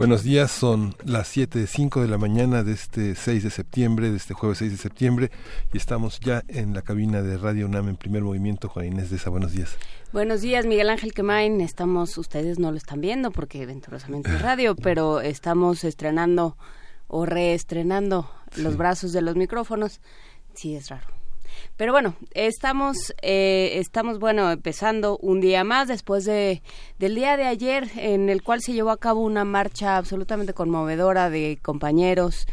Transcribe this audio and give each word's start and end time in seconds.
Buenos 0.00 0.22
días, 0.22 0.50
son 0.50 0.94
las 1.04 1.28
7, 1.28 1.66
5 1.66 2.00
de 2.00 2.08
la 2.08 2.16
mañana 2.16 2.62
de 2.62 2.72
este 2.72 3.14
6 3.14 3.44
de 3.44 3.50
septiembre, 3.50 4.10
de 4.10 4.16
este 4.16 4.32
jueves 4.32 4.56
6 4.56 4.72
de 4.72 4.78
septiembre, 4.78 5.30
y 5.74 5.76
estamos 5.76 6.20
ya 6.20 6.42
en 6.48 6.72
la 6.72 6.80
cabina 6.80 7.20
de 7.20 7.36
Radio 7.36 7.66
UNAM 7.66 7.90
en 7.90 7.96
primer 7.96 8.22
movimiento. 8.22 8.70
Juan 8.70 8.86
Inés 8.86 9.10
de 9.10 9.16
esa, 9.16 9.28
buenos 9.28 9.52
días. 9.52 9.76
Buenos 10.10 10.40
días, 10.40 10.64
Miguel 10.64 10.88
Ángel 10.88 11.12
Quemain. 11.12 11.60
Estamos, 11.60 12.16
ustedes 12.16 12.58
no 12.58 12.70
lo 12.70 12.78
están 12.78 13.02
viendo 13.02 13.30
porque 13.30 13.66
venturosamente 13.66 14.30
es 14.30 14.40
radio, 14.40 14.74
pero 14.74 15.20
estamos 15.20 15.84
estrenando 15.84 16.56
o 17.06 17.26
reestrenando 17.26 18.30
los 18.56 18.78
brazos 18.78 19.12
de 19.12 19.20
los 19.20 19.36
micrófonos. 19.36 20.00
Sí, 20.54 20.76
es 20.76 20.88
raro. 20.88 21.19
Pero 21.80 21.92
bueno, 21.92 22.14
estamos, 22.34 23.14
eh, 23.22 23.70
estamos 23.76 24.18
bueno, 24.18 24.50
empezando 24.50 25.16
un 25.16 25.40
día 25.40 25.64
más 25.64 25.88
después 25.88 26.26
de, 26.26 26.62
del 26.98 27.14
día 27.14 27.38
de 27.38 27.46
ayer 27.46 27.88
en 27.96 28.28
el 28.28 28.42
cual 28.42 28.60
se 28.60 28.74
llevó 28.74 28.90
a 28.90 28.98
cabo 28.98 29.22
una 29.22 29.46
marcha 29.46 29.96
absolutamente 29.96 30.52
conmovedora 30.52 31.30
de 31.30 31.58
compañeros 31.62 32.44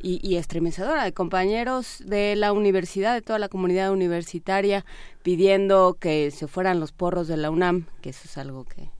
y, 0.00 0.18
y 0.28 0.34
estremecedora 0.34 1.04
de 1.04 1.12
compañeros 1.12 2.02
de 2.04 2.34
la 2.34 2.52
universidad, 2.52 3.14
de 3.14 3.22
toda 3.22 3.38
la 3.38 3.48
comunidad 3.48 3.92
universitaria, 3.92 4.84
pidiendo 5.22 5.96
que 6.00 6.32
se 6.32 6.48
fueran 6.48 6.80
los 6.80 6.90
porros 6.90 7.28
de 7.28 7.36
la 7.36 7.52
UNAM, 7.52 7.86
que 8.00 8.10
eso 8.10 8.22
es 8.24 8.36
algo 8.36 8.64
que, 8.64 8.90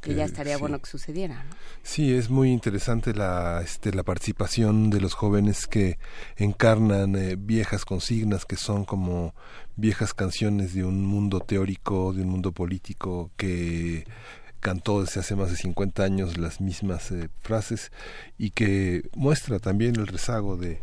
que 0.00 0.14
ya 0.14 0.24
estaría 0.24 0.56
bueno 0.58 0.78
que 0.80 0.88
sucediera. 0.88 1.44
¿no? 1.44 1.56
Sí, 1.82 2.14
es 2.14 2.30
muy 2.30 2.50
interesante 2.50 3.14
la, 3.14 3.60
este, 3.62 3.92
la 3.92 4.02
participación 4.02 4.90
de 4.90 5.00
los 5.00 5.14
jóvenes 5.14 5.66
que 5.66 5.98
encarnan 6.36 7.16
eh, 7.16 7.36
viejas 7.36 7.84
consignas 7.84 8.44
que 8.44 8.56
son 8.56 8.84
como 8.84 9.34
viejas 9.76 10.14
canciones 10.14 10.74
de 10.74 10.84
un 10.84 11.04
mundo 11.04 11.40
teórico, 11.40 12.12
de 12.12 12.22
un 12.22 12.28
mundo 12.28 12.52
político 12.52 13.30
que 13.36 14.04
cantó 14.60 15.02
desde 15.02 15.20
hace 15.20 15.36
más 15.36 15.50
de 15.50 15.56
50 15.56 16.02
años 16.02 16.36
las 16.36 16.60
mismas 16.60 17.10
eh, 17.12 17.28
frases 17.40 17.92
y 18.36 18.50
que 18.50 19.08
muestra 19.14 19.58
también 19.60 19.96
el 19.96 20.06
rezago 20.06 20.56
de, 20.56 20.80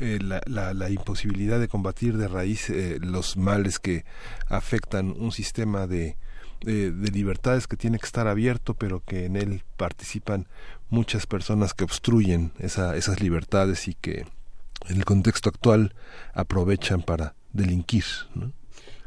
eh, 0.00 0.18
la, 0.22 0.40
la, 0.46 0.74
la, 0.74 0.90
imposibilidad 0.90 1.58
de 1.58 1.66
combatir 1.66 2.16
de 2.16 2.28
raíz 2.28 2.70
eh, 2.70 2.98
los 3.00 3.36
males 3.36 3.80
que 3.80 4.04
afectan 4.46 5.10
un 5.10 5.32
sistema 5.32 5.88
de, 5.88 6.16
de, 6.60 6.90
de, 6.90 7.10
libertades 7.10 7.66
que 7.66 7.76
tiene 7.76 7.98
que 7.98 8.06
estar 8.06 8.26
abierto, 8.26 8.74
pero 8.74 9.02
que 9.04 9.26
en 9.26 9.36
él 9.36 9.62
participan 9.76 10.46
muchas 10.90 11.26
personas 11.26 11.74
que 11.74 11.84
obstruyen 11.84 12.52
esa, 12.58 12.96
esas 12.96 13.20
libertades 13.20 13.88
y 13.88 13.94
que 13.94 14.26
en 14.88 14.96
el 14.96 15.04
contexto 15.04 15.48
actual 15.48 15.94
aprovechan 16.34 17.02
para 17.02 17.34
delinquir. 17.52 18.04
¿no? 18.34 18.52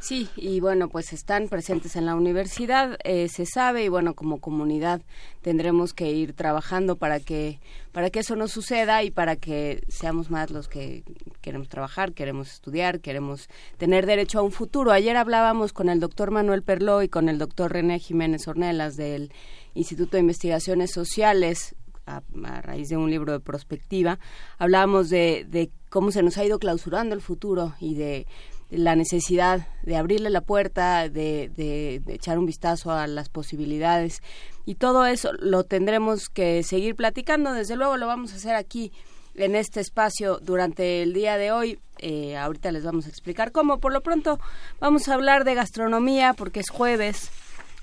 Sí, 0.02 0.30
y 0.36 0.62
bueno, 0.62 0.90
pues 0.90 1.14
están 1.14 1.48
presentes 1.48 1.96
en 1.96 2.08
la 2.08 2.16
universidad, 2.16 2.98
eh, 3.04 3.28
se 3.30 3.46
sabe, 3.46 3.84
y 3.84 3.88
bueno, 3.88 4.16
como 4.16 4.40
comunidad 4.40 5.04
tendremos 5.44 5.94
que 5.94 6.12
ir 6.12 6.34
trabajando 6.34 6.96
para 6.96 7.20
que, 7.20 7.60
para 7.92 8.10
que 8.10 8.22
eso 8.22 8.36
no 8.36 8.48
suceda 8.48 9.04
y 9.04 9.12
para 9.12 9.36
que 9.36 9.84
seamos 9.90 10.32
más 10.32 10.50
los 10.50 10.68
que 10.68 11.04
queremos 11.42 11.70
trabajar, 11.70 12.14
queremos 12.14 12.52
estudiar, 12.52 13.00
queremos 13.00 13.48
tener 13.78 14.08
derecho 14.08 14.40
a 14.40 14.42
un 14.42 14.52
futuro. 14.52 14.92
Ayer 14.92 15.16
hablábamos 15.18 15.72
con 15.72 15.88
el 15.88 16.00
doctor 16.00 16.32
Manuel 16.32 16.64
Perló 16.64 17.04
y 17.04 17.08
con 17.08 17.30
el 17.30 17.38
doctor 17.38 17.72
René 17.72 18.00
Jiménez 18.00 18.48
Ornelas 18.48 18.98
del 18.98 19.32
Instituto 19.76 20.18
de 20.18 20.22
Investigaciones 20.22 20.90
Sociales 20.90 21.76
a, 22.08 22.24
raíz 22.64 22.90
de 22.90 22.98
un 22.98 23.12
libro 23.12 23.34
de 23.34 23.40
prospectiva, 23.40 24.18
hablábamos 24.58 25.12
de, 25.12 25.46
de 25.48 25.70
cómo 25.90 26.10
se 26.12 26.24
nos 26.24 26.40
ha 26.40 26.44
ido 26.44 26.58
clausurando 26.58 27.14
el 27.14 27.22
futuro 27.22 27.76
y 27.80 27.94
de 27.94 28.26
la 28.72 28.96
necesidad 28.96 29.68
de 29.84 29.98
abrirle 29.98 30.30
la 30.30 30.42
puerta, 30.42 31.10
de, 31.10 31.52
de, 31.56 32.02
echar 32.08 32.40
un 32.40 32.46
vistazo 32.46 32.92
a 32.92 33.06
las 33.06 33.30
posibilidades 33.30 34.24
y 34.66 34.76
todo 34.76 35.06
eso 35.06 35.34
lo 35.34 35.66
tendremos 35.66 36.30
que 36.30 36.64
seguir 36.64 36.96
platicando. 36.96 37.54
Desde 37.54 37.76
luego 37.76 37.98
lo 37.98 38.08
vamos 38.08 38.32
a 38.32 38.38
hacer 38.38 38.56
aquí 38.56 38.92
en 39.36 39.56
este 39.56 39.82
espacio 39.82 40.40
durante 40.40 41.02
el 41.02 41.14
día 41.14 41.38
de 41.38 41.52
hoy. 41.52 41.80
Eh, 42.00 42.38
ahorita 42.38 42.72
les 42.72 42.84
vamos 42.84 43.06
a 43.06 43.10
explicar 43.10 43.52
cómo. 43.52 43.80
Por 43.80 43.92
lo 43.92 44.02
pronto 44.02 44.40
vamos 44.80 45.08
a 45.10 45.14
hablar 45.14 45.44
de 45.44 45.56
gastronomía 45.56 46.34
porque 46.34 46.62
es 46.62 46.70
jueves. 46.70 47.30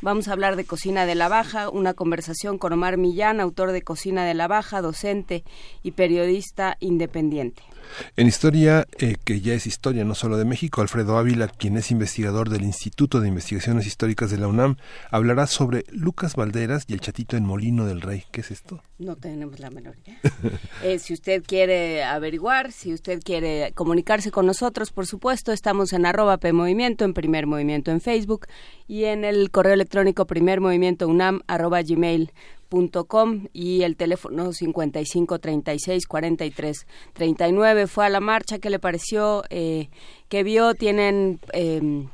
Vamos 0.01 0.29
a 0.29 0.33
hablar 0.33 0.55
de 0.57 0.65
Cocina 0.65 1.07
de 1.07 1.17
la 1.17 1.29
Baja, 1.29 1.71
una 1.71 1.93
conversación 1.93 2.57
con 2.57 2.73
Omar 2.73 2.99
Millán, 2.99 3.41
autor 3.41 3.73
de 3.73 3.83
Cocina 3.83 4.25
de 4.25 4.35
la 4.35 4.47
Baja, 4.47 4.81
docente 4.81 5.43
y 5.83 5.91
periodista 5.91 6.77
independiente. 6.79 7.63
En 8.17 8.27
historia, 8.27 8.87
eh, 8.99 9.17
que 9.25 9.41
ya 9.41 9.55
es 9.55 9.67
historia 9.67 10.05
no 10.05 10.15
solo 10.15 10.37
de 10.37 10.45
México, 10.45 10.81
Alfredo 10.81 11.19
Ávila, 11.19 11.49
quien 11.49 11.77
es 11.77 11.91
investigador 11.91 12.49
del 12.49 12.63
Instituto 12.63 13.21
de 13.21 13.29
Investigaciones 13.29 13.87
Históricas 13.87 14.31
de 14.31 14.39
la 14.39 14.49
UNAM, 14.49 14.77
hablará 15.11 15.47
sobre 15.47 15.85
Lucas 15.91 16.37
Valderas 16.37 16.85
y 16.89 16.95
el 16.95 17.01
chatito 17.01 17.37
en 17.37 17.45
Molino 17.45 17.87
del 17.87 18.01
Rey. 18.01 18.25
¿Qué 18.31 18.41
es 18.41 18.51
esto? 18.51 18.83
No 18.99 19.17
tenemos 19.17 19.61
la 19.61 19.71
menor 19.71 19.97
idea. 20.05 20.19
eh, 20.83 20.99
si 20.99 21.15
usted 21.15 21.43
quiere 21.45 22.05
averiguar, 22.05 22.73
si 22.73 22.93
usted 22.93 23.23
quiere 23.23 23.73
comunicarse 23.75 24.31
con 24.31 24.47
nosotros, 24.47 24.91
por 24.91 25.07
supuesto, 25.07 25.53
estamos 25.53 25.93
en 25.93 26.07
arroba 26.07 26.39
PMovimiento, 26.39 27.05
en 27.05 27.15
Primer 27.15 27.47
Movimiento 27.47 27.91
en 27.91 28.01
Facebook 28.01 28.47
y 28.87 29.05
en 29.05 29.25
el 29.25 29.51
correo 29.51 29.75
electrónico 29.75 30.27
primermovimientounam 30.27 31.43
arroba 31.47 31.83
gmail 31.83 32.33
com 33.07 33.47
y 33.53 33.83
el 33.83 33.97
teléfono 33.97 34.53
55 34.53 35.39
36 35.39 36.07
43 36.07 36.87
39 37.15 37.87
fue 37.87 38.07
a 38.07 38.09
la 38.09 38.21
marcha 38.21 38.59
qué 38.59 38.69
le 38.69 38.79
pareció 38.79 39.45
eh, 39.51 39.89
qué 40.29 40.43
vio 40.43 40.75
tienen 40.75 41.41
eh, 41.53 42.07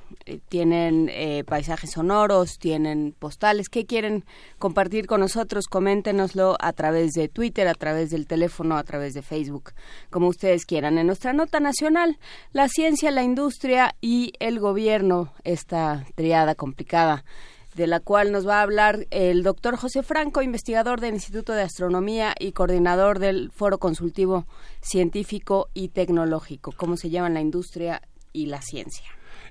tienen 0.49 1.11
eh, 1.13 1.43
paisajes 1.45 1.91
sonoros 1.91 2.59
tienen 2.59 3.15
postales 3.19 3.69
qué 3.69 3.85
quieren 3.85 4.25
compartir 4.59 5.07
con 5.07 5.21
nosotros 5.21 5.67
coméntenoslo 5.67 6.57
a 6.61 6.73
través 6.73 7.13
de 7.13 7.29
Twitter 7.29 7.67
a 7.67 7.75
través 7.75 8.11
del 8.11 8.27
teléfono 8.27 8.77
a 8.77 8.85
través 8.85 9.15
de 9.15 9.23
Facebook 9.23 9.73
como 10.11 10.29
ustedes 10.29 10.65
quieran. 10.67 10.99
En 10.99 11.07
nuestra 11.07 11.33
nota 11.33 11.59
nacional 11.59 12.19
la 12.53 12.69
ciencia 12.69 13.11
la 13.11 13.25
industria 13.25 13.97
y 14.01 14.33
el 14.39 14.61
gobierno 14.61 15.33
esta 15.43 16.07
triada 16.15 16.55
complicada 16.55 17.25
de 17.75 17.87
la 17.87 18.01
cual 18.01 18.33
nos 18.33 18.47
va 18.47 18.61
a 18.61 18.63
hablar 18.63 19.07
el 19.11 19.43
doctor 19.43 19.77
José 19.77 20.03
Franco, 20.03 20.43
investigador 20.43 21.01
del 21.01 21.15
Instituto 21.15 21.53
de 21.53 21.63
Astronomía 21.63 22.35
y 22.39 22.53
coordinador 22.53 23.19
del 23.19 23.51
Foro 23.53 23.79
Consultivo 23.79 24.47
Científico 24.81 25.69
y 25.75 25.89
Tecnológico, 25.89 26.73
cómo 26.77 26.97
se 26.97 27.11
llama 27.11 27.31
la 27.31 27.41
industria 27.41 28.03
y 28.33 28.47
la 28.47 28.63
ciencia. 28.63 29.07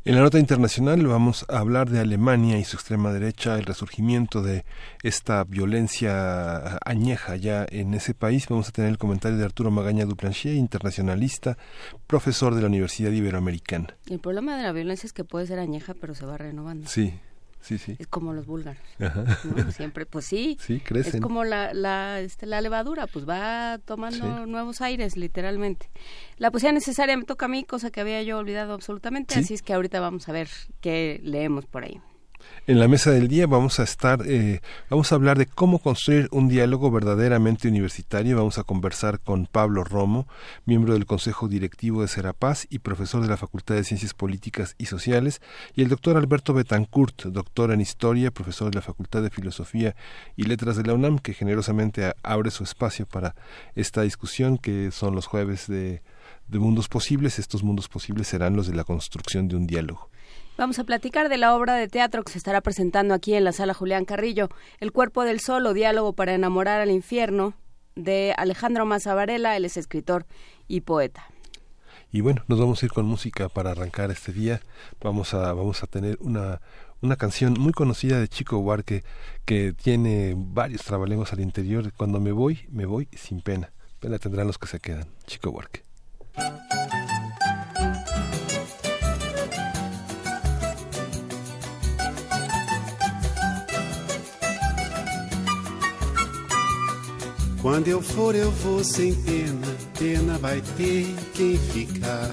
En 0.06 0.16
la 0.16 0.22
nota 0.22 0.38
internacional 0.38 1.07
vamos 1.07 1.45
a 1.47 1.59
hablar 1.59 1.89
de 1.89 2.01
Alemania 2.01 2.57
y 2.57 2.66
su 2.66 2.75
extrema 2.75 3.13
derecha, 3.13 3.57
el 3.57 3.63
resurgimiento 3.63 4.41
de 4.41 4.66
esta 5.01 5.45
violencia 5.45 6.78
añeja 6.84 7.38
ya 7.38 7.66
en 7.69 7.94
ese 7.94 8.13
país. 8.13 8.47
Vamos 8.50 8.67
a 8.67 8.72
tener 8.73 8.91
el 8.91 8.97
comentario 8.97 9.38
de 9.38 9.45
Arturo 9.45 9.72
Magaña 9.72 10.03
Duplanchier, 10.03 10.55
internacionalista, 10.55 11.57
profesor 12.05 12.53
de 12.53 12.61
la 12.61 12.67
Universidad 12.67 13.11
Iberoamericana. 13.11 13.95
El 14.09 14.19
problema 14.19 14.57
de 14.57 14.63
la 14.63 14.73
violencia 14.73 15.07
es 15.07 15.13
que 15.13 15.23
puede 15.23 15.47
ser 15.47 15.59
añeja, 15.59 15.94
pero 15.94 16.16
se 16.16 16.25
va 16.25 16.38
renovando. 16.38 16.85
Sí, 16.90 17.13
Sí, 17.63 17.78
sí. 17.78 17.96
Es 17.97 18.07
como 18.07 18.34
los 18.34 18.46
búlgaros. 18.46 18.84
¿no? 19.00 19.72
Siempre, 19.72 20.06
pues 20.06 20.25
sí. 20.25 20.57
Sí, 20.63 20.81
crecen. 20.81 21.16
Es 21.16 21.22
como 21.22 21.46
la, 21.46 21.73
la, 21.73 22.20
este, 22.20 22.46
la 22.46 22.59
levadura, 22.61 23.08
pues 23.08 23.28
va 23.28 23.79
tomando 23.85 24.43
sí. 24.43 24.49
nuevos 24.49 24.82
aires, 24.82 25.16
literalmente. 25.16 25.90
La 26.37 26.52
poesía 26.52 26.73
necesaria 26.73 27.16
me 27.16 27.23
toca 27.23 27.46
a 27.46 27.49
mí, 27.49 27.64
cosa 27.64 27.90
que 27.90 28.02
había 28.02 28.22
yo 28.22 28.37
olvidado 28.37 28.73
absolutamente, 28.73 29.34
¿Sí? 29.35 29.40
así 29.40 29.53
es 29.53 29.61
que 29.61 29.73
ahorita 29.73 29.99
vamos 30.02 30.28
a 30.28 30.34
ver 30.34 30.49
qué 30.82 31.22
leemos 31.23 31.66
por 31.66 31.85
ahí. 31.85 32.02
En 32.66 32.79
la 32.79 32.87
mesa 32.87 33.11
del 33.11 33.28
día 33.28 33.45
vamos 33.45 33.81
a 33.81 33.84
estar, 33.84 34.22
eh, 34.25 34.61
vamos 34.90 35.11
a 35.11 35.16
hablar 35.16 35.37
de 35.37 35.47
cómo 35.47 35.79
construir 35.79 36.29
un 36.31 36.47
diálogo 36.47 36.91
verdaderamente 36.91 37.67
universitario. 37.67 38.37
Vamos 38.37 38.57
a 38.57 38.63
conversar 38.63 39.19
con 39.19 39.47
Pablo 39.47 39.84
Romo, 39.84 40.28
miembro 40.66 40.93
del 40.93 41.05
Consejo 41.05 41.49
Directivo 41.49 42.01
de 42.01 42.07
Serapaz 42.07 42.66
y 42.69 42.79
profesor 42.79 43.22
de 43.22 43.28
la 43.28 43.35
Facultad 43.35 43.75
de 43.75 43.84
Ciencias 43.84 44.13
Políticas 44.13 44.75
y 44.78 44.85
Sociales, 44.85 45.41
y 45.75 45.81
el 45.81 45.90
doctor 45.90 46.16
Alberto 46.16 46.53
Betancourt, 46.53 47.23
doctor 47.25 47.72
en 47.72 47.81
Historia, 47.81 48.31
profesor 48.31 48.72
de 48.72 48.75
la 48.75 48.81
Facultad 48.81 49.22
de 49.22 49.29
Filosofía 49.29 49.96
y 50.37 50.43
Letras 50.43 50.78
de 50.78 50.84
la 50.84 50.93
UNAM, 50.93 51.19
que 51.19 51.34
generosamente 51.34 52.13
abre 52.23 52.49
su 52.49 52.63
espacio 52.63 53.05
para 53.05 53.35
esta 53.75 54.03
discusión 54.03 54.57
que 54.57 54.91
son 54.91 55.16
los 55.16 55.25
jueves 55.25 55.67
de 55.67 56.01
de 56.47 56.59
mundos 56.59 56.87
posibles. 56.87 57.39
Estos 57.39 57.63
mundos 57.63 57.89
posibles 57.89 58.28
serán 58.28 58.55
los 58.55 58.67
de 58.67 58.75
la 58.75 58.84
construcción 58.84 59.47
de 59.47 59.55
un 59.55 59.67
diálogo. 59.67 60.09
Vamos 60.55 60.78
a 60.78 60.84
platicar 60.84 61.29
de 61.29 61.38
la 61.38 61.55
obra 61.55 61.76
de 61.76 61.88
teatro 61.88 62.23
que 62.23 62.32
se 62.32 62.38
estará 62.38 62.61
presentando 62.61 63.16
aquí 63.16 63.34
en 63.34 63.44
la 63.44 63.52
sala 63.52 63.73
Julián 63.73 64.05
Carrillo, 64.05 64.50
El 64.79 64.91
cuerpo 64.91 65.23
del 65.23 65.40
sol 65.40 65.66
o 65.66 65.73
diálogo 65.73 66.14
para 66.14 66.35
enamorar 66.35 66.79
al 66.79 66.91
infierno, 66.91 67.55
de 67.96 68.34
Alejandro 68.38 68.85
Mazavarela, 68.85 69.55
él 69.55 69.66
es 69.66 69.78
escritor 69.78 70.26
y 70.67 70.82
poeta. 70.82 71.26
Y 72.11 72.22
bueno, 72.22 72.44
nos 72.47 72.59
vamos 72.59 72.82
a 72.82 72.85
ir 72.85 72.91
con 72.91 73.05
música 73.05 73.50
para 73.50 73.72
arrancar 73.72 74.11
este 74.11 74.32
día. 74.32 74.61
Vamos 75.02 75.34
a, 75.34 75.53
vamos 75.53 75.82
a 75.82 75.88
tener 75.88 76.17
una, 76.22 76.61
una 77.02 77.16
canción 77.16 77.53
muy 77.59 77.73
conocida 77.73 78.20
de 78.20 78.28
Chico 78.28 78.59
Huarque 78.59 79.03
que 79.46 79.73
tiene 79.73 80.35
varios 80.38 80.84
trabalengos 80.84 81.34
al 81.34 81.40
interior. 81.40 81.91
Cuando 81.94 82.20
me 82.20 82.32
voy, 82.32 82.67
me 82.70 82.85
voy 82.85 83.08
sin 83.14 83.41
pena. 83.41 83.72
Pena 83.99 84.20
tendrán 84.20 84.46
los 84.46 84.59
que 84.59 84.67
se 84.67 84.79
quedan. 84.79 85.08
Chico 85.26 85.49
Huarque. 85.49 85.82
Quando 97.63 97.87
eu 97.87 98.01
for, 98.01 98.35
eu 98.35 98.51
vou 98.51 98.83
sem 98.83 99.15
pena, 99.15 99.77
pena 99.97 100.37
vai 100.37 100.61
ter 100.75 101.07
quem 101.33 101.57
ficar. 101.57 102.29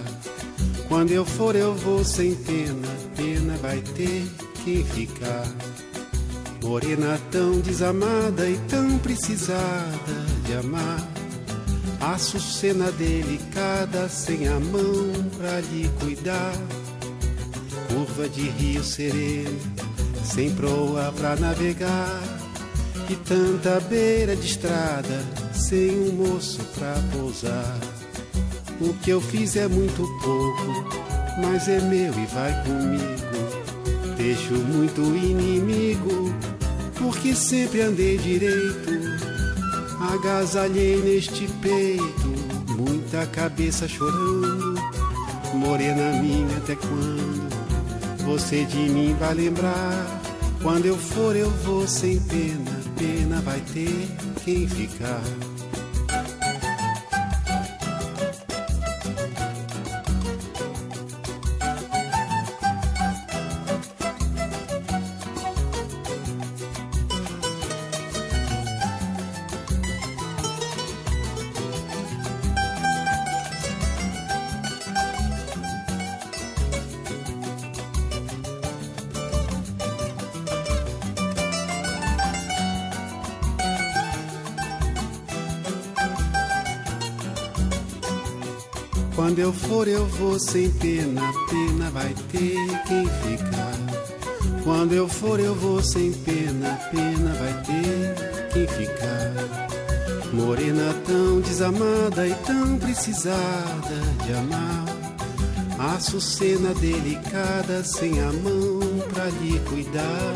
Quando 0.89 1.13
eu 1.13 1.25
for, 1.25 1.55
eu 1.55 1.73
vou 1.73 2.05
sem 2.05 2.35
pena, 2.35 2.89
pena 3.17 3.57
vai 3.59 3.81
ter 3.81 4.27
quem 4.65 4.85
ficar. 4.85 5.47
Morena 6.61 7.17
tão 7.31 7.61
desamada 7.61 8.51
e 8.51 8.59
tão 8.69 8.99
precisada 8.99 10.27
de 10.45 10.55
amar. 10.55 11.09
Açucena 12.01 12.91
delicada, 12.91 14.09
sem 14.09 14.49
a 14.49 14.59
mão 14.59 15.13
pra 15.39 15.61
lhe 15.61 15.89
cuidar. 16.01 16.55
Curva 17.87 18.29
de 18.29 18.49
rio 18.49 18.83
sereno, 18.83 19.61
sem 20.25 20.51
proa 20.57 21.15
pra 21.17 21.37
navegar 21.37 22.30
e 23.11 23.17
tanta 23.17 23.81
beira 23.81 24.37
de 24.37 24.47
estrada 24.47 25.21
sem 25.53 25.99
um 25.99 26.13
moço 26.13 26.63
pra 26.77 26.95
pousar. 27.13 27.77
O 28.81 28.95
que 28.95 29.11
eu 29.11 29.21
fiz 29.21 29.57
é 29.57 29.67
muito 29.67 30.07
pouco, 30.23 30.89
mas 31.43 31.69
é 31.69 31.81
meu 31.81 32.15
e 32.15 32.27
vai 32.27 32.63
comigo. 32.63 34.17
Deixo 34.17 34.55
muito 34.55 35.01
inimigo, 35.01 36.33
porque 36.97 37.35
sempre 37.35 37.83
andei 37.83 38.17
direito. 38.17 38.91
Agasalhei 40.15 41.03
neste 41.03 41.49
peito, 41.61 42.29
muita 42.77 43.27
cabeça 43.27 43.89
chorando. 43.89 44.81
Morena 45.53 46.13
minha, 46.23 46.57
até 46.59 46.77
quando 46.77 47.51
você 48.25 48.65
de 48.65 48.79
mim 48.79 49.17
vai 49.19 49.35
lembrar? 49.35 50.21
Quando 50.63 50.87
eu 50.87 50.97
for, 50.97 51.35
eu 51.35 51.51
vou 51.65 51.89
sem 51.89 52.21
pena 52.21 52.80
pena 53.01 53.41
vai 53.41 53.59
ter 53.73 54.07
quem 54.45 54.69
ficar. 54.69 55.50
Vou 90.21 90.39
sem 90.39 90.71
pena, 90.73 91.33
pena 91.49 91.91
vai 91.91 92.15
ter 92.31 92.55
quem 92.87 93.07
ficar. 93.07 94.63
Quando 94.63 94.93
eu 94.93 95.09
for, 95.09 95.41
eu 95.41 95.55
vou 95.55 95.83
sem 95.83 96.13
pena, 96.13 96.79
pena 96.91 97.33
vai 97.35 97.63
ter 97.65 98.51
quem 98.53 98.67
ficar. 98.67 99.33
Morena 100.35 100.95
tão 101.07 101.41
desamada 101.41 102.29
e 102.29 102.35
tão 102.47 102.79
precisada 102.79 103.97
de 104.27 104.33
amar. 104.35 104.85
Açucena 105.97 106.75
delicada, 106.75 107.83
sem 107.83 108.21
a 108.21 108.31
mão 108.31 108.81
pra 109.15 109.25
lhe 109.25 109.59
cuidar. 109.61 110.35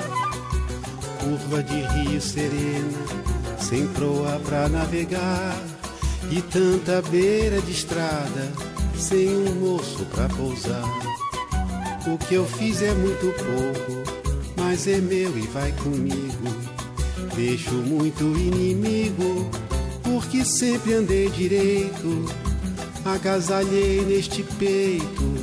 Curva 1.20 1.62
de 1.62 1.82
rio 1.82 2.20
serena, 2.22 3.04
sem 3.60 3.86
proa 3.88 4.40
pra 4.46 4.66
navegar. 4.66 5.54
E 6.30 6.40
tanta 6.40 7.02
beira 7.02 7.60
de 7.60 7.72
estrada 7.72 8.63
sem 8.96 9.28
um 9.28 9.54
moço 9.54 10.04
pra 10.06 10.28
pousar. 10.28 10.84
O 12.06 12.18
que 12.18 12.34
eu 12.34 12.44
fiz 12.46 12.82
é 12.82 12.92
muito 12.92 13.32
pouco, 13.36 14.02
mas 14.56 14.86
é 14.86 14.98
meu 14.98 15.36
e 15.36 15.42
vai 15.48 15.72
comigo. 15.72 16.48
Deixo 17.34 17.72
muito 17.72 18.24
inimigo, 18.24 19.50
porque 20.02 20.44
sempre 20.44 20.94
andei 20.94 21.28
direito. 21.30 22.24
Agasalhei 23.04 24.02
neste 24.02 24.42
peito, 24.42 25.34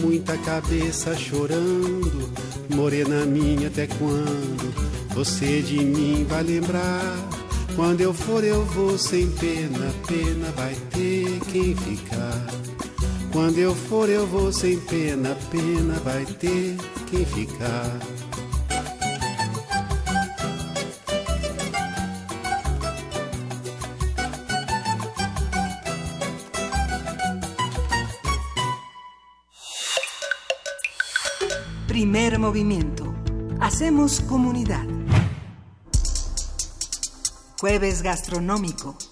muita 0.00 0.36
cabeça 0.38 1.16
chorando. 1.16 2.30
Morena 2.74 3.24
minha, 3.24 3.68
até 3.68 3.86
quando 3.86 4.72
você 5.14 5.60
de 5.60 5.78
mim 5.84 6.24
vai 6.28 6.42
lembrar? 6.42 7.02
Quando 7.76 8.00
eu 8.00 8.14
for, 8.14 8.42
eu 8.44 8.64
vou 8.66 8.96
sem 8.98 9.30
pena, 9.30 9.92
pena 10.06 10.50
vai 10.56 10.74
ter 10.90 11.38
quem 11.50 11.74
ficar. 11.74 12.41
Quando 13.32 13.56
eu 13.56 13.74
for, 13.74 14.10
eu 14.10 14.26
vou 14.26 14.52
sem 14.52 14.78
pena, 14.78 15.34
pena 15.50 15.94
vai 16.00 16.26
ter 16.26 16.76
quem 17.08 17.24
ficar. 17.24 17.98
Primer 31.88 32.38
movimiento. 32.38 33.14
Hacemos 33.60 34.18
comunidad. 34.20 34.86
Jueves 37.58 38.02
gastronómico. 38.02 39.11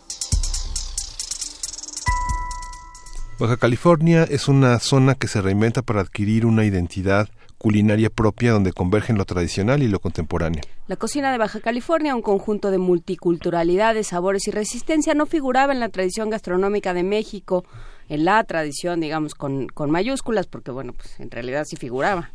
Baja 3.40 3.56
California 3.56 4.24
es 4.24 4.48
una 4.48 4.78
zona 4.80 5.14
que 5.14 5.26
se 5.26 5.40
reinventa 5.40 5.80
para 5.80 6.02
adquirir 6.02 6.44
una 6.44 6.66
identidad 6.66 7.30
culinaria 7.56 8.10
propia 8.10 8.52
donde 8.52 8.74
convergen 8.74 9.16
lo 9.16 9.24
tradicional 9.24 9.82
y 9.82 9.88
lo 9.88 9.98
contemporáneo. 9.98 10.60
La 10.88 10.96
cocina 10.96 11.32
de 11.32 11.38
Baja 11.38 11.60
California, 11.60 12.14
un 12.14 12.20
conjunto 12.20 12.70
de 12.70 12.76
multiculturalidades, 12.76 14.08
sabores 14.08 14.46
y 14.46 14.50
resistencia, 14.50 15.14
no 15.14 15.24
figuraba 15.24 15.72
en 15.72 15.80
la 15.80 15.88
tradición 15.88 16.28
gastronómica 16.28 16.92
de 16.92 17.02
México, 17.02 17.64
en 18.10 18.26
la 18.26 18.44
tradición, 18.44 19.00
digamos, 19.00 19.34
con, 19.34 19.68
con 19.68 19.90
mayúsculas, 19.90 20.46
porque 20.46 20.70
bueno, 20.70 20.92
pues 20.92 21.18
en 21.18 21.30
realidad 21.30 21.64
sí 21.66 21.76
figuraba 21.76 22.32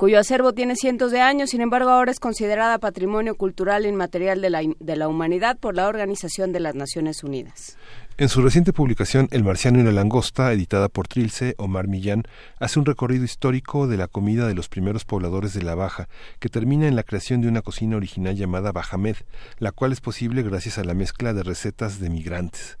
cuyo 0.00 0.18
acervo 0.18 0.54
tiene 0.54 0.76
cientos 0.76 1.12
de 1.12 1.20
años, 1.20 1.50
sin 1.50 1.60
embargo 1.60 1.90
ahora 1.90 2.10
es 2.10 2.20
considerada 2.20 2.78
patrimonio 2.78 3.34
cultural 3.34 3.84
inmaterial 3.84 4.40
de 4.40 4.48
la, 4.48 4.62
de 4.62 4.96
la 4.96 5.08
humanidad 5.08 5.58
por 5.58 5.76
la 5.76 5.88
Organización 5.88 6.52
de 6.52 6.60
las 6.60 6.74
Naciones 6.74 7.22
Unidas. 7.22 7.76
En 8.16 8.30
su 8.30 8.40
reciente 8.40 8.72
publicación 8.72 9.28
El 9.30 9.44
marciano 9.44 9.78
y 9.78 9.82
la 9.82 9.92
langosta, 9.92 10.54
editada 10.54 10.88
por 10.88 11.06
Trilce, 11.06 11.54
Omar 11.58 11.86
Millán 11.86 12.22
hace 12.58 12.78
un 12.78 12.86
recorrido 12.86 13.24
histórico 13.24 13.88
de 13.88 13.98
la 13.98 14.08
comida 14.08 14.48
de 14.48 14.54
los 14.54 14.70
primeros 14.70 15.04
pobladores 15.04 15.52
de 15.52 15.64
la 15.64 15.74
Baja, 15.74 16.08
que 16.38 16.48
termina 16.48 16.88
en 16.88 16.96
la 16.96 17.02
creación 17.02 17.42
de 17.42 17.48
una 17.48 17.60
cocina 17.60 17.98
original 17.98 18.34
llamada 18.36 18.72
Bajamed, 18.72 19.16
la 19.58 19.70
cual 19.70 19.92
es 19.92 20.00
posible 20.00 20.42
gracias 20.42 20.78
a 20.78 20.84
la 20.84 20.94
mezcla 20.94 21.34
de 21.34 21.42
recetas 21.42 22.00
de 22.00 22.08
migrantes. 22.08 22.79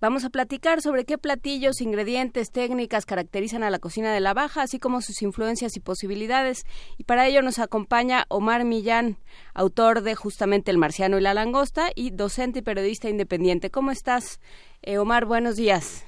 Vamos 0.00 0.24
a 0.24 0.30
platicar 0.30 0.80
sobre 0.80 1.04
qué 1.04 1.18
platillos, 1.18 1.80
ingredientes, 1.80 2.52
técnicas 2.52 3.04
caracterizan 3.04 3.64
a 3.64 3.70
la 3.70 3.80
cocina 3.80 4.14
de 4.14 4.20
la 4.20 4.32
Baja, 4.32 4.62
así 4.62 4.78
como 4.78 5.00
sus 5.00 5.22
influencias 5.22 5.76
y 5.76 5.80
posibilidades. 5.80 6.62
Y 6.98 7.02
para 7.02 7.26
ello 7.26 7.42
nos 7.42 7.58
acompaña 7.58 8.22
Omar 8.28 8.64
Millán, 8.64 9.16
autor 9.54 10.02
de 10.02 10.14
justamente 10.14 10.70
El 10.70 10.78
Marciano 10.78 11.18
y 11.18 11.20
la 11.20 11.34
Langosta 11.34 11.88
y 11.96 12.12
docente 12.12 12.60
y 12.60 12.62
periodista 12.62 13.08
independiente. 13.08 13.70
¿Cómo 13.70 13.90
estás, 13.90 14.40
eh, 14.82 14.98
Omar? 14.98 15.24
Buenos 15.24 15.56
días. 15.56 16.06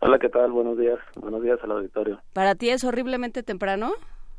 Hola, 0.00 0.18
¿qué 0.18 0.28
tal? 0.28 0.52
Buenos 0.52 0.76
días. 0.76 0.98
Buenos 1.16 1.42
días 1.42 1.58
al 1.62 1.70
auditorio. 1.70 2.20
¿Para 2.34 2.54
ti 2.54 2.68
es 2.68 2.84
horriblemente 2.84 3.42
temprano? 3.42 3.92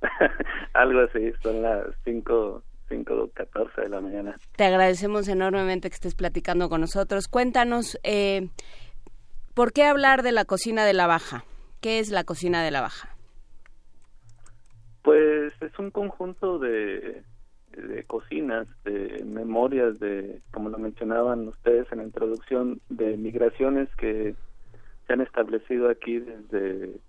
Algo 0.73 0.99
así, 0.99 1.31
son 1.41 1.63
las 1.63 1.87
cinco 2.03 2.61
5.14 2.89 3.83
de 3.83 3.89
la 3.89 4.01
mañana. 4.01 4.35
Te 4.55 4.65
agradecemos 4.65 5.27
enormemente 5.27 5.89
que 5.89 5.95
estés 5.95 6.15
platicando 6.15 6.69
con 6.69 6.81
nosotros. 6.81 7.27
Cuéntanos, 7.27 7.97
eh, 8.03 8.49
¿por 9.53 9.71
qué 9.71 9.83
hablar 9.83 10.23
de 10.23 10.31
la 10.31 10.45
cocina 10.45 10.85
de 10.85 10.93
la 10.93 11.07
Baja? 11.07 11.43
¿Qué 11.81 11.99
es 11.99 12.11
la 12.11 12.23
cocina 12.23 12.63
de 12.63 12.71
la 12.71 12.81
Baja? 12.81 13.09
Pues 15.03 15.53
es 15.61 15.77
un 15.79 15.91
conjunto 15.91 16.59
de, 16.59 17.23
cocinas, 18.07 18.67
de 18.85 19.23
memorias, 19.25 19.99
de, 19.99 20.41
como 20.51 20.69
lo 20.69 20.77
mencionaban 20.77 21.47
ustedes 21.47 21.91
en 21.91 21.97
la 21.99 22.05
introducción, 22.05 22.79
de 22.89 23.17
migraciones 23.17 23.89
que 23.97 24.35
se 25.05 25.13
han 25.13 25.21
establecido 25.21 25.89
aquí 25.89 26.19
desde 26.19 26.99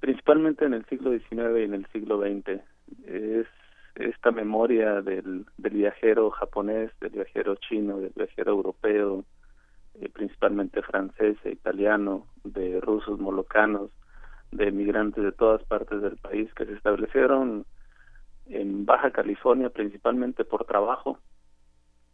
principalmente 0.00 0.66
en 0.66 0.74
el 0.74 0.84
siglo 0.86 1.10
XIX 1.10 1.58
y 1.58 1.62
en 1.62 1.74
el 1.74 1.86
siglo 1.86 2.20
XX. 2.20 2.60
Es 3.06 3.46
esta 3.94 4.30
memoria 4.30 5.00
del 5.00 5.46
viajero 5.56 6.30
japonés, 6.30 6.90
del 7.00 7.12
viajero 7.12 7.56
chino, 7.56 7.98
del 7.98 8.12
viajero 8.14 8.52
europeo, 8.52 9.24
eh, 10.00 10.08
principalmente 10.08 10.82
francés 10.82 11.36
e 11.44 11.50
italiano, 11.50 12.26
de 12.44 12.80
rusos 12.80 13.18
molocanos, 13.18 13.90
de 14.52 14.70
migrantes 14.70 15.22
de 15.24 15.32
todas 15.32 15.62
partes 15.64 16.00
del 16.02 16.16
país 16.16 16.52
que 16.54 16.66
se 16.66 16.74
establecieron 16.74 17.64
en 18.46 18.86
Baja 18.86 19.10
California 19.10 19.70
principalmente 19.70 20.44
por 20.44 20.64
trabajo, 20.64 21.18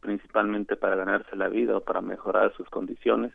principalmente 0.00 0.76
para 0.76 0.96
ganarse 0.96 1.36
la 1.36 1.48
vida 1.48 1.76
o 1.76 1.80
para 1.80 2.00
mejorar 2.00 2.52
sus 2.56 2.68
condiciones 2.70 3.32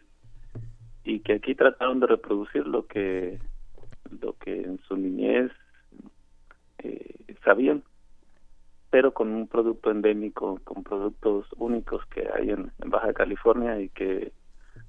y 1.04 1.20
que 1.22 1.34
aquí 1.34 1.56
trataron 1.56 2.00
de 2.00 2.08
reproducir 2.08 2.66
lo 2.68 2.86
que 2.88 3.39
lo 4.22 4.34
que 4.34 4.62
en 4.62 4.80
su 4.88 4.96
niñez 4.98 5.51
eh, 6.80 7.36
sabían 7.44 7.84
pero 8.89 9.13
con 9.13 9.29
un 9.29 9.48
producto 9.48 9.91
endémico, 9.91 10.60
con 10.63 10.84
productos 10.84 11.46
únicos 11.58 12.06
que 12.08 12.27
hay 12.34 12.51
en, 12.51 12.72
Baja 12.86 13.13
California 13.13 13.79
y 13.79 13.89
que 13.89 14.32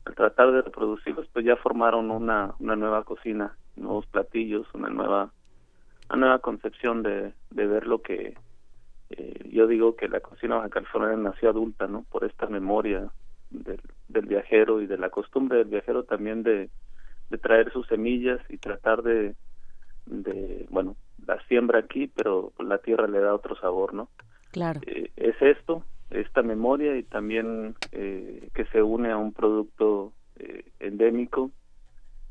al 0.04 0.14
tratar 0.14 0.52
de 0.52 0.62
reproducirlos 0.62 1.26
pues 1.32 1.44
ya 1.44 1.56
formaron 1.56 2.10
una, 2.10 2.54
una 2.58 2.76
nueva 2.76 3.04
cocina, 3.04 3.56
nuevos 3.76 4.06
platillos, 4.06 4.66
una 4.74 4.88
nueva 4.88 5.32
una 6.10 6.20
nueva 6.20 6.38
concepción 6.38 7.02
de, 7.02 7.34
ver 7.50 7.86
lo 7.86 8.00
que 8.00 8.34
eh, 9.10 9.50
yo 9.50 9.66
digo 9.66 9.94
que 9.94 10.08
la 10.08 10.20
cocina 10.20 10.56
baja 10.56 10.70
california 10.70 11.16
nació 11.16 11.50
adulta, 11.50 11.86
¿no? 11.86 12.04
Por 12.10 12.24
esta 12.24 12.46
memoria 12.46 13.10
del, 13.50 13.80
del 14.08 14.26
viajero 14.26 14.80
y 14.80 14.86
de 14.86 14.96
la 14.96 15.10
costumbre 15.10 15.58
del 15.58 15.68
viajero 15.68 16.04
también 16.04 16.42
de, 16.42 16.70
de 17.30 17.38
traer 17.38 17.70
sus 17.72 17.86
semillas 17.88 18.40
y 18.48 18.58
tratar 18.58 19.02
de, 19.02 19.34
de 20.06 20.66
bueno, 20.70 20.96
la 21.28 21.38
siembra 21.46 21.80
aquí, 21.80 22.08
pero 22.08 22.52
la 22.58 22.78
tierra 22.78 23.06
le 23.06 23.20
da 23.20 23.34
otro 23.34 23.54
sabor, 23.56 23.92
¿no? 23.92 24.08
Claro. 24.50 24.80
Eh, 24.86 25.12
es 25.16 25.40
esto, 25.42 25.84
esta 26.10 26.42
memoria 26.42 26.96
y 26.96 27.02
también 27.02 27.76
eh, 27.92 28.48
que 28.54 28.64
se 28.66 28.82
une 28.82 29.12
a 29.12 29.18
un 29.18 29.34
producto 29.34 30.14
eh, 30.36 30.64
endémico 30.80 31.50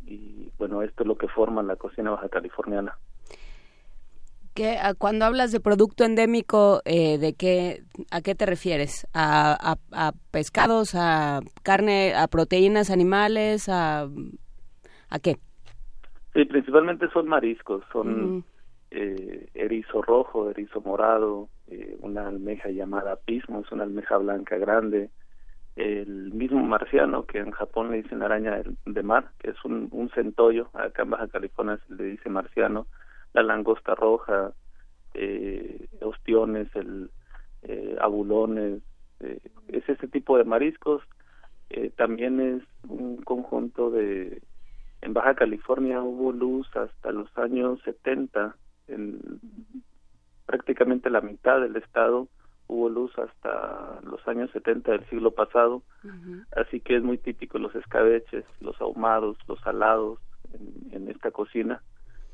y 0.03 0.49
bueno, 0.57 0.81
esto 0.81 1.03
es 1.03 1.07
lo 1.07 1.15
que 1.15 1.27
forma 1.27 1.61
la 1.61 1.75
cocina 1.75 2.09
baja 2.09 2.27
californiana. 2.27 2.97
¿Qué, 4.55 4.79
cuando 4.97 5.25
hablas 5.25 5.51
de 5.51 5.59
producto 5.59 6.03
endémico, 6.03 6.81
de 6.83 7.35
qué, 7.37 7.83
¿a 8.09 8.21
qué 8.21 8.33
te 8.33 8.47
refieres? 8.47 9.05
¿A, 9.13 9.75
a, 9.91 10.11
pescados, 10.31 10.95
a 10.95 11.41
carne, 11.61 12.15
a 12.15 12.27
proteínas 12.27 12.89
animales, 12.89 13.69
a, 13.69 14.07
a 15.09 15.19
qué? 15.19 15.35
Sí, 16.33 16.45
principalmente 16.45 17.07
son 17.11 17.27
mariscos, 17.27 17.83
son 17.91 18.43
eh, 18.91 19.49
erizo 19.53 20.01
rojo, 20.01 20.49
erizo 20.49 20.81
morado, 20.81 21.49
eh, 21.67 21.97
una 22.01 22.27
almeja 22.27 22.69
llamada 22.69 23.15
pismo, 23.17 23.61
es 23.61 23.71
una 23.71 23.83
almeja 23.83 24.17
blanca 24.17 24.57
grande, 24.57 25.09
el 25.75 26.33
mismo 26.33 26.63
marciano 26.63 27.25
que 27.25 27.37
en 27.37 27.51
Japón 27.51 27.91
le 27.91 28.01
dicen 28.01 28.23
araña 28.23 28.63
de 28.85 29.03
mar, 29.03 29.29
que 29.39 29.51
es 29.51 29.65
un, 29.65 29.89
un 29.91 30.09
centollo, 30.09 30.69
acá 30.73 31.03
en 31.03 31.11
Baja 31.11 31.27
California 31.27 31.79
se 31.87 31.95
le 31.95 32.03
dice 32.05 32.29
marciano, 32.29 32.87
la 33.33 33.43
langosta 33.43 33.93
roja, 33.93 34.53
eh, 35.13 35.87
ostiones, 36.01 36.67
el 36.75 37.11
eh, 37.63 37.95
abulones, 38.01 38.81
eh, 39.19 39.39
es 39.67 39.87
ese 39.87 40.07
tipo 40.07 40.37
de 40.37 40.43
mariscos, 40.43 41.03
también 41.97 42.39
es 42.39 42.63
un 42.87 43.17
conjunto 43.23 43.91
de 43.91 44.41
en 45.01 45.13
Baja 45.13 45.35
California 45.35 46.01
hubo 46.01 46.31
luz 46.31 46.65
hasta 46.77 47.11
los 47.11 47.27
años 47.37 47.79
70 47.83 48.55
en 48.87 49.19
prácticamente 50.45 51.09
la 51.09 51.21
mitad 51.21 51.61
del 51.61 51.75
estado 51.75 52.27
hubo 52.67 52.89
luz 52.89 53.11
hasta 53.17 53.99
los 54.03 54.25
años 54.27 54.51
70 54.51 54.91
del 54.91 55.09
siglo 55.09 55.31
pasado, 55.31 55.83
así 56.55 56.81
que 56.81 56.97
es 56.97 57.03
muy 57.03 57.17
típico 57.17 57.57
los 57.59 57.73
escabeches, 57.75 58.45
los 58.59 58.79
ahumados, 58.81 59.37
los 59.47 59.59
salados 59.61 60.19
en, 60.91 61.07
esta 61.09 61.31
cocina. 61.31 61.81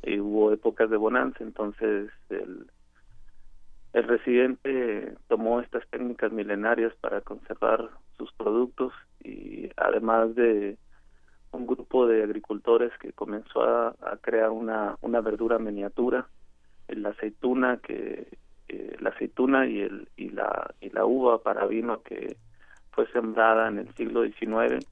Y 0.02 0.20
hubo 0.20 0.52
épocas 0.52 0.90
de 0.90 0.98
bonanza, 0.98 1.44
entonces 1.44 2.12
el, 2.30 2.68
el 3.94 4.04
residente 4.04 5.16
tomó 5.28 5.62
estas 5.62 5.88
técnicas 5.90 6.32
milenarias 6.32 6.94
para 7.00 7.22
conservar 7.22 7.90
sus 8.18 8.34
productos 8.34 8.92
y 9.24 9.70
además 9.78 10.36
de 10.36 10.78
un 11.52 11.68
grupo 11.68 12.08
de 12.08 12.24
agricultores 12.24 12.92
que 13.00 13.14
comenzó 13.14 13.64
a, 13.64 13.90
a 14.02 14.18
crear 14.20 14.50
una, 14.50 14.98
una 15.02 15.22
verdura 15.22 15.60
miniatura 15.60 16.28
la 16.88 17.10
aceituna 17.10 17.78
que 17.78 18.28
eh, 18.68 18.96
la 19.00 19.10
aceituna 19.10 19.68
y 19.68 19.82
el 19.82 20.08
y 20.18 20.30
la 20.30 20.74
y 20.82 20.90
la 20.90 21.06
uva 21.06 21.42
para 21.42 21.66
vino 21.66 22.02
que 22.02 22.38
fue 22.92 23.08
sembrada 23.12 23.68
en 23.68 23.80
el 23.80 23.94
siglo 23.96 24.24
XIX 24.24 24.86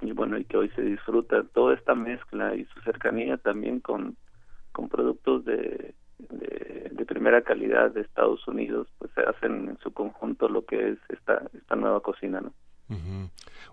y 0.00 0.12
bueno 0.12 0.38
y 0.38 0.44
que 0.44 0.56
hoy 0.56 0.70
se 0.70 0.82
disfruta 0.82 1.42
toda 1.52 1.74
esta 1.74 1.94
mezcla 1.94 2.54
y 2.54 2.64
su 2.66 2.80
cercanía 2.80 3.36
también 3.36 3.80
con 3.80 4.16
con 4.72 4.88
productos 4.88 5.44
de, 5.44 5.94
de, 6.18 6.90
de 6.92 7.04
primera 7.06 7.42
calidad 7.42 7.90
de 7.90 8.00
Estados 8.02 8.46
Unidos 8.48 8.88
pues 8.98 9.10
se 9.14 9.22
hacen 9.22 9.68
en 9.68 9.78
su 9.78 9.92
conjunto 9.92 10.48
lo 10.48 10.64
que 10.64 10.90
es 10.90 10.98
esta 11.08 11.42
esta 11.54 11.76
nueva 11.76 12.00
cocina 12.00 12.40
no 12.40 12.52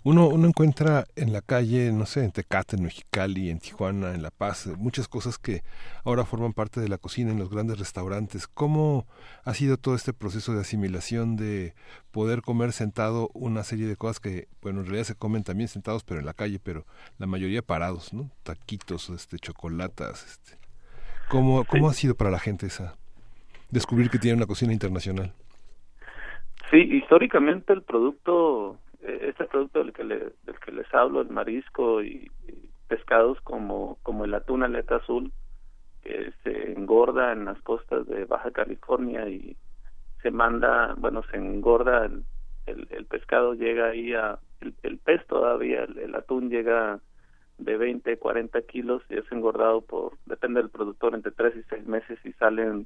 uno, 0.03 0.27
uno 0.27 0.48
encuentra 0.48 1.05
en 1.15 1.34
la 1.34 1.41
calle, 1.41 1.91
no 1.91 2.05
sé, 2.05 2.24
en 2.24 2.32
Tecate, 2.32 2.75
en 2.75 2.84
Mexicali, 2.84 3.50
en 3.50 3.60
Tijuana, 3.60 4.13
en 4.13 4.22
La 4.22 4.32
Paz, 4.32 4.67
muchas 4.77 5.08
cosas 5.08 5.38
que 5.38 5.62
ahora 6.03 6.25
forman 6.25 6.53
parte 6.53 6.82
de 6.82 6.89
la 6.89 6.98
cocina 6.98 7.32
en 7.32 7.39
los 7.39 7.50
grandes 7.50 7.79
restaurantes. 7.79 8.48
¿Cómo 8.48 9.05
ha 9.43 9.53
sido 9.53 9.77
todo 9.77 9.96
este 9.96 10.13
proceso 10.13 10.53
de 10.53 10.62
asimilación 10.62 11.36
de 11.36 11.74
poder 12.12 12.41
comer 12.41 12.72
sentado 12.72 13.29
una 13.34 13.63
serie 13.63 13.88
de 13.88 13.96
cosas 13.96 14.20
que, 14.20 14.48
bueno, 14.62 14.79
en 14.79 14.86
realidad 14.88 15.05
se 15.05 15.15
comen 15.15 15.43
también 15.43 15.67
sentados, 15.67 16.03
pero 16.03 16.20
en 16.20 16.25
la 16.25 16.34
calle, 16.34 16.60
pero 16.62 16.86
la 17.17 17.27
mayoría 17.27 17.62
parados, 17.62 18.13
¿no? 18.13 18.32
Taquitos, 18.43 19.10
este, 19.10 19.38
chocolatas, 19.38 20.25
este. 20.25 20.63
¿Cómo, 21.29 21.63
cómo 21.65 21.89
ha 21.89 21.93
sido 21.93 22.15
para 22.15 22.32
la 22.32 22.39
gente 22.39 22.65
esa 22.67 22.96
descubrir 23.70 24.10
que 24.10 24.20
tiene 24.20 24.38
una 24.38 24.46
cocina 24.46 24.74
internacional? 24.74 25.34
Sí, 26.70 26.77
históricamente 26.77 27.74
el 27.74 27.82
producto 27.82 28.77
este 29.03 29.45
producto 29.45 29.79
del 29.79 29.93
que, 29.93 30.03
le, 30.03 30.17
del 30.43 30.60
que 30.63 30.72
les 30.72 30.91
hablo, 30.93 31.22
el 31.22 31.29
marisco 31.29 32.01
y, 32.01 32.31
pescados 32.88 33.39
como, 33.41 33.98
como 34.03 34.25
el 34.25 34.33
atún 34.33 34.63
aleta 34.63 34.98
azul, 34.98 35.31
que 36.03 36.33
se 36.43 36.74
engorda 36.74 37.31
en 37.31 37.45
las 37.45 37.60
costas 37.62 38.05
de 38.07 38.25
Baja 38.25 38.51
California 38.51 39.27
y 39.27 39.57
se 40.22 40.31
manda, 40.31 40.93
bueno, 40.98 41.24
se 41.31 41.38
engorda 41.38 42.05
el, 42.05 42.24
el, 42.65 43.05
pescado, 43.05 43.53
llega 43.55 43.88
ahí 43.88 44.13
a, 44.13 44.39
el, 44.62 44.98
pez 45.00 45.25
todavía, 45.27 45.83
el, 45.83 46.15
atún 46.15 46.50
llega 46.50 47.00
de 47.57 47.77
20, 47.77 48.17
40 48.17 48.62
kilos 48.63 49.01
y 49.10 49.15
es 49.15 49.31
engordado 49.31 49.81
por, 49.81 50.17
depende 50.25 50.62
del 50.62 50.69
productor, 50.69 51.15
entre 51.15 51.31
3 51.31 51.55
y 51.57 51.63
6 51.69 51.88
meses 51.88 52.19
y 52.25 52.33
salen 52.33 52.86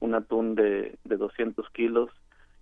un 0.00 0.14
atún 0.14 0.54
de, 0.54 0.98
de 1.04 1.16
200 1.16 1.68
kilos 1.70 2.10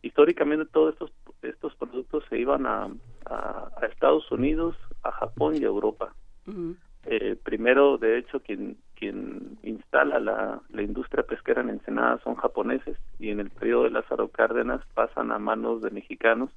históricamente 0.04 0.66
todos 0.70 0.92
estos 0.92 1.12
estos 1.42 1.74
productos 1.76 2.24
se 2.28 2.38
iban 2.38 2.66
a, 2.66 2.88
a, 3.26 3.70
Estados 3.90 4.30
Unidos, 4.30 4.76
a 5.02 5.12
Japón 5.12 5.56
y 5.56 5.64
a 5.64 5.66
Europa. 5.66 6.14
eh, 7.06 7.36
primero, 7.42 7.98
de 7.98 8.18
hecho, 8.18 8.40
quien 8.40 8.76
quien 8.94 9.58
instala 9.62 10.20
la, 10.20 10.60
la 10.70 10.82
industria 10.82 11.24
pesquera 11.24 11.60
en 11.60 11.70
Ensenada 11.70 12.20
son 12.22 12.36
japoneses 12.36 12.96
y 13.18 13.30
en 13.30 13.40
el 13.40 13.50
periodo 13.50 13.84
de 13.84 13.90
Lázaro 13.90 14.28
Cárdenas 14.28 14.80
pasan 14.94 15.32
a 15.32 15.38
manos 15.38 15.82
de 15.82 15.90
mexicanos, 15.90 16.50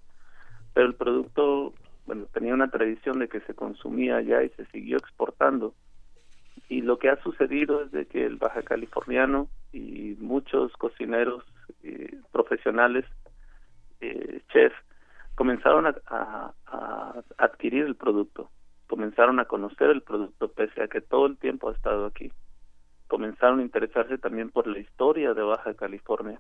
pero 0.74 0.88
el 0.88 0.96
producto, 0.96 1.74
bueno, 2.06 2.26
tenía 2.32 2.54
una 2.54 2.70
tradición 2.70 3.20
de 3.20 3.28
que 3.28 3.42
se 3.42 3.56
consumía 3.56 4.18
allá 4.18 4.44
y 4.44 4.50
se 4.50 4.66
siguió 4.68 4.98
exportando. 4.98 5.74
Y 6.70 6.82
lo 6.82 7.00
que 7.00 7.10
ha 7.10 7.22
sucedido 7.24 7.82
es 7.84 7.92
de 7.92 8.06
que 8.06 8.26
el 8.26 8.36
baja 8.36 8.62
californiano 8.62 9.48
y 9.74 10.16
muchos 10.20 10.72
cocineros 10.74 11.44
eh, 11.84 12.16
profesionales 12.32 13.06
eh, 14.02 14.42
chefs 14.52 14.76
comenzaron 15.36 15.86
a, 15.86 16.54
adquirir 17.38 17.86
el 17.86 17.96
producto, 17.96 18.50
comenzaron 18.88 19.40
a 19.40 19.46
conocer 19.46 19.92
el 19.92 20.02
producto 20.02 20.52
pese 20.52 20.82
a 20.82 20.88
que 20.88 21.02
todo 21.02 21.28
el 21.28 21.38
tiempo 21.38 21.70
ha 21.70 21.74
estado 21.74 22.08
aquí. 22.08 22.32
Comenzaron 23.08 23.60
a 23.60 23.64
interesarse 23.64 24.18
también 24.18 24.50
por 24.50 24.66
la 24.68 24.80
historia 24.80 25.34
de 25.36 25.44
Baja 25.44 25.76
California 25.76 26.40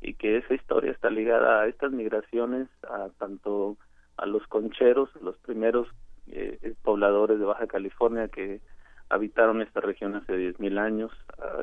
y 0.00 0.14
que 0.14 0.36
esa 0.36 0.54
historia 0.54 0.92
está 0.92 1.10
ligada 1.10 1.62
a 1.62 1.66
estas 1.66 1.90
migraciones, 1.90 2.68
a 2.88 3.08
tanto 3.18 3.76
a 4.16 4.26
los 4.26 4.46
concheros, 4.46 5.10
los 5.20 5.36
primeros 5.38 5.88
eh, 6.28 6.74
pobladores 6.82 7.40
de 7.40 7.44
Baja 7.44 7.66
California 7.66 8.28
que 8.28 8.60
habitaron 9.08 9.60
esta 9.60 9.80
región 9.80 10.14
hace 10.14 10.32
10.000 10.32 10.78
años, 10.78 11.12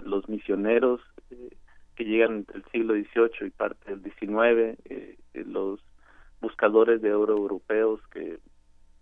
los 0.03 0.27
misioneros 0.27 1.01
que 1.95 2.05
llegan 2.05 2.37
entre 2.37 2.57
el 2.57 2.65
siglo 2.65 2.93
XVIII 2.93 3.47
y 3.47 3.49
parte 3.51 3.95
del 3.95 4.03
XIX, 4.03 4.77
los 5.33 5.79
buscadores 6.41 7.01
de 7.01 7.13
oro 7.13 7.37
europeos 7.37 8.01
que 8.11 8.39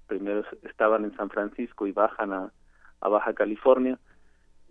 primero 0.08 0.44
estaban 0.64 1.06
en 1.06 1.16
San 1.16 1.30
Francisco 1.30 1.88
y 1.88 1.92
bajan 1.92 2.34
a, 2.34 2.52
a 3.00 3.10
Baja 3.10 3.34
California. 3.34 4.00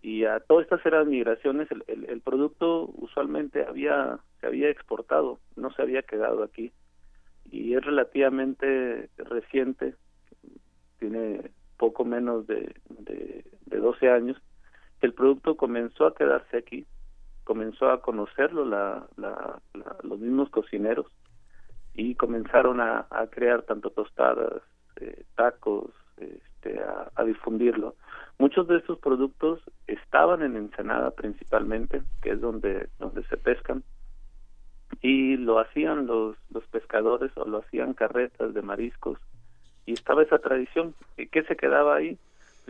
Y 0.03 0.25
a 0.25 0.41
todas 0.41 0.65
estas 0.65 0.85
eran 0.87 1.11
migraciones. 1.11 1.69
El, 1.71 1.85
el, 2.09 2.21
producto 2.23 2.91
usualmente 2.95 3.65
había 3.67 4.19
se 4.41 4.47
había 4.47 4.71
exportado 4.71 5.41
no 5.57 5.71
se 5.73 5.83
había 5.83 6.03
quedado 6.03 6.43
aquí. 6.43 6.73
Y 7.51 7.75
es 7.75 7.85
relativamente 7.85 9.11
reciente 9.17 9.95
tiene 10.99 11.51
poco 11.77 12.05
menos 12.05 12.47
de, 12.47 12.75
de, 12.89 13.45
de 13.67 13.79
12 13.79 14.11
años 14.11 14.37
que 15.01 15.07
el 15.07 15.15
producto 15.15 15.57
comenzó 15.57 16.07
a 16.07 16.15
quedarse 16.15 16.59
aquí 16.59 16.87
comenzó 17.51 17.91
a 17.91 18.01
conocerlo 18.01 18.65
la, 18.65 19.09
la, 19.17 19.61
los 20.05 20.21
mismos 20.21 20.51
cocineros 20.51 21.07
y 21.95 22.15
comenzaron 22.15 22.81
a, 22.81 23.07
a 23.11 23.27
crear 23.29 23.63
tanto 23.63 23.91
tostadas 23.91 24.63
eh, 24.97 25.25
tacos 25.35 25.91
este, 26.19 26.81
a, 26.81 27.11
a 27.15 27.25
difundirlo 27.25 27.95
Muchos 28.41 28.67
de 28.69 28.79
estos 28.79 28.99
productos 28.99 29.61
estaban 29.87 30.41
en 30.41 30.57
Ensenada 30.57 31.11
principalmente, 31.11 32.01
que 32.23 32.31
es 32.31 32.41
donde, 32.41 32.89
donde 32.99 33.23
se 33.25 33.37
pescan, 33.37 33.85
y 35.03 35.37
lo 35.37 35.59
hacían 35.59 36.07
los, 36.07 36.39
los 36.49 36.65
pescadores 36.69 37.31
o 37.37 37.45
lo 37.47 37.59
hacían 37.59 37.93
carretas 37.93 38.55
de 38.55 38.63
mariscos, 38.63 39.19
y 39.85 39.93
estaba 39.93 40.23
esa 40.23 40.39
tradición. 40.39 40.95
¿Y 41.19 41.27
qué 41.27 41.43
se 41.43 41.55
quedaba 41.55 41.97
ahí? 41.97 42.17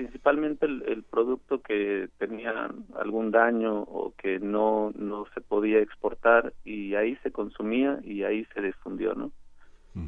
Principalmente 0.01 0.65
el, 0.65 0.83
el 0.87 1.03
producto 1.03 1.61
que 1.61 2.09
tenía 2.17 2.71
algún 2.95 3.31
daño 3.31 3.83
o 3.83 4.15
que 4.17 4.39
no, 4.39 4.93
no 4.97 5.27
se 5.35 5.43
podía 5.43 5.81
exportar, 5.81 6.55
y 6.65 6.95
ahí 6.95 7.17
se 7.23 7.31
consumía 7.31 8.01
y 8.03 8.23
ahí 8.23 8.47
se 8.55 8.63
difundió, 8.63 9.15
¿no? 9.15 9.31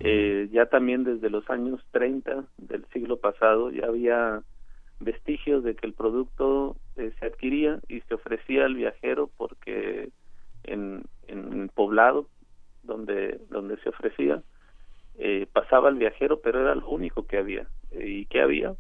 eh, 0.01 0.49
ya 0.51 0.65
también 0.65 1.05
desde 1.05 1.29
los 1.29 1.51
años 1.51 1.85
30 1.91 2.45
del 2.57 2.87
siglo 2.95 3.19
pasado 3.19 3.71
ya 3.71 3.85
había 3.85 4.43
vestigios 5.01 5.63
de 5.63 5.75
que 5.75 5.87
el 5.87 5.93
producto 5.93 6.77
eh, 6.97 7.13
se 7.21 7.27
adquiría 7.27 7.79
y 7.87 8.01
se 8.01 8.15
ofrecía 8.15 8.65
al 8.65 8.77
viajero 8.77 9.29
porque 9.37 10.09
en, 10.65 11.03
en 11.27 11.69
poblado 11.69 12.29
donde 12.83 13.41
donde 13.51 13.77
se 13.79 13.91
ofrecía 13.91 14.43
eh, 15.19 15.47
pasaba 15.53 15.91
el 15.91 15.97
viajero 15.97 16.41
pero 16.41 16.63
era 16.63 16.75
lo 16.77 16.89
único 16.89 17.27
que 17.27 17.37
había. 17.37 17.67
Y 17.91 18.25
qué 18.27 18.41
había 18.41 18.75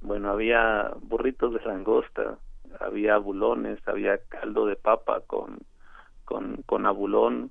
bueno 0.00 0.30
había 0.30 0.92
burritos 1.00 1.54
de 1.54 1.60
langosta 1.64 2.38
había 2.78 3.18
bulones 3.18 3.78
había 3.86 4.18
caldo 4.28 4.66
de 4.66 4.76
papa 4.76 5.20
con 5.26 5.58
con 6.24 6.62
con 6.62 6.86
abulón 6.86 7.50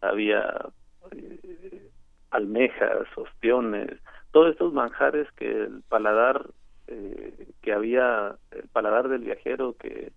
había 0.00 0.68
eh, 1.12 1.90
almejas 2.30 3.06
ostiones 3.16 3.90
todos 4.30 4.50
estos 4.50 4.72
manjares 4.72 5.30
que 5.32 5.50
el 5.50 5.82
paladar 5.88 6.46
eh, 6.88 7.48
que 7.62 7.72
había 7.72 8.36
el 8.50 8.68
paladar 8.68 9.08
del 9.08 9.22
viajero 9.22 9.74
que 9.78 10.12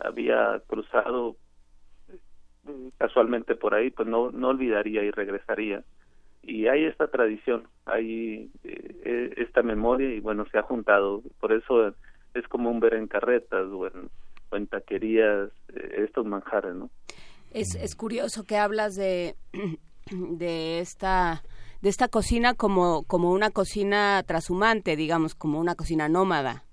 había 0.00 0.60
cruzado 0.66 1.36
eh, 2.08 2.90
casualmente 2.98 3.54
por 3.54 3.74
ahí, 3.74 3.90
pues 3.90 4.08
no, 4.08 4.30
no 4.30 4.48
olvidaría 4.48 5.02
y 5.02 5.10
regresaría. 5.10 5.84
Y 6.42 6.66
hay 6.66 6.84
esta 6.84 7.08
tradición, 7.08 7.68
hay 7.84 8.50
eh, 8.64 9.34
esta 9.36 9.62
memoria 9.62 10.08
y 10.08 10.20
bueno, 10.20 10.46
se 10.50 10.58
ha 10.58 10.62
juntado. 10.62 11.22
Por 11.38 11.52
eso 11.52 11.94
es 12.34 12.48
común 12.48 12.80
ver 12.80 12.94
en 12.94 13.06
carretas 13.06 13.66
o 13.72 13.86
en, 13.86 14.10
o 14.50 14.56
en 14.56 14.66
taquerías 14.66 15.50
estos 15.96 16.26
manjares, 16.26 16.74
¿no? 16.74 16.90
Es, 17.52 17.74
es 17.74 17.94
curioso 17.96 18.44
que 18.44 18.56
hablas 18.56 18.94
de, 18.94 19.34
de 20.10 20.80
esta 20.80 21.42
de 21.80 21.88
esta 21.88 22.08
cocina 22.08 22.54
como, 22.54 23.04
como 23.04 23.30
una 23.32 23.50
cocina 23.50 24.22
trashumante, 24.26 24.96
digamos, 24.96 25.34
como 25.34 25.58
una 25.58 25.74
cocina 25.74 26.08
nómada. 26.08 26.64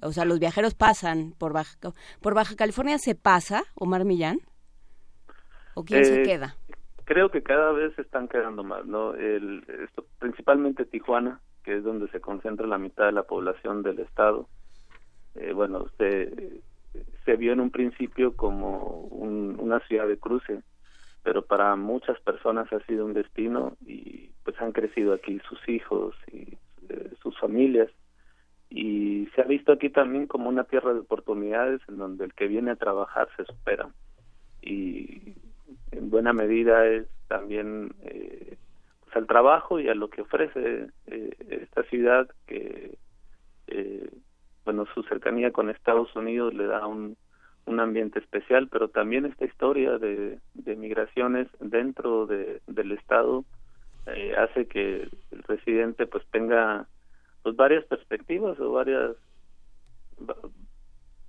O 0.00 0.12
sea, 0.12 0.24
los 0.24 0.38
viajeros 0.38 0.74
pasan 0.74 1.34
por 1.38 1.52
Baja, 1.52 1.76
por 2.20 2.34
Baja 2.34 2.54
California, 2.56 2.98
¿se 2.98 3.14
pasa, 3.14 3.64
Omar 3.74 4.04
Millán? 4.04 4.38
¿O 5.74 5.84
quién 5.84 6.04
se 6.04 6.22
eh, 6.22 6.24
queda? 6.24 6.56
Creo 7.04 7.30
que 7.30 7.42
cada 7.42 7.72
vez 7.72 7.98
están 7.98 8.28
quedando 8.28 8.64
más, 8.64 8.86
¿no? 8.86 9.14
El, 9.14 9.64
esto, 9.84 10.06
principalmente 10.18 10.86
Tijuana, 10.86 11.40
que 11.62 11.76
es 11.76 11.84
donde 11.84 12.08
se 12.08 12.20
concentra 12.20 12.66
la 12.66 12.78
mitad 12.78 13.06
de 13.06 13.12
la 13.12 13.24
población 13.24 13.82
del 13.82 13.98
estado. 14.00 14.48
Eh, 15.34 15.52
bueno, 15.52 15.86
se, 15.98 16.60
se 17.24 17.36
vio 17.36 17.52
en 17.52 17.60
un 17.60 17.70
principio 17.70 18.36
como 18.36 19.08
una 19.10 19.80
ciudad 19.80 20.06
de 20.06 20.18
cruce, 20.18 20.62
pero 21.22 21.44
para 21.44 21.74
muchas 21.76 22.20
personas 22.20 22.72
ha 22.72 22.80
sido 22.80 23.04
un 23.04 23.14
destino 23.14 23.76
y 23.84 24.30
pues 24.44 24.60
han 24.60 24.72
crecido 24.72 25.14
aquí 25.14 25.40
sus 25.48 25.68
hijos 25.68 26.14
y 26.30 26.56
eh, 26.88 27.12
sus 27.22 27.38
familias 27.38 27.90
y 28.68 29.28
se 29.34 29.40
ha 29.40 29.44
visto 29.44 29.72
aquí 29.72 29.88
también 29.88 30.26
como 30.26 30.48
una 30.48 30.64
tierra 30.64 30.92
de 30.92 31.00
oportunidades 31.00 31.80
en 31.88 31.96
donde 31.96 32.24
el 32.24 32.34
que 32.34 32.46
viene 32.46 32.72
a 32.72 32.76
trabajar 32.76 33.28
se 33.36 33.44
supera 33.44 33.88
y 34.60 35.34
en 35.96 36.10
buena 36.10 36.32
medida 36.32 36.86
es 36.86 37.06
también 37.28 37.94
eh, 38.02 38.56
pues 39.04 39.16
al 39.16 39.26
trabajo 39.26 39.80
y 39.80 39.88
a 39.88 39.94
lo 39.94 40.08
que 40.08 40.22
ofrece 40.22 40.88
eh, 41.06 41.30
esta 41.48 41.82
ciudad 41.84 42.28
que 42.46 42.98
eh, 43.68 44.10
bueno 44.64 44.86
su 44.94 45.02
cercanía 45.04 45.52
con 45.52 45.70
Estados 45.70 46.14
Unidos 46.16 46.54
le 46.54 46.66
da 46.66 46.86
un 46.86 47.16
un 47.66 47.80
ambiente 47.80 48.18
especial, 48.18 48.68
pero 48.68 48.88
también 48.88 49.24
esta 49.24 49.44
historia 49.44 49.98
de, 49.98 50.38
de 50.52 50.76
migraciones 50.76 51.48
dentro 51.60 52.26
de, 52.26 52.60
del 52.66 52.92
Estado 52.92 53.44
eh, 54.06 54.34
hace 54.36 54.66
que 54.66 55.08
el 55.30 55.42
residente 55.44 56.06
pues 56.06 56.24
tenga 56.30 56.86
pues 57.42 57.56
varias 57.56 57.84
perspectivas 57.86 58.58
o 58.60 58.72
varias 58.72 59.16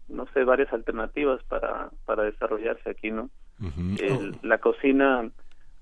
no 0.07 0.27
sé 0.33 0.43
varias 0.43 0.71
alternativas 0.73 1.41
para 1.45 1.89
para 2.05 2.23
desarrollarse 2.23 2.89
aquí 2.89 3.11
no 3.11 3.29
la 4.41 4.57
cocina 4.57 5.29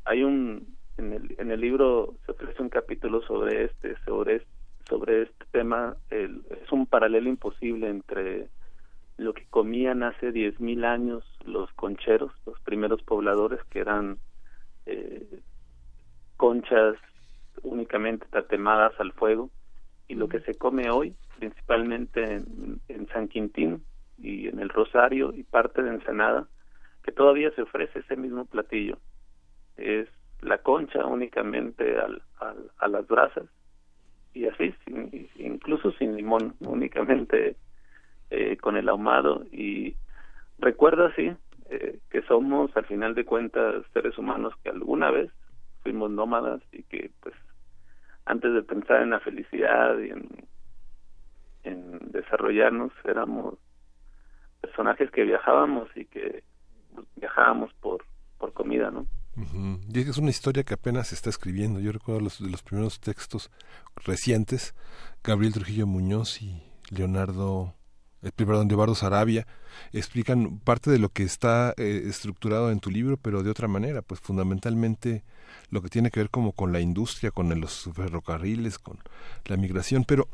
hay 0.05 0.23
un 0.23 0.75
en 0.97 1.13
el 1.13 1.35
en 1.39 1.51
el 1.51 1.59
libro 1.59 2.15
se 2.25 2.31
ofrece 2.33 2.61
un 2.61 2.69
capítulo 2.69 3.21
sobre 3.21 3.65
este 3.65 3.95
sobre 4.05 4.45
sobre 4.87 5.23
este 5.23 5.45
tema. 5.51 5.95
El, 6.09 6.43
es 6.49 6.71
un 6.71 6.85
paralelo 6.85 7.29
imposible 7.29 7.89
entre 7.89 8.49
lo 9.17 9.33
que 9.33 9.45
comían 9.49 10.03
hace 10.03 10.31
diez 10.31 10.59
mil 10.59 10.85
años 10.85 11.23
los 11.45 11.71
concheros, 11.73 12.31
los 12.45 12.59
primeros 12.61 13.01
pobladores, 13.03 13.63
que 13.69 13.79
eran 13.79 14.17
eh, 14.85 15.39
conchas 16.37 16.95
únicamente 17.61 18.25
tatemadas 18.29 18.93
al 18.99 19.13
fuego, 19.13 19.49
y 20.07 20.15
lo 20.15 20.27
que 20.27 20.41
se 20.41 20.55
come 20.55 20.89
hoy, 20.89 21.15
principalmente 21.37 22.35
en, 22.35 23.07
San 23.13 23.27
Quintín 23.27 23.83
y 24.17 24.47
en 24.47 24.59
el 24.59 24.69
Rosario 24.69 25.33
y 25.33 25.43
parte 25.43 25.83
de 25.83 25.91
Ensenada, 25.91 26.47
que 27.03 27.11
todavía 27.11 27.51
se 27.51 27.61
ofrece 27.61 27.99
ese 27.99 28.15
mismo 28.15 28.45
platillo. 28.45 28.97
Es 29.77 30.07
la 30.41 30.57
concha 30.59 31.05
únicamente 31.05 31.97
al, 31.97 32.21
a 32.77 32.87
las 32.87 33.07
brasas 33.07 33.45
y 34.33 34.47
así, 34.47 34.73
incluso 35.35 35.91
sin 35.93 36.15
limón, 36.15 36.55
únicamente 36.59 37.55
eh, 38.29 38.57
con 38.57 38.77
el 38.77 38.89
ahumado 38.89 39.45
y 39.51 39.95
recuerda 40.59 41.13
sí 41.15 41.31
eh, 41.69 41.99
que 42.09 42.21
somos 42.23 42.75
al 42.75 42.85
final 42.85 43.15
de 43.15 43.25
cuentas 43.25 43.85
seres 43.93 44.17
humanos 44.17 44.53
que 44.63 44.69
alguna 44.69 45.11
vez 45.11 45.31
fuimos 45.81 46.09
nómadas 46.09 46.61
y 46.71 46.83
que 46.83 47.11
pues 47.21 47.35
antes 48.25 48.53
de 48.53 48.63
pensar 48.63 49.01
en 49.01 49.11
la 49.11 49.19
felicidad 49.19 49.97
y 49.99 50.11
en 51.63 51.99
desarrollarnos 52.11 52.91
éramos 53.03 53.55
personajes 54.61 55.11
que 55.11 55.23
viajábamos 55.23 55.89
y 55.95 56.05
que 56.05 56.43
viajábamos 57.15 57.73
por 57.81 58.03
por 58.37 58.53
comida 58.53 58.91
no 58.91 59.05
Y 59.93 59.99
es 59.99 60.17
una 60.17 60.29
historia 60.29 60.63
que 60.63 60.73
apenas 60.73 61.07
se 61.07 61.15
está 61.15 61.29
escribiendo. 61.29 61.79
Yo 61.79 61.91
recuerdo 61.91 62.21
los, 62.21 62.39
de 62.39 62.49
los 62.49 62.61
primeros 62.61 62.99
textos 62.99 63.49
recientes, 63.95 64.75
Gabriel 65.23 65.53
Trujillo 65.53 65.87
Muñoz 65.87 66.41
y 66.41 66.61
Leonardo 66.89 67.73
el 68.23 68.31
perdón, 68.31 68.69
de 68.69 68.75
Bardo 68.75 68.95
Sarabia, 68.95 69.45
explican 69.91 70.59
parte 70.59 70.89
de 70.89 70.97
lo 70.97 71.09
que 71.09 71.23
está 71.23 71.73
eh, 71.77 72.03
estructurado 72.05 72.71
en 72.71 72.79
tu 72.79 72.89
libro, 72.89 73.17
pero 73.17 73.43
de 73.43 73.51
otra 73.51 73.67
manera, 73.67 74.01
pues 74.01 74.21
fundamentalmente 74.21 75.23
lo 75.69 75.81
que 75.81 75.89
tiene 75.89 76.09
que 76.09 76.21
ver 76.21 76.29
como 76.29 76.53
con 76.53 76.71
la 76.71 76.79
industria, 76.79 77.31
con 77.31 77.49
los 77.59 77.89
ferrocarriles, 77.93 78.79
con 78.79 78.99
la 79.45 79.57
migración, 79.57 80.05
pero 80.05 80.29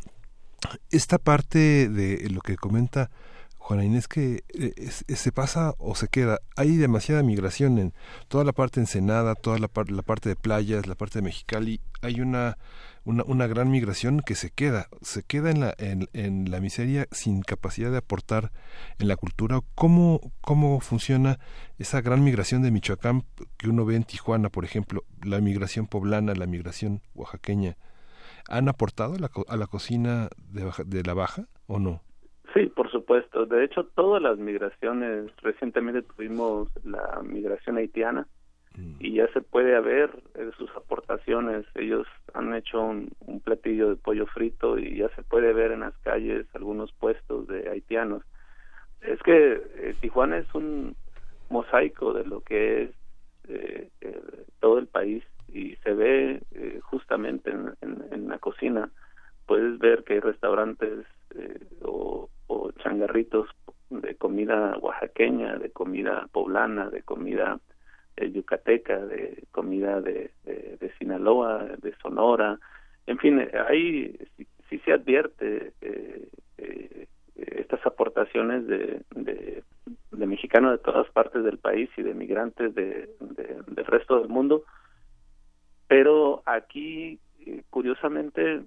esta 0.92 1.18
parte 1.18 1.90
de 1.90 2.30
lo 2.30 2.42
que 2.42 2.58
comenta 2.58 3.10
Juana 3.60 3.84
Inés, 3.84 4.08
que 4.08 4.44
eh, 4.50 4.90
se 4.90 5.32
pasa 5.32 5.76
o 5.78 5.94
se 5.94 6.08
queda. 6.08 6.40
Hay 6.56 6.78
demasiada 6.78 7.22
migración 7.22 7.78
en 7.78 7.94
toda 8.28 8.44
la 8.44 8.54
parte 8.54 8.80
ensenada, 8.80 9.36
toda 9.36 9.60
la, 9.60 9.70
la 9.90 10.02
parte 10.02 10.30
de 10.30 10.36
playas, 10.36 10.88
la 10.88 10.96
parte 10.96 11.20
de 11.20 11.24
Mexicali. 11.24 11.82
Hay 12.02 12.22
una, 12.22 12.58
una, 13.04 13.48
gran 13.48 13.70
migración 13.70 14.22
que 14.22 14.36
se 14.36 14.50
queda, 14.50 14.88
se 15.02 15.24
queda 15.24 15.52
en 15.52 15.60
la, 15.60 15.76
en, 15.78 16.08
en, 16.14 16.50
la 16.50 16.62
miseria 16.62 17.08
sin 17.12 17.42
capacidad 17.42 17.92
de 17.92 17.98
aportar 17.98 18.52
en 18.98 19.08
la 19.08 19.18
cultura. 19.18 19.60
¿Cómo, 19.76 20.32
¿Cómo 20.42 20.80
funciona 20.80 21.38
esa 21.78 22.02
gran 22.02 22.24
migración 22.24 22.62
de 22.62 22.72
Michoacán 22.72 23.26
que 23.58 23.70
uno 23.70 23.86
ve 23.86 23.98
en 23.98 24.04
Tijuana, 24.04 24.50
por 24.50 24.66
ejemplo, 24.66 25.04
la 25.22 25.42
migración 25.42 25.86
poblana, 25.86 26.34
la 26.34 26.48
migración 26.48 27.02
oaxaqueña? 27.14 27.78
¿Han 28.48 28.70
aportado 28.70 29.16
a 29.16 29.20
la, 29.20 29.30
a 29.48 29.58
la 29.58 29.68
cocina 29.68 30.30
de, 30.48 30.72
de 30.86 31.04
la 31.04 31.14
baja 31.14 31.48
o 31.68 31.78
no? 31.78 32.02
Sí, 32.54 32.66
por 32.68 32.90
supuesto. 32.90 33.46
De 33.46 33.64
hecho, 33.64 33.84
todas 33.84 34.22
las 34.22 34.38
migraciones, 34.38 35.32
recientemente 35.42 36.02
tuvimos 36.02 36.70
la 36.84 37.22
migración 37.24 37.78
haitiana 37.78 38.28
mm. 38.76 38.96
y 39.00 39.14
ya 39.14 39.28
se 39.34 39.42
puede 39.42 39.80
ver 39.82 40.10
eh, 40.36 40.50
sus 40.58 40.70
aportaciones. 40.76 41.66
Ellos 41.76 42.08
han 42.34 42.56
hecho 42.56 42.82
un, 42.82 43.12
platillo 43.44 43.90
de 43.90 43.96
pollo 43.98 44.26
frito 44.26 44.80
y 44.80 44.98
ya 44.98 45.10
se 45.16 45.24
puede 45.24 45.54
ver 45.54 45.72
en 45.72 45.82
las 45.82 45.98
calles 46.00 46.48
algunos 46.54 46.92
puestos 46.94 47.48
de 47.48 47.70
haitianos. 47.70 48.24
Es 49.02 49.22
que 49.22 49.62
eh, 49.76 49.96
Tijuana 50.02 50.40
es 50.40 50.54
un 50.56 50.96
mosaico 51.50 52.14
de 52.14 52.26
lo 52.26 52.42
que 52.42 52.84
es 52.84 52.92
eh, 53.48 53.90
todo 54.60 54.80
el 54.80 54.88
país 54.88 55.24
y 55.48 55.76
se 55.78 55.94
ve 55.94 56.42
justamente 56.82 57.50
en, 57.50 57.74
en, 57.82 58.28
la 58.28 58.38
cocina. 58.38 58.92
Puedes 59.48 59.80
ver 59.80 60.04
que 60.04 60.14
hay 60.14 60.20
restaurantes 60.20 61.06
o 61.82 62.30
o 62.50 62.72
changarritos 62.84 63.48
de 63.90 64.16
comida 64.16 64.78
oaxaqueña, 64.80 65.58
de 65.58 65.70
comida 65.70 66.28
poblana, 66.32 66.90
de 66.90 67.04
comida 67.04 67.60
eh, 68.18 68.32
yucateca, 68.32 68.98
de 69.06 69.44
comida 69.52 70.02
de, 70.02 70.32
de, 70.44 70.92
Sinaloa, 70.98 71.64
de 71.78 71.96
Sonora, 72.02 72.60
en 73.06 73.18
fin, 73.20 73.48
ahí 73.68 74.18
sí, 74.70 74.80
se 74.80 74.94
advierte 74.94 75.74
eh, 75.82 76.28
eh, 76.58 77.08
estas 77.36 77.86
aportaciones 77.86 78.68
de, 78.68 79.02
de, 79.16 79.64
de, 80.12 80.26
mexicanos 80.28 80.72
de 80.72 80.78
todas 80.80 81.10
partes 81.12 81.44
del 81.44 81.60
país 81.60 81.90
y 81.98 82.02
de 82.02 82.14
migrantes 82.14 82.74
de, 82.76 83.10
del 83.20 83.86
resto 83.86 84.20
del 84.20 84.30
mundo, 84.30 84.64
pero 85.88 86.42
aquí, 86.46 87.20
curiosamente, 87.70 88.62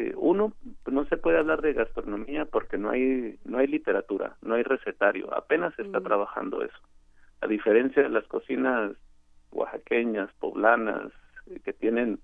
eh, 0.00 0.14
uno 0.16 0.54
no 0.90 1.04
se 1.06 1.18
puede 1.18 1.38
hablar 1.38 1.60
de 1.60 1.74
gastronomía 1.74 2.46
porque 2.46 2.78
no 2.78 2.90
hay 2.90 3.38
no 3.44 3.58
hay 3.58 3.66
literatura 3.66 4.36
no 4.40 4.54
hay 4.54 4.62
recetario 4.62 5.32
apenas 5.34 5.74
se 5.74 5.82
está 5.82 6.00
mm. 6.00 6.04
trabajando 6.04 6.62
eso 6.62 6.78
a 7.42 7.46
diferencia 7.46 8.02
de 8.02 8.08
las 8.08 8.26
cocinas 8.26 8.92
oaxaqueñas 9.50 10.32
poblanas 10.38 11.12
eh, 11.46 11.60
que 11.62 11.74
tienen 11.74 12.18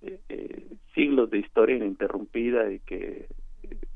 eh, 0.00 0.66
siglos 0.94 1.30
de 1.30 1.38
historia 1.38 1.76
ininterrumpida 1.76 2.72
y 2.72 2.80
que 2.80 3.28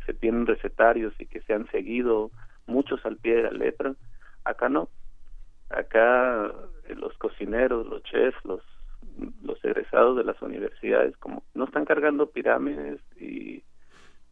se 0.05 0.15
tienen 0.15 0.47
recetarios 0.47 1.13
y 1.19 1.27
que 1.27 1.41
se 1.41 1.53
han 1.53 1.69
seguido 1.73 2.31
muchos 2.67 3.05
al 3.05 3.17
pie 3.17 3.37
de 3.37 3.43
la 3.43 3.51
letra 3.51 3.97
acá 4.45 4.69
no 4.69 4.89
acá 5.71 6.53
los 6.95 7.19
cocineros 7.19 7.87
los 7.87 8.05
chefs 8.05 8.39
los 8.45 8.63
los 9.43 9.65
egresados 9.65 10.17
de 10.17 10.25
las 10.25 10.41
universidades 10.43 11.17
como 11.17 11.43
no 11.55 11.65
están 11.65 11.85
cargando 11.85 12.31
pirámides 12.31 13.01
y 13.21 13.63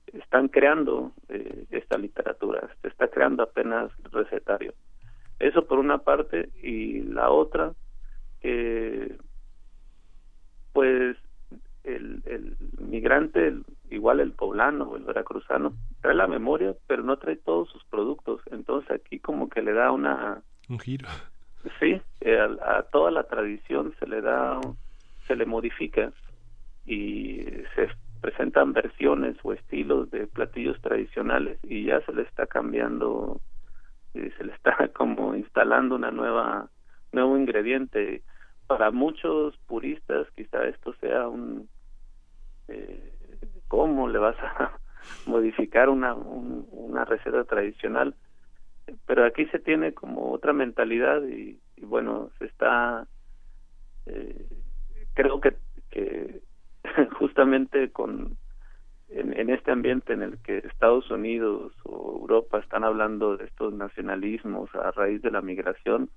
están 0.07 0.49
creando 0.49 1.13
eh, 1.29 1.67
esta 1.71 1.99
literatura, 1.99 2.69
está 2.83 3.09
creando 3.09 3.43
apenas 3.43 3.91
recetario. 4.13 4.75
Eso 5.39 5.67
por 5.67 5.79
una 5.79 5.99
parte 5.99 6.51
y 6.63 7.03
la 7.03 7.31
otra, 7.31 7.73
que 8.41 9.17
pues 10.73 11.17
el, 11.83 12.23
el 12.27 12.57
migrante, 12.79 13.55
igual 13.91 14.21
el 14.21 14.33
poblano 14.33 14.85
o 14.85 14.97
el 14.97 15.05
veracruzano, 15.05 15.75
trae 16.01 16.15
la 16.15 16.27
memoria, 16.27 16.75
pero 16.87 17.03
no 17.03 17.19
trae 17.19 17.37
todos 17.37 17.69
sus 17.71 17.85
productos. 17.85 18.41
Entonces 18.51 18.91
aquí 18.91 19.19
como 19.19 19.49
que 19.49 19.63
le 19.63 19.73
da 19.73 19.91
una... 19.93 20.43
Un 20.69 20.79
giro. 20.79 21.09
Sí, 21.81 22.01
eh, 22.21 22.39
a, 22.63 22.83
toda 22.83 23.11
la 23.11 23.25
tradición 23.25 23.95
se 23.99 24.07
le 24.07 24.21
da, 24.21 24.61
se 25.27 25.37
le 25.37 25.47
modifica 25.47 26.13
y 26.85 27.43
se 27.75 27.89
presentan 28.21 28.73
versiones 28.73 29.37
o 29.43 29.53
estilos 29.53 30.11
de 30.11 30.27
platillos 30.27 30.81
tradicionales 30.81 31.59
y 31.63 31.85
ya 31.85 32.01
se 32.03 32.13
le 32.13 32.23
está 32.23 32.47
cambiando, 32.47 33.41
y 34.13 34.31
se 34.31 34.45
le 34.45 34.53
está 34.53 34.77
como 34.95 35.35
instalando 35.35 35.95
una 35.95 36.11
nueva, 36.11 36.69
nuevo 37.13 37.37
ingrediente. 37.37 38.23
Para 38.67 38.91
muchos 38.91 39.57
puristas 39.67 40.27
quizá 40.35 40.65
esto 40.65 40.95
sea 41.01 41.29
un, 41.29 41.69
eh, 42.69 43.13
¿cómo 43.69 44.09
le 44.09 44.19
vas 44.19 44.37
a 44.39 44.73
modificar 45.27 45.89
una, 45.89 46.15
una 46.15 47.05
receta 47.05 47.45
tradicional? 47.45 48.15
Pero 49.07 49.25
aquí 49.25 49.47
se 49.47 49.59
tiene 49.59 49.93
como 49.93 50.33
otra 50.33 50.53
mentalidad 50.53 51.23
y, 51.25 51.61
bueno 51.83 52.31
se 52.39 52.47
está 52.47 53.07
eh, 54.07 54.47
creo 55.15 55.41
que, 55.41 55.55
justamente 57.19 57.91
con 57.91 58.37
en, 59.09 59.39
en, 59.39 59.51
este 59.51 59.71
ambiente 59.71 60.13
en 60.13 60.23
el 60.23 60.39
que 60.39 60.59
Estados 60.59 61.11
Unidos 61.11 61.73
o 61.85 62.21
Europa 62.21 62.59
están 62.59 62.85
hablando 62.85 63.37
de 63.37 63.45
estos 63.45 63.73
nacionalismos 63.75 64.75
a 64.75 64.91
raíz 64.93 65.23
de 65.23 65.31
la 65.31 65.41
migración 65.41 66.11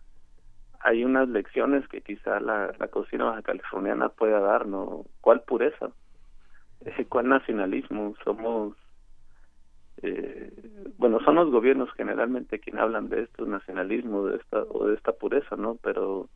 hay 0.80 1.04
unas 1.04 1.28
lecciones 1.28 1.88
que 1.88 2.02
quizá 2.02 2.40
la, 2.40 2.74
la 2.80 2.88
cocina 2.88 3.26
baja 3.26 3.42
californiana 3.42 4.10
pueda 4.10 4.40
dar 4.40 4.68
no 4.68 5.06
cuál 5.22 5.42
pureza 5.42 5.90
cuál 7.10 7.30
nacionalismo 7.30 8.16
somos 8.24 8.76
eh, 10.02 10.52
bueno, 10.98 11.20
son 11.22 11.36
los 11.36 11.50
gobiernos 11.50 11.90
generalmente 11.94 12.60
quienes 12.60 12.82
hablan 12.82 13.10
de 13.10 13.24
estos 13.24 13.48
nacionalismo 13.48 14.26
de 14.28 14.38
esta, 14.38 14.64
o 14.64 14.88
de 14.88 14.96
esta 14.96 15.12
pureza, 15.14 15.56
¿no? 15.56 15.76
Pero 15.82 16.30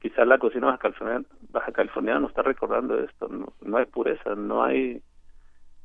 quizá 0.00 0.24
la 0.24 0.38
cocina 0.38 0.66
baja 0.66 0.78
californiana, 0.78 1.24
baja 1.50 1.72
californiana 1.72 2.20
nos 2.20 2.30
está 2.30 2.42
recordando 2.42 2.98
esto, 2.98 3.28
no, 3.28 3.52
no 3.60 3.76
hay 3.76 3.86
pureza, 3.86 4.34
no 4.34 4.62
hay 4.62 5.02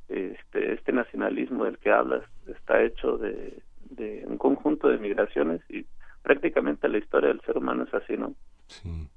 este, 0.07 0.73
este 0.73 0.93
nacionalismo 0.93 1.65
del 1.65 1.77
que 1.79 1.91
hablas, 1.91 2.23
está 2.47 2.81
hecho 2.81 3.17
de, 3.17 3.61
de 3.89 4.23
un 4.27 4.37
conjunto 4.37 4.87
de 4.87 4.97
migraciones 4.97 5.61
y 5.69 5.85
prácticamente 6.21 6.87
la 6.87 6.97
historia 6.97 7.29
del 7.29 7.41
ser 7.41 7.57
humano 7.57 7.83
es 7.83 7.93
así, 7.93 8.15
¿no? 8.17 8.33
Sí. 8.67 9.07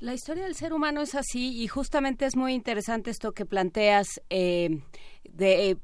La 0.00 0.14
historia 0.14 0.44
del 0.44 0.54
ser 0.54 0.72
humano 0.72 1.02
es 1.02 1.14
así 1.14 1.62
y 1.62 1.68
justamente 1.68 2.24
es 2.24 2.34
muy 2.34 2.54
interesante 2.54 3.10
esto 3.10 3.32
que 3.32 3.44
planteas 3.44 4.22
eh, 4.30 4.80
de, 5.24 5.76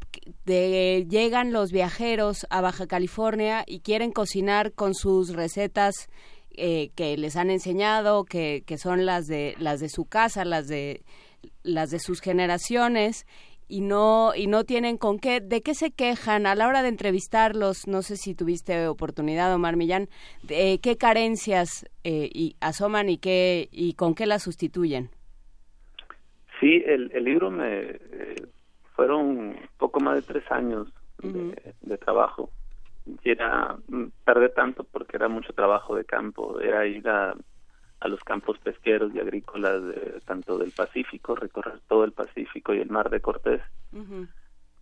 llegan 1.06 1.52
los 1.52 1.70
viajeros 1.70 2.46
a 2.48 2.62
Baja 2.62 2.86
California 2.86 3.62
y 3.66 3.80
quieren 3.80 4.12
cocinar 4.12 4.72
con 4.72 4.94
sus 4.94 5.34
recetas 5.34 6.08
eh, 6.52 6.92
que 6.94 7.18
les 7.18 7.36
han 7.36 7.50
enseñado, 7.50 8.24
que, 8.24 8.64
que 8.64 8.78
son 8.78 9.04
las 9.04 9.26
de 9.26 9.54
las 9.58 9.80
de 9.80 9.90
su 9.90 10.06
casa, 10.06 10.46
las 10.46 10.66
de 10.66 11.04
las 11.62 11.90
de 11.90 11.98
sus 11.98 12.22
generaciones 12.22 13.26
y 13.68 13.80
no 13.80 14.32
y 14.34 14.46
no 14.46 14.64
tienen 14.64 14.96
con 14.96 15.18
qué 15.18 15.40
de 15.40 15.62
qué 15.62 15.74
se 15.74 15.90
quejan 15.90 16.46
a 16.46 16.54
la 16.54 16.68
hora 16.68 16.82
de 16.82 16.88
entrevistarlos. 16.88 17.86
No 17.86 18.02
sé 18.02 18.16
si 18.16 18.34
tuviste 18.34 18.88
oportunidad 18.88 19.54
Omar 19.54 19.76
Millán 19.76 20.08
de 20.42 20.78
qué 20.82 20.96
carencias 20.96 21.86
eh, 22.04 22.28
y 22.32 22.56
asoman 22.60 23.08
y 23.08 23.18
qué 23.18 23.68
y 23.72 23.94
con 23.94 24.14
qué 24.14 24.26
las 24.26 24.42
sustituyen. 24.42 25.10
Sí 26.60 26.82
el, 26.86 27.10
el 27.12 27.24
libro 27.24 27.50
me 27.50 27.80
eh, 27.80 28.46
fueron 28.94 29.56
poco 29.76 30.00
más 30.00 30.16
de 30.16 30.22
tres 30.22 30.50
años 30.50 30.88
de, 31.22 31.74
de, 31.82 31.98
trabajo. 31.98 32.50
Y 33.22 33.30
era 33.30 33.76
mm, 33.88 34.06
tardé 34.24 34.48
tanto 34.48 34.84
porque 34.84 35.16
era 35.16 35.28
mucho 35.28 35.52
trabajo 35.52 35.94
de 35.96 36.04
campo 36.04 36.60
era 36.60 36.86
ir 36.86 37.06
a 37.08 37.34
a 38.06 38.08
los 38.08 38.22
campos 38.24 38.58
pesqueros 38.58 39.14
y 39.14 39.20
agrícolas 39.20 39.82
de, 39.84 40.20
tanto 40.24 40.58
del 40.58 40.72
Pacífico, 40.72 41.34
recorrer 41.34 41.80
todo 41.88 42.04
el 42.04 42.12
Pacífico 42.12 42.72
y 42.74 42.80
el 42.80 42.88
Mar 42.88 43.10
de 43.10 43.20
Cortés 43.20 43.60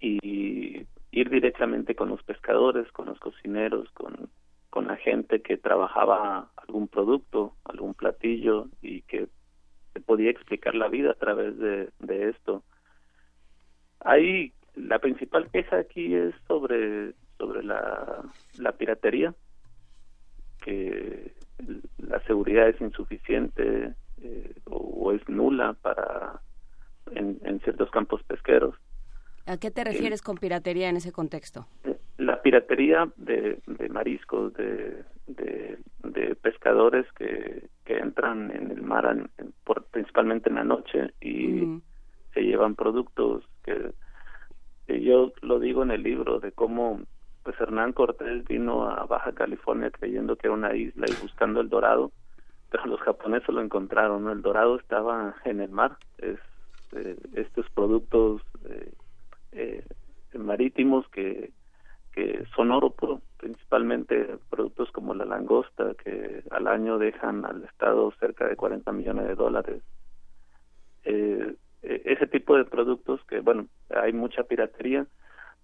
y 0.01 0.87
ir 1.11 1.31
directamente 1.31 1.95
con 1.95 2.09
los 2.11 2.23
pescadores, 2.23 2.91
con 2.93 3.07
los 3.07 3.19
cocineros, 3.19 3.91
con, 3.93 4.29
con 4.71 4.87
la 4.87 4.97
gente 4.97 5.41
que 5.41 5.57
trabajaba 5.57 6.51
algún 6.57 6.89
producto, 6.89 7.55
algún 7.65 7.95
platillo 7.95 8.69
y 8.83 9.03
que 9.03 9.29
se 9.93 10.01
podía 10.01 10.31
explicar 10.31 10.75
la 10.75 10.89
vida 10.89 11.13
a 11.13 11.15
través 11.15 11.57
de, 11.59 11.91
de 12.01 12.29
esto. 12.29 12.63
Ahí 14.01 14.53
la 14.75 14.99
principal 14.99 15.51
queja 15.51 15.79
aquí 15.79 16.15
es 16.15 16.35
sobre 16.47 17.15
sobre 17.39 17.63
la, 17.63 18.23
la 18.59 18.73
piratería 18.73 19.35
que 20.63 21.35
la 21.99 22.21
seguridad 22.27 22.69
es 22.69 22.81
insuficiente 22.81 23.95
eh, 24.23 24.55
o, 24.65 25.13
es 25.13 25.27
nula 25.29 25.75
para 25.75 26.41
en, 27.13 27.61
ciertos 27.61 27.91
campos 27.91 28.23
pesqueros. 28.25 28.75
¿A 29.47 29.59
qué 29.59 29.71
te 29.71 29.85
refieres 29.85 30.23
con 30.23 30.37
piratería 30.37 30.89
en 30.89 30.97
ese 30.97 31.13
contexto? 31.13 31.67
La 32.17 32.41
piratería 32.41 33.09
de, 33.17 33.61
mariscos, 33.91 34.55
de, 34.55 35.05
de, 35.27 35.79
pescadores 36.43 37.07
que, 37.13 37.69
que 37.85 37.99
entran 37.99 38.51
en 38.51 38.71
el 38.71 38.83
mar 38.83 39.29
por, 39.65 39.85
principalmente 39.87 40.49
en 40.49 40.57
la 40.57 40.65
noche 40.65 41.13
y 41.21 41.81
se 42.35 42.43
llevan 42.43 42.75
productos 42.75 43.45
que, 43.65 43.93
yo 45.01 45.33
lo 45.43 45.59
digo 45.59 45.83
en 45.83 45.91
el 45.91 46.03
libro 46.03 46.41
de 46.41 46.53
cómo 46.53 47.01
pues 47.45 47.61
Hernán 47.61 47.93
Cortés 47.93 48.45
vino 48.47 48.89
a 48.89 49.07
Baja 49.07 49.33
California 49.33 49.91
creyendo 49.91 50.35
que 50.37 50.49
era 50.49 50.55
una 50.55 50.75
isla 50.75 51.07
y 51.09 51.23
buscando 51.23 51.61
el 51.61 51.69
dorado, 51.69 52.11
pero 52.71 52.87
los 52.87 53.01
japoneses 53.01 53.49
lo 53.51 53.61
encontraron, 53.61 54.29
El 54.29 54.43
dorado 54.43 54.77
estaba 54.77 55.35
en 55.45 55.61
el 55.61 55.71
mar, 55.71 55.97
es 56.19 56.39
eh, 56.93 57.17
estos 57.35 57.69
productos 57.71 58.43
eh, 58.65 58.93
eh, 59.53 59.85
marítimos 60.35 61.09
que 61.11 61.53
que 62.15 62.45
son 62.55 62.71
oro 62.71 62.95
principalmente 63.39 64.39
productos 64.49 64.91
como 64.93 65.15
la 65.15 65.25
langosta, 65.25 65.95
que 65.95 66.45
al 66.51 66.69
año 66.69 66.97
dejan 66.97 67.45
al 67.45 67.65
Estado 67.65 68.13
cerca 68.21 68.47
de 68.47 68.55
40 68.55 68.93
millones 68.93 69.27
de 69.27 69.35
dólares. 69.35 69.83
Eh, 71.03 71.57
e, 71.83 72.03
ese 72.05 72.29
tipo 72.29 72.57
de 72.57 72.65
productos 72.65 73.21
que, 73.25 73.41
bueno, 73.41 73.67
hay 73.91 74.13
mucha 74.13 74.45
piratería. 74.45 75.07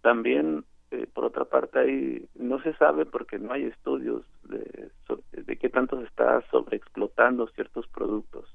También, 0.02 0.64
eh, 0.90 1.06
por 1.12 1.24
otra 1.24 1.44
parte, 1.44 1.78
hay, 1.78 2.28
no 2.34 2.60
se 2.62 2.74
sabe 2.74 3.06
porque 3.06 3.38
no 3.38 3.52
hay 3.52 3.64
estudios 3.64 4.24
de, 4.44 4.90
de 5.32 5.56
qué 5.56 5.68
tanto 5.68 5.98
se 6.00 6.06
está 6.06 6.42
sobreexplotando 6.50 7.46
ciertos 7.48 7.86
productos. 7.88 8.54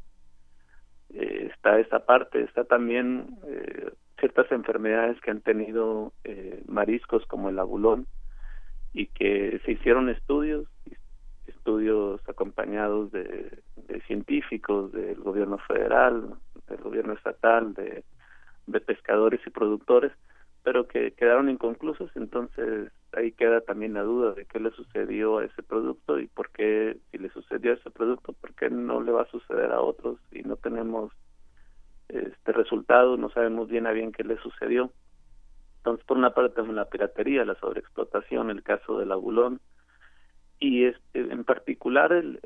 Eh, 1.15 1.50
está 1.54 1.80
esa 1.80 2.00
parte, 2.06 2.41
está 2.41 2.65
también 2.65 3.38
eh, 3.48 3.91
ciertas 4.19 4.52
enfermedades 4.52 5.19
que 5.21 5.32
han 5.32 5.39
tenido 5.39 6.12
eh, 6.26 6.62
mariscos 6.67 7.26
como 7.28 7.48
el 7.48 7.58
abulón 7.58 8.06
y 8.93 9.08
que 9.08 9.62
se 9.63 9.71
hicieron 9.71 10.10
estudios, 10.10 10.67
estudios 11.48 12.21
acompañados 12.28 13.12
de, 13.12 13.62
científicos 14.08 14.91
del 14.91 15.15
gobierno 15.21 15.58
federal, 15.60 16.36
del 16.67 16.82
gobierno 16.82 17.13
estatal, 17.13 17.74
de, 17.74 18.04
pescadores 18.82 19.39
y 19.48 19.50
productores, 19.52 20.12
pero 20.65 20.88
que 20.88 21.12
quedaron 21.12 21.47
inconclusos, 21.47 22.10
entonces 22.15 22.91
ahí 23.13 23.32
queda 23.34 23.62
también 23.62 23.93
la 23.93 24.01
duda 24.01 24.34
de 24.34 24.45
qué 24.45 24.60
le 24.60 24.71
sucedió 24.71 25.38
a 25.38 25.45
ese 25.45 25.62
producto 25.62 26.19
y 26.19 26.25
por 26.25 26.49
qué, 26.49 26.97
si 27.12 27.19
le 27.19 27.30
sucedió 27.30 27.71
a 27.71 27.75
ese 27.75 27.91
producto, 27.91 28.34
por 28.34 28.56
qué 28.56 28.71
no 28.71 28.99
le 28.99 29.12
va 29.12 29.21
a 29.21 29.30
suceder 29.30 29.71
a 29.71 29.80
otros 29.80 30.17
y 30.32 30.41
no 30.41 30.56
tenemos 30.56 31.13
este 32.10 32.51
resultado, 32.51 33.15
no 33.15 33.30
sabemos 33.30 33.69
bien 33.69 33.86
a 33.86 33.91
bien 33.91 34.12
qué 34.12 34.23
le 34.23 34.38
sucedió. 34.38 34.91
Entonces, 35.78 36.04
por 36.04 36.17
una 36.17 36.34
parte 36.34 36.56
tenemos 36.56 36.75
la 36.75 36.89
piratería, 36.89 37.45
la 37.45 37.60
sobreexplotación, 37.60 38.49
el 38.49 38.63
caso 38.63 38.97
del 38.97 39.12
abulón, 39.12 39.62
y 40.60 40.86
es, 40.86 40.95
en 41.13 41.43
particular 41.43 42.12
el, 42.12 42.39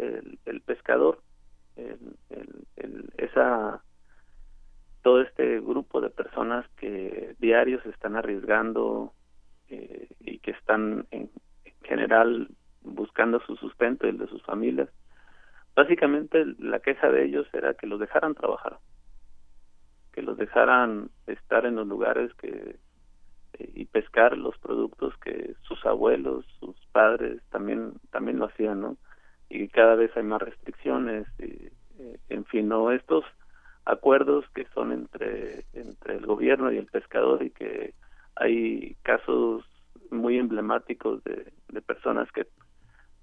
el, 0.45 0.59
pescador, 0.59 1.21
el, 1.77 3.13
esa 3.15 3.81
todo 5.01 5.21
este 5.21 5.59
grupo 5.59 6.01
de 6.01 6.09
personas 6.09 6.65
que 6.77 7.35
diarios 7.39 7.85
están 7.85 8.15
arriesgando 8.15 9.13
eh, 9.69 10.09
y 10.19 10.39
que 10.39 10.51
están 10.51 11.07
en, 11.11 11.29
general 11.83 12.49
buscando 12.81 13.39
su 13.41 13.55
sustento 13.55 14.05
y 14.05 14.11
el 14.11 14.17
de 14.17 14.27
sus 14.27 14.43
familias. 14.43 14.89
Básicamente 15.75 16.45
la 16.59 16.79
queja 16.79 17.09
de 17.09 17.25
ellos 17.25 17.47
era 17.53 17.73
que 17.73 17.87
los 17.87 17.99
dejaran 17.99 18.35
trabajar, 18.35 18.77
que 20.11 20.21
los 20.21 20.37
dejaran 20.37 21.09
estar 21.27 21.65
en 21.65 21.75
los 21.75 21.87
lugares 21.87 22.33
que 22.35 22.77
eh, 23.53 23.71
y 23.75 23.85
pescar 23.85 24.37
los 24.37 24.57
productos 24.59 25.15
que 25.17 25.55
sus 25.61 25.83
abuelos, 25.85 26.45
sus 26.59 26.75
padres 26.91 27.41
también 27.49 27.93
también 28.11 28.39
lo 28.39 28.45
hacían, 28.45 28.81
¿no? 28.81 28.97
Y 29.49 29.67
cada 29.69 29.95
vez 29.95 30.15
hay 30.15 30.23
más 30.23 30.41
restricciones 30.41 31.27
y 31.39 31.69
eh, 31.99 32.19
en 32.29 32.45
fin, 32.45 32.67
no 32.67 32.91
estos 32.91 33.25
acuerdos 33.89 34.45
que 34.53 34.65
son 34.73 34.91
entre 34.91 35.65
entre 35.73 36.15
el 36.15 36.25
gobierno 36.25 36.71
y 36.71 36.77
el 36.77 36.85
pescador 36.85 37.43
y 37.43 37.49
que 37.49 37.93
hay 38.35 38.95
casos 39.03 39.63
muy 40.11 40.37
emblemáticos 40.37 41.23
de, 41.23 41.51
personas 41.81 42.31
que 42.31 42.45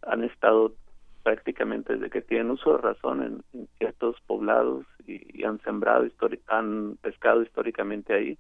han 0.03 0.25
estado 0.25 0.75
prácticamente 1.23 1.95
desde 1.95 2.11
que 2.11 2.21
tienen 2.21 2.51
uso 2.51 2.73
de 2.73 2.79
razón 2.79 3.43
en, 3.53 3.69
ciertos 3.79 4.17
poblados 4.27 4.85
y, 5.07 5.45
han 5.45 5.61
sembrado, 5.63 6.07
han 6.49 6.99
pescado 7.01 7.43
históricamente 7.43 8.15
ahí 8.15 8.39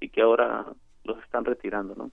y 0.00 0.08
que 0.08 0.22
ahora 0.22 0.66
los 1.04 1.22
están 1.22 1.44
retirando, 1.44 1.94
¿no? 1.94 2.10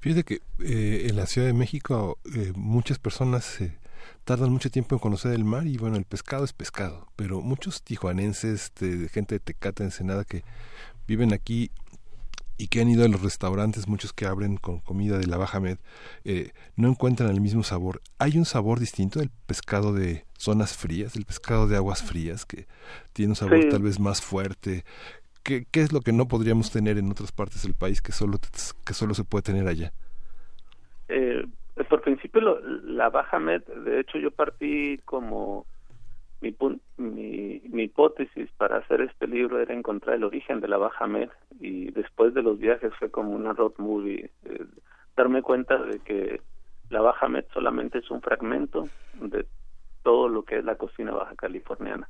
Fíjate 0.00 0.24
que 0.24 0.34
eh, 0.58 1.06
en 1.08 1.16
la 1.16 1.24
Ciudad 1.26 1.46
de 1.46 1.54
México 1.54 2.18
eh, 2.34 2.52
muchas 2.54 2.98
personas 2.98 3.62
tardan 4.24 4.50
mucho 4.50 4.70
tiempo 4.70 4.94
en 4.94 4.98
conocer 4.98 5.32
el 5.32 5.44
mar 5.44 5.66
y 5.66 5.76
bueno, 5.76 5.96
el 5.96 6.04
pescado 6.04 6.44
es 6.44 6.52
pescado, 6.52 7.08
pero 7.16 7.40
muchos 7.40 7.82
tijuanenses, 7.82 8.72
de, 8.80 9.08
gente 9.08 9.36
de 9.36 9.40
Tecate, 9.40 9.84
Ensenada 9.84 10.24
que 10.24 10.42
viven 11.06 11.32
aquí 11.32 11.70
y 12.58 12.68
que 12.68 12.80
han 12.80 12.88
ido 12.88 13.04
a 13.04 13.08
los 13.08 13.22
restaurantes, 13.22 13.86
muchos 13.86 14.12
que 14.12 14.26
abren 14.26 14.56
con 14.56 14.80
comida 14.80 15.18
de 15.18 15.26
la 15.26 15.36
Baja 15.36 15.60
Med, 15.60 15.78
eh, 16.24 16.52
no 16.74 16.88
encuentran 16.88 17.30
el 17.30 17.40
mismo 17.40 17.62
sabor. 17.62 18.00
¿Hay 18.18 18.38
un 18.38 18.46
sabor 18.46 18.80
distinto 18.80 19.18
del 19.18 19.30
pescado 19.46 19.92
de 19.92 20.24
zonas 20.38 20.76
frías, 20.76 21.12
del 21.12 21.26
pescado 21.26 21.68
de 21.68 21.76
aguas 21.76 22.02
frías, 22.02 22.46
que 22.46 22.66
tiene 23.12 23.32
un 23.32 23.36
sabor 23.36 23.68
tal 23.68 23.82
vez 23.82 24.00
más 24.00 24.22
fuerte? 24.22 24.84
¿Qué, 25.42 25.66
¿Qué 25.70 25.82
es 25.82 25.92
lo 25.92 26.00
que 26.00 26.12
no 26.12 26.28
podríamos 26.28 26.70
tener 26.70 26.98
en 26.98 27.10
otras 27.10 27.30
partes 27.30 27.62
del 27.62 27.74
país 27.74 28.00
que 28.00 28.12
solo, 28.12 28.40
que 28.84 28.94
solo 28.94 29.14
se 29.14 29.24
puede 29.24 29.42
tener 29.42 29.68
allá? 29.68 29.92
Eh, 31.08 31.44
por 31.84 32.00
principio, 32.00 32.60
la 32.84 33.10
Baja 33.10 33.38
Med, 33.38 33.62
de 33.62 34.00
hecho 34.00 34.18
yo 34.18 34.30
partí 34.30 34.98
como 35.04 35.66
mi, 36.40 36.56
mi, 36.96 37.60
mi, 37.68 37.82
hipótesis 37.82 38.50
para 38.56 38.78
hacer 38.78 39.02
este 39.02 39.26
libro 39.26 39.60
era 39.60 39.74
encontrar 39.74 40.16
el 40.16 40.24
origen 40.24 40.60
de 40.60 40.68
la 40.68 40.78
Baja 40.78 41.06
Med 41.06 41.28
y 41.60 41.90
después 41.90 42.34
de 42.34 42.42
los 42.42 42.58
viajes 42.58 42.92
fue 42.98 43.10
como 43.10 43.32
una 43.32 43.52
road 43.52 43.72
movie, 43.78 44.30
eh, 44.44 44.64
darme 45.16 45.42
cuenta 45.42 45.76
de 45.76 45.98
que 46.00 46.40
la 46.90 47.00
Baja 47.00 47.28
Med 47.28 47.44
solamente 47.52 47.98
es 47.98 48.10
un 48.10 48.22
fragmento 48.22 48.88
de 49.20 49.46
todo 50.02 50.28
lo 50.28 50.44
que 50.44 50.58
es 50.58 50.64
la 50.64 50.76
cocina 50.76 51.12
baja 51.12 51.34
californiana. 51.34 52.08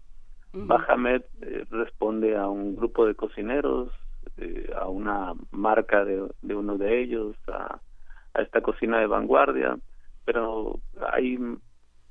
Baja 0.52 0.96
Med 0.96 1.22
eh, 1.42 1.64
responde 1.70 2.36
a 2.36 2.48
un 2.48 2.76
grupo 2.76 3.06
de 3.06 3.14
cocineros, 3.14 3.90
eh, 4.36 4.70
a 4.76 4.86
una 4.88 5.32
marca 5.50 6.04
de, 6.04 6.28
de 6.42 6.54
uno 6.54 6.78
de 6.78 7.00
ellos, 7.00 7.36
a, 7.48 7.80
a 8.36 8.42
esta 8.42 8.60
cocina 8.60 8.98
de 8.98 9.06
vanguardia, 9.06 9.78
pero 10.24 10.78
hay 11.12 11.38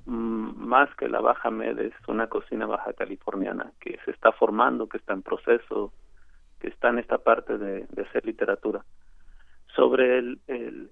más 0.05 0.93
que 0.95 1.09
la 1.09 1.21
Baja 1.21 1.49
Med 1.49 1.79
es 1.79 1.93
una 2.07 2.27
cocina 2.27 2.67
baja 2.67 2.93
californiana 2.93 3.71
que 3.79 3.97
se 4.05 4.11
está 4.11 4.31
formando, 4.31 4.87
que 4.87 4.97
está 4.97 5.13
en 5.13 5.23
proceso, 5.23 5.93
que 6.59 6.67
está 6.67 6.89
en 6.89 6.99
esta 6.99 7.17
parte 7.17 7.57
de, 7.57 7.87
hacer 8.01 8.25
literatura. 8.25 8.85
Sobre 9.75 10.19
el, 10.19 10.39
el, 10.47 10.91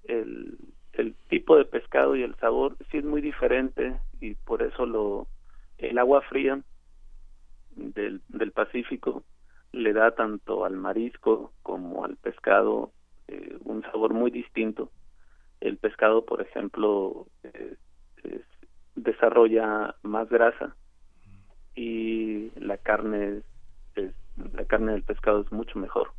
el, 0.93 1.15
tipo 1.29 1.55
de 1.57 1.65
pescado 1.65 2.15
y 2.15 2.23
el 2.23 2.35
sabor, 2.35 2.75
sí 2.91 2.97
es 2.97 3.05
muy 3.05 3.21
diferente 3.21 3.97
y 4.19 4.35
por 4.35 4.61
eso 4.61 4.85
lo 4.85 5.27
el 5.77 5.97
agua 5.97 6.21
fría 6.21 6.59
del, 7.75 8.21
del 8.29 8.51
Pacífico 8.51 9.23
le 9.71 9.93
da 9.93 10.11
tanto 10.11 10.65
al 10.65 10.75
marisco 10.75 11.51
como 11.63 12.05
al 12.05 12.15
pescado 12.17 12.91
eh, 13.27 13.57
un 13.63 13.81
sabor 13.83 14.13
muy 14.13 14.31
distinto. 14.31 14.91
El 15.63 15.77
pescado, 15.77 16.25
por 16.25 16.41
ejemplo, 16.41 17.25
eh, 17.43 17.77
es 18.25 18.41
desarrolla 18.95 19.95
más 20.03 20.27
grasa 20.27 20.75
y 21.73 22.51
la 22.59 22.77
carne 22.77 23.43
es, 23.95 24.13
la 24.53 24.65
carne 24.65 24.91
del 24.91 25.03
pescado 25.03 25.39
es 25.39 25.51
mucho 25.53 25.79
mejor. 25.79 26.11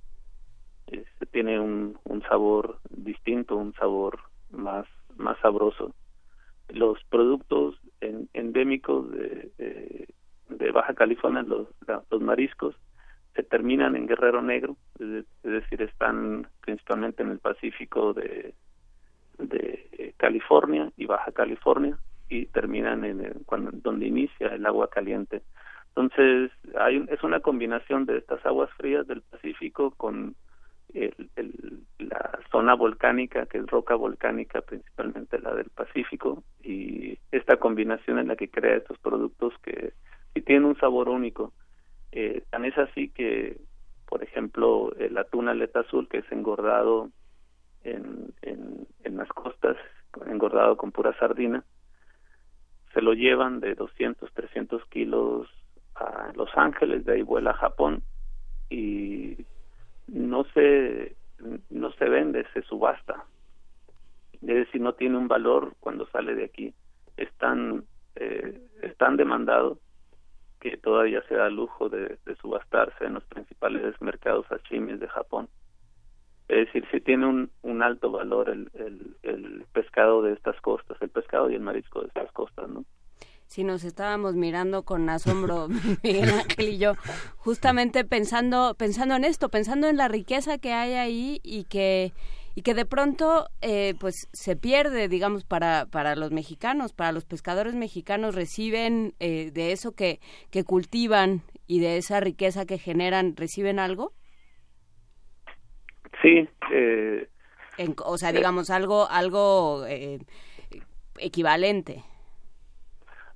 Este, 0.86 1.26
tiene 1.26 1.60
un, 1.60 1.98
sabor 2.26 2.78
distinto 2.88 3.56
un 3.56 3.74
sabor 3.74 4.18
más 4.50 4.86
más 5.18 5.38
sabroso. 5.40 5.94
Los 6.70 7.04
productos 7.10 7.78
endémicos 8.00 9.10
de, 9.10 10.08
de, 10.48 10.70
Baja 10.70 10.94
California 10.94 11.42
los, 11.42 11.68
los 12.10 12.20
mariscos 12.22 12.74
se 13.34 13.42
terminan 13.42 13.94
en 13.94 14.06
Guerrero 14.06 14.40
Negro 14.40 14.78
es, 14.98 15.26
decir 15.42 15.82
están 15.82 16.48
principalmente 16.62 17.22
en 17.22 17.30
el 17.32 17.40
Pacífico 17.40 18.14
de 18.14 18.54
de 19.38 20.14
California 20.16 20.90
y 20.96 21.06
Baja 21.06 21.32
California 21.32 21.98
y 22.28 22.46
terminan 22.46 23.04
en 23.04 23.44
cuando 23.46 23.70
donde 23.72 24.06
inicia 24.06 24.48
el 24.48 24.66
agua 24.66 24.88
caliente. 24.88 25.42
Entonces, 25.88 26.50
hay 26.78 27.04
es 27.08 27.22
una 27.22 27.40
combinación 27.40 28.04
de 28.06 28.18
estas 28.18 28.44
aguas 28.44 28.70
frías 28.76 29.06
del 29.06 29.22
Pacífico 29.22 29.92
con 29.96 30.34
el, 30.92 31.30
la 31.98 32.38
zona 32.50 32.74
volcánica, 32.74 33.46
que 33.46 33.58
es 33.58 33.66
roca 33.66 33.94
volcánica, 33.94 34.60
principalmente 34.62 35.38
la 35.38 35.54
del 35.54 35.70
Pacífico, 35.70 36.42
y 36.62 37.18
esta 37.32 37.56
combinación 37.56 38.18
en 38.18 38.28
la 38.28 38.36
que 38.36 38.48
crea 38.48 38.76
estos 38.76 38.98
productos 38.98 39.52
que, 39.62 39.92
que 40.34 40.40
tienen 40.40 40.64
un 40.64 40.76
sabor 40.78 41.08
único. 41.08 41.52
Eh, 42.12 42.42
tan 42.50 42.64
es 42.64 42.76
así 42.78 43.08
que, 43.08 43.58
por 44.06 44.22
ejemplo, 44.22 44.94
el 44.98 45.16
atún 45.18 45.48
aleta 45.48 45.80
azul, 45.80 46.08
que 46.08 46.18
es 46.18 46.32
engordado 46.32 47.10
en, 47.84 48.32
en, 48.42 49.16
las 49.16 49.28
costas, 49.28 49.76
engordado 50.26 50.76
con 50.76 50.90
pura 50.90 51.16
sardina, 51.18 51.64
se 52.92 53.00
lo 53.00 53.12
llevan 53.12 53.60
de 53.60 53.74
200, 53.74 54.32
300 54.32 54.84
kilos 54.86 55.48
a 55.94 56.32
Los 56.34 56.50
Ángeles, 56.56 57.04
de 57.04 57.14
ahí 57.14 57.22
vuela 57.22 57.50
a 57.50 57.54
Japón 57.54 58.02
y 58.70 59.36
no 60.08 60.44
se, 60.52 61.16
no 61.70 61.92
se 61.92 62.08
vende, 62.08 62.44
se 62.52 62.62
subasta. 62.62 63.24
Es 64.34 64.56
decir, 64.56 64.80
no 64.80 64.94
tiene 64.94 65.16
un 65.16 65.28
valor 65.28 65.74
cuando 65.80 66.06
sale 66.08 66.34
de 66.34 66.44
aquí. 66.44 66.74
Es 67.16 67.32
tan, 67.34 67.84
eh, 68.16 68.60
es 68.82 68.96
tan 68.96 69.16
demandado 69.16 69.78
que 70.60 70.76
todavía 70.76 71.22
se 71.28 71.34
da 71.34 71.48
lujo 71.50 71.88
de, 71.88 72.18
subastarse 72.40 73.04
en 73.04 73.14
los 73.14 73.24
principales 73.24 74.00
mercados 74.00 74.46
sashimis 74.48 74.98
de 74.98 75.08
Japón. 75.08 75.48
Es 76.48 76.66
decir, 76.66 76.84
sí 76.90 77.00
tiene 77.00 77.26
un, 77.26 77.50
un 77.62 77.82
alto 77.82 78.10
valor 78.10 78.50
el, 78.50 78.70
el, 79.22 79.64
pescado 79.72 80.22
de 80.22 80.34
estas 80.34 80.60
costas, 80.60 80.96
el 81.00 81.08
pescado 81.08 81.50
y 81.50 81.54
el 81.54 81.60
marisco 81.60 82.02
de 82.02 82.08
estas 82.08 82.30
costas, 82.32 82.68
¿no? 82.68 82.84
Si 83.46 83.64
nos 83.64 83.84
estábamos 83.84 84.34
mirando 84.34 84.82
con 84.82 85.08
asombro 85.08 85.68
Miguel 86.02 86.30
Ángel 86.30 86.68
y 86.68 86.78
yo, 86.78 86.94
justamente 87.36 88.04
pensando, 88.04 88.74
pensando 88.76 89.16
en 89.16 89.24
esto, 89.24 89.48
pensando 89.48 89.88
en 89.88 89.96
la 89.96 90.08
riqueza 90.08 90.58
que 90.58 90.72
hay 90.72 90.94
ahí 90.94 91.40
y 91.42 91.64
que 91.64 92.12
y 92.56 92.62
que 92.62 92.74
de 92.74 92.86
pronto 92.86 93.48
eh, 93.62 93.94
pues 93.98 94.28
se 94.32 94.54
pierde 94.54 95.08
digamos 95.08 95.44
para 95.44 95.86
para 95.86 96.14
los 96.14 96.30
mexicanos 96.30 96.92
para 96.92 97.10
los 97.10 97.24
pescadores 97.24 97.74
mexicanos 97.74 98.36
reciben 98.36 99.14
eh, 99.18 99.50
de 99.52 99.72
eso 99.72 99.92
que 99.92 100.20
que 100.50 100.62
cultivan 100.62 101.42
y 101.66 101.80
de 101.80 101.96
esa 101.96 102.20
riqueza 102.20 102.64
que 102.64 102.78
generan 102.78 103.34
reciben 103.34 103.80
algo 103.80 104.12
Sí. 106.24 106.48
Eh, 106.72 107.28
o 108.02 108.16
sea, 108.16 108.32
digamos, 108.32 108.70
algo, 108.70 109.06
algo 109.10 109.84
eh, 109.86 110.20
equivalente. 111.18 112.02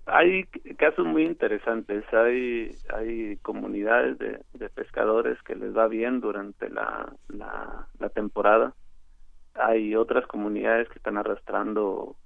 Hay 0.07 0.44
casos 0.79 1.05
muy 1.05 1.24
interesantes. 1.24 2.03
Hay, 2.14 2.70
hay 2.94 3.37
comunidades 3.42 4.16
de, 4.18 4.68
pescadores 4.70 5.37
que 5.42 5.55
les 5.55 5.77
va 5.77 5.87
bien 5.87 6.20
durante 6.22 6.70
la, 6.70 7.12
la, 7.29 8.09
temporada. 8.14 8.74
Hay 9.55 9.94
otras 9.94 10.27
comunidades 10.27 10.88
que 10.88 10.98
están 10.98 11.18
arrastrando 11.18 12.16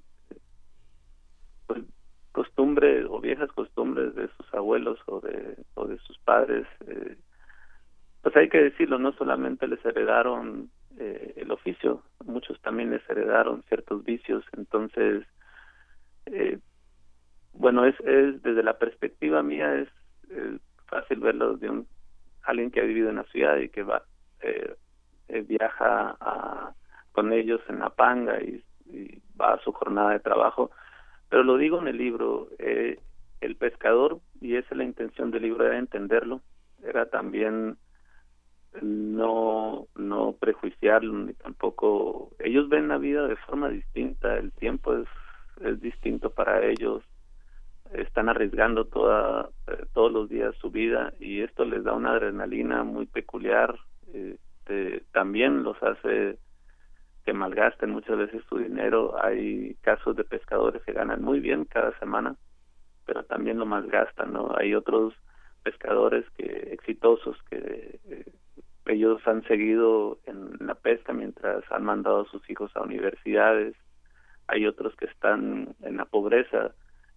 pues, 1.66 1.82
costumbres 2.30 3.04
o 3.10 3.20
viejas 3.20 3.50
costumbres 3.50 4.14
de 4.14 4.28
sus 4.36 4.54
abuelos 4.54 5.00
o 5.06 5.20
de, 5.20 5.56
o 5.74 5.88
de 5.88 5.98
sus 5.98 6.18
padres. 6.18 6.68
Eh, 6.86 7.16
pues 8.22 8.36
hay 8.36 8.48
que 8.48 8.62
decirlo, 8.62 8.98
no 8.98 9.12
solamente 9.12 9.66
les 9.66 9.84
heredaron 9.84 10.70
eh, 10.98 11.34
el 11.36 11.50
oficio, 11.50 12.02
muchos 12.24 12.60
también 12.62 12.90
les 12.90 13.08
heredaron 13.10 13.62
ciertos 13.64 14.04
vicios, 14.04 14.44
entonces, 14.56 15.26
eh, 16.26 16.58
bueno, 17.52 17.84
es, 17.84 17.98
es 18.00 18.42
desde 18.42 18.62
la 18.62 18.78
perspectiva 18.78 19.42
mía 19.42 19.74
es, 19.74 19.88
fácil 20.86 21.20
verlo 21.20 21.56
de 21.56 21.70
un 21.70 21.86
alguien 22.42 22.70
que 22.70 22.80
ha 22.80 22.84
vivido 22.84 23.08
en 23.10 23.16
la 23.16 23.24
ciudad 23.24 23.56
y 23.56 23.68
que 23.68 23.82
va 23.82 24.02
eh, 24.42 24.74
eh 25.28 25.42
viaja 25.42 26.16
a, 26.20 26.74
con 27.12 27.32
ellos 27.32 27.60
en 27.68 27.78
la 27.80 27.90
panga 27.90 28.40
y, 28.42 28.62
y, 28.86 29.22
va 29.40 29.54
a 29.54 29.60
su 29.60 29.72
jornada 29.72 30.10
de 30.10 30.20
trabajo, 30.20 30.70
pero 31.28 31.44
lo 31.44 31.56
digo 31.56 31.80
en 31.80 31.88
el 31.88 31.96
libro, 31.96 32.48
eh, 32.58 32.98
el 33.40 33.56
pescador, 33.56 34.20
y 34.40 34.56
esa 34.56 34.68
es 34.70 34.76
la 34.76 34.84
intención 34.84 35.30
del 35.30 35.42
libro, 35.42 35.66
era 35.66 35.78
entenderlo, 35.78 36.42
era 36.84 37.06
también 37.06 37.78
no 38.80 39.86
no 39.96 40.32
prejuiciarlo 40.40 41.12
ni 41.12 41.34
tampoco 41.34 42.30
ellos 42.38 42.68
ven 42.68 42.88
la 42.88 42.98
vida 42.98 43.26
de 43.26 43.36
forma 43.36 43.68
distinta 43.68 44.36
el 44.38 44.52
tiempo 44.52 44.94
es 44.94 45.08
es 45.60 45.80
distinto 45.80 46.30
para 46.30 46.64
ellos 46.64 47.02
están 47.92 48.28
arriesgando 48.28 48.86
toda 48.86 49.50
eh, 49.66 49.84
todos 49.92 50.10
los 50.10 50.28
días 50.28 50.54
su 50.56 50.70
vida 50.70 51.12
y 51.20 51.42
esto 51.42 51.64
les 51.64 51.84
da 51.84 51.92
una 51.92 52.12
adrenalina 52.12 52.84
muy 52.84 53.06
peculiar 53.06 53.78
este, 54.12 55.04
también 55.12 55.62
los 55.62 55.80
hace 55.82 56.38
que 57.24 57.32
malgasten 57.32 57.90
muchas 57.90 58.18
veces 58.18 58.42
su 58.48 58.58
dinero. 58.58 59.14
Hay 59.22 59.76
casos 59.80 60.16
de 60.16 60.24
pescadores 60.24 60.82
que 60.82 60.92
ganan 60.92 61.22
muy 61.22 61.38
bien 61.38 61.64
cada 61.66 61.96
semana 61.98 62.36
pero 63.04 63.24
también 63.24 63.58
lo 63.58 63.66
malgastan 63.66 64.32
no 64.32 64.54
hay 64.56 64.74
otros 64.74 65.14
pescadores 65.62 66.24
que 66.36 66.44
exitosos 66.72 67.36
que 67.50 68.00
eh, 68.04 68.32
ellos 68.86 69.20
han 69.26 69.42
seguido 69.44 70.18
en 70.26 70.66
la 70.66 70.74
pesca 70.74 71.12
mientras 71.12 71.64
han 71.70 71.84
mandado 71.84 72.22
a 72.22 72.30
sus 72.30 72.48
hijos 72.50 72.70
a 72.74 72.82
universidades, 72.82 73.76
hay 74.48 74.66
otros 74.66 74.94
que 74.96 75.06
están 75.06 75.74
en 75.82 75.96
la 75.96 76.04
pobreza. 76.04 76.72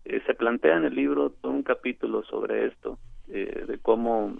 Eh, 0.06 0.22
se 0.26 0.34
plantea 0.36 0.78
en 0.78 0.86
el 0.86 0.96
libro 0.96 1.32
todo 1.32 1.52
un 1.52 1.64
capítulo 1.64 2.24
sobre 2.24 2.68
esto, 2.68 3.00
eh, 3.28 3.66
de 3.68 3.80
cómo 3.80 4.36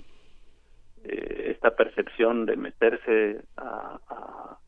eh, 1.04 1.52
esta 1.52 1.76
percepción 1.76 2.46
de 2.46 2.56
meterse 2.58 3.44
a, 3.58 4.00
a, 4.10 4.60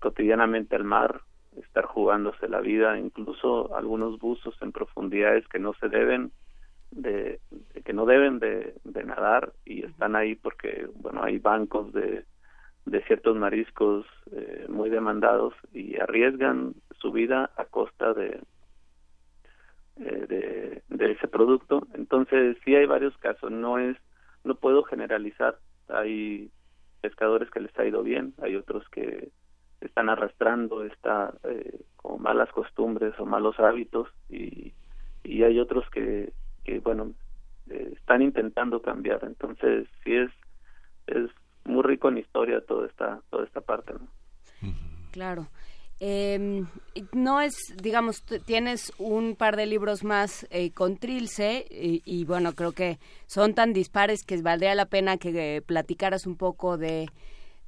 cotidianamente 0.00 0.76
al 0.76 0.84
mar, 0.84 1.20
estar 1.56 1.84
jugándose 1.84 2.48
la 2.48 2.60
vida, 2.60 2.98
incluso 2.98 3.76
algunos 3.76 4.18
buzos 4.18 4.56
en 4.62 4.72
profundidades 4.72 5.46
que 5.48 5.58
no 5.58 5.74
se 5.74 5.88
deben 5.88 6.32
de, 6.90 7.40
que 7.84 7.92
no 7.92 8.06
deben 8.06 8.38
de, 8.38 8.74
nadar 9.04 9.52
y 9.64 9.84
están 9.84 10.14
ahí 10.14 10.34
porque 10.34 10.88
bueno 10.96 11.22
hay 11.22 11.38
bancos 11.38 11.92
de, 11.92 12.24
de 12.86 13.02
ciertos 13.04 13.36
mariscos 13.36 14.06
eh, 14.32 14.66
muy 14.68 14.90
demandados 14.90 15.54
y 15.72 15.98
arriesgan 15.98 16.74
su 17.00 17.12
vida 17.12 17.50
a 17.56 17.64
costa 17.64 18.12
de, 18.12 18.40
eh, 19.96 20.26
de, 20.28 20.82
de 20.88 21.12
ese 21.12 21.28
producto. 21.28 21.86
Entonces 21.94 22.56
sí 22.64 22.74
hay 22.74 22.86
varios 22.86 23.16
casos. 23.18 23.50
No 23.50 23.78
es 23.78 23.96
no 24.44 24.54
puedo 24.54 24.82
generalizar. 24.84 25.58
Hay 25.88 26.50
pescadores 27.00 27.50
que 27.50 27.60
les 27.60 27.76
ha 27.78 27.84
ido 27.84 28.02
bien 28.02 28.34
hay 28.42 28.56
otros 28.56 28.88
que 28.90 29.30
están 29.80 30.10
arrastrando 30.10 30.84
esta 30.84 31.32
eh, 31.44 31.80
con 31.96 32.22
malas 32.22 32.50
costumbres 32.52 33.18
o 33.18 33.24
malos 33.24 33.58
hábitos 33.58 34.08
y, 34.28 34.74
y 35.24 35.42
hay 35.42 35.58
otros 35.58 35.88
que 35.90 36.32
que 36.70 36.78
bueno 36.78 37.12
eh, 37.68 37.94
están 37.96 38.22
intentando 38.22 38.80
cambiar 38.80 39.24
entonces 39.24 39.88
sí 40.04 40.14
es 40.14 40.30
es 41.08 41.28
muy 41.64 41.82
rico 41.82 42.08
en 42.08 42.18
historia 42.18 42.60
toda 42.60 42.86
esta 42.86 43.20
toda 43.30 43.44
esta 43.44 43.60
parte 43.60 43.94
¿no? 43.94 44.72
claro 45.10 45.48
eh, 46.02 46.64
no 47.12 47.42
es, 47.42 47.74
digamos, 47.76 48.22
tienes 48.46 48.90
un 48.96 49.36
par 49.36 49.56
de 49.56 49.66
libros 49.66 50.02
más 50.02 50.46
eh, 50.50 50.70
con 50.70 50.96
Trilce 50.96 51.66
y, 51.70 52.24
bueno, 52.24 52.54
creo 52.54 52.72
que 52.72 52.98
son 53.26 53.52
tan 53.52 53.74
dispares 53.74 54.24
que 54.24 54.40
valdría 54.40 54.74
la 54.74 54.86
pena 54.86 55.18
que 55.18 55.56
eh, 55.56 55.60
platicaras 55.60 56.26
un 56.26 56.36
poco 56.36 56.78
de, 56.78 57.10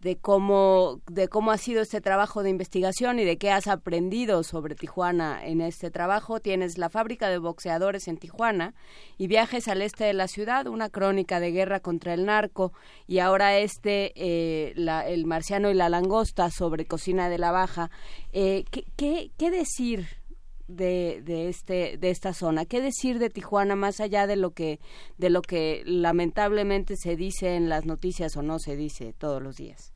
de 0.03 0.17
cómo, 0.17 1.01
de 1.09 1.29
cómo 1.29 1.53
ha 1.53 1.59
sido 1.59 1.81
este 1.81 2.01
trabajo 2.01 2.43
de 2.43 2.51
investigación 2.51 3.21
y 3.21 3.25
de 3.25 3.39
qué 3.39 3.51
has 3.53 3.69
aprendido 3.69 4.43
sobre 4.43 4.75
Tijuana 4.75 5.47
en 5.47 5.61
este 5.61 5.93
trabajo. 5.93 6.41
Tienes 6.41 6.77
la 6.77 6.91
fábrica 6.91 7.29
de 7.29 7.39
boxeadores 7.39 8.09
en 8.09 8.19
Tijuana 8.19 8.75
y 9.17 9.29
viajes 9.29 9.69
al 9.69 9.81
este 9.81 10.05
de 10.05 10.13
la 10.13 10.27
ciudad, 10.27 10.67
una 10.67 10.89
crónica 10.89 11.39
de 11.39 11.53
guerra 11.53 11.79
contra 11.79 12.15
el 12.15 12.27
narco 12.27 12.73
y 13.07 13.21
ahora 13.21 13.59
este, 13.59 14.13
eh, 14.17 14.73
la, 14.75 15.07
el 15.07 15.25
marciano 15.25 15.71
y 15.71 15.75
la 15.75 15.89
langosta 15.89 16.51
sobre 16.51 16.85
cocina 16.85 17.29
de 17.29 17.39
la 17.39 17.53
baja. 17.53 17.91
Eh, 18.33 18.65
¿qué, 18.73 18.85
qué, 18.97 19.31
qué 19.39 19.53
decir 19.53 20.22
de, 20.69 21.23
de 21.23 21.49
este 21.49 21.97
de 21.99 22.11
esta 22.11 22.33
zona. 22.33 22.65
Qué 22.65 22.81
decir 22.81 23.19
de 23.19 23.31
Tijuana 23.31 23.77
más 23.77 24.01
allá 24.01 24.27
de 24.27 24.37
lo 24.37 24.51
que 24.51 24.79
de 25.19 25.31
lo 25.31 25.43
que 25.43 25.83
lamentablemente 25.85 26.97
se 26.97 27.17
dice 27.17 27.57
en 27.57 27.69
las 27.69 27.87
noticias 27.87 28.37
o 28.37 28.43
no 28.43 28.59
se 28.59 28.77
dice 28.77 29.15
todos 29.19 29.43
los 29.43 29.57
días 29.57 29.93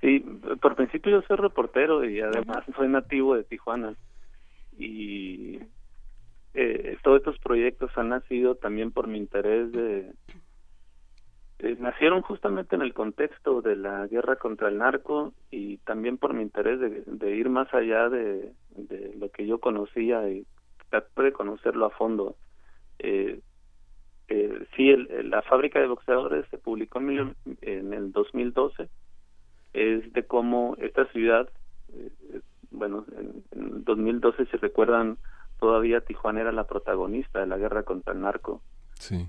Sí, 0.00 0.20
por 0.60 0.76
principio 0.76 1.10
yo 1.10 1.26
soy 1.26 1.36
reportero 1.36 2.04
y 2.08 2.20
además 2.20 2.64
soy 2.76 2.88
nativo 2.88 3.34
de 3.34 3.44
Tijuana. 3.44 3.94
Y 4.78 5.58
eh, 6.54 6.96
todos 7.02 7.18
estos 7.18 7.38
proyectos 7.38 7.90
han 7.96 8.10
nacido 8.10 8.56
también 8.56 8.92
por 8.92 9.08
mi 9.08 9.18
interés 9.18 9.72
de... 9.72 10.12
Eh, 11.58 11.76
nacieron 11.78 12.20
justamente 12.22 12.76
en 12.76 12.82
el 12.82 12.92
contexto 12.92 13.62
de 13.62 13.76
la 13.76 14.06
guerra 14.06 14.36
contra 14.36 14.68
el 14.68 14.78
narco 14.78 15.32
y 15.50 15.78
también 15.78 16.18
por 16.18 16.34
mi 16.34 16.42
interés 16.42 16.78
de, 16.80 17.36
ir 17.36 17.48
más 17.48 17.72
allá 17.72 18.10
de, 18.10 18.52
lo 19.18 19.30
que 19.30 19.46
yo 19.46 19.58
conocía 19.58 20.28
y 20.28 20.46
tratar 20.90 21.24
de 21.24 21.32
conocerlo 21.32 21.86
a 21.86 21.90
fondo. 21.90 22.36
Eh, 22.98 23.40
eh, 24.28 24.66
sí, 24.76 24.90
el, 24.90 25.30
la 25.30 25.42
fábrica 25.42 25.80
de 25.80 25.86
boxeadores 25.86 26.46
se 26.50 26.58
publicó 26.58 26.98
en, 26.98 27.34
en 27.62 27.92
el 27.94 28.12
2012 28.12 28.88
es 29.76 30.10
de 30.14 30.26
cómo 30.26 30.74
esta 30.78 31.04
ciudad, 31.12 31.48
eh, 31.92 32.40
bueno, 32.70 33.04
en, 33.12 33.84
2012 33.84 34.46
si 34.46 34.56
recuerdan, 34.56 35.18
todavía 35.60 36.00
Tijuana 36.00 36.40
era 36.40 36.52
la 36.52 36.66
protagonista 36.66 37.40
de 37.40 37.46
la 37.46 37.58
guerra 37.58 37.82
contra 37.82 38.14
el 38.14 38.22
narco. 38.22 38.62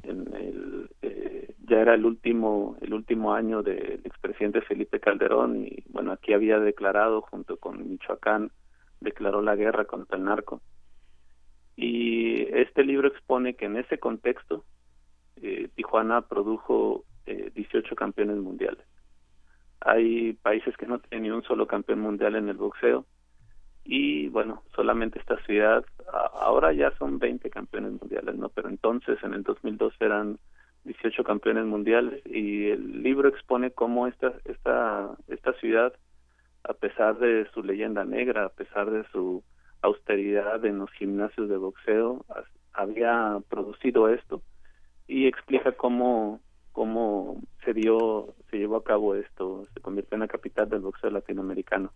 En 0.04 0.34
el, 0.34 0.90
eh, 1.02 1.54
ya 1.66 1.82
era 1.82 1.94
el 1.94 2.06
último 2.06 2.78
el 2.82 2.94
último 2.94 3.34
año 3.34 3.64
del 3.64 4.02
expresidente 4.04 4.62
Felipe 4.62 5.00
Calderón 5.00 5.66
y 5.66 5.84
bueno 5.90 6.14
aquí 6.14 6.34
había 6.34 6.60
declarado 6.60 7.22
junto 7.22 7.58
con 7.58 7.90
Michoacán 7.90 8.52
declaró 9.00 9.42
la 9.42 9.56
guerra 9.56 9.86
contra 9.86 10.18
el 10.18 10.24
narco. 10.24 10.62
Y 11.76 12.42
este 12.56 12.84
libro 12.84 13.08
expone 13.08 13.56
que 13.56 13.66
en 13.66 13.78
ese 13.78 14.00
contexto 14.00 14.66
eh, 15.36 15.70
Tijuana 15.76 16.22
produjo 16.22 17.06
eh, 17.26 17.52
18 17.54 17.96
campeones 17.96 18.38
mundiales. 18.38 18.84
Hay 19.82 20.34
países 20.34 20.76
que 20.78 20.88
no 20.88 21.00
tienen 21.00 21.24
ni 21.24 21.30
un 21.30 21.44
solo 21.44 21.68
campeón 21.68 22.00
mundial 22.00 22.36
en 22.36 22.50
el 22.50 22.58
boxeo 22.58 23.06
y 23.88 24.28
bueno, 24.28 24.64
solamente 24.76 25.18
esta 25.18 25.38
ciudad, 25.46 25.86
ahora 26.34 26.74
ya 26.74 26.92
son 26.98 27.20
20 27.20 27.50
campeones 27.50 27.94
mundiales, 27.94 28.36
¿no? 28.36 28.50
Pero 28.50 28.68
entonces 28.68 29.18
en 29.24 29.34
el 29.34 29.44
2002 29.44 29.94
eran 30.02 30.38
18 30.84 31.24
campeones 31.24 31.66
mundiales 31.66 32.22
y 32.26 32.70
el 32.70 33.02
libro 33.02 33.30
expone 33.30 33.72
cómo 33.72 34.08
esta, 34.08 34.34
esta, 34.44 35.16
esta 35.30 35.54
ciudad, 35.54 35.94
a 36.64 36.74
pesar 36.74 37.18
de 37.18 37.48
su 37.54 37.64
leyenda 37.64 38.04
negra, 38.04 38.46
a 38.46 38.50
pesar 38.50 38.92
de 38.92 39.06
su 39.12 39.42
austeridad 39.82 40.66
en 40.66 40.80
los 40.80 40.92
gimnasios 40.92 41.48
de 41.48 41.56
boxeo, 41.56 42.26
había 42.74 43.38
producido 43.50 44.10
esto 44.10 44.42
y 45.08 45.28
explica 45.28 45.72
cómo 45.72 46.42
cómo 46.74 47.42
se 47.66 47.74
dio, 47.74 48.36
se 48.52 48.58
llevó 48.58 48.76
a 48.76 48.84
cabo 48.84 49.16
esto, 49.16 49.66
se 49.74 49.80
convirtió 49.80 50.14
en 50.16 50.20
la 50.20 50.28
capital 50.28 50.70
del 50.70 50.82
boxeo 50.82 51.10
latinoamericano. 51.10 51.92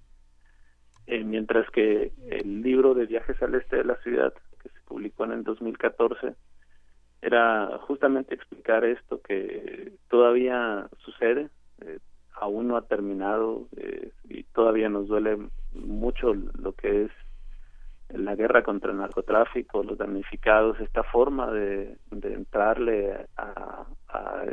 Eh, 1.12 1.26
mientras 1.26 1.70
que 1.72 2.14
el 2.30 2.62
libro 2.62 2.94
de 2.94 3.06
Viajes 3.06 3.36
al 3.44 3.56
Este 3.56 3.76
de 3.76 3.84
la 3.84 3.98
Ciudad, 3.98 4.34
que 4.64 4.70
se 4.70 4.80
publicó 4.88 5.26
en 5.26 5.34
el 5.34 5.44
2014, 5.44 6.36
era 7.22 7.80
justamente 7.80 8.34
explicar 8.34 8.86
esto 8.86 9.22
que 9.22 9.92
todavía 10.08 10.88
sucede, 11.00 11.50
eh, 11.82 12.00
aún 12.36 12.70
no 12.70 12.78
ha 12.78 12.88
terminado 12.88 13.68
eh, 13.76 14.14
y 14.30 14.44
todavía 14.44 14.88
nos 14.88 15.10
duele 15.10 15.38
mucho 15.74 16.34
lo 16.34 16.72
que 16.72 17.04
es 17.04 17.12
la 18.08 18.36
guerra 18.36 18.64
contra 18.64 18.92
el 18.92 18.98
narcotráfico, 19.00 19.84
los 19.84 19.98
damnificados, 19.98 20.80
esta 20.80 21.04
forma 21.04 21.52
de, 21.52 21.98
entrarle 22.10 23.28
a, 23.36 23.86
a 24.08 24.46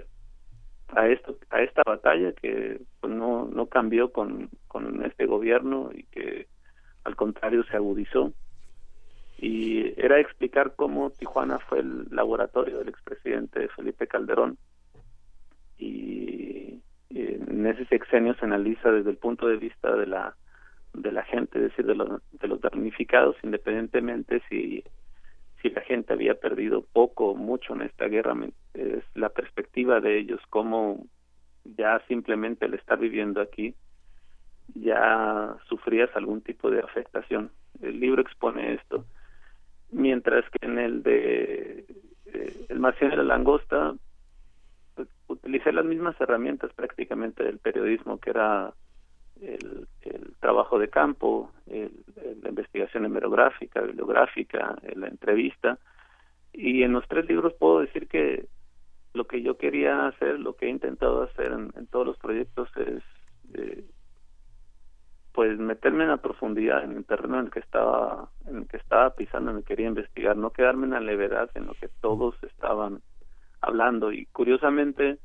a 0.95 1.09
esto 1.09 1.37
a 1.51 1.63
esta 1.63 1.83
batalla 1.87 2.33
que 2.33 2.81
pues, 3.01 3.13
no 3.13 3.47
no 3.47 3.67
cambió 3.67 4.13
con 4.13 4.51
con 4.67 5.05
este 5.05 5.27
gobierno 5.27 5.91
y 5.95 6.05
que 6.05 6.47
al 7.05 7.17
contrario 7.17 7.65
se 7.65 7.77
agudizó. 7.77 8.33
Y 9.41 9.95
era 10.01 10.19
explicar 10.19 10.75
cómo 10.75 11.11
Tijuana 11.11 11.59
fue 11.61 11.79
el 11.81 12.07
laboratorio 12.11 12.79
del 12.79 12.89
expresidente 12.89 13.69
Felipe 13.69 14.07
Calderón. 14.09 14.59
Y, 15.79 16.83
en 17.11 17.67
ese 17.67 17.87
sexenio 17.87 18.35
se 18.35 18.45
analiza 18.45 18.91
desde 18.91 19.11
el 19.11 19.17
punto 19.17 19.47
de 19.47 19.57
vista 19.57 19.95
de 19.97 20.07
la 20.07 20.35
de 20.95 21.13
la 21.13 21.23
gente, 21.23 21.59
es 21.59 21.65
decir, 21.71 21.87
de 21.87 21.95
los, 21.95 22.21
de 22.33 22.49
los 22.49 22.61
damnificados, 22.61 23.37
independientemente 23.43 24.43
si 24.49 24.83
si 25.63 25.71
la 25.71 25.81
gente 25.83 26.13
había 26.13 26.35
perdido 26.35 26.83
poco 26.93 27.31
o 27.31 27.35
mucho 27.35 27.75
en 27.75 27.83
esta 27.83 28.07
guerra, 28.07 28.35
es 28.75 29.05
la 29.15 29.29
perspectiva 29.31 30.01
de 30.01 30.19
ellos, 30.19 30.41
cómo 30.51 31.07
ya 31.65 32.01
simplemente 32.09 32.67
el 32.67 32.75
estar 32.75 32.99
viviendo 32.99 33.41
aquí 33.41 33.75
ya 34.75 35.57
sufrías 35.69 36.11
algún 36.15 36.41
tipo 36.43 36.71
de 36.71 36.81
afectación. 36.81 37.51
El 37.81 38.01
libro 38.01 38.23
expone 38.23 38.75
esto. 38.75 39.05
Mientras 39.91 40.45
que 40.51 40.67
en 40.67 40.79
el 40.79 41.03
de 41.03 41.87
eh, 42.27 42.67
El 42.69 42.79
marciano 42.79 43.13
de 43.13 43.23
la 43.23 43.37
langosta, 43.37 43.95
pues, 44.95 45.09
utilicé 45.29 45.73
las 45.73 45.85
mismas 45.85 46.21
herramientas 46.21 46.73
prácticamente 46.75 47.43
del 47.43 47.59
periodismo, 47.59 48.19
que 48.19 48.31
era 48.31 48.75
el, 49.43 49.87
trabajo 50.41 50.79
de 50.79 50.89
campo, 50.89 51.51
la 51.67 52.49
investigación 52.49 53.05
hemerográfica, 53.05 53.81
bibliográfica, 53.83 54.77
la 54.95 55.09
entrevista. 55.09 55.79
Y 56.53 56.83
en 56.83 56.93
los 56.93 57.07
tres 57.09 57.29
libros 57.29 57.55
puedo 57.55 57.81
decir 57.81 58.09
que 58.09 58.47
lo 59.15 59.27
que 59.27 59.43
yo 59.43 59.59
quería 59.59 60.07
hacer, 60.07 60.39
lo 60.39 60.55
que 60.55 60.67
he 60.67 60.71
intentado 60.71 61.23
hacer 61.23 61.53
en, 61.53 61.87
todos 61.89 62.07
los 62.07 62.19
proyectos 62.19 62.69
es 62.77 63.03
eh, 63.55 63.85
pues 65.33 65.59
meterme 65.59 66.05
en 66.05 66.11
la 66.11 66.17
profundidad 66.19 66.85
en 66.85 66.97
el 66.97 67.05
terreno 67.05 67.39
en 67.39 67.47
el 67.47 67.51
que 67.51 67.61
estaba 67.61 68.31
en 68.47 68.59
el 68.59 68.69
que 68.69 68.77
estaba 68.77 69.15
pisando, 69.15 69.51
en 69.51 69.59
el 69.59 69.63
que 69.63 69.75
quería 69.75 69.89
investigar, 69.89 70.37
no 70.37 70.51
quedarme 70.51 70.87
en 70.87 70.93
la 70.93 71.01
levedad 71.01 71.51
en 71.55 71.67
lo 71.67 71.75
que 71.75 71.89
todos 72.01 72.35
estaban 72.43 73.01
hablando 73.61 74.13
y 74.13 74.27
curiosamente 74.27 75.19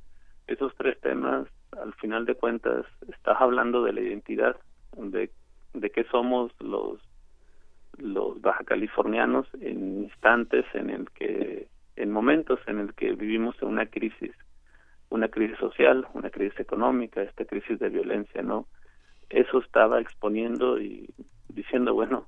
esos 0.47 0.73
tres 0.75 0.99
temas 1.01 1.47
al 1.81 1.93
final 1.95 2.25
de 2.25 2.35
cuentas 2.35 2.85
estás 3.07 3.37
hablando 3.39 3.83
de 3.83 3.93
la 3.93 4.01
identidad, 4.01 4.55
de, 4.97 5.31
de 5.73 5.89
qué 5.89 6.03
somos 6.05 6.51
los 6.59 6.99
los 7.97 8.41
baja 8.41 8.63
californianos 8.63 9.47
en 9.61 10.03
instantes 10.03 10.65
en 10.73 10.89
el 10.89 11.09
que 11.11 11.67
en 11.95 12.11
momentos 12.11 12.59
en 12.67 12.79
el 12.79 12.93
que 12.95 13.13
vivimos 13.13 13.55
en 13.61 13.67
una 13.67 13.85
crisis 13.85 14.31
una 15.09 15.27
crisis 15.27 15.57
social 15.59 16.07
una 16.13 16.29
crisis 16.29 16.59
económica 16.59 17.21
esta 17.21 17.45
crisis 17.45 17.79
de 17.79 17.89
violencia 17.89 18.41
no 18.41 18.67
eso 19.29 19.59
estaba 19.59 20.01
exponiendo 20.01 20.81
y 20.81 21.07
diciendo 21.49 21.93
bueno 21.93 22.27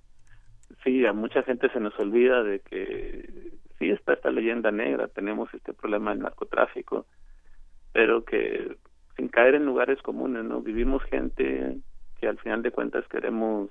sí 0.83 1.05
a 1.05 1.13
mucha 1.13 1.41
gente 1.43 1.69
se 1.69 1.79
nos 1.79 1.97
olvida 1.99 2.43
de 2.43 2.59
que 2.59 3.51
sí 3.79 3.89
está 3.89 4.13
esta 4.13 4.29
leyenda 4.29 4.71
negra 4.71 5.07
tenemos 5.07 5.51
este 5.53 5.73
problema 5.73 6.11
del 6.11 6.21
narcotráfico 6.23 7.07
pero 7.91 8.23
que 8.23 8.77
sin 9.15 9.29
caer 9.29 9.55
en 9.55 9.65
lugares 9.65 10.01
comunes, 10.01 10.43
¿no? 10.43 10.61
Vivimos 10.61 11.03
gente 11.03 11.77
que 12.19 12.27
al 12.27 12.37
final 12.39 12.61
de 12.61 12.71
cuentas 12.71 13.05
queremos 13.07 13.69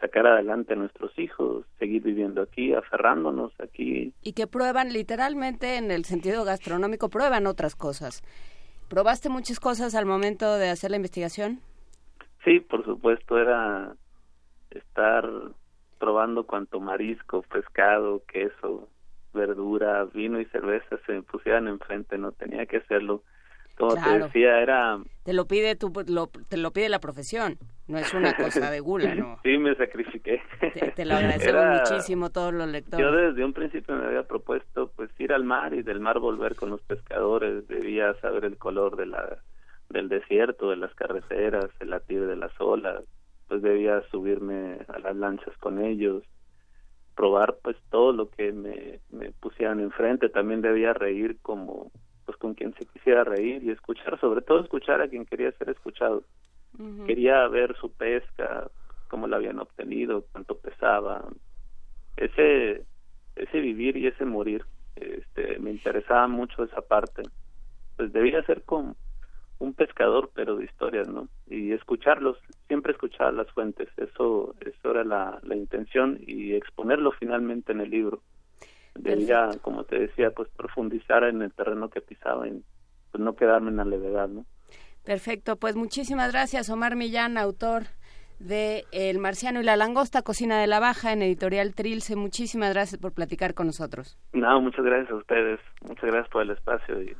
sacar 0.00 0.26
adelante 0.26 0.74
a 0.74 0.76
nuestros 0.76 1.18
hijos, 1.18 1.64
seguir 1.78 2.02
viviendo 2.02 2.42
aquí, 2.42 2.74
aferrándonos 2.74 3.52
aquí. 3.60 4.12
Y 4.22 4.32
que 4.34 4.46
prueban 4.46 4.92
literalmente 4.92 5.76
en 5.76 5.90
el 5.90 6.04
sentido 6.04 6.44
gastronómico, 6.44 7.08
prueban 7.08 7.46
otras 7.46 7.74
cosas. 7.74 8.22
¿Probaste 8.88 9.28
muchas 9.28 9.58
cosas 9.58 9.94
al 9.94 10.06
momento 10.06 10.56
de 10.58 10.68
hacer 10.68 10.90
la 10.90 10.96
investigación? 10.96 11.60
Sí, 12.44 12.60
por 12.60 12.84
supuesto, 12.84 13.38
era 13.38 13.96
estar 14.70 15.28
probando 15.98 16.44
cuanto 16.46 16.78
marisco, 16.78 17.42
pescado, 17.42 18.22
queso, 18.26 18.88
verdura, 19.32 20.04
vino 20.04 20.40
y 20.40 20.44
cerveza 20.46 20.98
se 21.06 21.12
me 21.12 21.22
pusieran 21.22 21.68
enfrente, 21.68 22.18
no 22.18 22.32
tenía 22.32 22.66
que 22.66 22.78
hacerlo 22.78 23.22
como 23.76 23.94
te 23.94 24.18
decía, 24.18 24.60
era... 24.60 24.98
Te 25.22 25.32
lo 25.32 25.46
pide 25.46 25.76
tu, 25.76 25.92
lo, 26.06 26.28
te 26.28 26.56
lo 26.56 26.70
pide 26.72 26.88
la 26.88 26.98
profesión, 26.98 27.58
no 27.88 27.98
es 27.98 28.12
una 28.14 28.34
cosa 28.34 28.70
de 28.70 28.80
gula, 28.80 29.14
¿no? 29.14 29.38
sí, 29.42 29.58
me 29.58 29.74
sacrifiqué. 29.74 30.40
Te, 30.94 31.04
lo 31.04 31.14
agradecemos 31.14 31.80
muchísimo 31.80 32.30
todos 32.30 32.54
los 32.54 32.68
lectores. 32.68 33.04
Yo 33.04 33.12
desde 33.12 33.44
un 33.44 33.52
principio 33.52 33.94
me 33.96 34.06
había 34.06 34.22
propuesto 34.22 34.90
pues 34.96 35.10
ir 35.20 35.32
al 35.32 35.44
mar 35.44 35.74
y 35.74 35.82
del 35.82 36.00
mar 36.00 36.18
volver 36.18 36.54
con 36.54 36.70
los 36.70 36.80
pescadores, 36.82 37.68
debía 37.68 38.14
saber 38.20 38.44
el 38.44 38.56
color 38.56 38.96
de 38.96 39.06
la 39.06 39.38
del 39.88 40.08
desierto, 40.08 40.70
de 40.70 40.76
las 40.76 40.92
carreteras, 40.94 41.70
el 41.78 41.90
latir 41.90 42.26
de 42.26 42.34
las 42.34 42.52
olas, 42.60 43.04
pues 43.46 43.62
debía 43.62 44.02
subirme 44.10 44.78
a 44.88 44.98
las 44.98 45.14
lanchas 45.14 45.56
con 45.58 45.84
ellos, 45.84 46.24
probar 47.14 47.58
pues 47.62 47.76
todo 47.90 48.12
lo 48.12 48.28
que 48.30 48.52
me, 48.52 49.00
me 49.10 49.30
pusieran 49.32 49.80
enfrente, 49.80 50.28
también 50.28 50.60
debía 50.60 50.92
reír 50.92 51.38
como 51.40 51.92
quien 52.56 52.74
se 52.74 52.86
quisiera 52.86 53.22
reír 53.22 53.62
y 53.62 53.70
escuchar, 53.70 54.18
sobre 54.18 54.42
todo 54.42 54.60
escuchar 54.60 55.00
a 55.00 55.08
quien 55.08 55.24
quería 55.24 55.52
ser 55.52 55.70
escuchado. 55.70 56.24
Quería 57.06 57.46
ver 57.48 57.74
su 57.76 57.90
pesca, 57.92 58.68
cómo 59.08 59.26
la 59.26 59.36
habían 59.36 59.60
obtenido, 59.60 60.26
cuánto 60.32 60.58
pesaba. 60.58 61.24
Ese 62.16 62.84
ese 63.34 63.60
vivir 63.60 63.96
y 63.96 64.06
ese 64.06 64.24
morir, 64.24 64.64
este 64.96 65.58
me 65.58 65.70
interesaba 65.70 66.26
mucho 66.28 66.64
esa 66.64 66.82
parte. 66.82 67.22
Pues 67.96 68.12
debía 68.12 68.42
ser 68.42 68.62
como 68.64 68.96
un 69.58 69.72
pescador 69.72 70.30
pero 70.34 70.56
de 70.56 70.64
historias, 70.64 71.08
¿no? 71.08 71.28
Y 71.46 71.72
escucharlos, 71.72 72.36
siempre 72.66 72.92
escuchar 72.92 73.32
las 73.32 73.50
fuentes, 73.52 73.88
eso 73.96 74.54
eso 74.60 74.90
era 74.90 75.04
la, 75.04 75.38
la 75.44 75.56
intención 75.56 76.18
y 76.26 76.52
exponerlo 76.52 77.12
finalmente 77.12 77.72
en 77.72 77.80
el 77.80 77.90
libro 77.90 78.20
debía, 78.98 79.50
como 79.62 79.84
te 79.84 79.98
decía, 79.98 80.30
pues 80.30 80.48
profundizar 80.56 81.24
en 81.24 81.42
el 81.42 81.52
terreno 81.52 81.88
que 81.90 82.00
pisaba 82.00 82.46
y 82.48 82.62
pues 83.10 83.22
no 83.22 83.34
quedarme 83.34 83.70
en 83.70 83.76
la 83.76 83.84
levedad, 83.84 84.28
¿no? 84.28 84.44
Perfecto, 85.04 85.56
pues 85.56 85.76
muchísimas 85.76 86.32
gracias 86.32 86.68
Omar 86.68 86.96
Millán, 86.96 87.38
autor 87.38 87.84
de 88.38 88.84
El 88.92 89.18
Marciano 89.18 89.60
y 89.60 89.64
la 89.64 89.76
Langosta, 89.76 90.22
Cocina 90.22 90.60
de 90.60 90.66
la 90.66 90.80
Baja, 90.80 91.12
en 91.12 91.22
Editorial 91.22 91.74
Trilce. 91.74 92.16
Muchísimas 92.16 92.72
gracias 92.72 93.00
por 93.00 93.12
platicar 93.12 93.54
con 93.54 93.66
nosotros. 93.66 94.18
No, 94.32 94.60
muchas 94.60 94.84
gracias 94.84 95.10
a 95.10 95.14
ustedes. 95.14 95.60
Muchas 95.82 96.04
gracias 96.04 96.28
por 96.28 96.42
el 96.42 96.50
espacio 96.50 97.02
y, 97.02 97.16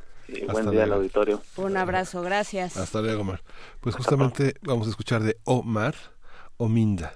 buen 0.51 0.71
día 0.71 0.85
al 0.85 0.93
auditorio. 0.93 1.41
Un 1.57 1.77
abrazo, 1.77 2.23
gracias. 2.23 2.77
Hasta 2.77 3.01
luego, 3.01 3.23
Omar. 3.23 3.41
Pues 3.81 3.95
justamente 3.95 4.55
vamos 4.63 4.87
a 4.89 4.91
escuchar 4.91 5.23
de 5.23 5.37
Omar 5.45 5.95
Ominda. 6.59 7.13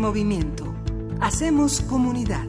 Movimiento. 0.00 0.74
Hacemos 1.20 1.82
comunidad. 1.82 2.46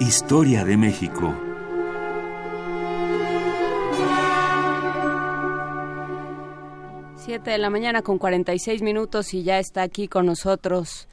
Historia 0.00 0.64
de 0.64 0.76
México. 0.76 1.32
Siete 7.16 7.52
de 7.52 7.58
la 7.58 7.70
mañana 7.70 8.02
con 8.02 8.18
46 8.18 8.82
minutos 8.82 9.32
y 9.32 9.44
ya 9.44 9.60
está 9.60 9.82
aquí 9.82 10.08
con 10.08 10.26
nosotros 10.26 11.08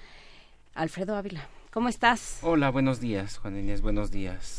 Alfredo 0.73 1.15
Ávila. 1.15 1.47
¿Cómo 1.71 1.87
estás? 1.87 2.39
Hola, 2.41 2.71
buenos 2.71 2.99
días, 2.99 3.37
Juan 3.37 3.59
Inés, 3.59 3.81
buenos 3.81 4.09
días. 4.09 4.58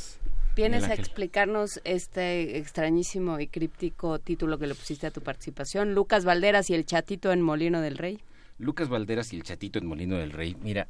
Vienes 0.56 0.84
a 0.84 0.94
explicarnos 0.94 1.80
este 1.84 2.58
extrañísimo 2.58 3.38
y 3.40 3.46
críptico 3.46 4.18
título 4.18 4.58
que 4.58 4.66
le 4.66 4.74
pusiste 4.74 5.06
a 5.06 5.10
tu 5.10 5.22
participación, 5.22 5.94
Lucas 5.94 6.24
Valderas 6.24 6.70
y 6.70 6.74
el 6.74 6.84
chatito 6.84 7.32
en 7.32 7.40
Molino 7.40 7.80
del 7.80 7.96
Rey. 7.96 8.20
Lucas 8.60 8.88
Valderas 8.88 9.32
y 9.32 9.36
el 9.36 9.42
Chatito 9.42 9.78
en 9.78 9.86
Molino 9.86 10.16
del 10.16 10.32
Rey. 10.32 10.56
Mira, 10.60 10.86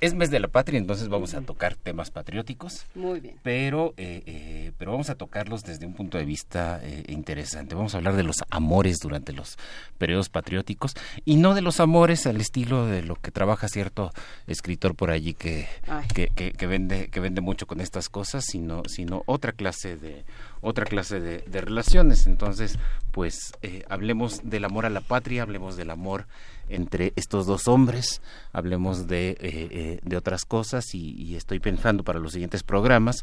es 0.00 0.14
mes 0.14 0.30
de 0.30 0.40
la 0.40 0.48
patria, 0.48 0.78
entonces 0.78 1.08
vamos 1.08 1.34
a 1.34 1.40
tocar 1.40 1.74
temas 1.74 2.10
patrióticos. 2.10 2.86
Muy 2.94 3.20
bien. 3.20 3.36
Pero, 3.42 3.94
eh, 3.96 4.22
eh, 4.26 4.72
pero 4.78 4.92
vamos 4.92 5.08
a 5.10 5.14
tocarlos 5.14 5.62
desde 5.64 5.86
un 5.86 5.94
punto 5.94 6.18
de 6.18 6.24
vista 6.24 6.80
eh, 6.82 7.04
interesante. 7.08 7.74
Vamos 7.74 7.94
a 7.94 7.98
hablar 7.98 8.14
de 8.16 8.22
los 8.22 8.44
amores 8.50 8.98
durante 8.98 9.32
los 9.32 9.56
periodos 9.98 10.28
patrióticos 10.28 10.94
y 11.24 11.36
no 11.36 11.54
de 11.54 11.62
los 11.62 11.80
amores 11.80 12.26
al 12.26 12.40
estilo 12.40 12.86
de 12.86 13.02
lo 13.02 13.16
que 13.16 13.30
trabaja 13.30 13.68
cierto 13.68 14.12
escritor 14.46 14.94
por 14.94 15.10
allí 15.10 15.34
que, 15.34 15.66
que- 16.14 16.28
que 16.52 16.66
vende 16.66 17.08
que 17.08 17.20
vende 17.20 17.40
mucho 17.40 17.66
con 17.66 17.80
estas 17.80 18.08
cosas, 18.08 18.44
sino 18.46 18.82
sino 18.86 19.22
otra 19.26 19.52
clase 19.52 19.96
de 19.96 20.24
otra 20.66 20.84
clase 20.84 21.20
de, 21.20 21.38
de 21.38 21.60
relaciones. 21.60 22.26
Entonces, 22.26 22.78
pues 23.12 23.52
eh, 23.62 23.84
hablemos 23.88 24.40
del 24.42 24.64
amor 24.64 24.86
a 24.86 24.90
la 24.90 25.00
patria, 25.00 25.42
hablemos 25.42 25.76
del 25.76 25.90
amor 25.90 26.26
entre 26.68 27.12
estos 27.16 27.46
dos 27.46 27.68
hombres, 27.68 28.20
hablemos 28.52 29.06
de, 29.06 29.30
eh, 29.30 29.36
eh, 29.40 30.00
de 30.02 30.16
otras 30.16 30.44
cosas 30.44 30.94
y, 30.94 31.12
y 31.12 31.36
estoy 31.36 31.60
pensando 31.60 32.02
para 32.02 32.18
los 32.18 32.32
siguientes 32.32 32.62
programas 32.62 33.22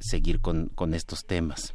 seguir 0.00 0.40
con, 0.40 0.68
con 0.74 0.94
estos 0.94 1.24
temas. 1.24 1.74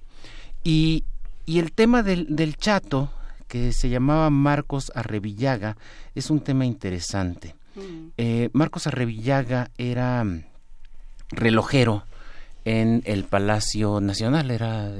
Y, 0.64 1.04
y 1.46 1.60
el 1.60 1.72
tema 1.72 2.04
del, 2.04 2.36
del 2.36 2.58
chato, 2.58 3.12
que 3.48 3.72
se 3.72 3.90
llamaba 3.90 4.30
Marcos 4.30 4.92
Arrevillaga, 4.96 5.78
es 6.16 6.30
un 6.30 6.42
tema 6.42 6.66
interesante. 6.66 7.56
Mm. 7.76 8.08
Eh, 8.18 8.50
Marcos 8.54 8.88
Arrevillaga 8.88 9.72
era 9.78 10.24
mm, 10.24 10.44
relojero 11.30 12.04
en 12.68 13.02
el 13.06 13.24
Palacio 13.24 14.02
Nacional, 14.02 14.52
era 14.52 14.92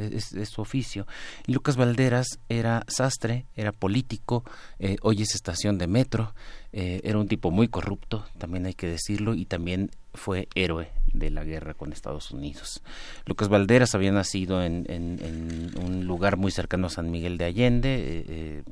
su 0.46 0.62
oficio. 0.62 1.06
Y 1.48 1.52
Lucas 1.52 1.76
Valderas 1.76 2.40
era 2.48 2.86
sastre, 2.88 3.46
era 3.58 3.74
político, 3.74 4.46
eh, 4.80 4.96
hoy 5.02 5.22
es 5.24 5.36
estación 5.36 5.78
de 5.78 5.88
metro, 5.88 6.34
eh, 6.72 7.02
era 7.04 7.18
un 7.18 7.28
tipo 7.28 7.52
muy 7.52 7.68
corrupto, 7.68 8.26
también 8.38 8.66
hay 8.68 8.74
que 8.74 8.88
decirlo, 8.88 9.34
y 9.36 9.44
también 9.46 9.92
fue 10.14 10.48
héroe 10.56 10.92
de 11.12 11.30
la 11.30 11.44
guerra 11.44 11.74
con 11.74 11.92
Estados 11.92 12.32
Unidos. 12.32 12.82
Lucas 13.26 13.50
Valderas 13.50 13.94
había 13.96 14.12
nacido 14.14 14.64
en, 14.64 14.86
en- 14.90 15.20
en 15.22 15.84
un 15.84 16.06
lugar 16.06 16.38
muy 16.38 16.52
cercano 16.52 16.88
a 16.88 16.90
San 16.90 17.12
Miguel 17.12 17.38
de 17.38 17.46
Allende, 17.46 17.96
eh, 17.96 18.26
eh, 18.28 18.64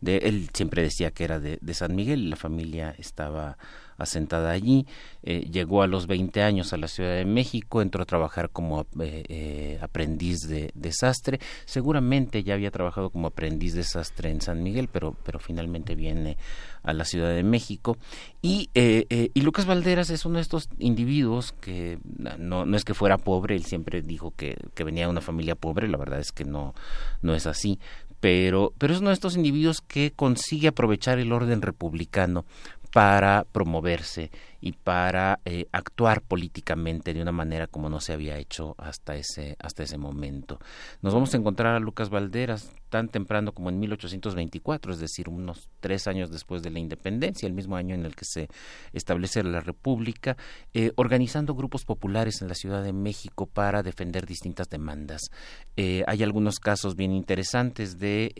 de, 0.00 0.18
él 0.18 0.50
siempre 0.52 0.82
decía 0.82 1.10
que 1.10 1.24
era 1.24 1.40
de, 1.40 1.74
San 1.74 1.94
Miguel, 1.94 2.30
la 2.30 2.36
familia 2.36 2.94
estaba 2.98 3.56
asentada 3.98 4.50
allí, 4.50 4.86
eh, 5.22 5.48
llegó 5.50 5.82
a 5.82 5.86
los 5.86 6.06
20 6.06 6.42
años 6.42 6.74
a 6.74 6.76
la 6.76 6.86
Ciudad 6.86 7.16
de 7.16 7.24
México, 7.24 7.80
entró 7.80 8.02
a 8.02 8.06
trabajar 8.06 8.50
como 8.50 8.82
eh, 9.00 9.24
eh, 9.28 9.78
aprendiz 9.80 10.40
de, 10.48 10.70
de 10.74 10.92
sastre, 10.92 11.40
seguramente 11.64 12.42
ya 12.42 12.54
había 12.54 12.70
trabajado 12.70 13.08
como 13.08 13.28
aprendiz 13.28 13.72
de 13.72 13.84
sastre 13.84 14.30
en 14.30 14.42
San 14.42 14.62
Miguel, 14.62 14.88
pero, 14.92 15.16
pero 15.24 15.38
finalmente 15.38 15.94
viene 15.94 16.36
a 16.82 16.92
la 16.92 17.04
Ciudad 17.04 17.34
de 17.34 17.42
México. 17.42 17.96
Y, 18.42 18.70
y 18.74 19.40
Lucas 19.40 19.66
Valderas 19.66 20.10
es 20.10 20.24
uno 20.24 20.36
de 20.36 20.42
estos 20.42 20.68
individuos 20.78 21.52
que 21.52 21.98
no, 22.38 22.64
no 22.64 22.76
es 22.76 22.84
que 22.84 22.94
fuera 22.94 23.18
pobre, 23.18 23.56
él 23.56 23.64
siempre 23.64 24.02
dijo 24.02 24.32
que, 24.36 24.56
que 24.74 24.84
venía 24.84 25.04
de 25.04 25.10
una 25.10 25.20
familia 25.20 25.56
pobre, 25.56 25.88
la 25.88 25.96
verdad 25.96 26.20
es 26.20 26.32
que 26.32 26.44
no, 26.44 26.74
no 27.22 27.34
es 27.34 27.46
así, 27.46 27.80
pero, 28.26 28.72
pero 28.76 28.92
es 28.92 28.98
uno 28.98 29.10
de 29.10 29.14
estos 29.14 29.36
individuos 29.36 29.80
que 29.80 30.10
consigue 30.10 30.66
aprovechar 30.66 31.20
el 31.20 31.32
orden 31.32 31.62
republicano 31.62 32.44
para 32.92 33.46
promoverse 33.52 34.32
y 34.66 34.72
para 34.72 35.38
eh, 35.44 35.68
actuar 35.70 36.22
políticamente 36.22 37.14
de 37.14 37.22
una 37.22 37.30
manera 37.30 37.68
como 37.68 37.88
no 37.88 38.00
se 38.00 38.12
había 38.12 38.36
hecho 38.36 38.74
hasta 38.78 39.14
ese 39.14 39.54
hasta 39.60 39.84
ese 39.84 39.96
momento. 39.96 40.58
Nos 41.02 41.14
vamos 41.14 41.32
a 41.32 41.36
encontrar 41.36 41.76
a 41.76 41.78
Lucas 41.78 42.10
Valderas 42.10 42.72
tan 42.88 43.08
temprano 43.08 43.52
como 43.52 43.70
en 43.70 43.78
1824, 43.78 44.92
es 44.92 44.98
decir, 44.98 45.28
unos 45.28 45.70
tres 45.78 46.08
años 46.08 46.32
después 46.32 46.64
de 46.64 46.70
la 46.70 46.80
independencia, 46.80 47.46
el 47.46 47.52
mismo 47.52 47.76
año 47.76 47.94
en 47.94 48.06
el 48.06 48.16
que 48.16 48.24
se 48.24 48.48
establece 48.92 49.44
la 49.44 49.60
República, 49.60 50.36
eh, 50.74 50.90
organizando 50.96 51.54
grupos 51.54 51.84
populares 51.84 52.42
en 52.42 52.48
la 52.48 52.54
Ciudad 52.54 52.82
de 52.82 52.92
México 52.92 53.46
para 53.46 53.84
defender 53.84 54.26
distintas 54.26 54.68
demandas. 54.68 55.30
Eh, 55.76 56.02
hay 56.08 56.24
algunos 56.24 56.58
casos 56.58 56.96
bien 56.96 57.12
interesantes 57.12 57.98
de 58.00 58.32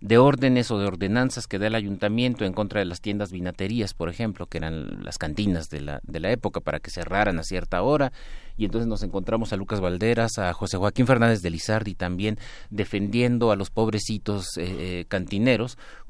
de 0.00 0.18
órdenes 0.18 0.70
o 0.70 0.78
de 0.78 0.86
ordenanzas 0.86 1.46
que 1.46 1.58
da 1.58 1.66
el 1.66 1.74
ayuntamiento 1.74 2.44
en 2.44 2.52
contra 2.52 2.80
de 2.80 2.84
las 2.84 3.00
tiendas 3.00 3.32
vinaterías, 3.32 3.94
por 3.94 4.08
ejemplo, 4.08 4.46
que 4.46 4.58
eran 4.58 5.04
las 5.04 5.18
cantinas 5.18 5.68
de 5.68 5.80
la, 5.80 6.00
de 6.04 6.20
la 6.20 6.30
época 6.30 6.60
para 6.60 6.78
que 6.80 6.90
cerraran 6.90 7.38
a 7.38 7.42
cierta 7.42 7.82
hora. 7.82 8.12
Y 8.56 8.64
entonces 8.64 8.88
nos 8.88 9.02
encontramos 9.04 9.52
a 9.52 9.56
Lucas 9.56 9.80
Valderas, 9.80 10.38
a 10.38 10.52
José 10.52 10.76
Joaquín 10.76 11.06
Fernández 11.06 11.42
de 11.42 11.50
Lizardi 11.50 11.94
también 11.94 12.38
defendiendo 12.70 13.52
a 13.52 13.56
los 13.56 13.70
pobrecitos 13.70 14.56
eh, 14.56 14.64
eh, 15.00 15.04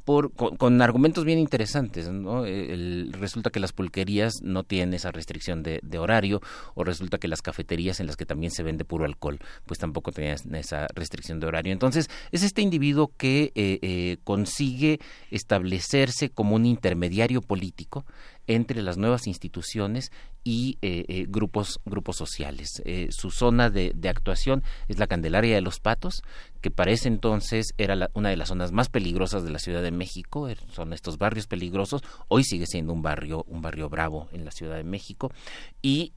cantineros 0.09 0.59
con, 0.59 0.82
argumentos 0.82 1.24
bien 1.24 1.38
interesantes. 1.38 2.09
¿no? 2.09 2.44
resulta 3.12 3.50
que 3.50 3.61
las 3.61 3.72
pulquerías 3.72 4.42
no 4.42 4.64
tienen 4.64 4.94
esa 4.94 5.11
restricción 5.11 5.62
de, 5.62 5.80
horario 5.98 6.40
o 6.74 6.84
resulta 6.84 7.18
que 7.18 7.26
las 7.26 7.42
cafeterías 7.42 7.98
en 7.98 8.06
las 8.06 8.16
que 8.16 8.24
también 8.24 8.52
se 8.52 8.62
vende 8.62 8.84
puro 8.84 9.04
alcohol 9.04 9.38
pues 9.66 9.80
tampoco 9.80 10.12
tenían 10.12 10.36
esa 10.54 10.86
restricción 10.94 11.40
de 11.40 11.46
horario. 11.46 11.72
Entonces 11.72 12.09
es 12.30 12.42
este 12.42 12.62
individuo 12.62 13.12
que 13.16 13.52
eh, 13.54 13.78
eh, 13.82 14.18
consigue 14.22 15.00
establecerse 15.30 16.30
como 16.30 16.54
un 16.54 16.66
intermediario 16.66 17.42
político 17.42 18.04
entre 18.49 18.82
las 18.82 18.96
nuevas 18.96 19.26
instituciones 19.28 20.11
y 20.42 20.78
eh, 20.82 21.05
eh, 21.09 21.26
grupos, 21.28 21.80
grupos 21.84 22.16
sociales. 22.16 22.82
Eh, 22.84 23.09
su 23.11 23.30
zona 23.30 23.70
de, 23.70 23.94
actuación 24.09 24.64
es 24.88 24.99
la 24.99 25.07
Candelaria 25.07 25.55
de 25.55 25.61
los 25.61 25.78
Patos, 25.78 26.22
que 26.61 26.70
para 26.70 26.90
ese 26.90 27.09
entonces 27.09 27.74
era 27.76 28.09
una 28.14 28.30
de 28.30 28.36
las 28.36 28.49
zonas 28.49 28.72
más 28.72 28.88
peligrosas 28.88 29.44
de 29.44 29.51
la 29.51 29.59
Ciudad 29.59 29.82
de 29.82 29.90
México. 29.90 30.49
Er, 30.49 30.59
son 30.72 30.92
estos 30.92 31.18
barrios 31.18 31.46
peligrosos. 31.46 32.03
Hoy 32.28 32.42
sigue 32.42 32.66
siendo 32.66 32.92
un 32.92 33.03
barrio, 33.03 33.44
un 33.49 33.62
barrio 33.62 33.88
bravo 33.88 34.28
en 34.32 34.44
la 34.44 34.51
Ciudad 34.51 34.76
de 34.76 34.84
México. 34.84 35.30
Y 35.82 36.12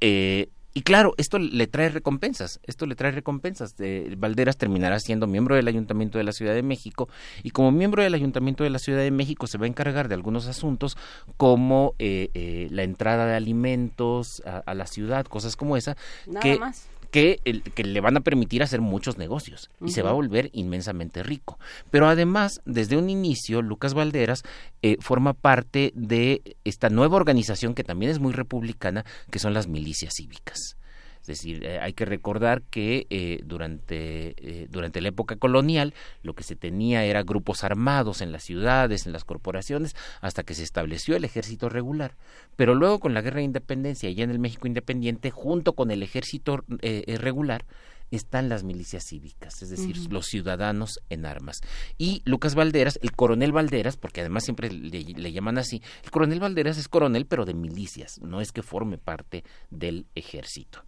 y 0.74 0.82
claro, 0.84 1.14
esto 1.18 1.38
le 1.38 1.68
trae 1.68 1.90
recompensas, 1.90 2.60
esto 2.64 2.86
le 2.86 2.96
trae 2.96 3.12
recompensas. 3.12 3.76
Valderas 4.18 4.58
terminará 4.58 5.00
siendo 5.00 5.28
miembro 5.28 5.56
del 5.56 5.68
Ayuntamiento 5.68 6.18
de 6.18 6.24
la 6.24 6.32
Ciudad 6.32 6.54
de 6.54 6.64
México 6.64 7.10
y 7.44 7.50
como 7.50 7.72
miembro 7.72 8.04
del 8.04 8.14
Ayuntamiento 8.14 8.64
de 8.64 8.70
la 8.70 8.80
Ciudad 8.80 9.02
de 9.02 9.12
México 9.12 9.48
se 9.48 9.58
va 9.58 9.66
a 9.66 9.68
encargar 9.68 10.08
de 10.08 10.16
algunos 10.16 10.48
asuntos 10.48 10.98
como 11.36 11.94
eh, 12.00 12.30
eh, 12.34 12.68
la 12.72 12.84
entrada 12.84 13.26
de 13.26 13.36
alimentos 13.36 14.42
a, 14.46 14.74
la 14.74 14.88
ciudad, 14.88 15.26
cosas 15.26 15.56
como 15.56 15.76
esa. 15.76 15.98
Nada 16.26 16.58
más 16.58 16.91
que, 17.12 17.40
que 17.76 17.84
le 17.84 18.02
van 18.02 18.18
a 18.18 18.22
permitir 18.22 18.64
hacer 18.64 18.82
muchos 18.82 19.18
negocios 19.18 19.70
y 19.86 19.92
se 19.92 20.02
va 20.02 20.12
a 20.12 20.14
volver 20.14 20.50
inmensamente 20.54 21.24
rico. 21.24 21.60
Pero 21.92 22.08
además, 22.08 22.62
desde 22.66 22.98
un 22.98 23.10
inicio, 23.10 23.62
Lucas 23.62 23.94
Valderas 23.94 24.44
eh, 24.82 24.98
forma 25.00 25.34
parte 25.34 25.92
de 25.94 26.42
esta 26.64 26.90
nueva 26.90 27.18
organización 27.18 27.76
que 27.76 27.84
también 27.84 28.12
es 28.12 28.20
muy 28.20 28.34
republicana, 28.34 29.06
que 29.30 29.40
son 29.40 29.54
las 29.54 29.68
milicias 29.68 30.14
cívicas. 30.16 30.78
Es 31.22 31.28
decir, 31.28 31.64
eh, 31.64 31.80
hay 31.80 31.94
que 31.94 32.06
recordar 32.06 32.64
que 32.64 33.06
eh, 33.10 33.42
durante, 33.46 34.34
eh, 34.38 34.68
durante 34.70 35.02
la 35.02 35.10
época 35.10 35.36
colonial 35.36 35.94
lo 36.24 36.34
que 36.34 36.44
se 36.44 36.56
tenía 36.56 37.06
era 37.06 37.22
grupos 37.24 37.64
armados 37.64 38.22
en 38.22 38.32
las 38.32 38.44
ciudades, 38.44 39.06
en 39.06 39.14
las 39.14 39.24
corporaciones, 39.24 39.96
hasta 40.22 40.44
que 40.44 40.56
se 40.56 40.64
estableció 40.64 41.16
el 41.16 41.24
ejército 41.24 41.70
regular. 41.70 42.16
Pero 42.56 42.74
luego 42.74 43.00
con 43.00 43.14
la 43.14 43.22
guerra 43.22 43.38
de 43.38 43.44
independencia, 43.44 44.10
ya 44.10 44.24
en 44.24 44.32
el 44.32 44.40
México 44.40 44.68
independiente, 44.68 45.30
junto 45.30 45.74
con 45.74 45.92
el 45.92 46.02
ejército 46.02 46.64
regular, 47.08 47.66
están 48.12 48.50
las 48.50 48.64
milicias 48.64 49.06
cívicas, 49.06 49.62
es 49.62 49.70
decir, 49.70 49.96
los 50.12 50.26
ciudadanos 50.26 51.00
en 51.10 51.26
armas. 51.26 51.62
Y 51.98 52.22
Lucas 52.26 52.56
Valderas, 52.56 53.00
el 53.02 53.14
coronel 53.14 53.54
Valderas, 53.54 53.96
porque 53.96 54.20
además 54.20 54.44
siempre 54.44 54.70
le, 54.70 55.32
llaman 55.32 55.58
así, 55.58 55.82
el 56.04 56.12
coronel 56.12 56.42
Valderas 56.42 56.78
es 56.78 56.90
coronel 56.90 57.26
pero 57.26 57.46
de 57.46 57.54
milicias, 57.54 58.20
no 58.22 58.42
es 58.42 58.52
que 58.52 58.64
forme 58.64 58.98
parte 58.98 59.46
del 59.70 60.08
ejército 60.14 60.84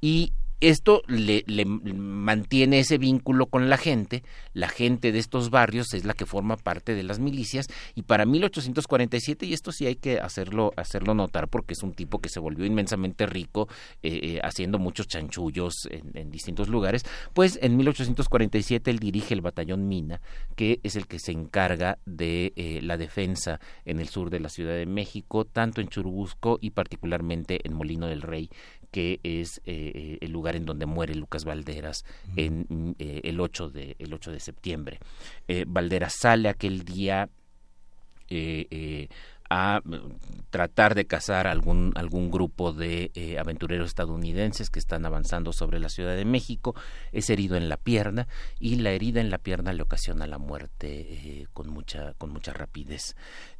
y 0.00 0.32
esto 0.60 1.02
le, 1.06 1.44
mantiene 1.66 2.78
ese 2.78 2.96
vínculo 2.96 3.46
con 3.46 3.68
la 3.68 3.76
gente, 3.76 4.22
la 4.54 4.68
gente 4.68 5.12
de 5.12 5.18
estos 5.18 5.50
barrios 5.50 5.92
es 5.92 6.06
la 6.06 6.14
que 6.14 6.24
forma 6.24 6.56
parte 6.56 6.94
de 6.94 7.02
las 7.02 7.18
milicias. 7.18 7.66
Y 7.94 8.02
para 8.02 8.24
1847, 8.24 9.44
y 9.44 9.52
esto 9.52 9.70
sí 9.70 9.86
hay 9.86 9.96
que 9.96 10.18
hacerlo, 10.18 10.72
hacerlo 10.76 11.14
notar 11.14 11.48
porque 11.48 11.74
es 11.74 11.82
un 11.82 11.92
tipo 11.92 12.20
que 12.20 12.30
se 12.30 12.40
volvió 12.40 12.64
inmensamente 12.64 13.26
rico 13.26 13.68
eh, 14.02 14.18
eh, 14.22 14.40
haciendo 14.42 14.78
muchos 14.78 15.08
chanchullos 15.08 15.74
en, 15.90 16.30
distintos 16.30 16.68
lugares, 16.68 17.02
pues 17.34 17.58
en 17.62 17.76
1847 17.76 18.90
él 18.90 18.98
dirige 18.98 19.34
el 19.34 19.42
batallón 19.42 19.88
Mina, 19.88 20.20
que 20.54 20.80
es 20.82 20.96
el 20.96 21.06
que 21.06 21.18
se 21.18 21.32
encarga 21.32 21.98
de 22.06 22.52
eh, 22.56 22.80
la 22.82 22.96
defensa 22.96 23.60
en 23.84 24.00
el 24.00 24.08
sur 24.08 24.30
de 24.30 24.40
la 24.40 24.48
Ciudad 24.48 24.74
de 24.74 24.86
México, 24.86 25.44
tanto 25.44 25.80
en 25.80 25.88
Churubusco 25.88 26.58
y 26.60 26.70
particularmente 26.70 27.60
en 27.62 27.74
Molino 27.74 28.06
del 28.06 28.22
Rey, 28.22 28.50
que 28.90 29.20
es 29.22 29.58
eh, 29.64 29.92
eh, 29.94 30.18
el 30.20 30.32
lugar 30.32 30.56
en 30.56 30.64
donde 30.64 30.86
muere 30.86 31.14
Lucas 31.14 31.44
Valderas 31.44 32.04
en 32.36 32.66
mm, 32.68 32.94
eh, 32.98 33.20
el 33.24 33.40
8 33.40 33.70
de 33.70 33.96
el 33.98 34.12
8 34.12 34.32
de 34.32 34.40
septiembre. 34.40 34.98
Valderas 35.66 36.14
sale 36.18 36.48
aquel 36.48 36.84
día 36.84 37.28
a 39.48 39.80
mm, 39.84 39.94
tratar 40.50 40.94
de 40.94 41.06
cazar 41.06 41.46
algún 41.46 41.92
algún 41.94 42.30
grupo 42.30 42.72
de 42.72 43.36
aventureros 43.38 43.88
estadounidenses 43.88 44.70
que 44.70 44.78
están 44.78 45.06
avanzando 45.06 45.52
sobre 45.52 45.78
la 45.78 45.88
Ciudad 45.88 46.16
de 46.16 46.24
México. 46.24 46.74
Es 47.12 47.30
herido 47.30 47.56
en 47.56 47.68
la 47.68 47.76
pierna 47.76 48.26
y 48.58 48.76
la 48.76 48.90
herida 48.90 49.20
en 49.20 49.30
la 49.30 49.38
pierna 49.38 49.72
le 49.72 49.82
ocasiona 49.82 50.26
la 50.26 50.38
muerte 50.38 51.46
con 51.52 51.68
mucha 51.68 52.14
con 52.14 52.30
mucha 52.30 52.52
rapidez 52.52 53.14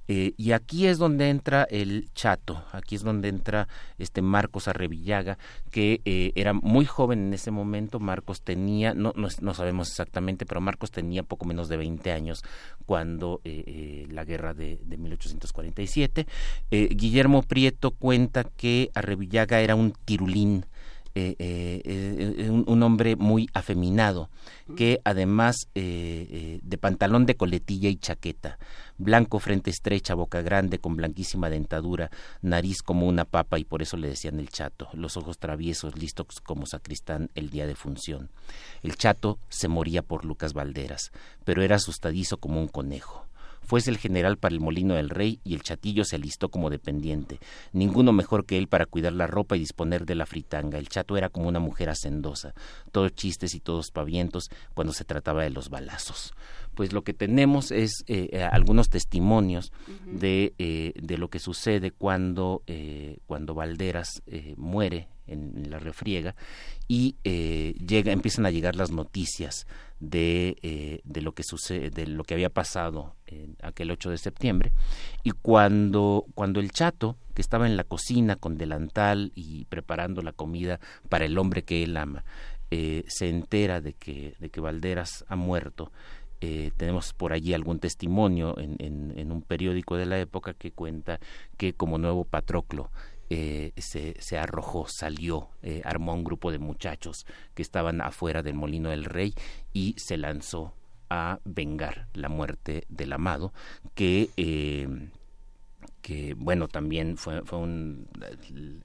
eh, 0.09 0.35
y 0.37 0.53
aquí 0.53 0.87
es 0.87 0.99
donde 0.99 1.31
entra 1.31 1.67
el 1.71 2.09
chato, 2.15 2.65
aquí 2.73 2.95
es 2.95 3.03
donde 3.03 3.29
entra 3.29 3.69
este 3.99 4.23
Marcos 4.23 4.69
Arrevillaga, 4.69 5.39
que 5.71 6.01
eh, 6.05 6.33
era 6.35 6.53
muy 6.53 6.85
joven 6.85 7.27
en 7.27 7.35
ese 7.35 7.51
momento. 7.51 7.99
Marcos 7.99 8.43
tenía, 8.43 8.95
no, 8.95 9.13
no, 9.15 9.55
sabemos 9.55 9.89
exactamente, 9.89 10.47
pero 10.47 10.61
Marcos 10.61 10.91
tenía 10.91 11.23
poco 11.23 11.45
menos 11.47 11.69
de 11.69 11.77
20 11.77 12.13
años 12.13 12.45
cuando 12.85 13.41
eh, 13.45 14.07
la 14.11 14.25
guerra 14.25 14.55
de, 14.55 14.79
de 14.85 14.97
1847. 14.97 16.27
Guillermo 16.71 17.43
Prieto 17.43 17.91
cuenta 17.91 18.45
que 18.45 18.91
Arrevillaga 18.95 19.61
era 19.61 19.75
un 19.75 19.93
tirulín 19.93 20.67
eh, 21.19 21.35
eh, 21.39 21.81
eh, 21.87 22.51
un, 22.51 22.83
hombre 22.83 23.17
muy 23.17 23.49
afeminado, 23.55 24.29
que 24.77 25.01
además 25.03 25.57
de 25.73 26.79
pantalón 26.79 27.25
de 27.25 27.37
coletilla 27.37 27.89
y 27.89 27.97
chaqueta, 27.97 28.59
blanco, 28.99 29.39
frente 29.39 29.71
estrecha, 29.71 30.13
boca 30.13 30.43
grande, 30.43 30.79
con 30.79 30.95
blanquísima 30.95 31.49
dentadura, 31.49 32.11
nariz 32.43 32.83
como 32.83 33.07
una 33.07 33.25
papa 33.25 33.59
y 33.59 33.65
por 33.65 33.81
eso 33.81 33.97
le 33.97 34.09
decían 34.09 34.39
el 34.39 34.51
chato, 34.51 34.89
los 34.93 35.17
ojos 35.17 35.39
traviesos, 35.39 35.97
listos 35.97 36.27
como 36.45 36.67
sacristán 36.67 37.31
el 37.35 37.49
día 37.49 37.67
de 37.67 37.77
función. 37.77 38.29
El 38.83 38.97
chato 38.97 39.39
se 39.49 39.69
moría 39.69 40.03
por 40.03 40.27
Lucas 40.27 40.53
Valderas, 40.53 41.13
pero 41.45 41.63
era 41.63 41.77
asustadizo 41.77 42.37
como 42.37 42.61
un 42.61 42.69
conejo. 42.69 43.26
Fuese 43.67 43.91
el 43.91 43.99
general 43.99 44.39
para 44.39 44.55
el 44.55 44.61
molino 44.61 44.95
del 44.95 45.11
rey 45.11 45.41
y 45.45 45.55
el 45.55 45.63
chatillo 45.63 46.05
se 46.05 46.17
alistó 46.17 46.49
como 46.49 46.71
dependiente. 46.71 47.41
Ninguno 47.73 48.13
mejor 48.13 48.47
que 48.47 48.59
él 48.59 48.69
para 48.69 48.87
cuidar 48.87 49.13
la 49.13 49.27
ropa 49.27 49.57
y 49.57 49.61
disponer 49.61 50.07
de 50.07 50.15
la 50.15 50.25
fritanga. 50.25 50.79
El 50.79 50.89
chato 50.89 51.17
era 51.17 51.29
como 51.29 51.49
una 51.49 51.59
mujer 51.59 51.91
hacendosa, 51.91 52.55
todos 52.93 53.15
chistes 53.15 53.55
y 53.55 53.61
todos 53.61 53.91
pavientos 53.91 54.51
cuando 54.75 54.93
se 54.93 55.05
trataba 55.05 55.43
de 55.43 55.51
los 55.51 55.69
balazos. 55.69 56.33
Pues 56.75 56.93
lo 56.93 57.03
que 57.03 57.15
tenemos 57.15 57.73
es 57.73 58.05
eh, 58.07 58.29
eh, 58.33 58.43
algunos 58.43 58.89
testimonios 58.89 59.73
de, 60.07 60.55
eh, 60.59 60.93
de, 60.95 61.19
lo 61.19 61.29
que 61.29 61.39
sucede 61.39 61.91
cuando, 61.91 62.63
cuando 63.27 63.55
Valderas 63.55 64.23
muere 64.57 65.09
en, 65.27 65.71
la 65.71 65.79
refriega 65.79 66.35
y 66.89 67.17
llega, 67.25 68.13
empiezan 68.13 68.47
a 68.47 68.51
llegar 68.51 68.77
las 68.77 68.91
noticias 68.91 69.67
de, 70.01 70.57
eh, 70.63 71.01
de 71.05 71.23
lo 71.23 71.33
que 71.33 71.43
sucede, 71.43 71.91
de 71.91 72.07
lo 72.07 72.25
que 72.25 72.35
había 72.35 72.51
pasado 72.51 73.15
en 73.27 73.57
aquel 73.63 73.91
8 73.91 74.11
de 74.11 74.19
septiembre 74.19 74.73
y 75.23 75.31
cuando 75.31 76.27
cuando 76.35 76.61
el 76.61 76.71
chato 76.71 77.17
que 77.35 77.41
estaba 77.41 77.67
en 77.67 77.77
la 77.77 77.85
cocina 77.85 78.37
con 78.37 78.59
delantal 78.59 79.33
y 79.35 79.65
preparando 79.67 80.23
la 80.23 80.33
comida 80.33 80.81
para 81.09 81.25
el 81.25 81.39
hombre 81.39 81.63
que 81.63 81.83
él 81.83 81.97
ama 81.97 82.25
eh, 82.71 83.05
se 83.09 83.29
entera 83.29 83.81
de 83.81 83.95
que 83.95 84.35
de 84.39 84.51
que 84.51 84.61
Valderas 84.61 85.25
ha 85.29 85.37
muerto 85.37 85.93
eh, 86.43 86.73
tenemos 86.77 87.15
por 87.15 87.33
allí 87.33 87.55
algún 87.55 87.79
testimonio 87.79 88.59
en, 88.59 88.77
en, 88.79 89.33
un 89.33 89.41
periódico 89.41 89.97
de 89.97 90.05
la 90.05 90.19
época 90.19 90.53
que 90.53 90.71
cuenta 90.71 91.19
que 91.57 91.73
como 91.73 91.97
nuevo 91.97 92.25
Patroclo 92.25 92.91
eh, 93.31 93.73
se, 93.77 94.15
se, 94.19 94.39
arrojó, 94.39 94.87
salió, 94.89 95.49
eh, 95.63 95.83
armó 95.85 96.15
un 96.15 96.25
grupo 96.25 96.53
de 96.53 96.59
muchachos 96.59 97.27
que 97.55 97.63
estaban 97.63 98.01
afuera 98.01 98.43
del 98.43 98.55
molino 98.55 98.91
del 98.91 99.05
rey 99.05 99.35
y 99.73 99.95
se 99.99 100.17
lanzó 100.17 100.75
a 101.11 101.39
vengar 101.45 102.09
la 102.15 102.29
muerte 102.29 102.85
del 102.89 103.13
amado, 103.13 103.53
que 103.95 104.31
eh, 104.37 104.89
que 106.07 106.35
bueno 106.35 106.69
también 106.69 107.17
fue, 107.17 107.43
fue 107.43 107.59
un 107.59 108.09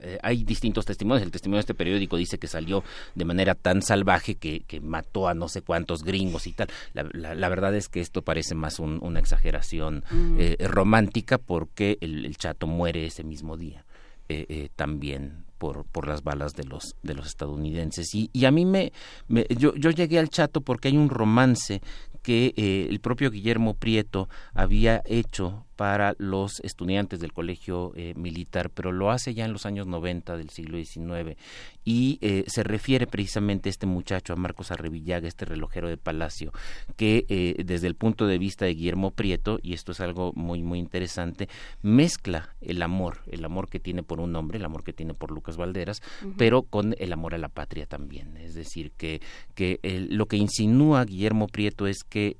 eh, 0.00 0.18
hay 0.24 0.42
distintos 0.42 0.84
testimonios. 0.84 1.24
El 1.24 1.30
testimonio 1.30 1.58
de 1.58 1.60
este 1.60 1.74
periódico 1.74 2.16
dice 2.16 2.36
que 2.36 2.48
salió 2.48 2.82
de 3.14 3.24
manera 3.24 3.54
tan 3.54 3.80
salvaje 3.80 4.34
que, 4.34 4.64
que 4.66 4.80
mató 4.80 5.28
a 5.28 5.34
no 5.34 5.48
sé 5.48 5.62
cuántos 5.62 6.02
gringos 6.02 6.48
y 6.48 6.52
tal. 6.52 6.66
La, 6.94 7.04
la, 7.12 7.48
verdad 7.48 7.76
es 7.76 7.88
que 7.88 8.00
esto 8.00 8.22
parece 8.22 8.56
más 8.56 8.80
una 8.80 9.20
exageración 9.20 10.04
mm. 10.10 10.36
eh, 10.40 10.56
romántica 10.68 11.38
porque 11.38 11.96
el, 12.00 12.36
chato 12.36 12.66
muere 12.66 13.06
ese 13.06 13.22
mismo 13.22 13.56
día 13.56 13.84
eh, 14.28 14.68
también 14.76 15.44
por, 15.58 15.84
por 15.84 16.08
las 16.08 16.24
balas 16.24 16.54
de 16.54 16.64
los 16.64 16.96
de 17.02 17.14
los 17.14 17.26
estadounidenses. 17.26 18.14
Y, 18.14 18.30
y 18.32 18.46
a 18.46 18.50
mí 18.50 18.64
me, 18.64 18.92
me, 19.28 19.46
yo, 19.56 19.74
yo 19.76 19.90
llegué 19.90 20.18
al 20.18 20.28
chato 20.28 20.60
porque 20.60 20.88
hay 20.88 20.96
un 20.96 21.08
romance 21.08 21.82
que 22.22 22.54
el 22.56 23.00
propio 23.00 23.30
Guillermo 23.30 23.74
Prieto 23.74 24.28
había 24.54 25.02
hecho 25.06 25.66
para 25.76 26.14
los 26.18 26.60
estudiantes 26.60 27.20
del 27.20 27.32
colegio 27.32 27.92
eh, 27.96 28.14
militar, 28.16 28.70
pero 28.70 28.92
lo 28.92 29.10
hace 29.10 29.34
ya 29.34 29.44
en 29.44 29.52
los 29.52 29.66
años 29.66 29.86
90 29.86 30.36
del 30.36 30.50
siglo 30.50 30.78
XIX 30.78 31.36
y 31.84 32.18
eh, 32.20 32.44
se 32.46 32.62
refiere 32.62 33.06
precisamente 33.06 33.68
a 33.68 33.70
este 33.70 33.86
muchacho, 33.86 34.32
a 34.32 34.36
Marcos 34.36 34.70
Arrevillaga, 34.70 35.26
este 35.26 35.44
relojero 35.44 35.88
de 35.88 35.96
Palacio, 35.96 36.52
que 36.96 37.24
eh, 37.28 37.62
desde 37.64 37.86
el 37.86 37.94
punto 37.94 38.26
de 38.26 38.38
vista 38.38 38.64
de 38.64 38.74
Guillermo 38.74 39.10
Prieto, 39.10 39.58
y 39.62 39.72
esto 39.72 39.92
es 39.92 40.00
algo 40.00 40.32
muy, 40.34 40.62
muy 40.62 40.78
interesante, 40.78 41.48
mezcla 41.80 42.54
el 42.60 42.82
amor, 42.82 43.18
el 43.26 43.44
amor 43.44 43.68
que 43.68 43.80
tiene 43.80 44.02
por 44.02 44.20
un 44.20 44.36
hombre, 44.36 44.58
el 44.58 44.64
amor 44.64 44.84
que 44.84 44.92
tiene 44.92 45.14
por 45.14 45.30
Lucas 45.30 45.56
Valderas, 45.56 46.02
pero 46.36 46.62
con 46.62 46.94
el 46.98 47.12
amor 47.12 47.34
a 47.34 47.38
la 47.38 47.48
patria 47.48 47.86
también. 47.86 48.36
Es 48.36 48.54
decir, 48.54 48.92
que, 48.92 49.20
que 49.54 49.80
lo 50.10 50.26
que 50.26 50.36
insinúa 50.36 51.04
Guillermo 51.04 51.48
Prieto 51.48 51.86
es 51.86 52.04
que 52.04 52.36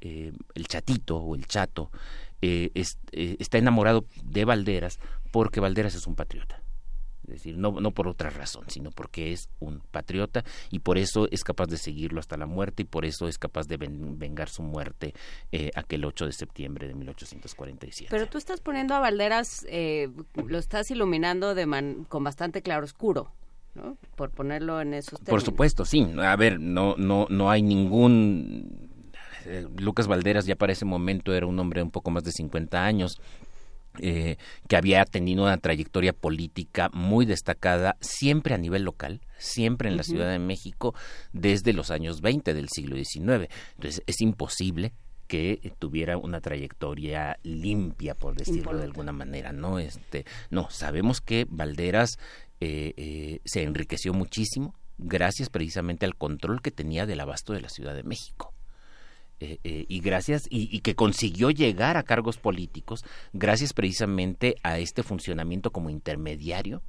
el 0.00 0.66
chatito 0.66 1.16
o 1.16 1.34
el 1.34 1.46
chato 1.46 1.90
eh, 2.42 2.70
eh, 3.12 3.36
está 3.38 3.58
enamorado 3.58 4.06
de 4.24 4.44
Valderas 4.44 4.98
porque 5.30 5.60
Valderas 5.60 5.94
es 5.94 6.06
un 6.06 6.14
patriota. 6.14 6.62
Es 7.24 7.34
decir, 7.34 7.58
no, 7.58 7.80
no 7.80 7.92
por 7.92 8.08
otra 8.08 8.30
razón, 8.30 8.64
sino 8.68 8.90
porque 8.90 9.32
es 9.32 9.50
un 9.60 9.82
patriota 9.92 10.42
y 10.70 10.80
por 10.80 10.98
eso 10.98 11.28
es 11.30 11.44
capaz 11.44 11.66
de 11.66 11.76
seguirlo 11.76 12.18
hasta 12.18 12.36
la 12.36 12.46
muerte 12.46 12.82
y 12.82 12.86
por 12.86 13.04
eso 13.04 13.28
es 13.28 13.38
capaz 13.38 13.68
de 13.68 13.76
vengar 13.76 14.48
su 14.48 14.62
muerte 14.62 15.14
eh, 15.52 15.70
aquel 15.76 16.04
8 16.04 16.26
de 16.26 16.32
septiembre 16.32 16.88
de 16.88 16.94
1847. 16.94 18.08
Pero 18.10 18.26
tú 18.26 18.38
estás 18.38 18.60
poniendo 18.60 18.94
a 18.94 19.00
Valderas, 19.00 19.64
lo 20.34 20.58
estás 20.58 20.90
iluminando 20.90 21.54
de 21.54 22.06
con 22.08 22.24
bastante 22.24 22.62
claroscuro. 22.62 23.30
¿no? 23.76 23.96
Por 24.16 24.30
ponerlo 24.30 24.80
en 24.80 24.94
esos 24.94 25.20
términos. 25.20 25.30
Por 25.30 25.42
supuesto, 25.42 25.84
sí. 25.84 26.04
A 26.18 26.34
ver, 26.34 26.58
no, 26.58 26.96
no, 26.98 27.28
no 27.30 27.50
hay 27.50 27.62
ningún 27.62 28.89
eh, 29.46 29.66
Lucas 29.78 30.06
Valderas 30.06 30.46
ya 30.46 30.56
para 30.56 30.72
ese 30.72 30.84
momento 30.84 31.34
era 31.34 31.46
un 31.46 31.58
hombre 31.58 31.80
de 31.80 31.84
un 31.84 31.90
poco 31.90 32.10
más 32.10 32.24
de 32.24 32.32
50 32.32 32.84
años. 32.84 33.20
Eh, 33.98 34.36
que 34.68 34.76
había 34.76 35.04
tenido 35.04 35.42
una 35.42 35.58
trayectoria 35.58 36.12
política 36.12 36.90
muy 36.92 37.26
destacada, 37.26 37.96
siempre 38.00 38.54
a 38.54 38.58
nivel 38.58 38.84
local, 38.84 39.20
siempre 39.36 39.88
en 39.88 39.96
la 39.96 40.04
Ciudad 40.04 40.30
de 40.30 40.38
México, 40.38 40.94
desde 41.32 41.72
los 41.72 41.90
años 41.90 42.20
20 42.20 42.54
del 42.54 42.68
siglo 42.68 42.94
XIX. 42.94 43.48
Entonces, 43.74 44.04
es 44.06 44.20
imposible 44.20 44.92
que 45.26 45.72
tuviera 45.80 46.16
una 46.18 46.40
trayectoria 46.40 47.40
limpia, 47.42 48.14
por 48.14 48.36
decirlo 48.36 48.78
de 48.78 48.84
alguna 48.84 49.10
manera, 49.10 49.52
¿no? 49.52 49.80
Este, 49.80 50.24
no, 50.50 50.70
sabemos 50.70 51.20
que 51.20 51.46
Valderas 51.50 52.16
eh, 52.60 53.40
se 53.44 53.64
enriqueció 53.64 54.14
muchísimo 54.14 54.72
gracias 55.02 55.48
precisamente 55.48 56.06
al 56.06 56.16
control 56.16 56.62
que 56.62 56.70
tenía 56.70 57.06
del 57.06 57.20
abasto 57.20 57.52
de 57.52 57.60
la 57.60 57.68
Ciudad 57.68 57.94
de 57.94 58.02
México. 58.02 58.49
Eh, 59.42 59.58
eh, 59.64 59.86
y 59.88 60.00
gracias 60.00 60.46
y, 60.50 60.80
que 60.80 60.94
consiguió 60.94 61.50
llegar 61.50 61.96
a 61.96 62.02
cargos 62.02 62.36
políticos 62.36 63.06
gracias 63.32 63.72
precisamente 63.72 64.56
a 64.62 64.78
este 64.78 65.02
funcionamiento 65.02 65.72
como 65.72 65.88
intermediario 65.88 66.82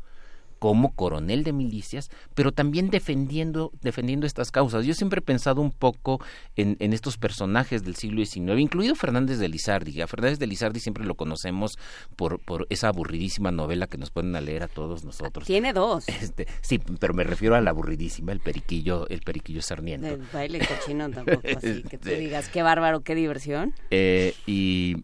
como 0.61 0.93
coronel 0.93 1.43
de 1.43 1.53
milicias, 1.53 2.11
pero 2.35 2.51
también 2.51 2.91
defendiendo, 2.91 3.71
defendiendo 3.81 4.27
estas 4.27 4.51
causas. 4.51 4.85
Yo 4.85 4.93
siempre 4.93 5.17
he 5.17 5.21
pensado 5.23 5.59
un 5.59 5.71
poco 5.71 6.23
en, 6.55 6.77
en 6.79 6.93
estos 6.93 7.17
personajes 7.17 7.83
del 7.83 7.95
siglo 7.95 8.23
XIX, 8.23 8.59
incluido 8.59 8.93
Fernández 8.93 9.39
de 9.39 9.49
Lizardi. 9.49 10.01
A 10.01 10.07
Fernández 10.07 10.37
de 10.37 10.45
Lizardi 10.45 10.79
siempre 10.79 11.03
lo 11.03 11.15
conocemos 11.15 11.79
por, 12.15 12.37
por 12.37 12.67
esa 12.69 12.89
aburridísima 12.89 13.49
novela 13.51 13.87
que 13.87 13.97
nos 13.97 14.11
ponen 14.11 14.35
a 14.35 14.41
leer 14.41 14.61
a 14.61 14.67
todos 14.67 15.03
nosotros. 15.03 15.47
Tiene 15.47 15.73
dos. 15.73 16.05
Este, 16.07 16.45
sí, 16.61 16.79
pero 16.99 17.15
me 17.15 17.23
refiero 17.23 17.55
a 17.55 17.61
la 17.61 17.71
aburridísima, 17.71 18.31
el 18.31 18.39
periquillo, 18.39 19.09
el 19.09 19.21
periquillo 19.21 19.63
Sarmiento. 19.63 20.09
El 20.09 20.21
baile 20.31 20.59
cochino 20.59 21.09
tampoco, 21.09 21.41
así 21.57 21.81
que 21.81 21.97
tú 21.97 22.09
este, 22.09 22.19
digas, 22.19 22.49
qué 22.49 22.61
bárbaro, 22.61 23.01
qué 23.01 23.15
diversión. 23.15 23.73
Eh, 23.89 24.35
y 24.45 24.97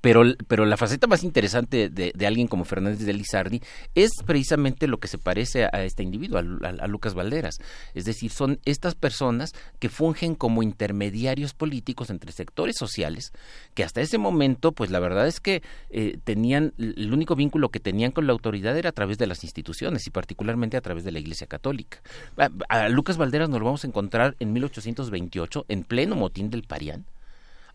pero, 0.00 0.22
pero 0.46 0.64
la 0.66 0.76
faceta 0.76 1.06
más 1.06 1.24
interesante 1.24 1.88
de, 1.88 2.26
alguien 2.26 2.48
como 2.48 2.64
Fernández 2.64 3.04
de 3.04 3.12
Lizardi 3.12 3.60
es 3.94 4.10
precisamente 4.24 4.86
lo 4.86 4.98
que 4.98 5.08
se 5.08 5.18
parece 5.18 5.64
a, 5.64 5.84
este 5.84 6.02
individuo, 6.02 6.38
a, 6.38 6.86
Lucas 6.86 7.14
Valderas. 7.14 7.58
Es 7.94 8.04
decir, 8.04 8.30
son 8.30 8.60
estas 8.64 8.94
personas 8.94 9.52
que 9.78 9.88
fungen 9.88 10.34
como 10.34 10.62
intermediarios 10.62 11.54
políticos 11.54 12.10
entre 12.10 12.32
sectores 12.32 12.76
sociales 12.76 13.32
que 13.74 13.84
hasta 13.84 14.00
ese 14.00 14.18
momento, 14.18 14.72
pues 14.72 14.90
la 14.90 15.00
verdad 15.00 15.26
es 15.26 15.40
que 15.40 15.62
eh, 15.90 16.18
tenían, 16.24 16.74
el 16.78 17.12
único 17.12 17.34
vínculo 17.34 17.70
que 17.70 17.80
tenían 17.80 18.12
con 18.12 18.26
la 18.26 18.32
autoridad 18.32 18.76
era 18.76 18.90
a 18.90 18.92
través 18.92 19.18
de 19.18 19.26
las 19.26 19.44
instituciones 19.44 20.06
y 20.06 20.10
particularmente 20.10 20.76
a 20.76 20.80
través 20.80 21.04
de 21.04 21.12
la 21.12 21.18
Iglesia 21.18 21.46
Católica. 21.46 22.00
A, 22.36 22.50
a 22.68 22.88
Lucas 22.88 23.16
Valderas 23.16 23.48
nos 23.48 23.60
lo 23.60 23.66
vamos 23.66 23.84
a 23.84 23.88
encontrar 23.88 24.36
en 24.40 24.52
1828 24.52 25.66
en 25.68 25.84
pleno 25.84 26.16
motín 26.16 26.50
del 26.50 26.62
Parián 26.62 27.04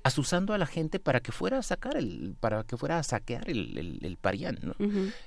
asusando 0.03 0.53
a 0.53 0.57
la 0.57 0.65
gente 0.65 0.99
para 0.99 1.21
que 1.21 1.31
fuera 1.31 1.57
a 1.57 1.63
sacar 1.63 1.95
el, 1.95 2.35
para 2.39 2.63
que 2.63 2.77
fuera 2.77 2.99
a 2.99 3.03
saquear 3.03 3.49
el, 3.49 3.99
el, 4.01 4.17
Parián, 4.17 4.59
¿no? 4.61 4.75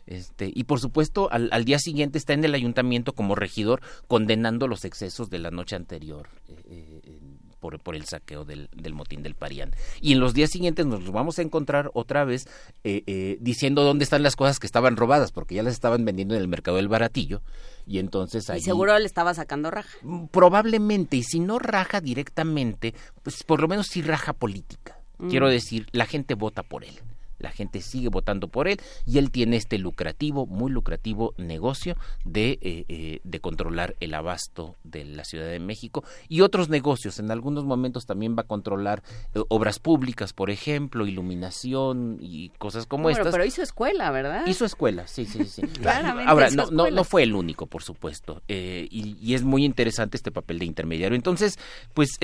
este, 0.06 0.50
y 0.54 0.64
por 0.64 0.80
supuesto 0.80 1.30
al, 1.32 1.48
al, 1.50 1.64
día 1.64 1.78
siguiente 1.78 2.18
está 2.18 2.34
en 2.34 2.44
el 2.44 2.54
ayuntamiento 2.54 3.14
como 3.14 3.34
regidor 3.34 3.80
condenando 4.06 4.68
los 4.68 4.84
excesos 4.84 5.30
de 5.30 5.38
la 5.38 5.50
noche 5.50 5.76
anterior. 5.76 6.28
Eh, 6.48 7.00
eh, 7.04 7.20
por, 7.66 7.80
por, 7.80 7.96
el 7.96 8.04
saqueo 8.04 8.44
del, 8.44 8.68
del, 8.72 8.94
motín 8.94 9.24
del 9.24 9.34
Parián. 9.34 9.72
Y 10.00 10.12
en 10.12 10.20
los 10.20 10.34
días 10.34 10.50
siguientes 10.50 10.86
nos 10.86 11.10
vamos 11.10 11.40
a 11.40 11.42
encontrar 11.42 11.90
otra 11.94 12.24
vez 12.24 12.46
eh, 12.84 13.38
diciendo 13.40 13.82
dónde 13.82 14.04
están 14.04 14.22
las 14.22 14.36
cosas 14.36 14.60
que 14.60 14.68
estaban 14.68 14.96
robadas, 14.96 15.32
porque 15.32 15.56
ya 15.56 15.64
las 15.64 15.72
estaban 15.72 16.04
vendiendo 16.04 16.36
en 16.36 16.40
el 16.40 16.46
mercado 16.46 16.76
del 16.76 16.86
baratillo. 16.86 17.42
Y 17.84 17.98
entonces 17.98 18.48
ahí... 18.50 18.60
Seguro 18.60 18.96
le 18.96 19.04
estaba 19.04 19.34
sacando 19.34 19.72
raja. 19.72 19.98
Mm, 20.02 20.26
probablemente, 20.26 21.16
y 21.16 21.24
si 21.24 21.40
no 21.40 21.58
raja 21.58 22.00
directamente, 22.00 22.94
pues 23.24 23.42
por 23.42 23.60
lo 23.60 23.66
menos 23.66 23.88
sí 23.88 24.00
raja 24.00 24.32
política. 24.32 25.00
Mm. 25.18 25.28
Quiero 25.28 25.48
decir, 25.48 25.88
la 25.90 26.06
gente 26.06 26.34
vota 26.34 26.62
por 26.62 26.84
él 26.84 27.00
la 27.38 27.50
gente 27.50 27.80
sigue 27.80 28.08
votando 28.08 28.48
por 28.48 28.68
él 28.68 28.80
y 29.04 29.18
él 29.18 29.30
tiene 29.30 29.56
este 29.56 29.78
lucrativo, 29.78 30.46
muy 30.46 30.70
lucrativo 30.70 31.34
negocio 31.36 31.96
de, 32.24 32.58
eh, 32.60 32.84
eh, 32.88 33.20
de 33.24 33.40
controlar 33.40 33.96
el 34.00 34.14
abasto 34.14 34.76
de 34.84 35.04
la 35.04 35.24
Ciudad 35.24 35.48
de 35.48 35.58
México 35.58 36.04
y 36.28 36.40
otros 36.40 36.68
negocios. 36.68 37.18
En 37.18 37.30
algunos 37.30 37.64
momentos 37.64 38.06
también 38.06 38.36
va 38.36 38.42
a 38.42 38.46
controlar 38.46 39.02
eh, 39.34 39.42
obras 39.48 39.78
públicas, 39.78 40.32
por 40.32 40.50
ejemplo, 40.50 41.06
iluminación 41.06 42.18
y 42.20 42.50
cosas 42.58 42.86
como 42.86 43.04
bueno, 43.04 43.18
estas. 43.18 43.32
Pero 43.32 43.44
hizo 43.44 43.62
escuela, 43.62 44.10
¿verdad? 44.10 44.46
Hizo 44.46 44.64
escuela, 44.64 45.06
sí, 45.06 45.26
sí, 45.26 45.44
sí. 45.44 45.62
Ahora, 46.26 46.50
no, 46.50 46.70
no, 46.70 46.90
no, 46.90 47.04
fue 47.04 47.22
el 47.22 47.34
único, 47.34 47.66
por 47.66 47.82
supuesto, 47.82 48.42
y, 48.48 49.16
y, 49.20 49.34
es 49.34 49.42
muy 49.42 49.64
interesante 49.64 50.16
este 50.16 50.30
papel 50.30 50.58
de 50.58 50.64
intermediario. 50.64 51.16
Entonces, 51.16 51.58
pues 51.94 52.18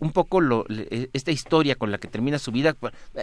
un 0.00 0.12
poco 0.12 0.40
lo, 0.40 0.64
esta 1.12 1.30
historia 1.30 1.76
con 1.76 1.90
la 1.90 1.98
que 1.98 2.08
termina 2.08 2.38
su 2.38 2.52
vida, 2.52 2.76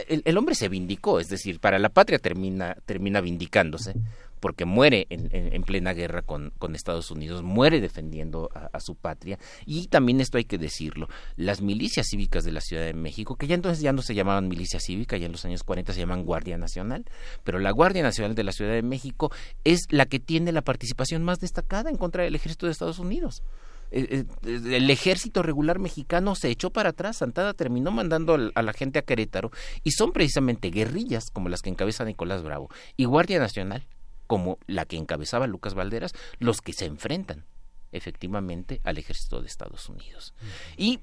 el, 0.08 0.22
el 0.26 0.38
hombre 0.38 0.56
se 0.56 0.70
vindicó, 0.70 1.20
es 1.20 1.30
decir, 1.34 1.60
para 1.60 1.80
la 1.80 1.90
patria 1.90 2.20
termina, 2.20 2.76
termina 2.86 3.22
vindicándose, 3.22 3.94
porque 4.40 4.66
muere 4.66 5.08
en, 5.10 5.64
plena 5.64 5.94
guerra 5.94 6.22
con, 6.22 6.52
con, 6.58 6.76
Estados 6.76 7.12
Unidos, 7.12 7.44
muere 7.44 7.80
defendiendo 7.80 8.50
a, 8.54 8.80
su 8.82 8.96
patria, 8.96 9.40
y 9.66 9.88
también 9.88 10.20
esto 10.20 10.38
hay 10.38 10.44
que 10.44 10.58
decirlo, 10.58 11.08
las 11.38 11.62
milicias 11.62 12.08
cívicas 12.10 12.44
de 12.44 12.52
la 12.52 12.60
Ciudad 12.60 12.84
de 12.84 12.94
México, 12.94 13.38
que 13.38 13.48
ya 13.48 13.56
entonces 13.56 13.82
ya 13.82 13.94
no 13.94 14.02
se 14.02 14.16
llamaban 14.16 14.50
milicia 14.50 14.82
cívica, 14.82 15.16
ya 15.16 15.28
en 15.28 15.32
los 15.32 15.46
años 15.46 15.64
40 15.64 15.94
se 15.94 16.00
llaman 16.00 16.26
Guardia 16.26 16.58
Nacional, 16.58 17.06
pero 17.46 17.60
la 17.60 17.72
Guardia 17.72 18.04
Nacional 18.04 18.36
de 18.36 18.44
la 18.44 18.52
Ciudad 18.52 18.74
de 18.74 18.82
México 18.82 19.32
es 19.64 19.88
la 19.90 20.06
que 20.08 20.20
tiene 20.20 20.52
la 20.52 20.62
participación 20.62 21.24
más 21.24 21.40
destacada 21.40 21.90
en 21.90 21.96
contra 21.96 22.24
del 22.24 22.36
ejército 22.36 22.66
de 22.66 22.74
Estados 22.74 23.00
Unidos. 23.00 23.44
Eh, 23.96 24.26
eh, 24.44 24.76
el 24.76 24.90
ejército 24.90 25.44
regular 25.44 25.78
mexicano 25.78 26.34
se 26.34 26.50
echó 26.50 26.72
para 26.72 26.90
atrás, 26.90 27.18
Santada 27.18 27.54
terminó 27.54 27.92
mandando 27.92 28.52
a 28.56 28.62
la 28.64 28.74
gente 28.74 28.98
a 28.98 29.04
Querétaro 29.04 29.52
y 29.84 29.92
son 29.92 30.12
precisamente 30.12 30.72
guerrillas 30.72 31.30
como 31.32 31.48
las 31.48 31.62
que 31.62 31.70
encabeza 31.70 32.04
Nicolás 32.04 32.42
Bravo 32.42 32.70
y 32.98 33.06
Guardia 33.06 33.38
Nacional 33.38 33.86
como 34.26 34.58
la 34.66 34.86
que 34.86 34.98
encabezaba 34.98 35.46
Lucas 35.46 35.76
Valderas 35.76 36.14
los 36.40 36.62
que 36.62 36.74
se 36.74 36.86
enfrentan 36.86 37.46
efectivamente 37.94 38.82
al 38.84 38.98
ejército 38.98 39.42
de 39.42 39.48
Estados 39.48 39.88
Unidos. 39.90 40.34
Y, 40.78 41.00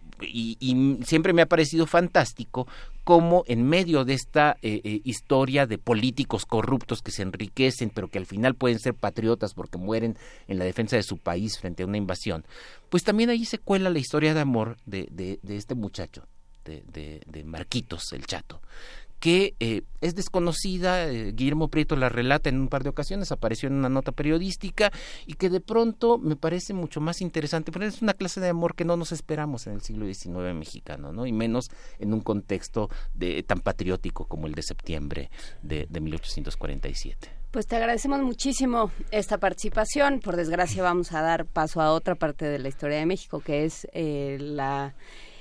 siempre 1.05 1.33
me 1.33 1.43
ha 1.43 1.47
parecido 1.47 1.87
fantástico 1.87 2.67
cómo 3.05 3.45
en 3.47 3.67
medio 3.67 4.05
de 4.05 4.15
esta 4.15 4.57
eh, 4.63 4.81
eh, 4.85 5.01
historia 5.05 5.67
de 5.67 5.79
políticos 5.79 6.45
corruptos 6.47 7.03
que 7.03 7.11
se 7.11 7.23
enriquecen, 7.23 7.91
pero 7.91 8.09
que 8.09 8.19
al 8.19 8.27
final 8.27 8.55
pueden 8.55 8.79
ser 8.79 8.95
patriotas 8.95 9.55
porque 9.55 9.79
mueren 9.79 10.17
en 10.47 10.59
la 10.59 10.65
defensa 10.65 10.97
de 10.97 11.03
su 11.03 11.17
país 11.17 11.59
frente 11.59 11.83
a 11.83 11.87
una 11.87 11.97
invasión, 11.97 12.45
pues 12.89 13.05
también 13.05 13.31
ahí 13.31 13.45
se 13.45 13.59
cuela 13.59 13.91
la 13.91 13.99
historia 13.99 14.35
de 14.35 14.41
amor 14.41 14.77
de, 14.85 15.09
de, 15.11 15.57
este 15.57 15.75
muchacho, 15.75 16.27
de, 16.65 16.83
de, 17.27 17.45
Marquitos, 17.45 18.13
el 18.13 18.27
chato, 18.27 18.61
que 19.21 19.55
eh, 19.61 19.83
es 20.01 20.15
desconocida, 20.15 21.07
eh, 21.07 21.33
Guillermo 21.33 21.69
Prieto 21.69 21.95
la 21.95 22.09
relata 22.09 22.49
en 22.49 22.59
un 22.59 22.69
par 22.69 22.83
de 22.83 22.89
ocasiones, 22.89 23.31
apareció 23.31 23.69
en 23.69 23.75
una 23.75 23.91
nota 23.91 24.13
periodística 24.13 24.91
y 25.27 25.35
que 25.35 25.51
de 25.51 25.61
pronto 25.61 26.19
me 26.19 26.37
parece 26.37 26.73
mucho 26.73 27.01
más 27.01 27.21
interesante, 27.21 27.71
pero 27.71 27.85
es 27.85 28.01
una 28.01 28.15
clase 28.15 28.41
de 28.41 28.49
amor 28.49 28.75
que 28.75 28.87
no 28.87 28.97
nos 28.97 29.13
esperamos 29.13 29.67
en 29.67 29.75
el 29.75 29.83
siglo 29.83 30.07
XIX 30.07 30.55
mexicano, 30.55 31.13
¿no? 31.13 31.27
Y 31.27 31.33
menos 31.33 31.71
en 31.99 32.15
un 32.15 32.21
contexto 32.21 32.89
de, 33.15 33.43
tan 33.43 33.61
patriótico 33.61 34.25
como 34.25 34.47
el 34.47 34.55
de 34.55 34.63
septiembre 34.63 35.31
de, 35.63 35.87
de 35.89 36.01
1847. 36.01 37.41
Pues 37.51 37.67
te 37.67 37.77
agradecemos 37.77 38.23
muchísimo 38.23 38.93
esta 39.11 39.39
participación. 39.39 40.21
Por 40.21 40.37
desgracia 40.37 40.85
vamos 40.85 41.13
a 41.13 41.21
dar 41.21 41.47
paso 41.47 41.81
a 41.81 41.93
otra 41.93 42.15
parte 42.15 42.45
de 42.45 42.61
la 42.61 42.69
historia 42.69 42.99
de 42.99 43.07
México, 43.07 43.41
que 43.41 43.65
es 43.65 43.89
eh, 43.93 44.39
la 44.41 44.95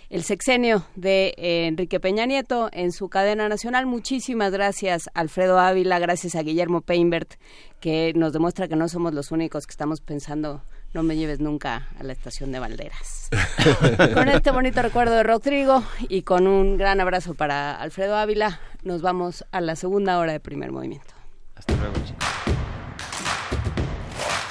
el 0.09 0.23
sexenio 0.23 0.85
de 0.95 1.33
eh, 1.37 1.67
Enrique 1.67 1.99
Peña 1.99 2.25
Nieto 2.25 2.69
en 2.71 2.91
su 2.91 3.09
cadena 3.09 3.47
nacional. 3.47 3.85
Muchísimas 3.85 4.51
gracias, 4.51 5.09
Alfredo 5.13 5.59
Ávila, 5.59 5.99
gracias 5.99 6.35
a 6.35 6.41
Guillermo 6.41 6.81
Peinbert, 6.81 7.35
que 7.79 8.13
nos 8.15 8.33
demuestra 8.33 8.67
que 8.67 8.75
no 8.75 8.87
somos 8.89 9.13
los 9.13 9.31
únicos 9.31 9.67
que 9.67 9.71
estamos 9.71 10.01
pensando 10.01 10.63
no 10.93 11.03
me 11.03 11.15
lleves 11.15 11.39
nunca 11.39 11.87
a 11.99 12.03
la 12.03 12.13
estación 12.13 12.51
de 12.51 12.59
Valderas. 12.59 13.29
con 14.15 14.27
este 14.27 14.51
bonito 14.51 14.81
recuerdo 14.81 15.15
de 15.15 15.23
Rodrigo 15.23 15.83
y 16.07 16.23
con 16.23 16.47
un 16.47 16.77
gran 16.77 16.99
abrazo 16.99 17.35
para 17.35 17.75
Alfredo 17.75 18.15
Ávila, 18.15 18.59
nos 18.83 19.01
vamos 19.01 19.45
a 19.51 19.61
la 19.61 19.75
segunda 19.75 20.17
hora 20.17 20.31
de 20.31 20.39
primer 20.39 20.71
movimiento. 20.71 21.13
Hasta 21.55 21.75
luego, 21.75 21.93
chicos. 22.05 22.38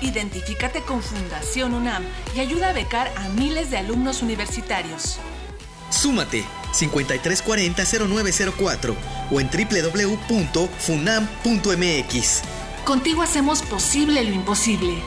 Identifícate 0.00 0.82
con 0.82 1.02
Fundación 1.02 1.74
UNAM 1.74 2.04
y 2.34 2.40
ayuda 2.40 2.70
a 2.70 2.72
becar 2.72 3.12
a 3.16 3.28
miles 3.30 3.70
de 3.70 3.78
alumnos 3.78 4.22
universitarios. 4.22 5.18
Súmate 5.90 6.44
5340-0904 6.72 8.94
o 9.30 9.40
en 9.40 9.48
www.funam.mx. 9.48 12.42
Contigo 12.84 13.22
hacemos 13.22 13.62
posible 13.62 14.22
lo 14.22 14.32
imposible. 14.32 15.02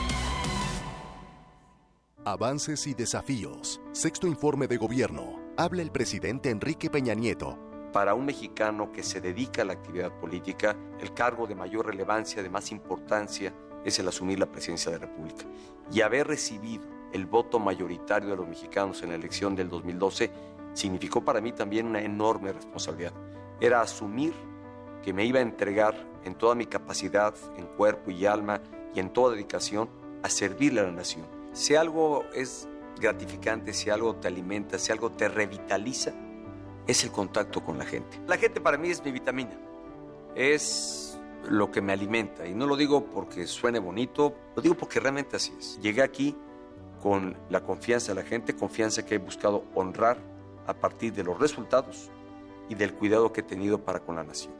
Avances 2.24 2.86
y 2.86 2.94
desafíos. 2.94 3.80
Sexto 3.92 4.26
informe 4.26 4.66
de 4.66 4.76
gobierno. 4.76 5.40
Habla 5.56 5.80
el 5.82 5.90
presidente 5.90 6.50
Enrique 6.50 6.90
Peña 6.90 7.14
Nieto. 7.14 7.58
Para 7.92 8.14
un 8.14 8.26
mexicano 8.26 8.92
que 8.92 9.02
se 9.02 9.20
dedica 9.20 9.62
a 9.62 9.64
la 9.64 9.72
actividad 9.72 10.12
política, 10.20 10.76
el 11.00 11.14
cargo 11.14 11.46
de 11.46 11.54
mayor 11.54 11.86
relevancia, 11.86 12.42
de 12.42 12.50
más 12.50 12.70
importancia, 12.70 13.54
es 13.84 13.98
el 13.98 14.08
asumir 14.08 14.38
la 14.38 14.50
presidencia 14.50 14.90
de 14.92 14.98
la 14.98 15.06
República. 15.06 15.44
Y 15.92 16.00
haber 16.02 16.26
recibido 16.26 16.84
el 17.12 17.26
voto 17.26 17.58
mayoritario 17.58 18.30
de 18.30 18.36
los 18.36 18.48
mexicanos 18.48 19.02
en 19.02 19.10
la 19.10 19.16
elección 19.16 19.56
del 19.56 19.68
2012 19.68 20.30
significó 20.74 21.24
para 21.24 21.40
mí 21.40 21.52
también 21.52 21.86
una 21.86 22.00
enorme 22.02 22.52
responsabilidad. 22.52 23.12
Era 23.60 23.80
asumir 23.80 24.32
que 25.02 25.12
me 25.12 25.24
iba 25.24 25.38
a 25.38 25.42
entregar 25.42 25.94
en 26.24 26.34
toda 26.34 26.54
mi 26.54 26.66
capacidad, 26.66 27.34
en 27.56 27.66
cuerpo 27.66 28.10
y 28.10 28.26
alma 28.26 28.60
y 28.94 29.00
en 29.00 29.12
toda 29.12 29.34
dedicación 29.34 29.88
a 30.22 30.28
servirle 30.28 30.80
a 30.80 30.84
la 30.84 30.92
nación. 30.92 31.26
Si 31.52 31.74
algo 31.74 32.24
es 32.34 32.68
gratificante, 33.00 33.72
si 33.72 33.90
algo 33.90 34.14
te 34.16 34.28
alimenta, 34.28 34.78
si 34.78 34.92
algo 34.92 35.10
te 35.10 35.28
revitaliza, 35.28 36.12
es 36.86 37.04
el 37.04 37.10
contacto 37.10 37.62
con 37.64 37.78
la 37.78 37.84
gente. 37.84 38.20
La 38.26 38.36
gente 38.36 38.60
para 38.60 38.76
mí 38.76 38.90
es 38.90 39.04
mi 39.04 39.12
vitamina, 39.12 39.58
es 40.34 41.09
lo 41.48 41.70
que 41.70 41.80
me 41.80 41.92
alimenta. 41.92 42.46
Y 42.46 42.54
no 42.54 42.66
lo 42.66 42.76
digo 42.76 43.04
porque 43.06 43.46
suene 43.46 43.78
bonito, 43.78 44.34
lo 44.54 44.62
digo 44.62 44.74
porque 44.74 45.00
realmente 45.00 45.36
así 45.36 45.52
es. 45.58 45.78
Llegué 45.80 46.02
aquí 46.02 46.36
con 47.02 47.36
la 47.48 47.62
confianza 47.62 48.14
de 48.14 48.22
la 48.22 48.28
gente, 48.28 48.54
confianza 48.54 49.04
que 49.04 49.14
he 49.14 49.18
buscado 49.18 49.64
honrar 49.74 50.18
a 50.66 50.74
partir 50.74 51.12
de 51.12 51.24
los 51.24 51.38
resultados 51.38 52.10
y 52.68 52.74
del 52.74 52.94
cuidado 52.94 53.32
que 53.32 53.40
he 53.40 53.44
tenido 53.44 53.78
para 53.78 54.00
con 54.00 54.16
la 54.16 54.24
nación. 54.24 54.54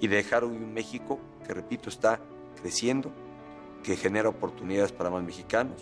Y 0.00 0.08
dejar 0.08 0.44
un 0.44 0.72
México 0.72 1.20
que, 1.46 1.54
repito, 1.54 1.88
está 1.88 2.20
creciendo, 2.60 3.12
que 3.82 3.96
genera 3.96 4.28
oportunidades 4.28 4.92
para 4.92 5.10
más 5.10 5.22
mexicanos, 5.22 5.80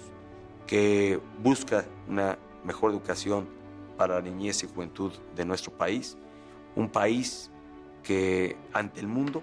que 0.66 1.20
busca 1.38 1.84
una 2.08 2.38
mejor 2.64 2.90
educación 2.90 3.48
para 3.96 4.16
la 4.16 4.20
niñez 4.22 4.62
y 4.64 4.68
juventud 4.68 5.12
de 5.34 5.44
nuestro 5.44 5.72
país, 5.72 6.16
un 6.74 6.88
país 6.88 7.50
que 8.02 8.56
ante 8.72 9.00
el 9.00 9.06
mundo 9.06 9.42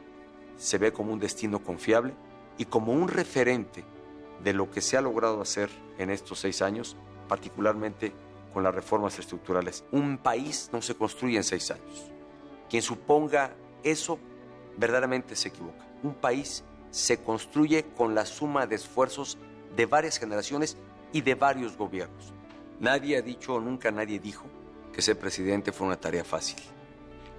se 0.59 0.77
ve 0.77 0.91
como 0.93 1.13
un 1.13 1.19
destino 1.19 1.63
confiable 1.63 2.13
y 2.57 2.65
como 2.65 2.91
un 2.91 3.07
referente 3.07 3.83
de 4.43 4.53
lo 4.53 4.69
que 4.69 4.81
se 4.81 4.97
ha 4.97 5.01
logrado 5.01 5.41
hacer 5.41 5.69
en 5.97 6.09
estos 6.11 6.39
seis 6.39 6.61
años, 6.61 6.97
particularmente 7.27 8.13
con 8.53 8.63
las 8.63 8.75
reformas 8.75 9.17
estructurales. 9.17 9.85
Un 9.91 10.17
país 10.17 10.69
no 10.73 10.81
se 10.81 10.95
construye 10.95 11.37
en 11.37 11.43
seis 11.43 11.71
años. 11.71 12.11
Quien 12.69 12.83
suponga 12.83 13.55
eso 13.83 14.19
verdaderamente 14.77 15.35
se 15.35 15.47
equivoca. 15.47 15.87
Un 16.03 16.13
país 16.13 16.63
se 16.91 17.17
construye 17.17 17.85
con 17.95 18.13
la 18.13 18.25
suma 18.25 18.67
de 18.67 18.75
esfuerzos 18.75 19.37
de 19.75 19.85
varias 19.85 20.17
generaciones 20.17 20.77
y 21.13 21.21
de 21.21 21.35
varios 21.35 21.77
gobiernos. 21.77 22.33
Nadie 22.79 23.17
ha 23.17 23.21
dicho, 23.21 23.59
nunca 23.59 23.91
nadie 23.91 24.19
dijo, 24.19 24.45
que 24.93 25.01
ser 25.01 25.17
presidente 25.17 25.71
fue 25.71 25.87
una 25.87 25.99
tarea 25.99 26.23
fácil. 26.23 26.57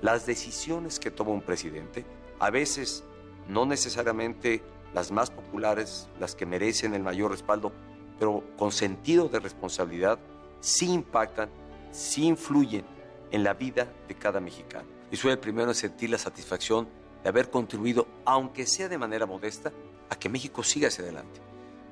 Las 0.01 0.25
decisiones 0.25 0.99
que 0.99 1.11
toma 1.11 1.33
un 1.33 1.43
presidente, 1.43 2.05
a 2.39 2.51
veces 2.51 3.05
no 3.51 3.66
necesariamente 3.66 4.62
las 4.94 5.11
más 5.11 5.30
populares, 5.30 6.09
las 6.18 6.34
que 6.34 6.46
merecen 6.46 6.94
el 6.94 7.03
mayor 7.03 7.30
respaldo, 7.30 7.72
pero 8.18 8.44
con 8.57 8.72
sentido 8.72 9.28
de 9.28 9.40
responsabilidad, 9.40 10.18
sí 10.61 10.90
impactan, 10.90 11.51
sí 11.90 12.26
influyen 12.26 12.84
en 13.30 13.44
la 13.44 13.55
vida 13.55 13.92
de 14.09 14.14
cada 14.14 14.40
mexicano. 14.40 14.88
Y 15.11 15.16
soy 15.16 15.32
el 15.32 15.38
primero 15.38 15.68
en 15.68 15.74
sentir 15.74 16.11
la 16.11 16.18
satisfacción 16.18 16.88
de 17.22 17.28
haber 17.28 17.51
contribuido, 17.51 18.07
aunque 18.24 18.66
sea 18.66 18.88
de 18.88 18.98
manera 18.98 19.26
modesta, 19.26 19.72
a 20.09 20.16
que 20.16 20.28
México 20.28 20.62
siga 20.62 20.88
hacia 20.88 21.05
adelante. 21.05 21.40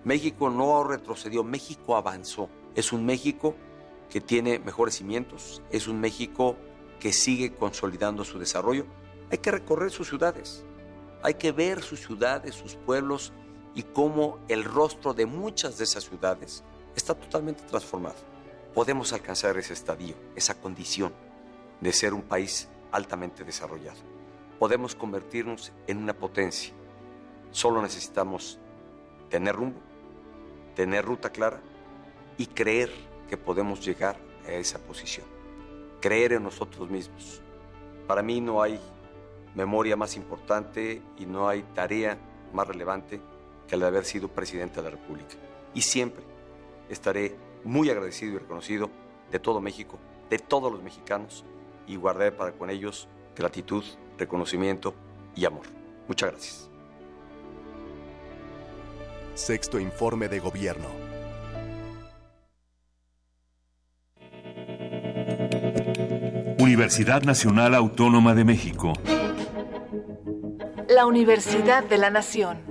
México 0.04 0.50
no 0.50 0.84
retrocedió, 0.84 1.44
México 1.44 1.96
avanzó. 1.96 2.48
Es 2.74 2.92
un 2.92 3.04
México 3.04 3.54
que 4.10 4.20
tiene 4.20 4.58
mejores 4.58 4.96
cimientos, 4.96 5.62
es 5.70 5.86
un 5.86 6.00
México 6.00 6.56
que 6.98 7.12
sigue 7.12 7.54
consolidando 7.54 8.24
su 8.24 8.38
desarrollo. 8.38 8.86
Hay 9.30 9.38
que 9.38 9.50
recorrer 9.50 9.90
sus 9.90 10.08
ciudades, 10.08 10.64
hay 11.22 11.34
que 11.34 11.52
ver 11.52 11.82
sus 11.82 12.00
ciudades, 12.00 12.54
sus 12.54 12.74
pueblos 12.74 13.32
y 13.74 13.82
cómo 13.82 14.38
el 14.48 14.64
rostro 14.64 15.14
de 15.14 15.26
muchas 15.26 15.78
de 15.78 15.84
esas 15.84 16.04
ciudades 16.04 16.64
está 16.94 17.14
totalmente 17.14 17.62
transformado 17.64 18.16
podemos 18.78 19.12
alcanzar 19.12 19.56
ese 19.56 19.72
estadio, 19.72 20.14
esa 20.36 20.54
condición 20.54 21.12
de 21.80 21.92
ser 21.92 22.14
un 22.14 22.22
país 22.22 22.68
altamente 22.92 23.42
desarrollado. 23.42 23.98
Podemos 24.58 24.94
convertirnos 24.94 25.72
en 25.88 25.98
una 25.98 26.14
potencia. 26.14 26.72
Solo 27.50 27.82
necesitamos 27.82 28.60
tener 29.30 29.56
rumbo, 29.56 29.80
tener 30.76 31.04
ruta 31.04 31.30
clara 31.30 31.60
y 32.36 32.46
creer 32.46 32.90
que 33.28 33.36
podemos 33.36 33.84
llegar 33.84 34.16
a 34.46 34.52
esa 34.52 34.78
posición. 34.78 35.26
Creer 36.00 36.34
en 36.34 36.44
nosotros 36.44 36.88
mismos. 36.88 37.42
Para 38.06 38.22
mí 38.22 38.40
no 38.40 38.62
hay 38.62 38.78
memoria 39.54 39.96
más 39.96 40.16
importante 40.16 41.02
y 41.18 41.26
no 41.26 41.48
hay 41.48 41.62
tarea 41.74 42.18
más 42.52 42.66
relevante 42.66 43.20
que 43.66 43.76
la 43.76 43.86
de 43.86 43.88
haber 43.88 44.04
sido 44.04 44.28
presidente 44.28 44.76
de 44.76 44.82
la 44.82 44.90
República. 44.90 45.34
Y 45.74 45.82
siempre 45.82 46.22
estaré 46.88 47.36
muy 47.64 47.90
agradecido 47.90 48.34
y 48.34 48.38
reconocido 48.38 48.90
de 49.30 49.38
todo 49.38 49.60
México, 49.60 49.98
de 50.30 50.38
todos 50.38 50.72
los 50.72 50.82
mexicanos, 50.82 51.44
y 51.86 51.96
guardaré 51.96 52.32
para 52.32 52.52
con 52.52 52.70
ellos 52.70 53.08
gratitud, 53.36 53.84
reconocimiento 54.18 54.94
y 55.34 55.44
amor. 55.44 55.66
Muchas 56.06 56.30
gracias. 56.30 56.70
Sexto 59.34 59.78
informe 59.78 60.28
de 60.28 60.40
gobierno. 60.40 60.86
Universidad 66.58 67.22
Nacional 67.22 67.74
Autónoma 67.74 68.34
de 68.34 68.44
México. 68.44 68.92
La 70.88 71.04
Universidad 71.04 71.84
de 71.84 71.98
la 71.98 72.08
Nación. 72.08 72.62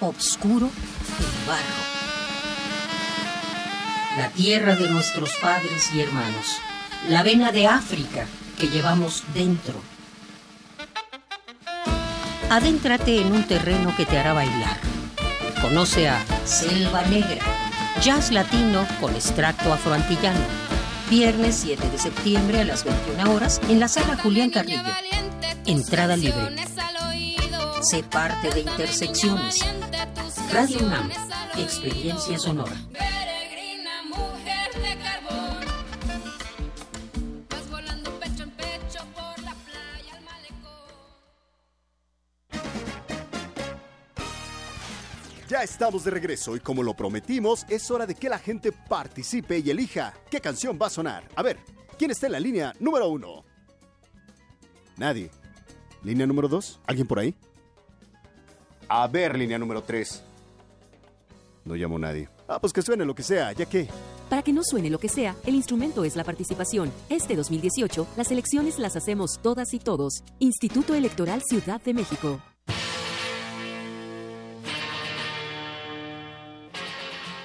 Obscuro 0.00 0.66
el 0.66 1.48
barro. 1.48 1.58
La 4.16 4.28
tierra 4.30 4.76
de 4.76 4.88
nuestros 4.88 5.34
padres 5.42 5.92
y 5.92 6.00
hermanos. 6.00 6.60
La 7.08 7.24
vena 7.24 7.50
de 7.50 7.66
África 7.66 8.24
que 8.56 8.68
llevamos 8.68 9.24
dentro. 9.34 9.74
Adéntrate 12.50 13.20
en 13.20 13.32
un 13.32 13.42
terreno 13.48 13.92
que 13.96 14.06
te 14.06 14.16
hará 14.16 14.32
bailar. 14.32 14.87
Conoce 15.60 16.08
a 16.08 16.24
Selva 16.44 17.02
Negra, 17.02 17.40
jazz 18.00 18.30
latino 18.30 18.86
con 19.00 19.14
extracto 19.14 19.72
afroantillano. 19.72 20.38
Viernes 21.10 21.56
7 21.62 21.90
de 21.90 21.98
septiembre 21.98 22.60
a 22.60 22.64
las 22.64 22.84
21 22.84 23.34
horas 23.34 23.60
en 23.68 23.80
la 23.80 23.88
sala 23.88 24.16
Julián 24.16 24.50
Carrillo. 24.50 24.82
Entrada 25.66 26.16
libre. 26.16 26.56
Sé 27.82 28.02
parte 28.04 28.50
de 28.50 28.60
Intersecciones. 28.60 29.60
Radio 30.52 30.78
UNAM. 30.86 31.10
Experiencia 31.56 32.38
sonora. 32.38 32.76
Ya 45.58 45.64
estamos 45.64 46.04
de 46.04 46.12
regreso 46.12 46.54
y 46.54 46.60
como 46.60 46.84
lo 46.84 46.94
prometimos, 46.94 47.66
es 47.68 47.90
hora 47.90 48.06
de 48.06 48.14
que 48.14 48.28
la 48.28 48.38
gente 48.38 48.70
participe 48.70 49.58
y 49.58 49.68
elija 49.68 50.14
qué 50.30 50.40
canción 50.40 50.78
va 50.80 50.86
a 50.86 50.90
sonar. 50.90 51.24
A 51.34 51.42
ver, 51.42 51.58
¿quién 51.98 52.12
está 52.12 52.26
en 52.26 52.32
la 52.34 52.38
línea 52.38 52.72
número 52.78 53.08
uno? 53.08 53.44
Nadie. 54.96 55.32
¿Línea 56.04 56.28
número 56.28 56.46
dos? 56.46 56.78
¿Alguien 56.86 57.08
por 57.08 57.18
ahí? 57.18 57.34
A 58.88 59.08
ver, 59.08 59.36
línea 59.36 59.58
número 59.58 59.82
tres. 59.82 60.22
No 61.64 61.74
llamo 61.74 61.98
nadie. 61.98 62.28
Ah, 62.46 62.60
pues 62.60 62.72
que 62.72 62.80
suene 62.80 63.04
lo 63.04 63.16
que 63.16 63.24
sea, 63.24 63.50
ya 63.50 63.66
que... 63.66 63.88
Para 64.30 64.42
que 64.42 64.52
no 64.52 64.62
suene 64.62 64.90
lo 64.90 65.00
que 65.00 65.08
sea, 65.08 65.34
el 65.44 65.56
instrumento 65.56 66.04
es 66.04 66.14
la 66.14 66.22
participación. 66.22 66.92
Este 67.08 67.34
2018, 67.34 68.06
las 68.16 68.30
elecciones 68.30 68.78
las 68.78 68.94
hacemos 68.94 69.40
todas 69.42 69.74
y 69.74 69.80
todos. 69.80 70.22
Instituto 70.38 70.94
Electoral 70.94 71.42
Ciudad 71.42 71.80
de 71.80 71.94
México. 71.94 72.40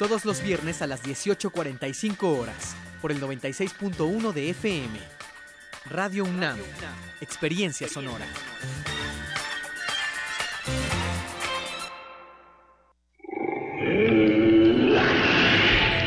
Todos 0.00 0.24
los 0.24 0.42
viernes 0.42 0.80
a 0.80 0.86
las 0.86 1.02
18.45 1.02 2.22
horas, 2.22 2.74
por 3.02 3.12
el 3.12 3.20
96.1 3.20 4.32
de 4.32 4.48
FM. 4.48 4.98
Radio 5.90 6.24
UNAM, 6.24 6.56
Experiencia 7.20 7.86
Sonora. 7.86 8.24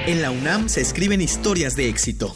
En 0.07 0.23
la 0.23 0.31
UNAM 0.31 0.69
se 0.69 0.81
escriben 0.81 1.21
historias 1.21 1.75
de 1.75 1.87
éxito. 1.87 2.35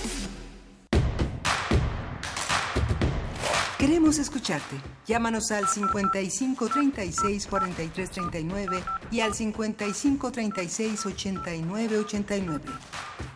Queremos 3.91 4.19
escucharte. 4.19 4.77
Llámanos 5.05 5.51
al 5.51 5.67
55 5.67 6.69
36 6.69 7.45
43 7.45 8.09
39 8.09 8.83
y 9.11 9.19
al 9.19 9.33
55 9.33 10.31
36 10.31 11.05
89 11.07 11.97
89. 11.97 12.63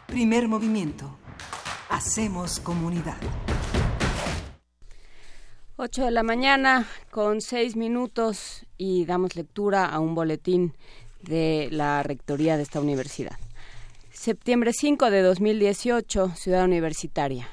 Primer 0.08 0.47
movimiento. 0.47 1.18
Hacemos 1.89 2.62
comunidad. 2.62 3.18
8 5.76 6.06
de 6.06 6.12
la 6.12 6.24
mañana 6.24 6.88
con 7.12 7.41
6 7.41 7.76
minutos 7.76 8.66
y 8.78 9.03
damos 9.03 9.36
lectura 9.36 9.86
a 9.88 9.99
un 9.99 10.16
boletín 10.16 10.74
de 11.22 11.68
la 11.70 12.01
rectoría 12.01 12.56
de 12.56 12.64
esta 12.64 12.80
universidad. 12.80 13.38
Septiembre 14.14 14.72
5 14.72 15.12
de 15.12 15.22
2018, 15.22 16.30
Ciudad 16.30 16.64
Universitaria. 16.64 17.49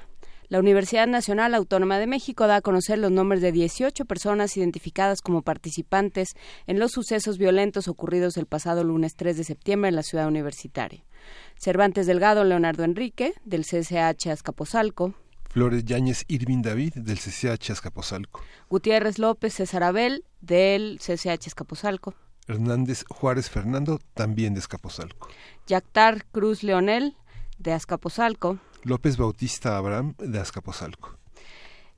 La 0.52 0.58
Universidad 0.58 1.06
Nacional 1.06 1.54
Autónoma 1.54 1.98
de 1.98 2.06
México 2.06 2.46
da 2.46 2.56
a 2.56 2.60
conocer 2.60 2.98
los 2.98 3.10
nombres 3.10 3.40
de 3.40 3.52
18 3.52 4.04
personas 4.04 4.54
identificadas 4.54 5.22
como 5.22 5.40
participantes 5.40 6.34
en 6.66 6.78
los 6.78 6.92
sucesos 6.92 7.38
violentos 7.38 7.88
ocurridos 7.88 8.36
el 8.36 8.44
pasado 8.44 8.84
lunes 8.84 9.16
3 9.16 9.38
de 9.38 9.44
septiembre 9.44 9.88
en 9.88 9.96
la 9.96 10.02
ciudad 10.02 10.28
universitaria. 10.28 11.06
Cervantes 11.56 12.06
Delgado 12.06 12.44
Leonardo 12.44 12.84
Enrique, 12.84 13.32
del 13.46 13.64
CCH 13.64 14.26
Azcapotzalco. 14.26 15.14
Flores 15.48 15.86
Yáñez 15.86 16.26
Irving 16.28 16.60
David, 16.60 16.96
del 16.96 17.16
CCH 17.16 17.70
Azcapotzalco. 17.70 18.42
Gutiérrez 18.68 19.18
López 19.18 19.54
César 19.54 19.82
Abel, 19.84 20.26
del 20.42 20.98
CCH 20.98 21.46
Azcapotzalco. 21.46 22.14
Hernández 22.46 23.06
Juárez 23.08 23.48
Fernando, 23.48 24.00
también 24.12 24.52
de 24.52 24.60
Azcapotzalco. 24.60 25.30
Yactar 25.66 26.26
Cruz 26.26 26.62
Leonel, 26.62 27.16
de 27.58 27.72
Azcapotzalco. 27.72 28.58
López 28.84 29.16
Bautista 29.16 29.76
Abraham, 29.76 30.14
de 30.18 30.38
Azcapotzalco. 30.38 31.16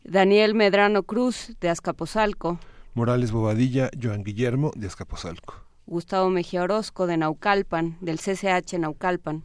Daniel 0.04 0.54
Medrano 0.54 1.04
Cruz, 1.04 1.56
de 1.60 1.70
Azcapotzalco. 1.70 2.58
Morales 2.94 3.32
Bobadilla, 3.32 3.90
Joan 4.00 4.22
Guillermo, 4.22 4.70
de 4.76 4.86
Azcapotzalco. 4.86 5.64
Gustavo 5.86 6.30
Mejía 6.30 6.62
Orozco, 6.62 7.06
de 7.06 7.16
Naucalpan, 7.16 7.96
del 8.00 8.18
CCH 8.18 8.78
Naucalpan. 8.78 9.44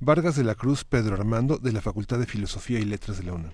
Vargas 0.00 0.36
de 0.36 0.44
la 0.44 0.54
Cruz, 0.54 0.84
Pedro 0.84 1.14
Armando, 1.14 1.58
de 1.58 1.72
la 1.72 1.80
Facultad 1.80 2.18
de 2.18 2.26
Filosofía 2.26 2.78
y 2.78 2.84
Letras 2.84 3.18
de 3.18 3.24
la 3.24 3.32
UNAM. 3.34 3.52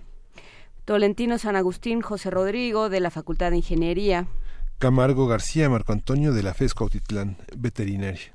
Tolentino 0.84 1.38
San 1.38 1.56
Agustín, 1.56 2.00
José 2.00 2.30
Rodrigo, 2.30 2.88
de 2.88 3.00
la 3.00 3.10
Facultad 3.10 3.50
de 3.50 3.58
Ingeniería. 3.58 4.26
Camargo 4.78 5.26
García, 5.26 5.68
Marco 5.68 5.92
Antonio, 5.92 6.32
de 6.32 6.42
la 6.42 6.54
FES 6.54 6.74
Cuautitlán, 6.74 7.36
Veterinaria. 7.56 8.34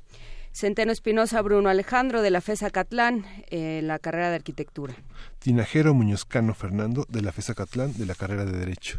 Centeno 0.56 0.90
Espinosa 0.90 1.42
Bruno 1.42 1.68
Alejandro 1.68 2.22
de 2.22 2.30
la 2.30 2.40
FESA 2.40 2.70
Catlán, 2.70 3.26
eh, 3.50 3.82
la 3.82 3.98
carrera 3.98 4.30
de 4.30 4.36
arquitectura. 4.36 4.94
Tinajero 5.38 5.92
Muñozcano 5.92 6.54
Fernando 6.54 7.04
de 7.10 7.20
la 7.20 7.30
FESA 7.30 7.54
Catlán, 7.54 7.92
de 7.98 8.06
la 8.06 8.14
carrera 8.14 8.46
de 8.46 8.58
Derecho. 8.58 8.98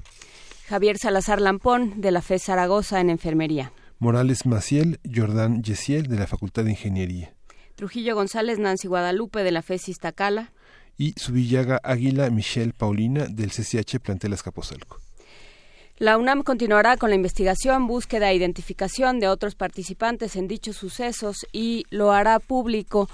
Javier 0.70 1.00
Salazar 1.00 1.42
Lampón 1.42 2.00
de 2.00 2.12
la 2.12 2.22
FES 2.22 2.44
Zaragoza 2.44 3.02
en 3.02 3.10
Enfermería. 3.10 3.74
Morales 3.98 4.46
Maciel 4.46 5.00
Jordán 5.04 5.64
Yesiel 5.64 6.06
de 6.06 6.18
la 6.18 6.28
Facultad 6.28 6.64
de 6.64 6.70
Ingeniería. 6.70 7.34
Trujillo 7.74 8.14
González 8.14 8.60
Nancy 8.60 8.88
Guadalupe 8.88 9.42
de 9.42 9.52
la 9.52 9.64
FES 9.64 9.90
Iztacala. 9.90 10.54
Y 10.96 11.14
Subillaga 11.18 11.80
Águila 11.84 12.30
Michelle 12.30 12.74
Paulina 12.74 13.26
del 13.26 13.50
CCH 13.50 13.98
Plantel 14.00 14.34
Azcapotzalco. 14.34 15.00
La 16.00 16.16
UNAM 16.20 16.44
continuará 16.44 16.96
con 16.96 17.10
la 17.10 17.16
investigación, 17.16 17.88
búsqueda 17.88 18.30
e 18.30 18.36
identificación 18.36 19.20
de 19.20 19.30
otros 19.30 19.56
participantes 19.56 20.36
en 20.36 20.48
dichos 20.48 20.76
sucesos 20.76 21.38
y 21.52 21.86
lo 21.90 22.12
hará 22.12 22.38
público. 22.38 23.10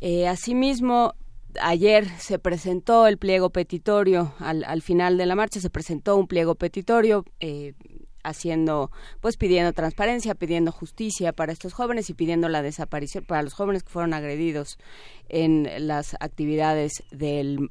Eh, 0.00 0.28
asimismo, 0.28 1.14
ayer 1.60 2.06
se 2.20 2.38
presentó 2.38 3.08
el 3.08 3.18
pliego 3.18 3.50
petitorio, 3.50 4.32
al, 4.38 4.62
al, 4.62 4.80
final 4.80 5.18
de 5.18 5.26
la 5.26 5.34
marcha 5.34 5.58
se 5.58 5.70
presentó 5.70 6.16
un 6.16 6.28
pliego 6.28 6.54
petitorio 6.54 7.24
eh, 7.40 7.74
haciendo, 8.22 8.92
pues 9.20 9.36
pidiendo 9.36 9.72
transparencia, 9.72 10.36
pidiendo 10.36 10.70
justicia 10.70 11.32
para 11.32 11.52
estos 11.52 11.72
jóvenes 11.72 12.10
y 12.10 12.14
pidiendo 12.14 12.48
la 12.48 12.62
desaparición 12.62 13.24
para 13.24 13.42
los 13.42 13.54
jóvenes 13.54 13.82
que 13.82 13.90
fueron 13.90 14.14
agredidos 14.14 14.78
en 15.28 15.68
las 15.88 16.14
actividades 16.20 17.02
del 17.10 17.70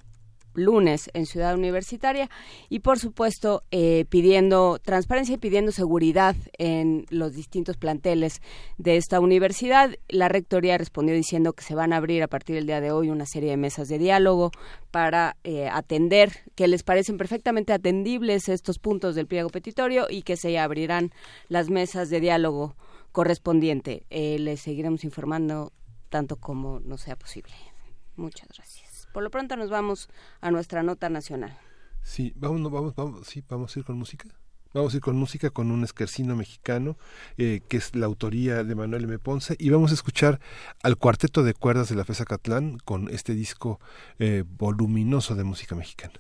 lunes 0.60 1.10
en 1.14 1.26
Ciudad 1.26 1.56
Universitaria 1.56 2.30
y 2.70 2.80
por 2.80 3.00
supuesto 3.00 3.64
eh, 3.72 4.06
pidiendo 4.10 4.80
transparencia 4.80 5.36
y 5.36 5.38
pidiendo 5.38 5.72
seguridad 5.72 6.36
en 6.58 7.06
los 7.10 7.34
distintos 7.34 7.78
planteles 7.78 8.42
de 8.78 8.98
esta 8.98 9.20
universidad. 9.20 9.92
La 10.08 10.30
rectoría 10.30 10.78
respondió 10.78 11.16
diciendo 11.16 11.54
que 11.54 11.64
se 11.64 11.76
van 11.76 11.94
a 11.94 11.98
abrir 11.98 12.24
a 12.24 12.28
partir 12.28 12.56
del 12.56 12.68
día 12.68 12.82
de 12.82 12.92
hoy 12.92 13.10
una 13.10 13.26
serie 13.26 13.52
de 13.52 13.58
mesas 13.58 13.88
de 13.88 13.98
diálogo 13.98 14.52
para 14.92 15.38
eh, 15.44 15.68
atender, 15.70 16.32
que 16.56 16.68
les 16.68 16.84
parecen 16.84 17.18
perfectamente 17.18 17.74
atendibles 17.74 18.50
estos 18.50 18.80
puntos 18.80 19.16
del 19.16 19.28
pliego 19.28 19.50
petitorio 19.50 20.08
y 20.10 20.24
que 20.24 20.38
se 20.38 20.58
abrirán 20.58 21.12
las 21.48 21.70
mesas 21.70 22.10
de 22.10 22.20
diálogo 22.20 22.76
correspondiente. 23.12 24.06
Eh, 24.10 24.38
les 24.40 24.62
seguiremos 24.62 25.04
informando 25.04 25.72
tanto 26.10 26.36
como 26.38 26.80
no 26.80 26.98
sea 26.98 27.16
posible. 27.16 27.54
Muchas 28.16 28.48
gracias. 28.50 28.89
Por 29.14 29.24
lo 29.24 29.32
pronto 29.32 29.56
nos 29.56 29.70
vamos 29.70 30.10
a 30.42 30.52
nuestra 30.52 30.84
nota 30.84 31.10
nacional. 31.10 31.58
Sí, 32.02 32.34
vamos, 32.36 32.72
vamos, 32.72 32.96
vamos, 32.96 33.28
sí, 33.28 33.44
vamos 33.48 33.76
a 33.76 33.80
ir 33.80 33.86
con 33.86 33.98
música. 33.98 34.28
Vamos 34.74 34.94
a 34.94 34.98
ir 34.98 35.02
con 35.02 35.16
música 35.16 35.50
con 35.50 35.72
un 35.72 35.84
esquercino 35.84 36.36
mexicano, 36.36 36.96
eh, 37.38 37.62
que 37.68 37.78
es 37.78 37.96
la 37.96 38.06
autoría 38.06 38.64
de 38.64 38.76
Manuel 38.76 39.06
M. 39.06 39.18
Ponce, 39.18 39.56
y 39.58 39.72
vamos 39.72 39.90
a 39.90 39.96
escuchar 39.96 40.40
al 40.84 40.96
cuarteto 40.98 41.44
de 41.44 41.56
cuerdas 41.56 41.90
de 41.90 41.96
la 41.96 42.06
FESA 42.06 42.26
Catlán 42.26 42.78
con 42.86 43.10
este 43.10 43.34
disco 43.34 43.80
eh, 44.20 44.44
voluminoso 44.48 45.36
de 45.36 45.44
música 45.44 45.76
mexicana. 45.76 46.14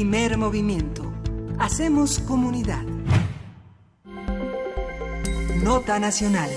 Primer 0.00 0.38
movimiento. 0.38 1.12
Hacemos 1.58 2.20
comunidad. 2.20 2.82
Nota 5.62 5.98
Nacional. 5.98 6.48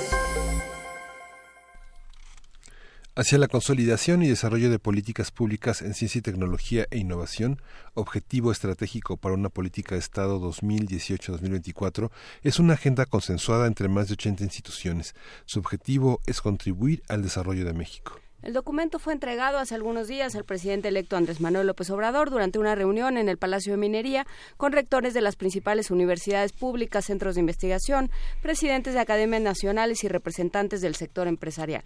Hacia 3.15 3.37
la 3.37 3.49
consolidación 3.49 4.23
y 4.23 4.29
desarrollo 4.29 4.69
de 4.69 4.79
políticas 4.79 5.31
públicas 5.31 5.81
en 5.81 5.93
ciencia 5.93 6.19
y 6.19 6.21
tecnología 6.21 6.87
e 6.89 6.99
innovación, 6.99 7.61
objetivo 7.95 8.49
estratégico 8.49 9.17
para 9.17 9.35
una 9.35 9.49
política 9.49 9.95
de 9.95 9.99
Estado 9.99 10.39
2018-2024, 10.39 12.11
es 12.43 12.59
una 12.59 12.75
agenda 12.75 13.05
consensuada 13.05 13.67
entre 13.67 13.89
más 13.89 14.07
de 14.07 14.13
80 14.13 14.45
instituciones. 14.45 15.15
Su 15.43 15.59
objetivo 15.59 16.21
es 16.27 16.39
contribuir 16.39 17.03
al 17.09 17.21
desarrollo 17.21 17.65
de 17.65 17.73
México. 17.73 18.22
El 18.43 18.51
documento 18.51 18.99
fue 18.99 19.13
entregado 19.13 19.57
hace 19.57 19.73
algunos 19.73 20.09
días 20.09 20.35
al 20.35 20.43
presidente 20.43 20.89
electo 20.89 21.15
Andrés 21.15 21.39
Manuel 21.39 21.65
López 21.65 21.89
Obrador 21.91 22.29
durante 22.29 22.59
una 22.59 22.75
reunión 22.75 23.15
en 23.15 23.29
el 23.29 23.37
Palacio 23.37 23.71
de 23.71 23.77
Minería 23.77 24.27
con 24.57 24.73
rectores 24.73 25.13
de 25.13 25.21
las 25.21 25.37
principales 25.37 25.91
universidades 25.91 26.51
públicas, 26.51 27.05
centros 27.05 27.35
de 27.35 27.39
investigación, 27.39 28.11
presidentes 28.41 28.95
de 28.95 28.99
academias 28.99 29.41
nacionales 29.41 30.03
y 30.03 30.09
representantes 30.09 30.81
del 30.81 30.95
sector 30.95 31.29
empresarial. 31.29 31.85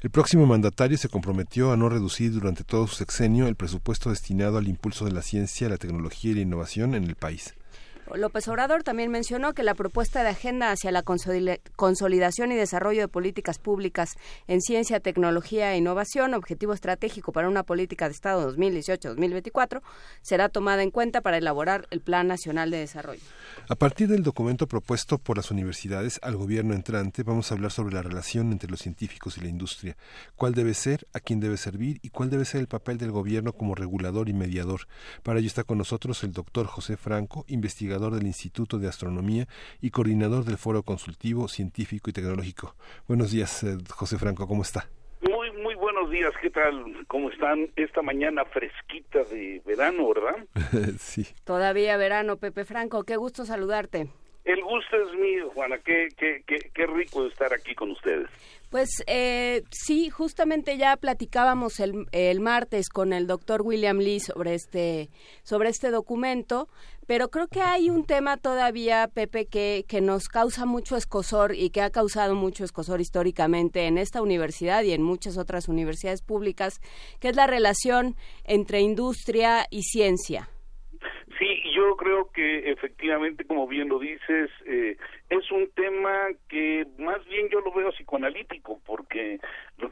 El 0.00 0.08
próximo 0.08 0.46
mandatario 0.46 0.96
se 0.96 1.10
comprometió 1.10 1.72
a 1.72 1.76
no 1.76 1.90
reducir 1.90 2.32
durante 2.32 2.64
todo 2.64 2.86
su 2.86 2.96
sexenio 2.96 3.46
el 3.46 3.56
presupuesto 3.56 4.08
destinado 4.08 4.56
al 4.56 4.66
impulso 4.66 5.04
de 5.04 5.12
la 5.12 5.20
ciencia, 5.20 5.68
la 5.68 5.76
tecnología 5.76 6.30
y 6.30 6.36
la 6.36 6.40
innovación 6.40 6.94
en 6.94 7.04
el 7.04 7.16
país. 7.16 7.54
López 8.16 8.48
Obrador 8.48 8.82
también 8.82 9.10
mencionó 9.10 9.52
que 9.52 9.62
la 9.62 9.74
propuesta 9.74 10.22
de 10.22 10.30
agenda 10.30 10.70
hacia 10.70 10.90
la 10.92 11.02
consolidación 11.02 12.52
y 12.52 12.56
desarrollo 12.56 13.02
de 13.02 13.08
políticas 13.08 13.58
públicas 13.58 14.16
en 14.46 14.60
ciencia, 14.60 15.00
tecnología 15.00 15.72
e 15.72 15.78
innovación, 15.78 16.34
objetivo 16.34 16.72
estratégico 16.72 17.32
para 17.32 17.48
una 17.48 17.62
política 17.62 18.06
de 18.06 18.12
Estado 18.12 18.54
2018-2024, 18.54 19.82
será 20.22 20.48
tomada 20.48 20.82
en 20.82 20.90
cuenta 20.90 21.20
para 21.20 21.38
elaborar 21.38 21.86
el 21.90 22.00
Plan 22.00 22.26
Nacional 22.26 22.70
de 22.70 22.78
Desarrollo. 22.78 23.20
A 23.68 23.74
partir 23.74 24.08
del 24.08 24.22
documento 24.22 24.66
propuesto 24.66 25.18
por 25.18 25.36
las 25.36 25.50
universidades 25.50 26.18
al 26.22 26.36
gobierno 26.36 26.74
entrante, 26.74 27.22
vamos 27.22 27.50
a 27.50 27.54
hablar 27.54 27.72
sobre 27.72 27.94
la 27.94 28.02
relación 28.02 28.52
entre 28.52 28.70
los 28.70 28.80
científicos 28.80 29.36
y 29.36 29.40
la 29.42 29.48
industria, 29.48 29.96
cuál 30.36 30.54
debe 30.54 30.74
ser, 30.74 31.06
a 31.12 31.20
quién 31.20 31.40
debe 31.40 31.56
servir 31.56 31.98
y 32.02 32.10
cuál 32.10 32.30
debe 32.30 32.44
ser 32.44 32.60
el 32.60 32.68
papel 32.68 32.98
del 32.98 33.10
gobierno 33.10 33.52
como 33.52 33.74
regulador 33.74 34.28
y 34.28 34.32
mediador. 34.32 34.82
Para 35.22 35.38
ello 35.38 35.48
está 35.48 35.64
con 35.64 35.78
nosotros 35.78 36.22
el 36.24 36.32
doctor 36.32 36.66
José 36.66 36.96
Franco, 36.96 37.44
investigador 37.48 37.97
del 37.98 38.26
Instituto 38.26 38.78
de 38.78 38.88
Astronomía 38.88 39.48
y 39.80 39.90
coordinador 39.90 40.44
del 40.44 40.56
Foro 40.56 40.84
Consultivo 40.84 41.48
Científico 41.48 42.08
y 42.08 42.12
Tecnológico. 42.12 42.76
Buenos 43.08 43.32
días, 43.32 43.64
eh, 43.64 43.76
José 43.90 44.18
Franco, 44.18 44.46
¿cómo 44.46 44.62
está? 44.62 44.88
Muy, 45.20 45.50
muy 45.60 45.74
buenos 45.74 46.08
días, 46.10 46.32
¿qué 46.40 46.48
tal? 46.48 47.04
¿Cómo 47.08 47.28
están 47.28 47.68
esta 47.74 48.02
mañana 48.02 48.44
fresquita 48.44 49.24
de 49.24 49.60
verano, 49.66 50.08
verdad? 50.14 50.46
sí. 50.98 51.26
Todavía 51.44 51.96
verano, 51.96 52.36
Pepe 52.36 52.64
Franco, 52.64 53.02
qué 53.02 53.16
gusto 53.16 53.44
saludarte. 53.44 54.08
El 54.44 54.62
gusto 54.62 54.96
es 54.96 55.18
mío, 55.18 55.50
Juana. 55.52 55.76
Qué, 55.84 56.08
qué, 56.16 56.42
qué, 56.46 56.70
qué 56.72 56.86
rico 56.86 57.26
estar 57.26 57.52
aquí 57.52 57.74
con 57.74 57.90
ustedes. 57.90 58.30
Pues 58.70 59.02
eh, 59.06 59.62
sí, 59.70 60.10
justamente 60.10 60.76
ya 60.76 60.96
platicábamos 60.98 61.80
el, 61.80 62.06
el, 62.12 62.40
martes 62.40 62.90
con 62.90 63.14
el 63.14 63.26
doctor 63.26 63.62
William 63.62 63.96
Lee 63.96 64.20
sobre 64.20 64.54
este, 64.54 65.08
sobre 65.42 65.70
este 65.70 65.90
documento, 65.90 66.68
pero 67.06 67.28
creo 67.28 67.48
que 67.48 67.62
hay 67.62 67.88
un 67.88 68.04
tema 68.04 68.36
todavía, 68.36 69.08
Pepe, 69.08 69.46
que, 69.46 69.86
que 69.88 70.02
nos 70.02 70.28
causa 70.28 70.66
mucho 70.66 70.96
escosor 70.96 71.54
y 71.54 71.70
que 71.70 71.80
ha 71.80 71.88
causado 71.88 72.34
mucho 72.34 72.62
escosor 72.62 73.00
históricamente 73.00 73.86
en 73.86 73.96
esta 73.96 74.20
universidad 74.20 74.82
y 74.82 74.92
en 74.92 75.02
muchas 75.02 75.38
otras 75.38 75.68
universidades 75.68 76.20
públicas, 76.20 76.80
que 77.20 77.28
es 77.28 77.36
la 77.36 77.46
relación 77.46 78.16
entre 78.44 78.80
industria 78.80 79.64
y 79.70 79.84
ciencia. 79.84 80.50
Sí, 81.38 81.62
yo 81.74 81.96
creo 81.96 82.30
que 82.32 82.70
efectivamente, 82.70 83.44
como 83.44 83.66
bien 83.66 83.88
lo 83.88 83.98
dices, 83.98 84.50
eh, 84.66 84.96
es 85.30 85.50
un 85.52 85.70
tema 85.72 86.28
que 86.48 86.86
más 86.98 87.24
bien 87.26 87.48
yo 87.50 87.60
lo 87.60 87.72
veo 87.72 87.90
psicoanalítico, 87.92 88.80
porque 88.86 89.38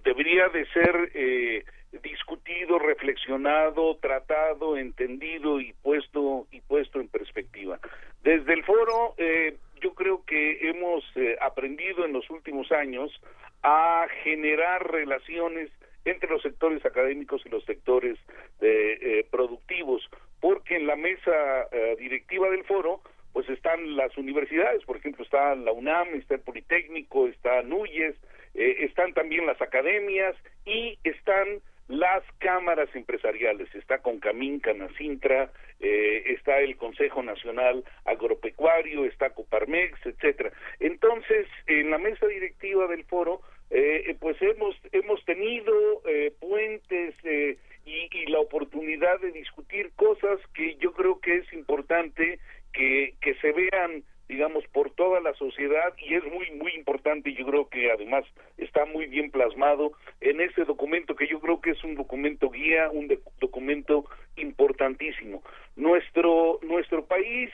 debería 0.05 0.49
de 0.49 0.67
ser 0.67 1.11
eh, 1.15 1.65
discutido, 2.03 2.79
reflexionado, 2.79 3.97
tratado, 3.97 4.77
entendido 4.77 5.61
y 5.61 5.73
puesto 5.83 6.47
y 6.51 6.61
puesto 6.63 7.01
en 7.01 7.09
perspectiva. 7.09 7.79
Desde 8.23 8.55
el 8.55 8.65
foro, 8.65 9.15
eh, 9.19 9.57
yo 9.81 9.95
creo 9.95 10.25
que 10.25 10.69
hemos 10.69 11.05
eh, 11.17 11.37
aprendido 11.41 12.05
en 12.05 12.13
los 12.13 12.29
últimos 12.31 12.73
años 12.73 13.13
a 13.63 14.07
generar 14.23 14.91
relaciones 14.91 15.71
entre 16.05 16.31
los 16.31 16.41
sectores 16.41 16.85
académicos 16.87 17.43
y 17.45 17.49
los 17.49 17.65
sectores 17.65 18.17
eh, 18.61 19.27
productivos, 19.31 20.09
porque 20.41 20.77
en 20.77 20.87
la 20.87 20.97
mesa 20.97 21.67
eh, 21.73 21.97
directiva 21.99 22.49
del 22.49 22.65
foro 22.65 23.01
pues 23.37 23.51
están 23.51 23.97
las 23.97 24.17
universidades, 24.17 24.83
por 24.85 24.97
ejemplo 24.97 25.23
está 25.23 25.55
la 25.57 25.71
UNAM, 25.71 26.15
está 26.15 26.37
el 26.37 26.41
Politécnico, 26.41 27.27
está 27.29 27.61
NUYES, 27.61 28.17
eh, 28.55 28.77
están 28.79 29.13
también 29.13 29.45
las 29.45 29.61
academias 29.61 30.35
y 30.65 30.99
están 31.05 31.61
las 31.87 32.23
cámaras 32.39 32.89
empresariales, 32.95 33.69
está 33.75 33.99
Concamín, 33.99 34.59
Canacintra, 34.61 35.51
eh, 35.81 36.23
está 36.29 36.61
el 36.61 36.79
Consejo 36.79 37.23
Nacional 37.23 37.85
Agropecuario, 38.07 39.05
está 39.05 39.29
Coparmex, 39.29 40.07
etcétera. 40.07 40.51
Entonces, 40.81 41.47
en 41.67 41.91
la 41.91 41.99
mesa 41.99 42.27
directiva 42.27 42.87
del 42.87 43.05
foro, 43.05 43.43
eh, 43.71 44.17
pues 44.21 44.41
hemos 44.41 44.77
hemos 44.93 45.25
tenido 45.25 45.75
eh, 46.07 46.33
puentes 46.41 47.15
eh, 47.25 47.59
y, 47.85 48.09
y, 48.13 48.27
la 48.27 48.41
oportunidad 48.41 49.21
de 49.21 49.33
discutir 49.33 49.91
cosas 49.97 50.39
que 50.55 50.77
yo 50.77 50.93
creo 50.93 51.21
que 51.21 51.39
es 51.39 51.53
importante 51.53 52.39
que, 52.77 53.35
se 53.41 53.53
vean 53.53 54.05
digamos, 54.29 54.65
por 54.73 54.91
toda 54.91 55.21
la 55.21 55.33
sociedad 55.35 55.95
y 55.99 56.15
es 56.15 56.25
muy, 56.25 56.51
muy 56.51 56.73
importante 56.73 57.31
y 57.31 57.37
yo 57.37 57.47
creo 57.47 57.69
que 57.69 57.93
además 57.93 58.25
está 58.59 58.85
muy 58.85 59.07
bien 59.07 59.31
plasmado 59.31 59.93
en 60.21 60.41
ese 60.41 60.65
documento 60.65 61.15
que 61.15 61.29
yo 61.29 61.39
creo 61.39 61.61
que 61.61 61.71
es 61.71 61.85
un 61.85 61.95
documento 61.95 62.51
guía, 62.51 62.91
un 62.91 63.07
documento 63.39 64.05
importantísimo. 64.35 65.45
Nuestro, 65.77 66.59
nuestro 66.63 67.05
país 67.05 67.51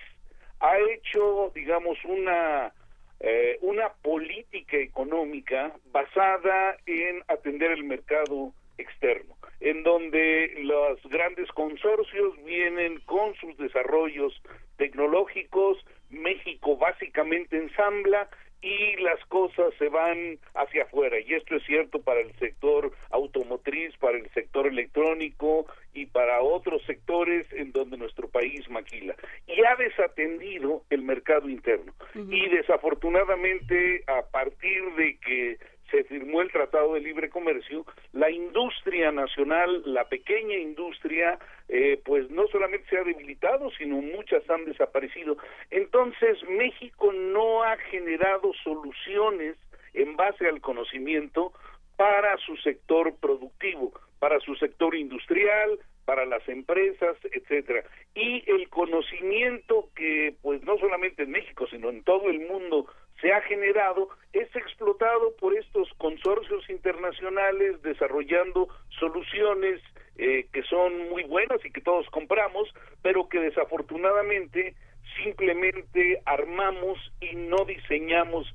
ha 0.60 0.78
hecho, 0.78 1.52
digamos, 1.54 1.98
una, 2.06 2.72
eh, 3.20 3.58
una 3.60 3.90
política 4.00 4.78
económica 4.78 5.74
basada 5.92 6.78
en 6.86 7.22
atender 7.28 7.72
el 7.72 7.84
mercado 7.84 8.54
externo, 8.78 9.36
en 9.60 9.82
donde 9.82 10.54
los 10.62 11.02
grandes 11.04 11.50
consorcios 11.52 12.42
vienen 12.44 13.00
con 13.06 13.34
sus 13.36 13.56
desarrollos 13.56 14.32
tecnológicos, 14.76 15.78
México 16.10 16.76
básicamente 16.76 17.56
ensambla 17.56 18.28
y 18.62 18.96
las 19.02 19.18
cosas 19.26 19.74
se 19.76 19.88
van 19.88 20.38
hacia 20.54 20.84
afuera. 20.84 21.18
Y 21.18 21.34
esto 21.34 21.56
es 21.56 21.64
cierto 21.64 22.00
para 22.00 22.20
el 22.20 22.32
sector 22.38 22.92
automotriz, 23.10 23.96
para 23.98 24.16
el 24.16 24.30
sector 24.30 24.68
electrónico 24.68 25.66
y 25.92 26.06
para 26.06 26.40
otros 26.40 26.80
sectores 26.86 27.44
en 27.52 27.72
donde 27.72 27.96
nuestro 27.96 28.28
país 28.28 28.68
maquila. 28.70 29.16
Y 29.48 29.64
ha 29.64 29.74
desatendido 29.74 30.84
el 30.90 31.02
mercado 31.02 31.48
interno. 31.48 31.92
Y 32.14 32.48
desafortunadamente, 32.50 34.04
a 34.06 34.22
partir 34.30 34.94
de 34.94 35.18
que 35.18 35.58
se 35.92 36.04
firmó 36.04 36.40
el 36.40 36.50
Tratado 36.50 36.94
de 36.94 37.00
Libre 37.00 37.28
Comercio, 37.28 37.84
la 38.12 38.30
industria 38.30 39.12
nacional, 39.12 39.82
la 39.84 40.08
pequeña 40.08 40.56
industria, 40.56 41.38
eh, 41.68 42.00
pues 42.04 42.30
no 42.30 42.48
solamente 42.48 42.88
se 42.88 42.98
ha 42.98 43.04
debilitado, 43.04 43.70
sino 43.78 43.96
muchas 44.00 44.48
han 44.50 44.64
desaparecido. 44.64 45.36
Entonces, 45.70 46.42
México 46.48 47.12
no 47.12 47.62
ha 47.62 47.76
generado 47.76 48.52
soluciones 48.64 49.56
en 49.92 50.16
base 50.16 50.48
al 50.48 50.62
conocimiento 50.62 51.52
para 51.96 52.38
su 52.38 52.56
sector 52.56 53.14
productivo, 53.20 53.92
para 54.18 54.40
su 54.40 54.54
sector 54.56 54.94
industrial, 54.96 55.78
para 56.04 56.24
las 56.26 56.46
empresas, 56.48 57.16
etcétera. 57.30 57.84
Y 58.14 58.42
el 58.50 58.68
conocimiento 58.68 59.88
que 59.94 60.34
pues 60.42 60.62
no 60.64 60.78
solamente 60.78 61.22
en 61.22 61.30
México, 61.30 61.66
sino 61.68 61.90
en 61.90 62.02
todo 62.02 62.28
el 62.28 62.40
mundo 62.40 62.86
se 63.20 63.32
ha 63.32 63.40
generado 63.42 64.08
es 64.32 64.54
explotado 64.56 65.34
por 65.36 65.54
estos 65.56 65.88
consorcios 65.98 66.68
internacionales 66.68 67.80
desarrollando 67.82 68.68
soluciones 68.98 69.80
eh, 70.18 70.46
que 70.52 70.62
son 70.64 71.08
muy 71.08 71.22
buenas 71.24 71.64
y 71.64 71.70
que 71.70 71.80
todos 71.80 72.08
compramos, 72.10 72.68
pero 73.00 73.28
que 73.28 73.40
desafortunadamente 73.40 74.74
simplemente 75.22 76.20
armamos 76.24 76.98
y 77.20 77.34
no 77.36 77.64
diseñamos, 77.64 78.52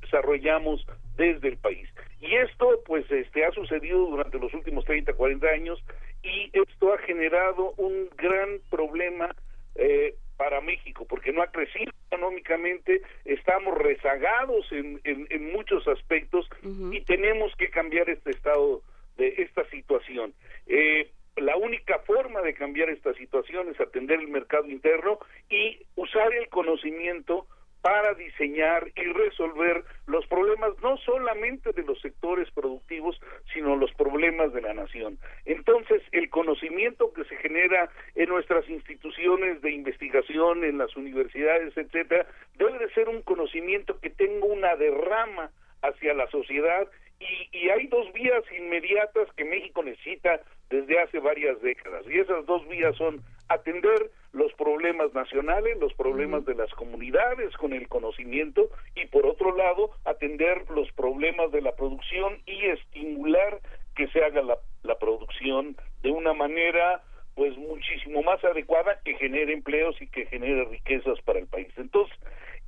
desarrollamos 0.00 0.84
desde 1.16 1.48
el 1.48 1.56
país. 1.58 1.88
Y 2.22 2.36
esto 2.36 2.80
pues 2.86 3.10
este 3.10 3.44
ha 3.44 3.50
sucedido 3.50 4.06
durante 4.06 4.38
los 4.38 4.54
últimos 4.54 4.84
30, 4.84 5.12
40 5.12 5.48
años 5.48 5.84
y 6.22 6.50
esto 6.52 6.94
ha 6.94 6.98
generado 6.98 7.74
un 7.76 8.08
gran 8.16 8.60
problema 8.70 9.34
eh, 9.74 10.14
para 10.36 10.60
México, 10.60 11.04
porque 11.08 11.32
no 11.32 11.42
ha 11.42 11.48
crecido 11.48 11.92
económicamente, 12.06 13.02
estamos 13.24 13.76
rezagados 13.76 14.70
en, 14.70 15.00
en, 15.04 15.52
muchos 15.52 15.86
aspectos 15.88 16.48
y 16.92 17.00
tenemos 17.02 17.54
que 17.56 17.70
cambiar 17.70 18.08
este 18.08 18.30
estado 18.30 18.82
de 19.16 19.34
esta 19.38 19.68
situación. 19.70 20.32
Eh, 20.66 21.10
la 21.36 21.56
única 21.56 21.98
forma 22.00 22.40
de 22.42 22.54
cambiar 22.54 22.90
esta 22.90 23.14
situación 23.14 23.68
es 23.68 23.80
atender 23.80 24.20
el 24.20 24.28
mercado 24.28 24.68
interno 24.68 25.18
y 25.50 25.78
usar 25.96 26.32
el 26.34 26.48
conocimiento 26.48 27.46
para 27.82 28.14
diseñar 28.14 28.90
y 28.94 29.02
resolver 29.12 29.84
los 30.06 30.24
problemas 30.28 30.70
no 30.82 30.96
solamente 30.98 31.72
de 31.72 31.82
los 31.82 32.00
sectores 32.00 32.48
productivos, 32.52 33.20
sino 33.52 33.76
los 33.76 33.92
problemas 33.94 34.52
de 34.52 34.62
la 34.62 34.72
nación. 34.72 35.18
Entonces, 35.44 36.00
el 36.12 36.30
conocimiento 36.30 37.12
que 37.12 37.24
se 37.24 37.36
genera 37.36 37.90
en 38.14 38.28
nuestras 38.28 38.68
instituciones 38.70 39.60
de 39.62 39.72
investigación, 39.72 40.64
en 40.64 40.78
las 40.78 40.96
universidades, 40.96 41.76
etcétera, 41.76 42.26
debe 42.56 42.78
de 42.78 42.90
ser 42.94 43.08
un 43.08 43.22
conocimiento 43.22 43.98
que 44.00 44.10
tenga 44.10 44.46
una 44.46 44.76
derrama 44.76 45.50
hacia 45.82 46.14
la 46.14 46.28
sociedad 46.28 46.88
y, 47.18 47.56
y, 47.56 47.68
hay 47.70 47.86
dos 47.86 48.12
vías 48.12 48.42
inmediatas 48.56 49.28
que 49.36 49.44
México 49.44 49.82
necesita 49.82 50.40
desde 50.70 51.00
hace 51.00 51.20
varias 51.20 51.60
décadas 51.62 52.04
y 52.08 52.18
esas 52.18 52.44
dos 52.46 52.66
vías 52.68 52.96
son 52.96 53.20
atender 53.48 54.10
los 54.32 54.52
problemas 54.54 55.12
nacionales, 55.14 55.78
los 55.78 55.92
problemas 55.94 56.44
de 56.46 56.54
las 56.54 56.70
comunidades 56.74 57.54
con 57.56 57.72
el 57.72 57.88
conocimiento 57.88 58.68
y 58.94 59.06
por 59.06 59.26
otro 59.26 59.54
lado 59.54 59.90
atender 60.04 60.64
los 60.70 60.90
problemas 60.92 61.52
de 61.52 61.60
la 61.60 61.76
producción 61.76 62.38
y 62.46 62.66
estimular 62.66 63.60
que 63.94 64.08
se 64.08 64.24
haga 64.24 64.42
la, 64.42 64.58
la 64.82 64.98
producción 64.98 65.76
de 66.02 66.10
una 66.10 66.32
manera 66.32 67.02
pues 67.34 67.56
muchísimo 67.56 68.22
más 68.22 68.42
adecuada 68.44 69.00
que 69.04 69.14
genere 69.14 69.52
empleos 69.52 70.00
y 70.00 70.06
que 70.06 70.26
genere 70.26 70.64
riquezas 70.66 71.20
para 71.22 71.38
el 71.38 71.46
país. 71.46 71.68
Entonces, 71.76 72.14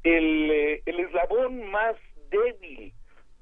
el, 0.03 0.51
eh, 0.51 0.83
el 0.87 1.01
eslabón 1.01 1.71
más 1.71 1.97
débil 2.31 2.93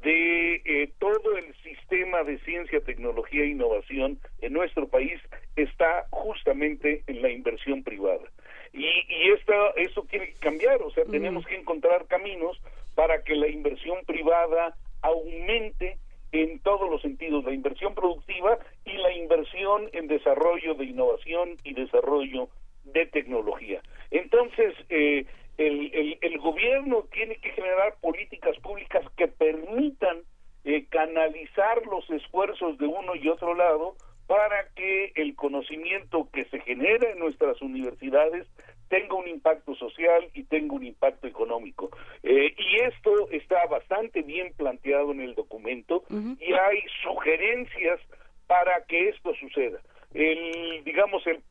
de 0.03 0.63
eh, 0.65 0.93
todo 0.99 1.37
el 1.37 1.55
sistema 1.63 2.25
de 2.25 2.39
ciencia, 2.41 2.81
tecnología 2.81 3.43
e 3.43 3.49
innovación 3.49 4.19
en 4.41 4.53
nuestro 4.53 4.89
país 4.89 5.21
está 5.57 6.07
justamente 6.11 7.03
en 7.07 7.23
la 7.23 7.31
inversión 7.31 7.83
privada. 7.83 8.25
Y, 8.73 8.85
y 8.85 9.31
esta, 9.33 9.71
eso 9.77 10.05
tiene 10.11 10.29
que 10.29 10.41
cambiar, 10.41 10.83
o 10.83 10.91
sea, 10.91 11.05
tenemos 11.05 11.47
que 11.47 11.57
encontrar 11.57 12.07
caminos 12.07 12.61
para 12.95 13.23
que 13.23 13.35
la 13.35 13.49
inversión 13.49 13.99
privada 14.07 14.77
aumente 15.03 15.99
en 16.33 16.59
todos 16.61 16.91
los 16.91 17.03
sentidos, 17.03 17.45
la 17.45 17.53
inversión 17.53 17.95
productiva 17.95 18.59
y 18.85 18.93
la 18.95 19.13
inversión 19.13 19.91
en 19.93 20.09
desarrollo 20.09 20.75
de 20.75 20.87
innovación 20.87 21.57
y 21.63 21.75
desarrollo 21.75 22.49
de 22.85 23.07
tecnología. 23.07 23.83
Entonces, 24.11 24.75
eh, 24.89 25.27
el, 25.59 26.19
el, 26.21 26.39
gobierno 26.39 27.05
tiene 27.13 27.37
que 27.37 27.51
generar 27.51 27.97
políticas 28.01 28.57
públicas 28.59 29.05
que 29.17 29.29
permitan 29.29 30.23
eh, 30.65 30.87
canalizar 30.89 31.85
los 31.87 32.09
esfuerzos 32.11 32.79
de 32.79 32.87
uno 32.87 33.15
y 33.15 33.29
otro 33.29 33.55
lado 33.55 33.97
para 34.27 34.69
que 34.75 35.13
el 35.17 35.35
conocimiento 35.35 36.29
que 36.33 36.45
se 36.47 36.61
genera 36.61 37.11
en 37.11 37.19
nuestras 37.19 37.61
universidades 37.61 38.47
tenga 38.89 39.15
un 39.15 39.29
impacto 39.29 39.75
social 39.75 40.29
y 40.35 40.45
tenga 40.45 40.75
un 40.75 40.85
impacto 40.85 41.27
económico. 41.27 41.91
Eh, 42.23 42.55
y 42.57 42.77
esto 42.83 43.31
está 43.31 43.67
bastante 43.67 44.23
bien 44.23 44.53
planteado 44.55 45.13
en 45.13 45.21
el 45.21 45.35
documento 45.35 46.05
y 46.39 46.53
hay 46.53 46.79
sugerencias 47.03 48.01
para 48.47 48.85
que 48.85 49.09
esto 49.09 49.35
suceda. 49.35 49.81
El, 50.13 50.85
digamos, 50.85 51.27
el, 51.27 51.43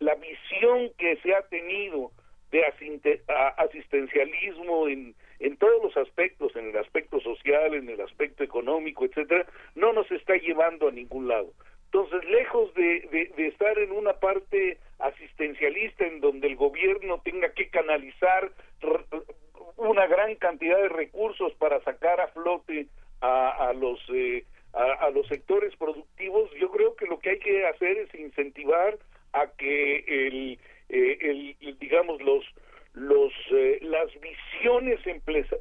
la 0.00 0.14
visión 0.16 0.90
que 0.98 1.16
se 1.22 1.34
ha 1.34 1.42
tenido 1.42 2.10
de 2.50 2.64
asistencialismo 3.56 4.88
en, 4.88 5.14
en 5.38 5.56
todos 5.56 5.82
los 5.82 5.96
aspectos, 5.96 6.54
en 6.56 6.70
el 6.70 6.76
aspecto 6.76 7.20
social, 7.20 7.74
en 7.74 7.88
el 7.88 8.00
aspecto 8.00 8.44
económico, 8.44 9.04
etcétera, 9.04 9.46
no 9.74 9.92
nos 9.92 10.10
está 10.10 10.36
llevando 10.36 10.88
a 10.88 10.92
ningún 10.92 11.28
lado. 11.28 11.52
Entonces, 11.92 12.24
lejos 12.30 12.72
de, 12.74 13.32
de, 13.36 13.46
estar 13.48 13.76
en 13.78 13.90
una 13.90 14.12
parte 14.14 14.78
asistencialista 15.00 16.06
en 16.06 16.20
donde 16.20 16.46
el 16.46 16.54
gobierno 16.54 17.20
tenga 17.24 17.52
que 17.52 17.68
canalizar 17.68 18.52
una 19.76 20.06
gran 20.06 20.36
cantidad 20.36 20.76
de 20.76 20.88
recursos 20.88 21.52
para 21.54 21.82
sacar 21.82 22.20
a 22.20 22.28
flote 22.28 22.86
a, 23.20 23.70
a 23.70 23.72
los 23.72 23.98
eh, 24.14 24.44
a, 24.72 25.06
a, 25.06 25.10
los 25.10 25.26
sectores 25.26 25.74
productivos, 25.76 26.48
yo 26.60 26.70
creo 26.70 26.94
que 26.94 27.06
lo 27.06 27.18
que 27.18 27.30
hay 27.30 27.38
que 27.40 27.66
hacer 27.66 27.98
es 27.98 28.14
incentivar 28.14 28.96
a 29.32 29.48
que 29.48 30.04
el 30.06 30.60
eh, 30.90 31.18
el, 31.60 31.78
digamos 31.78 32.20
los 32.22 32.44
los 32.92 33.32
eh, 33.52 33.78
las 33.82 34.08
visiones 34.20 34.98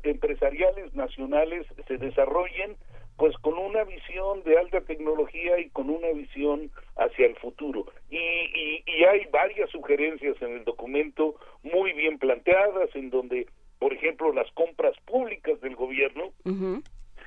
empresariales 0.04 0.94
nacionales 0.96 1.68
se 1.88 1.98
desarrollen 1.98 2.76
pues 3.18 3.36
con 3.38 3.58
una 3.58 3.84
visión 3.84 4.44
de 4.44 4.58
alta 4.58 4.82
tecnología 4.82 5.60
y 5.60 5.70
con 5.70 5.90
una 5.90 6.08
visión 6.14 6.72
hacia 6.96 7.28
el 7.28 7.36
futuro. 7.36 7.86
Y, 8.10 8.18
y, 8.18 8.84
y 8.88 9.04
hay 9.04 9.26
varias 9.30 9.70
sugerencias 9.72 10.42
en 10.42 10.54
el 10.54 10.64
documento 10.64 11.36
muy 11.62 11.92
bien 11.94 12.18
planteadas 12.18 12.90
en 12.96 13.10
donde 13.10 13.48
por 13.78 13.94
ejemplo 13.94 14.34
las 14.34 14.50
compras 14.52 14.96
públicas 15.06 15.60
del 15.62 15.76
gobierno 15.76 16.32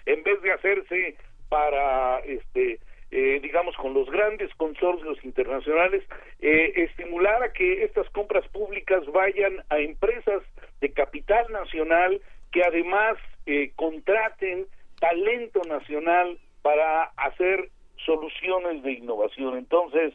en 0.06 0.22
vez 0.24 0.42
de 0.42 0.52
hacerse 0.52 1.16
para 1.48 2.20
este 2.20 2.80
eh, 3.12 3.40
digamos, 3.42 3.76
con 3.76 3.92
los 3.92 4.10
grandes 4.10 4.50
consorcios 4.54 5.22
internacionales, 5.22 6.02
eh, 6.40 6.72
estimular 6.76 7.42
a 7.42 7.52
que 7.52 7.84
estas 7.84 8.08
compras 8.08 8.48
públicas 8.48 9.04
vayan 9.12 9.62
a 9.68 9.78
empresas 9.78 10.42
de 10.80 10.90
capital 10.92 11.44
nacional 11.52 12.22
que 12.52 12.64
además 12.64 13.18
eh, 13.44 13.72
contraten 13.76 14.66
talento 14.98 15.60
nacional 15.68 16.38
para 16.62 17.04
hacer 17.18 17.68
soluciones 18.06 18.82
de 18.82 18.92
innovación. 18.92 19.58
Entonces, 19.58 20.14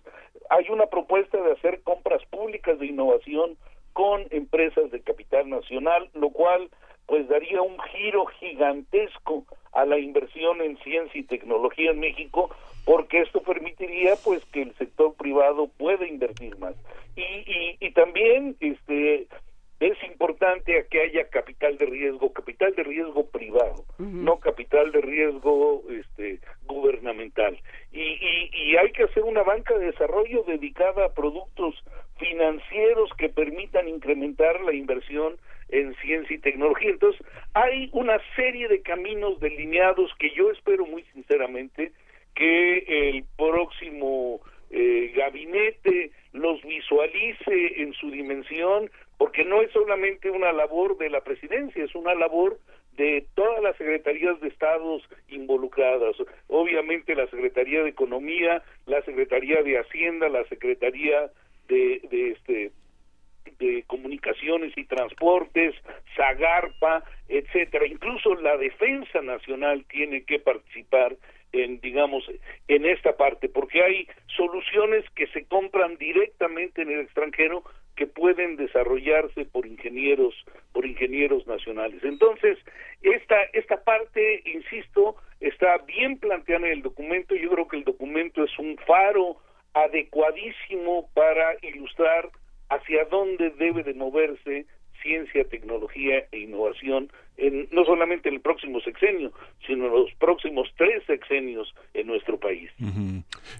hay 0.49 0.65
una 0.69 0.87
propuesta 0.87 1.39
de 1.39 1.51
hacer 1.51 1.81
compras 1.83 2.25
públicas 2.31 2.79
de 2.79 2.87
innovación 2.87 3.57
con 3.93 4.25
empresas 4.31 4.89
de 4.89 5.01
capital 5.01 5.47
nacional, 5.49 6.09
lo 6.15 6.31
cual 6.31 6.69
pues 7.07 7.27
daría 7.29 7.61
un 7.61 7.79
giro 7.79 8.25
gigantesco 8.25 9.45
a 9.73 9.85
la 9.85 9.97
inversión 9.97 10.61
en 10.61 10.77
ciencia 10.79 11.19
y 11.19 11.23
tecnología 11.23 11.91
en 11.91 11.99
México, 11.99 12.49
porque 12.85 13.21
esto 13.21 13.41
permitiría 13.41 14.15
pues 14.23 14.43
que 14.45 14.61
el 14.61 14.75
sector 14.75 15.15
privado 15.15 15.67
pueda 15.77 16.05
invertir 16.05 16.57
más. 16.57 16.75
Y, 17.15 17.21
y, 17.21 17.77
y 17.79 17.91
también 17.91 18.55
este 18.59 19.27
es 19.79 20.03
importante 20.03 20.87
que 20.89 21.01
haya 21.01 21.29
capital 21.29 21.77
de 21.77 21.85
riesgo 21.85 22.33
capital 22.33 22.73
de 22.73 22.83
riesgo 22.83 23.27
privado 23.27 23.85
no 23.99 24.39
capital 24.39 24.91
de 24.91 25.01
riesgo 25.01 25.83
este 25.89 26.39
gubernamental. 26.65 27.57
Y, 27.91 28.01
y, 28.01 28.49
y 28.53 28.77
hay 28.77 28.91
que 28.91 29.03
hacer 29.03 29.23
una 29.23 29.43
banca 29.43 29.77
de 29.77 29.87
desarrollo 29.87 30.43
dedicada 30.43 31.05
a 31.05 31.13
productos 31.13 31.75
financieros 32.17 33.11
que 33.17 33.29
permitan 33.29 33.87
incrementar 33.87 34.59
la 34.61 34.73
inversión 34.73 35.37
en 35.69 35.93
ciencia 35.95 36.35
y 36.35 36.39
tecnología. 36.39 36.89
Entonces, 36.89 37.21
hay 37.53 37.89
una 37.93 38.19
serie 38.35 38.67
de 38.67 38.81
caminos 38.81 39.39
delineados 39.39 40.11
que 40.19 40.31
yo 40.31 40.51
espero 40.51 40.85
muy 40.85 41.03
sinceramente 41.13 41.91
que 42.35 43.09
el 43.09 43.25
próximo 43.35 44.41
eh, 44.69 45.11
gabinete 45.15 46.11
los 46.33 46.61
visualice 46.63 47.81
en 47.81 47.93
su 47.93 48.11
dimensión, 48.11 48.91
porque 49.17 49.43
no 49.43 49.61
es 49.61 49.71
solamente 49.71 50.29
una 50.29 50.51
labor 50.51 50.97
de 50.97 51.09
la 51.09 51.21
presidencia, 51.21 51.83
es 51.83 51.95
una 51.95 52.13
labor 52.13 52.59
de 52.95 53.25
todas 53.35 53.61
las 53.61 53.77
secretarías 53.77 54.39
de 54.41 54.49
estados 54.49 55.03
involucradas, 55.29 56.15
obviamente 56.47 57.15
la 57.15 57.27
Secretaría 57.27 57.83
de 57.83 57.89
Economía, 57.89 58.63
la 58.85 59.01
Secretaría 59.03 59.61
de 59.61 59.79
Hacienda, 59.79 60.29
la 60.29 60.43
Secretaría 60.45 61.31
de, 61.67 62.01
de 62.09 62.31
este 62.31 62.71
de 63.59 63.83
comunicaciones 63.87 64.73
y 64.77 64.85
transportes, 64.85 65.75
Zagarpa, 66.15 67.03
etcétera, 67.29 67.85
incluso 67.85 68.35
la 68.35 68.57
Defensa 68.57 69.21
Nacional 69.21 69.85
tiene 69.89 70.23
que 70.23 70.39
participar 70.39 71.15
en 71.53 71.79
digamos 71.79 72.29
en 72.67 72.85
esta 72.85 73.15
parte 73.15 73.47
porque 73.49 73.81
hay 73.81 74.07
soluciones 74.35 75.05
que 75.15 75.27
se 75.27 75.45
compran 75.45 75.97
directamente 75.97 76.81
en 76.81 76.91
el 76.91 76.99
extranjero 77.01 77.63
que 77.95 78.05
pueden 78.05 78.57
desarrollarse 78.57 79.45
por 79.45 79.65
ingenieros 79.65 80.35
por 80.73 80.85
ingenieros 80.85 81.47
nacionales. 81.47 82.03
Entonces 82.03 82.57
esta 83.01 83.41
esta 83.53 83.83
parte 83.83 84.43
insisto 84.45 85.15
está 85.39 85.77
bien 85.79 86.17
planteada 86.17 86.67
en 86.67 86.73
el 86.73 86.81
documento. 86.81 87.35
Yo 87.35 87.49
creo 87.51 87.67
que 87.67 87.77
el 87.77 87.83
documento 87.85 88.43
es 88.43 88.59
un 88.59 88.77
faro 88.85 89.37
adecuadísimo 89.73 91.09
para 91.13 91.55
ilustrar 91.61 92.29
hacia 92.69 93.05
dónde 93.05 93.51
debe 93.51 93.83
de 93.83 93.93
moverse 93.93 94.65
ciencia, 95.01 95.43
tecnología 95.45 96.25
e 96.31 96.39
innovación 96.39 97.09
en, 97.37 97.67
no 97.71 97.85
solamente 97.85 98.29
en 98.29 98.35
el 98.35 98.41
próximo 98.41 98.79
sexenio, 98.81 99.31
sino 99.65 99.85
en 99.85 99.91
los 99.91 100.13
próximos 100.15 100.69
tres 100.75 101.03
sexenios 101.05 101.73
en 101.93 102.07
nuestro 102.07 102.39
país. 102.39 102.71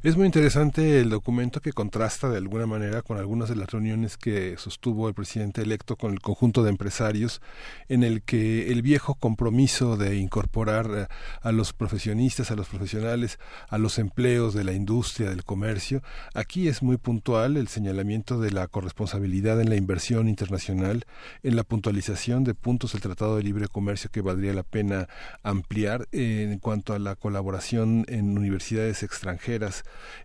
Es 0.04 0.16
muy 0.16 0.26
interesante 0.26 1.00
el 1.00 1.10
documento 1.10 1.62
que 1.62 1.74
contrasta 1.74 2.30
de 2.30 2.38
alguna 2.38 2.68
manera 2.68 3.02
con 3.02 3.18
algunas 3.18 3.50
de 3.50 3.56
las 3.56 3.70
reuniones 3.70 4.18
que 4.18 4.56
sostuvo 4.58 5.08
el 5.08 5.14
presidente 5.14 5.62
electo 5.62 5.96
con 5.96 6.12
el 6.14 6.20
conjunto 6.20 6.64
de 6.64 6.70
empresarios, 6.70 7.42
en 7.90 8.04
el 8.04 8.22
que 8.22 8.72
el 8.72 8.82
viejo 8.82 9.16
compromiso 9.16 9.98
de 9.98 10.18
incorporar 10.18 10.90
eh, 10.96 11.08
a 11.42 11.52
los 11.52 11.74
profesionistas, 11.74 12.52
a 12.52 12.56
los 12.56 12.68
profesionales, 12.68 13.40
a 13.70 13.78
los 13.78 14.00
empleos 14.00 14.54
de 14.54 14.64
la 14.64 14.74
industria, 14.74 15.30
del 15.30 15.44
comercio, 15.44 16.02
aquí 16.34 16.68
es 16.68 16.84
muy 16.84 16.98
puntual 16.98 17.58
el 17.58 17.68
señalamiento 17.68 18.40
de 18.40 18.52
la 18.52 18.68
corresponsabilidad 18.68 19.60
en 19.62 19.70
la 19.70 19.76
inversión 19.76 20.28
internacional, 20.28 21.06
en 21.44 21.56
la 21.56 21.64
puntualización 21.64 22.44
de 22.44 22.54
puntos 22.54 22.94
del 22.94 23.02
Tratado 23.02 23.38
de 23.38 23.44
Libre 23.44 23.68
comercio 23.68 24.10
que 24.12 24.22
valdría 24.22 24.54
la 24.54 24.64
pena 24.64 25.08
ampliar 25.44 26.08
en 26.12 26.60
cuanto 26.60 26.94
a 26.94 27.00
la 27.00 27.16
colaboración 27.16 28.06
en 28.08 28.38
universidades 28.38 29.04
extranjeras, 29.04 29.77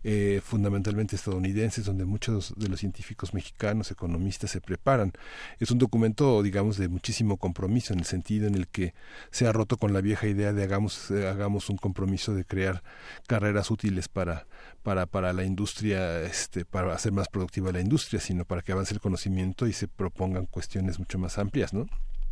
eh, 0.04 0.40
fundamentalmente 0.42 1.16
estadounidenses, 1.16 1.84
donde 1.84 2.04
muchos 2.04 2.54
de 2.56 2.68
los 2.68 2.80
científicos 2.80 3.34
mexicanos, 3.34 3.90
economistas, 3.90 4.50
se 4.50 4.60
preparan. 4.60 5.12
Es 5.58 5.70
un 5.70 5.78
documento, 5.78 6.42
digamos, 6.42 6.78
de 6.78 6.88
muchísimo 6.88 7.36
compromiso 7.36 7.92
en 7.92 8.00
el 8.00 8.04
sentido 8.04 8.46
en 8.46 8.54
el 8.54 8.68
que 8.68 8.94
se 9.30 9.46
ha 9.46 9.52
roto 9.52 9.76
con 9.76 9.92
la 9.92 10.00
vieja 10.00 10.26
idea 10.26 10.52
de 10.52 10.62
hagamos, 10.64 11.10
eh, 11.10 11.28
hagamos 11.28 11.70
un 11.70 11.76
compromiso 11.76 12.34
de 12.34 12.44
crear 12.44 12.82
carreras 13.26 13.70
útiles 13.70 14.08
para, 14.08 14.46
para, 14.82 15.06
para 15.06 15.32
la 15.32 15.44
industria, 15.44 16.22
este, 16.22 16.64
para 16.64 16.92
hacer 16.92 17.12
más 17.12 17.28
productiva 17.28 17.72
la 17.72 17.80
industria, 17.80 18.20
sino 18.20 18.44
para 18.44 18.62
que 18.62 18.72
avance 18.72 18.94
el 18.94 19.00
conocimiento 19.00 19.66
y 19.66 19.72
se 19.72 19.88
propongan 19.88 20.46
cuestiones 20.46 20.98
mucho 20.98 21.18
más 21.18 21.38
amplias, 21.38 21.72
¿no? 21.72 21.86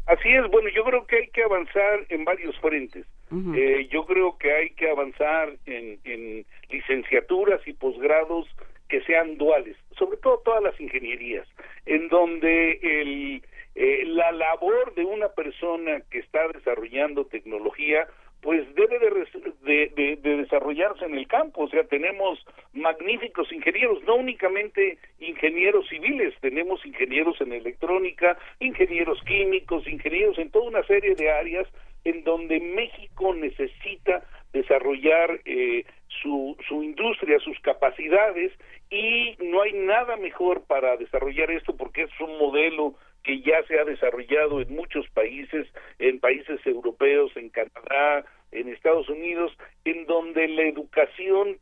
Así 0.06 0.28
es, 0.28 0.50
bueno, 0.50 0.68
yo 0.74 0.82
creo 0.84 1.06
que 1.06 1.16
hay 1.16 1.28
que 1.28 1.44
avanzar 1.44 2.04
en 2.08 2.24
varios 2.24 2.58
frentes. 2.60 3.06
Eh, 3.54 3.88
yo 3.90 4.06
creo 4.06 4.36
que 4.38 4.52
hay 4.52 4.70
que 4.70 4.90
avanzar 4.90 5.52
en, 5.66 6.00
en 6.04 6.44
licenciaturas 6.68 7.60
y 7.66 7.72
posgrados 7.72 8.46
que 8.88 9.00
sean 9.02 9.38
duales, 9.38 9.76
sobre 9.96 10.16
todo 10.18 10.38
todas 10.44 10.62
las 10.62 10.78
ingenierías, 10.80 11.46
en 11.86 12.08
donde 12.08 12.72
el, 12.82 13.42
eh, 13.76 14.04
la 14.06 14.32
labor 14.32 14.94
de 14.94 15.04
una 15.04 15.28
persona 15.28 16.02
que 16.10 16.18
está 16.18 16.48
desarrollando 16.48 17.24
tecnología 17.26 18.08
pues 18.40 18.66
debe 18.74 18.98
de, 18.98 20.16
de, 20.22 20.36
desarrollarse 20.36 21.04
en 21.04 21.16
el 21.16 21.26
campo. 21.26 21.64
O 21.64 21.68
sea, 21.68 21.84
tenemos 21.84 22.44
magníficos 22.72 23.52
ingenieros, 23.52 24.02
no 24.04 24.16
únicamente 24.16 24.98
ingenieros 25.18 25.88
civiles, 25.88 26.34
tenemos 26.40 26.84
ingenieros 26.86 27.40
en 27.40 27.52
electrónica, 27.52 28.38
ingenieros 28.58 29.22
químicos, 29.24 29.86
ingenieros 29.86 30.38
en 30.38 30.50
toda 30.50 30.68
una 30.68 30.82
serie 30.84 31.14
de 31.14 31.30
áreas 31.30 31.68
en 32.04 32.24
donde 32.24 32.60
México 32.60 33.34
necesita 33.34 34.24
desarrollar 34.52 35.40
eh, 35.44 35.84
su, 36.22 36.56
su 36.66 36.82
industria, 36.82 37.38
sus 37.40 37.58
capacidades 37.60 38.52
y 38.90 39.36
no 39.44 39.62
hay 39.62 39.72
nada 39.72 40.16
mejor 40.16 40.64
para 40.64 40.96
desarrollar 40.96 41.50
esto 41.50 41.76
porque 41.76 42.02
es 42.02 42.20
un 42.20 42.38
modelo 42.38 42.94
que 43.22 43.40
ya 43.42 43.62
se 43.64 43.78
ha 43.78 43.84
desarrollado 43.84 44.60
en 44.60 44.74
muchos 44.74 45.08
países, 45.10 45.66
en 45.98 46.20
países 46.20 46.64
europeos, 46.66 47.32
en 47.36 47.50
Canadá, 47.50 48.24
en 48.52 48.68
Estados 48.68 49.08
Unidos, 49.08 49.52
en 49.84 50.06
donde 50.06 50.48
la 50.48 50.62
educación 50.62 51.58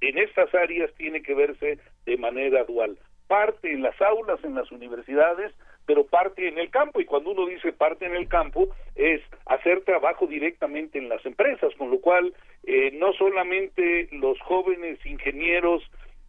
en 0.00 0.18
estas 0.18 0.54
áreas 0.54 0.92
tiene 0.94 1.22
que 1.22 1.34
verse 1.34 1.78
de 2.06 2.16
manera 2.16 2.64
dual. 2.64 2.98
Parte 3.26 3.72
en 3.72 3.82
las 3.82 4.00
aulas, 4.00 4.42
en 4.44 4.54
las 4.54 4.70
universidades, 4.72 5.52
pero 5.86 6.04
parte 6.06 6.48
en 6.48 6.58
el 6.58 6.70
campo. 6.70 7.00
Y 7.00 7.04
cuando 7.04 7.30
uno 7.30 7.46
dice 7.46 7.72
parte 7.72 8.06
en 8.06 8.14
el 8.14 8.28
campo, 8.28 8.68
es 8.94 9.20
hacer 9.46 9.82
trabajo 9.82 10.26
directamente 10.26 10.98
en 10.98 11.08
las 11.08 11.24
empresas, 11.26 11.74
con 11.76 11.90
lo 11.90 12.00
cual 12.00 12.32
eh, 12.64 12.92
no 12.94 13.12
solamente 13.12 14.08
los 14.12 14.40
jóvenes 14.40 15.04
ingenieros 15.04 15.82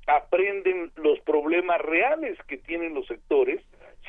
aprenden 0.07 0.91
los 0.95 1.19
problemas 1.21 1.79
reales 1.81 2.37
que 2.47 2.57
tienen 2.57 2.93
los 2.93 3.07
sectores, 3.07 3.61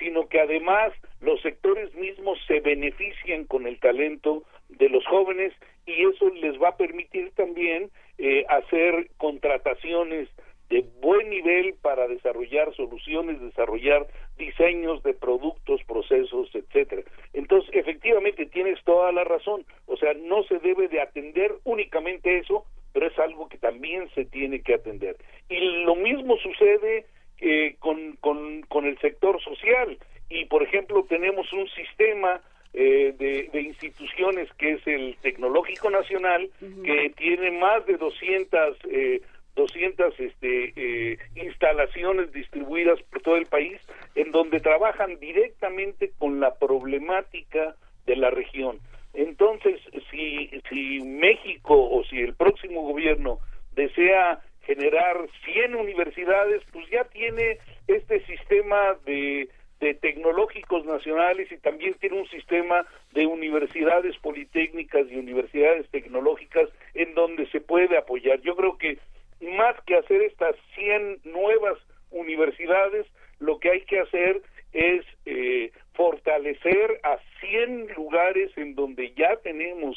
sino 0.02 0.28
que 0.28 0.40
además 0.40 0.92
los 1.20 1.40
sectores 1.42 1.94
mismos 1.94 2.38
se 2.46 2.60
benefician 2.60 3.44
con 3.44 3.66
el 3.66 3.78
talento 3.78 4.42
de 4.68 4.88
los 4.88 5.06
jóvenes 5.06 5.52
y 5.86 6.04
eso 6.04 6.28
les 6.30 6.60
va 6.60 6.70
a 6.70 6.76
permitir 6.76 7.30
también 7.32 7.90
eh, 8.18 8.44
hacer 8.48 9.08
contrataciones 9.16 10.28
de 10.70 10.84
buen 11.00 11.28
nivel 11.28 11.74
para 11.82 12.08
desarrollar 12.08 12.74
soluciones, 12.74 13.40
desarrollar 13.40 14.06
diseños 14.38 15.02
de 15.02 15.12
productos, 15.12 15.82
procesos, 15.84 16.48
etcétera. 16.54 17.02
Entonces, 17.34 17.70
efectivamente 17.74 18.46
tienes 18.46 18.82
toda 18.84 19.12
la 19.12 19.22
razón, 19.22 19.66
o 19.86 19.96
sea, 19.98 20.14
no 20.14 20.42
se 20.44 20.58
debe 20.60 20.88
de 20.88 21.00
atender 21.00 21.52
únicamente 21.64 22.38
eso, 22.38 22.64
pero 22.92 23.06
es 23.06 23.18
algo 23.18 23.48
que 23.48 23.58
también 23.58 24.08
se 24.14 24.24
tiene 24.24 24.62
que 24.62 24.74
atender. 24.74 25.16
Y 25.48 25.84
lo 25.84 25.94
mismo 25.94 26.36
sucede 26.38 27.06
eh, 27.44 27.74
con, 27.81 28.16
con, 28.20 28.62
con 28.62 28.86
el 28.86 28.97
sector 29.01 29.43
social 29.43 29.98
y 30.31 30.44
por 30.44 30.62
ejemplo 30.62 31.05
tenemos 31.09 31.52
un 31.52 31.69
sistema 31.70 32.40
eh, 32.73 33.14
de, 33.19 33.60
instituciones 33.60 34.48
que 34.55 34.74
es 34.74 34.86
el 34.86 35.16
Tecnológico 35.20 35.90
Nacional 35.90 36.48
que 36.85 37.12
tiene 37.16 37.51
más 37.51 37.85
de 37.86 37.97
200 37.97 38.77
eh, 38.89 39.23
200 39.56 40.20
este, 40.20 40.73
eh, 40.77 41.19
instalaciones 41.35 42.32
distribuidas 42.32 43.02
por 43.10 43.23
todo 43.23 43.36
el 43.36 43.47
país 43.47 43.81
en 44.14 44.31
donde 44.31 44.60
trabajan 44.60 45.19
directamente 45.19 46.12
con 46.19 46.39
la 46.39 46.55
problemática 46.55 47.74
de 48.06 48.16
la 48.16 48.31
región. 48.31 48.78
Entonces, 49.14 49.81
si, 50.10 50.48
si 50.70 51.01
México 51.01 51.74
o 51.74 52.05
si 52.05 52.20
el 52.20 52.35
próximo 52.35 52.82
gobierno 52.82 53.40
desea 53.74 54.40
generar 54.62 55.16
100 55.44 55.74
universidades, 55.74 56.62
pues 56.72 56.89
ya 56.90 57.05
tiene 57.05 57.59
este 57.86 58.24
sistema 58.26 58.97
de, 59.05 59.48
de 59.80 59.94
tecnológicos 59.94 60.84
nacionales 60.84 61.51
y 61.51 61.59
también 61.59 61.94
tiene 61.94 62.20
un 62.20 62.28
sistema 62.28 62.86
de 63.12 63.26
universidades 63.26 64.16
politécnicas 64.18 65.06
y 65.10 65.16
universidades 65.16 65.89
tecnológicas 65.90 66.68
en 66.94 67.14
donde 67.14 67.47
se 67.48 67.60
puede 67.60 67.97
apoyar. 67.97 68.40
Yo 68.43 68.55
creo 68.55 68.78
que 68.78 68.98
más 69.40 69.74
que 69.84 69.97
hacer 69.97 70.22
estas 70.22 70.55
100 70.76 71.22
nuevas 71.24 71.78
universidades, 72.10 73.06
lo 73.40 73.59
que 73.59 73.70
hay 73.70 73.80
que 73.82 74.01
hacer 74.01 74.40
es 74.72 75.05
eh, 75.26 75.72
fortalecer 75.94 77.01
a 77.02 77.18
100 77.40 77.89
lugares 77.97 78.56
en 78.56 78.74
donde 78.74 79.12
ya 79.14 79.36
tenemos 79.36 79.97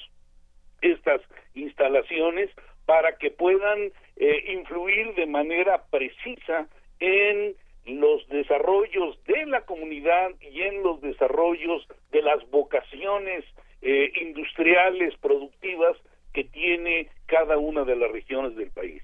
estas 0.82 1.22
instalaciones 1.54 2.50
para 2.86 3.18
que 3.18 3.32
puedan 3.32 3.92
eh, 4.18 4.54
influir 4.54 5.14
de 5.16 5.26
manera 5.26 5.84
precisa 5.90 6.68
en 7.00 7.56
los 7.86 8.28
desarrollos 8.30 9.18
de 9.26 9.46
la 9.46 9.62
comunidad 9.62 10.30
y 10.40 10.62
en 10.62 10.82
los 10.84 11.02
desarrollos 11.02 11.86
de 12.12 12.22
las 12.22 12.50
vocaciones 12.50 13.44
eh, 13.82 14.12
industriales 14.22 15.14
productivas 15.20 15.98
que 16.34 16.46
tiene 16.46 17.10
cada 17.26 17.58
una 17.58 17.84
de 17.84 17.96
las 17.96 18.12
regiones 18.12 18.56
del 18.56 18.72
país. 18.72 19.04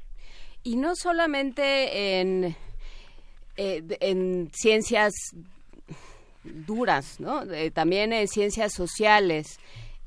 Y 0.63 0.77
no 0.77 0.95
solamente 0.95 2.19
en, 2.19 2.55
eh, 3.57 3.81
en 3.99 4.49
ciencias 4.53 5.13
duras, 6.43 7.19
¿no? 7.19 7.43
también 7.73 8.13
en 8.13 8.27
ciencias 8.27 8.73
sociales. 8.73 9.59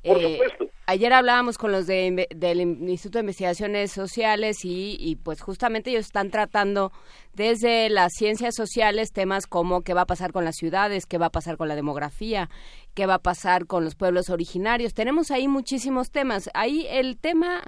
Por 0.03 0.21
supuesto. 0.21 0.74
Ayer 0.87 1.13
hablábamos 1.13 1.57
con 1.57 1.71
los 1.71 1.87
de, 1.87 2.27
del 2.35 2.61
Instituto 2.61 3.17
de 3.17 3.23
Investigaciones 3.23 3.91
Sociales 3.91 4.63
y, 4.63 4.95
y, 4.99 5.15
pues 5.15 5.41
justamente 5.41 5.89
ellos 5.89 6.05
están 6.05 6.29
tratando 6.29 6.91
desde 7.33 7.89
las 7.89 8.13
ciencias 8.13 8.53
sociales 8.55 9.11
temas 9.11 9.47
como 9.47 9.81
qué 9.81 9.95
va 9.95 10.01
a 10.01 10.05
pasar 10.05 10.31
con 10.31 10.45
las 10.45 10.57
ciudades, 10.57 11.07
qué 11.07 11.17
va 11.17 11.27
a 11.27 11.31
pasar 11.31 11.57
con 11.57 11.69
la 11.69 11.75
demografía, 11.75 12.51
qué 12.93 13.07
va 13.07 13.15
a 13.15 13.19
pasar 13.19 13.65
con 13.65 13.83
los 13.83 13.95
pueblos 13.95 14.29
originarios. 14.29 14.93
Tenemos 14.93 15.31
ahí 15.31 15.47
muchísimos 15.47 16.11
temas. 16.11 16.51
Ahí 16.53 16.85
el 16.87 17.17
tema, 17.17 17.63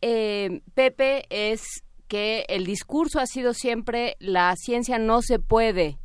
eh, 0.00 0.60
Pepe, 0.74 1.26
es 1.30 1.84
que 2.08 2.44
el 2.48 2.66
discurso 2.66 3.20
ha 3.20 3.26
sido 3.26 3.54
siempre 3.54 4.16
la 4.18 4.52
ciencia 4.56 4.98
no 4.98 5.22
se 5.22 5.38
puede 5.38 5.98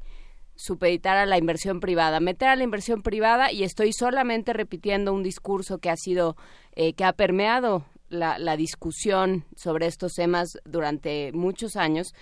supeditar 0.55 1.17
a 1.17 1.25
la 1.25 1.37
inversión 1.37 1.79
privada, 1.79 2.19
meter 2.19 2.49
a 2.49 2.55
la 2.55 2.63
inversión 2.63 3.01
privada 3.01 3.51
y 3.51 3.63
estoy 3.63 3.91
solamente 3.93 4.53
repitiendo 4.53 5.13
un 5.13 5.23
discurso 5.23 5.79
que 5.79 5.89
ha 5.89 5.97
sido, 5.97 6.35
eh, 6.75 6.93
que 6.93 7.03
ha 7.03 7.13
permeado 7.13 7.85
la, 8.09 8.37
la, 8.37 8.55
discusión 8.55 9.45
sobre 9.55 9.87
estos 9.87 10.13
temas 10.13 10.59
durante 10.65 11.31
muchos 11.33 11.75
años. 11.75 12.13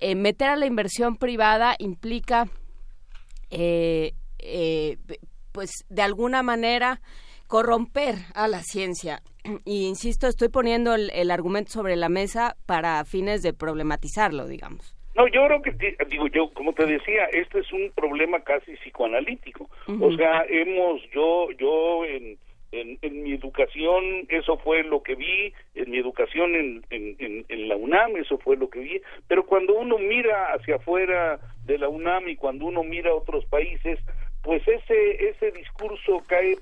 Eh, 0.00 0.14
meter 0.14 0.48
a 0.48 0.56
la 0.56 0.66
inversión 0.66 1.16
privada 1.16 1.76
implica, 1.78 2.48
eh, 3.50 4.14
pues, 5.52 5.70
de 5.88 6.02
alguna 6.02 6.42
manera 6.42 7.00
corromper 7.46 8.16
a 8.34 8.48
la 8.48 8.62
ciencia. 8.62 9.22
Y 9.66 9.84
insisto, 9.86 10.26
estoy 10.26 10.48
poniendo 10.48 10.94
el, 10.94 11.10
el 11.10 11.30
argumento 11.30 11.70
sobre 11.70 11.96
la 11.96 12.08
mesa 12.08 12.56
para 12.64 13.04
fines 13.04 13.42
de 13.42 13.52
problematizarlo, 13.52 14.46
digamos. 14.46 14.93
No, 15.14 15.28
yo 15.28 15.46
creo 15.46 15.62
que, 15.62 15.96
digo 16.08 16.26
yo, 16.28 16.50
como 16.52 16.72
te 16.72 16.86
decía, 16.86 17.26
este 17.26 17.60
es 17.60 17.72
un 17.72 17.92
problema 17.94 18.40
casi 18.40 18.74
psicoanalítico. 18.76 19.68
O 20.00 20.12
sea, 20.16 20.44
hemos, 20.48 21.00
yo, 21.12 21.50
yo 21.52 22.04
en, 22.04 22.36
en, 22.72 23.22
mi 23.22 23.32
educación, 23.32 24.26
eso 24.28 24.56
fue 24.58 24.82
lo 24.82 25.02
que 25.02 25.14
vi, 25.14 25.52
en 25.74 25.90
mi 25.90 25.98
educación 25.98 26.54
en, 26.56 26.84
en, 26.90 27.44
en, 27.48 27.68
la 27.68 27.76
UNAM, 27.76 28.16
eso 28.16 28.38
fue 28.38 28.56
lo 28.56 28.68
que 28.68 28.80
vi, 28.80 29.00
pero 29.28 29.46
cuando 29.46 29.74
uno 29.74 29.98
mira 29.98 30.52
hacia 30.52 30.76
afuera 30.76 31.38
de 31.64 31.78
la 31.78 31.88
UNAM 31.88 32.28
y 32.28 32.36
cuando 32.36 32.66
uno 32.66 32.82
mira 32.82 33.10
a 33.10 33.14
otros 33.14 33.44
países, 33.46 34.00
pues 34.42 34.66
ese, 34.66 35.28
ese 35.28 35.52
discurso 35.52 36.22
cae 36.26 36.56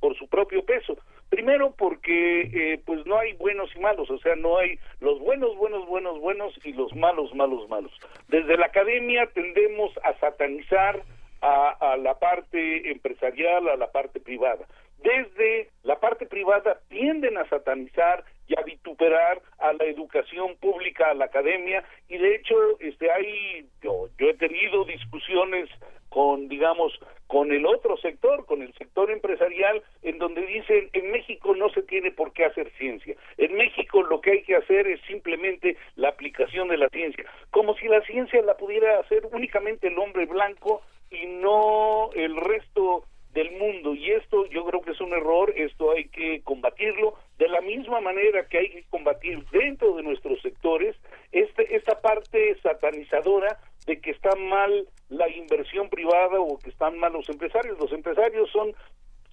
por 0.00 0.16
su 0.16 0.28
propio 0.28 0.64
peso. 0.64 0.96
Primero 1.30 1.74
porque 1.76 2.40
eh, 2.40 2.80
pues 2.86 3.04
no 3.06 3.18
hay 3.18 3.34
buenos 3.34 3.70
y 3.76 3.80
malos, 3.80 4.10
o 4.10 4.18
sea, 4.18 4.34
no 4.36 4.58
hay 4.58 4.78
los 5.00 5.18
buenos, 5.20 5.56
buenos, 5.56 5.86
buenos, 5.86 6.18
buenos 6.20 6.58
y 6.64 6.72
los 6.72 6.94
malos, 6.96 7.34
malos, 7.34 7.68
malos. 7.68 7.92
Desde 8.28 8.56
la 8.56 8.66
academia 8.66 9.26
tendemos 9.34 9.92
a 10.04 10.14
satanizar 10.18 11.02
a, 11.40 11.92
a 11.92 11.96
la 11.96 12.18
parte 12.18 12.90
empresarial, 12.90 13.68
a 13.68 13.76
la 13.76 13.90
parte 13.90 14.20
privada. 14.20 14.66
Desde 15.02 15.68
la 15.82 16.00
parte 16.00 16.26
privada 16.26 16.80
tienden 16.88 17.36
a 17.38 17.48
satanizar 17.48 18.24
y 18.48 18.58
a 18.58 18.62
vituperar 18.62 19.40
a 19.58 19.72
la 19.74 19.84
educación 19.84 20.56
pública, 20.56 21.10
a 21.10 21.14
la 21.14 21.26
academia, 21.26 21.84
y 22.08 22.16
de 22.16 22.36
hecho 22.36 22.54
este 22.80 23.10
hay 23.10 23.66
yo, 23.82 24.08
yo 24.18 24.28
he 24.28 24.34
tenido 24.34 24.84
discusiones 24.86 25.68
con, 26.08 26.48
digamos, 26.48 26.98
con 27.26 27.52
el 27.52 27.66
otro 27.66 27.96
sector, 27.98 28.46
con 28.46 28.62
el 28.62 28.72
sector 28.74 29.10
empresarial, 29.10 29.82
en 30.02 30.18
donde 30.18 30.42
dicen, 30.46 30.88
en 30.92 31.10
México 31.10 31.54
no 31.54 31.68
se 31.70 31.82
tiene 31.82 32.10
por 32.10 32.32
qué 32.32 32.46
hacer 32.46 32.70
ciencia. 32.78 33.14
En 33.36 33.54
México 33.54 34.02
lo 34.02 34.20
que 34.20 34.32
hay 34.32 34.42
que 34.42 34.56
hacer 34.56 34.86
es 34.86 35.00
simplemente 35.06 35.76
la 35.96 36.08
aplicación 36.08 36.68
de 36.68 36.78
la 36.78 36.88
ciencia, 36.88 37.24
como 37.50 37.74
si 37.74 37.86
la 37.86 38.00
ciencia 38.02 38.42
la 38.42 38.56
pudiera 38.56 38.98
hacer 39.00 39.28
únicamente 39.32 39.88
el 39.88 39.98
hombre 39.98 40.26
blanco 40.26 40.82
y 41.10 41.26
no 41.26 42.10
el 42.14 42.36
resto 42.36 43.04
del 43.34 43.50
mundo. 43.52 43.94
Y 43.94 44.10
esto 44.12 44.46
yo 44.46 44.64
creo 44.64 44.80
que 44.80 44.92
es 44.92 45.00
un 45.00 45.12
error, 45.12 45.52
esto 45.54 45.92
hay 45.92 46.08
que 46.08 46.40
combatirlo. 46.42 47.14
De 47.38 47.48
la 47.48 47.60
misma 47.60 48.00
manera 48.00 48.48
que 48.48 48.58
hay 48.58 48.70
que 48.70 48.84
combatir 48.90 49.44
dentro 49.52 49.94
de 49.94 50.02
nuestros 50.02 50.40
sectores 50.40 50.96
este, 51.30 51.76
esta 51.76 52.00
parte 52.00 52.56
indicadora 53.18 53.58
de 53.88 54.00
que 54.00 54.10
está 54.10 54.36
mal 54.36 54.86
la 55.08 55.28
inversión 55.30 55.88
privada 55.88 56.38
o 56.38 56.58
que 56.58 56.70
están 56.70 56.98
mal 56.98 57.14
los 57.14 57.28
empresarios. 57.28 57.78
Los 57.78 57.90
empresarios 57.92 58.48
son 58.50 58.74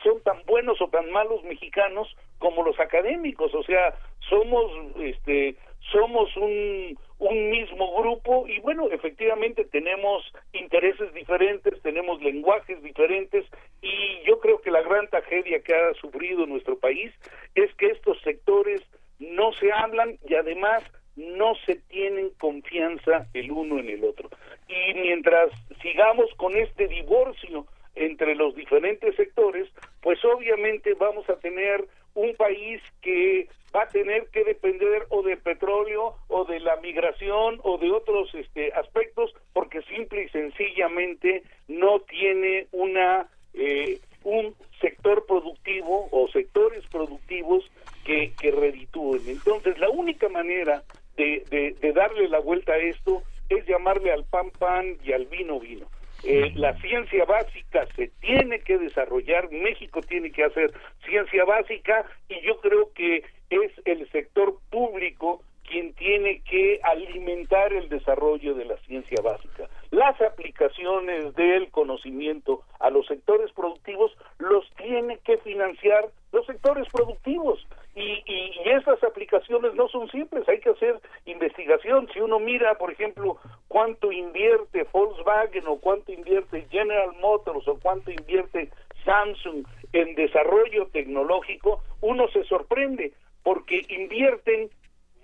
son 0.03 0.22
tan 0.22 0.44
buenos 0.45 0.80
o 0.82 0.88
tan 0.90 1.10
malos 1.11 1.44
mexicanos 1.44 2.07
como 2.38 2.64
los 2.64 2.80
académicos, 2.80 3.53
o 3.56 3.64
sea, 3.64 3.95
somos 4.30 4.72
este 4.99 5.56
somos 5.91 6.36
un, 6.38 6.98
un 7.19 7.49
mismo 7.49 8.02
grupo 8.02 8.48
y 8.48 8.60
bueno, 8.60 8.90
efectivamente 8.91 9.65
tenemos 9.65 10.23
intereses 10.53 11.14
diferentes, 11.14 11.82
tenemos 11.82 12.22
lenguajes 12.22 12.82
diferentes 12.82 13.45
y 13.82 14.23
yo 14.27 14.40
creo 14.40 14.61
que 14.61 14.72
la 14.72 14.82
gran 14.82 15.07
tragedia 15.10 15.60
que 15.61 15.76
ha 15.76 15.94
sufrido 15.95 16.45
nuestro 16.45 16.77
país 16.80 17.11
es 17.53 17.73
que 17.76 17.88
estos 17.88 18.19
sectores 18.22 18.82
no 19.19 19.53
se 19.53 19.72
hablan 19.72 20.18
y 20.27 20.36
además 20.36 20.84
no 21.16 21.56
se 21.66 21.76
tienen 21.76 22.30
confianza 22.40 23.28
el 23.34 23.52
uno 23.52 23.80
en 23.80 23.90
el 23.90 24.04
otro. 24.04 24.30
Y 24.68 24.94
mientras 24.96 25.50
sigamos 25.82 26.34
con 26.36 26.56
este 26.56 26.88
divorcio 26.88 27.66
entre 27.96 28.36
los 28.36 28.56
diferentes 28.56 29.16
sectores, 29.16 29.70
pues 30.02 30.24
obviamente 30.26 30.94
vamos 30.96 31.30
a 31.30 31.38
tener 31.38 31.86
un 32.14 32.36
país 32.36 32.82
que 33.02 33.48
va 33.76 33.84
a 33.84 33.90
tener 33.90 34.28
que 34.28 34.44
depender 34.44 35.06
o 35.10 35.22
de 35.22 35.38
petróleo 35.38 36.16
o 36.28 36.46
de 36.46 36.60
la 36.60 36.78
migración 36.78 37.60
o 37.64 37.78
de 37.78 37.92
otros 37.92 38.34
este, 38.34 38.72
aspectos 38.74 39.34
porque 39.54 39.82
simple 39.84 40.24
y 40.24 40.30
sencillamente 40.30 41.44
no 41.68 42.00
tiene 42.02 42.68
una 42.72 43.28
eh, 43.54 44.00
un 44.24 44.56
sector 44.82 45.26
productivo 45.26 46.10
o 46.12 46.28
sectores 46.30 46.86
productivos 46.88 47.64
que, 48.04 48.34
que 48.40 48.52
reditúen. 48.52 49.22
Entonces, 49.28 49.78
la 49.78 49.90
única 49.90 50.30
manera 50.30 50.84
de, 51.18 51.76
de, 51.80 51.94
darle 51.94 52.28
la 52.30 52.40
vuelta 52.40 52.74
a 52.74 52.78
esto 52.78 53.24
es 53.50 53.66
llamarle 53.68 54.12
al 54.12 54.26
pan 54.26 54.52
pan 54.52 54.98
y 55.04 55.14
al 55.14 55.26
vino 55.26 55.60
vino. 55.60 55.88
Eh, 56.24 56.52
la 56.56 56.76
ciencia 56.82 57.26
básica 57.26 57.86
se 57.96 58.08
tiene 58.20 58.60
que 58.60 58.78
desarrollar, 58.78 59.52
México 59.52 60.02
tiene 60.02 60.32
que 60.32 60.44
hacer 60.44 60.74
ciencia 61.06 61.46
básica 61.46 62.06
y 62.30 62.42
yo 62.42 62.60
creo 62.62 62.92
que 62.94 63.24
es 63.50 63.72
el 63.86 64.10
sector 64.12 64.58
público 64.72 65.42
quien 65.68 65.94
tiene 65.94 66.42
que 66.50 66.80
alimentar 66.84 67.74
el 67.74 67.90
desarrollo 67.90 68.54
de 68.54 68.66
la 68.66 68.78
ciencia 68.78 69.18
básica. 69.24 69.68
Las 69.92 70.20
aplicaciones 70.22 71.34
del 71.36 71.70
conocimiento 71.72 72.64
a 72.80 72.90
los 72.90 73.08
sectores 73.08 73.52
productivos 73.52 74.12
los 74.38 74.70
tiene 74.76 75.18
que 75.20 75.38
financiar 75.38 76.10
los 76.32 76.46
sectores 76.46 76.88
productivos. 76.92 77.66
Y, 77.95 78.23
y, 78.26 78.69
esas 78.69 79.01
aplicaciones 79.03 79.73
no 79.73 79.88
son 79.88 80.09
simples, 80.11 80.47
hay 80.49 80.59
que 80.59 80.72
hacer 80.72 80.99
investigación. 81.26 82.09
Si 82.13 82.19
uno 82.19 82.39
mira, 82.39 82.76
por 82.76 82.91
ejemplo, 82.91 83.38
cuánto 83.69 84.11
invierte 84.11 84.85
Volkswagen 84.91 85.65
o 85.65 85.80
cuánto 85.80 86.11
invierte 86.11 86.67
General 86.69 87.13
Motors 87.22 87.65
o 87.69 87.80
cuánto 87.80 88.11
invierte 88.11 88.69
Samsung 89.05 89.65
en 89.93 90.13
desarrollo 90.15 90.88
tecnológico, 90.88 91.81
uno 92.01 92.27
se 92.30 92.43
sorprende 92.43 93.13
porque 93.43 93.85
invierten 93.88 94.69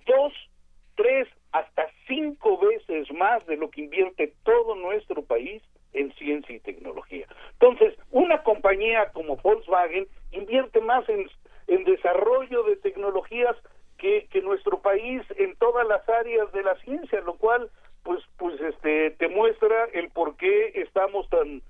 dos, 0.05 0.33
tres, 0.95 1.27
hasta 1.51 1.89
cinco 2.07 2.57
veces 2.57 3.11
más 3.11 3.45
de 3.47 3.57
lo 3.57 3.69
que 3.69 3.81
invierte 3.81 4.33
todo 4.43 4.75
nuestro 4.75 5.23
país 5.23 5.61
en 5.93 6.13
ciencia 6.13 6.55
y 6.55 6.59
tecnología. 6.59 7.27
Entonces, 7.53 7.97
una 8.11 8.43
compañía 8.43 9.11
como 9.11 9.35
Volkswagen 9.37 10.07
invierte 10.31 10.79
más 10.79 11.07
en, 11.09 11.27
en 11.71 11.85
desarrollo 11.85 12.63
de 12.63 12.75
tecnologías 12.75 13.55
que, 13.97 14.27
que 14.29 14.41
nuestro 14.41 14.81
país 14.81 15.21
en 15.37 15.55
todas 15.55 15.87
las 15.87 16.07
áreas 16.09 16.51
de 16.51 16.63
la 16.63 16.75
ciencia, 16.77 17.21
lo 17.21 17.35
cual 17.35 17.69
pues 18.03 18.21
pues 18.37 18.59
este 18.59 19.11
te 19.11 19.29
muestra 19.29 19.85
el 19.93 20.09
por 20.09 20.35
qué 20.35 20.73
estamos 20.75 21.29
tan 21.29 21.61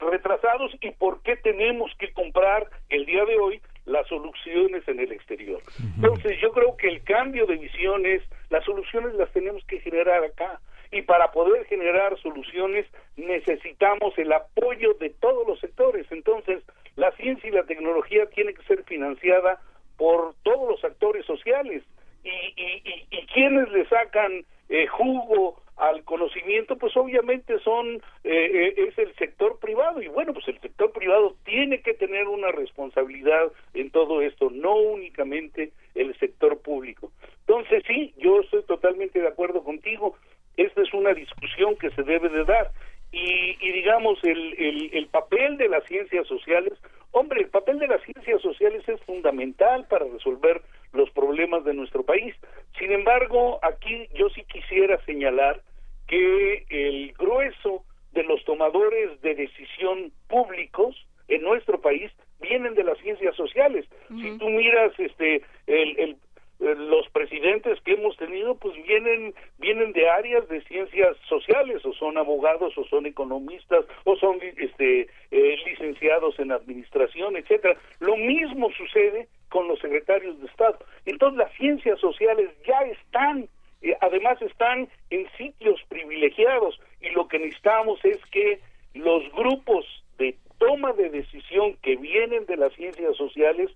retrasados 0.00 0.72
y 0.80 0.90
por 0.92 1.22
qué 1.22 1.36
tenemos 1.36 1.92
que 1.98 2.12
comprar 2.12 2.68
el 2.88 3.06
día 3.06 3.24
de 3.24 3.38
hoy 3.38 3.60
las 3.84 4.06
soluciones 4.08 4.86
en 4.88 5.00
el 5.00 5.12
exterior. 5.12 5.62
Entonces 5.96 6.40
yo 6.40 6.50
creo 6.52 6.76
que 6.76 6.88
el 6.88 7.02
cambio 7.04 7.46
de 7.46 7.56
visiones, 7.56 8.22
las 8.50 8.64
soluciones 8.64 9.14
las 9.14 9.30
tenemos 9.32 9.64
que 9.66 9.80
generar 9.80 10.24
acá 10.24 10.60
y 10.90 11.02
para 11.02 11.30
poder 11.32 11.66
generar 11.66 12.18
soluciones 12.20 12.86
necesitamos 13.16 14.16
el 14.18 14.32
apoyo 14.32 14.94
de 14.94 15.10
todos 15.10 15.46
los 15.46 15.60
sectores. 15.60 16.06
Entonces 16.10 16.62
la 16.98 17.12
ciencia 17.12 17.48
y 17.48 17.52
la 17.52 17.62
tecnología 17.62 18.26
tiene 18.26 18.52
que 18.52 18.62
ser 18.64 18.82
financiada 18.82 19.60
por 19.96 20.34
todos 20.42 20.68
los 20.68 20.84
actores 20.84 21.24
sociales 21.24 21.84
y, 22.24 22.28
y, 22.28 23.06
y, 23.10 23.26
quienes 23.26 23.70
le 23.70 23.86
sacan 23.86 24.44
eh, 24.68 24.86
jugo 24.88 25.62
al 25.76 26.02
conocimiento, 26.02 26.76
pues 26.76 26.96
obviamente 26.96 27.60
son 27.60 27.86
eh, 28.24 28.50
eh, 28.74 28.74
es 28.88 28.98
el 28.98 29.14
sector 29.14 29.60
privado 29.60 30.02
y 30.02 30.08
bueno, 30.08 30.32
pues 30.32 30.48
el 30.48 30.60
sector 30.60 30.90
privado 30.90 31.36
tiene 31.44 31.82
que 31.82 31.94
tener 31.94 32.26
una 32.26 32.50
responsabilidad 32.50 33.52
en 33.74 33.90
todo 33.90 34.20
esto, 34.20 34.50
no 34.50 34.74
únicamente 34.74 35.70
el 35.94 36.18
sector 36.18 36.58
público. 36.58 37.12
Entonces 37.46 37.84
sí, 37.86 38.12
yo 38.18 38.40
estoy 38.40 38.64
totalmente 38.64 39.20
de 39.20 39.28
acuerdo 39.28 39.62
contigo. 39.62 40.16
Esta 40.56 40.82
es 40.82 40.92
una 40.92 41.14
discusión 41.14 41.76
que 41.76 41.90
se 41.90 42.02
debe 42.02 42.28
de 42.28 42.44
dar 42.44 42.72
y, 43.12 43.56
y 43.60 43.72
digamos 43.72 44.18
el, 44.24 44.54
el, 44.58 44.90
el 44.92 45.06
papel 45.08 45.56
de 45.56 45.68
las 45.68 45.84
ciencias 45.84 46.26
sociales, 46.26 46.74
hombre, 47.12 47.40
el 47.40 47.48
papel 47.48 47.78
de 47.78 47.88
las 47.88 48.02
ciencias 48.02 48.40
sociales 48.42 48.86
es 48.88 49.00
fundamental 49.02 49.86
para 49.88 50.06
resolver 50.06 50.62
los 50.92 51.10
problemas 51.10 51.64
de 51.64 51.74
nuestro 51.74 52.02
país. 52.02 52.34
Sin 52.78 52.92
embargo, 52.92 53.58
aquí 53.62 54.08
yo 54.14 54.28
sí 54.30 54.44
quisiera 54.44 55.02
señalar 55.04 55.62
que 56.06 56.64
el 56.68 57.12
grueso 57.12 57.84
de 58.12 58.24
los 58.24 58.42
tomadores 58.44 59.20
de 59.20 59.34
decisión 59.34 60.12
públicos 60.28 60.96
en 61.28 61.42
nuestro 61.42 61.80
país 61.80 62.10
vienen 62.40 62.74
de 62.74 62.84
las 62.84 62.98
ciencias 62.98 63.34
sociales. 63.36 63.86
Si 64.08 64.38
tú 64.38 64.48
miras 64.48 64.92
este 64.98 65.42
el, 65.66 66.16
los 66.58 67.08
presidentes 67.10 67.80
que 67.82 67.92
hemos 67.92 68.16
tenido 68.16 68.56
pues 68.56 68.74
vienen 68.84 69.34
vienen 69.58 69.92
de 69.92 70.08
áreas 70.08 70.48
de 70.48 70.60
ciencias 70.62 71.16
sociales 71.28 71.84
o 71.84 71.92
son 71.92 72.18
abogados 72.18 72.76
o 72.76 72.84
son 72.84 73.06
economistas 73.06 73.84
o 74.04 74.16
son 74.16 74.38
este 74.56 75.08
eh, 75.30 75.56
licenciados 75.66 76.38
en 76.38 76.50
administración 76.50 77.36
etcétera. 77.36 77.78
Lo 78.00 78.16
mismo 78.16 78.70
sucede 78.72 79.28
con 79.48 79.68
los 79.68 79.78
secretarios 79.78 80.40
de 80.40 80.46
estado. 80.46 80.78
Entonces 81.06 81.38
las 81.38 81.52
ciencias 81.54 82.00
sociales 82.00 82.50
ya 82.66 82.80
están 82.80 83.48
eh, 83.82 83.96
además 84.00 84.42
están 84.42 84.88
en 85.10 85.30
sitios 85.36 85.80
privilegiados 85.88 86.80
y 87.00 87.10
lo 87.10 87.28
que 87.28 87.38
necesitamos 87.38 88.04
es 88.04 88.18
que 88.32 88.58
los 88.94 89.30
grupos 89.32 89.86
de 90.18 90.36
toma 90.58 90.92
de 90.92 91.08
decisión 91.10 91.76
que 91.82 91.94
vienen 91.94 92.46
de 92.46 92.56
las 92.56 92.72
ciencias 92.72 93.16
sociales 93.16 93.70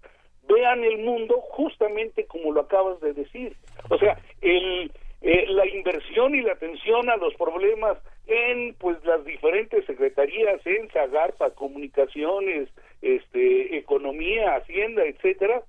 vean 0.48 0.84
el 0.84 0.98
mundo 0.98 1.40
justamente 1.50 2.26
como 2.26 2.52
lo 2.52 2.62
acabas 2.62 3.00
de 3.00 3.12
decir. 3.12 3.56
O 3.90 3.98
sea, 3.98 4.18
el, 4.40 4.90
eh, 5.20 5.46
la 5.48 5.66
inversión 5.66 6.34
y 6.34 6.42
la 6.42 6.52
atención 6.52 7.08
a 7.10 7.16
los 7.16 7.34
problemas 7.34 7.98
en 8.26 8.74
pues 8.74 9.02
las 9.04 9.24
diferentes 9.24 9.84
secretarías, 9.86 10.64
en 10.66 10.88
Zagarpa, 10.90 11.50
comunicaciones, 11.50 12.68
este, 13.02 13.76
economía, 13.76 14.56
hacienda, 14.56 15.04
etcétera, 15.04 15.62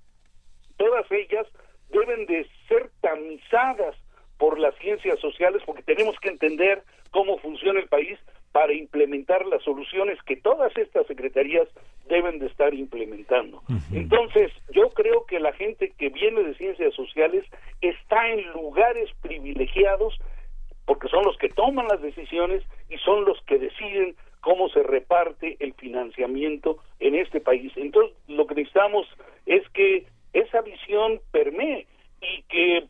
todas 0.77 1.09
ellas 1.11 1.47
deben 1.89 2.25
de 2.25 2.47
ser 2.67 2.89
tamizadas 3.01 3.95
por 4.37 4.59
las 4.59 4.75
ciencias 4.79 5.19
sociales 5.19 5.61
porque 5.65 5.83
tenemos 5.83 6.19
que 6.19 6.29
entender 6.29 6.83
cómo 7.11 7.37
funciona 7.37 7.79
el 7.79 7.87
país 7.87 8.19
para 8.53 8.71
implementar 8.71 9.45
las 9.47 9.63
soluciones 9.63 10.21
que 10.23 10.37
todas 10.37 10.71
estas 10.77 11.07
secretarías 11.07 11.67
deben 12.07 12.37
de 12.37 12.45
estar 12.45 12.73
implementando. 12.73 13.63
Entonces, 13.91 14.51
yo 14.71 14.89
creo 14.91 15.25
que 15.25 15.39
la 15.39 15.53
gente 15.53 15.91
que 15.97 16.09
viene 16.09 16.43
de 16.43 16.53
ciencias 16.55 16.93
sociales 16.93 17.43
está 17.81 18.29
en 18.29 18.51
lugares 18.53 19.09
privilegiados 19.21 20.17
porque 20.85 21.07
son 21.07 21.25
los 21.25 21.35
que 21.37 21.49
toman 21.49 21.87
las 21.87 22.01
decisiones 22.01 22.61
y 22.89 22.97
son 22.97 23.25
los 23.25 23.41
que 23.45 23.57
deciden 23.57 24.15
cómo 24.41 24.69
se 24.69 24.83
reparte 24.83 25.57
el 25.59 25.73
financiamiento 25.73 26.77
en 26.99 27.15
este 27.15 27.39
país. 27.39 27.71
Entonces, 27.75 28.15
lo 28.27 28.45
que 28.45 28.55
necesitamos 28.55 29.07
es 29.47 29.67
que 29.69 30.05
esa 30.33 30.61
visión 30.61 31.21
permee 31.31 31.87
y 32.21 32.43
que 32.43 32.87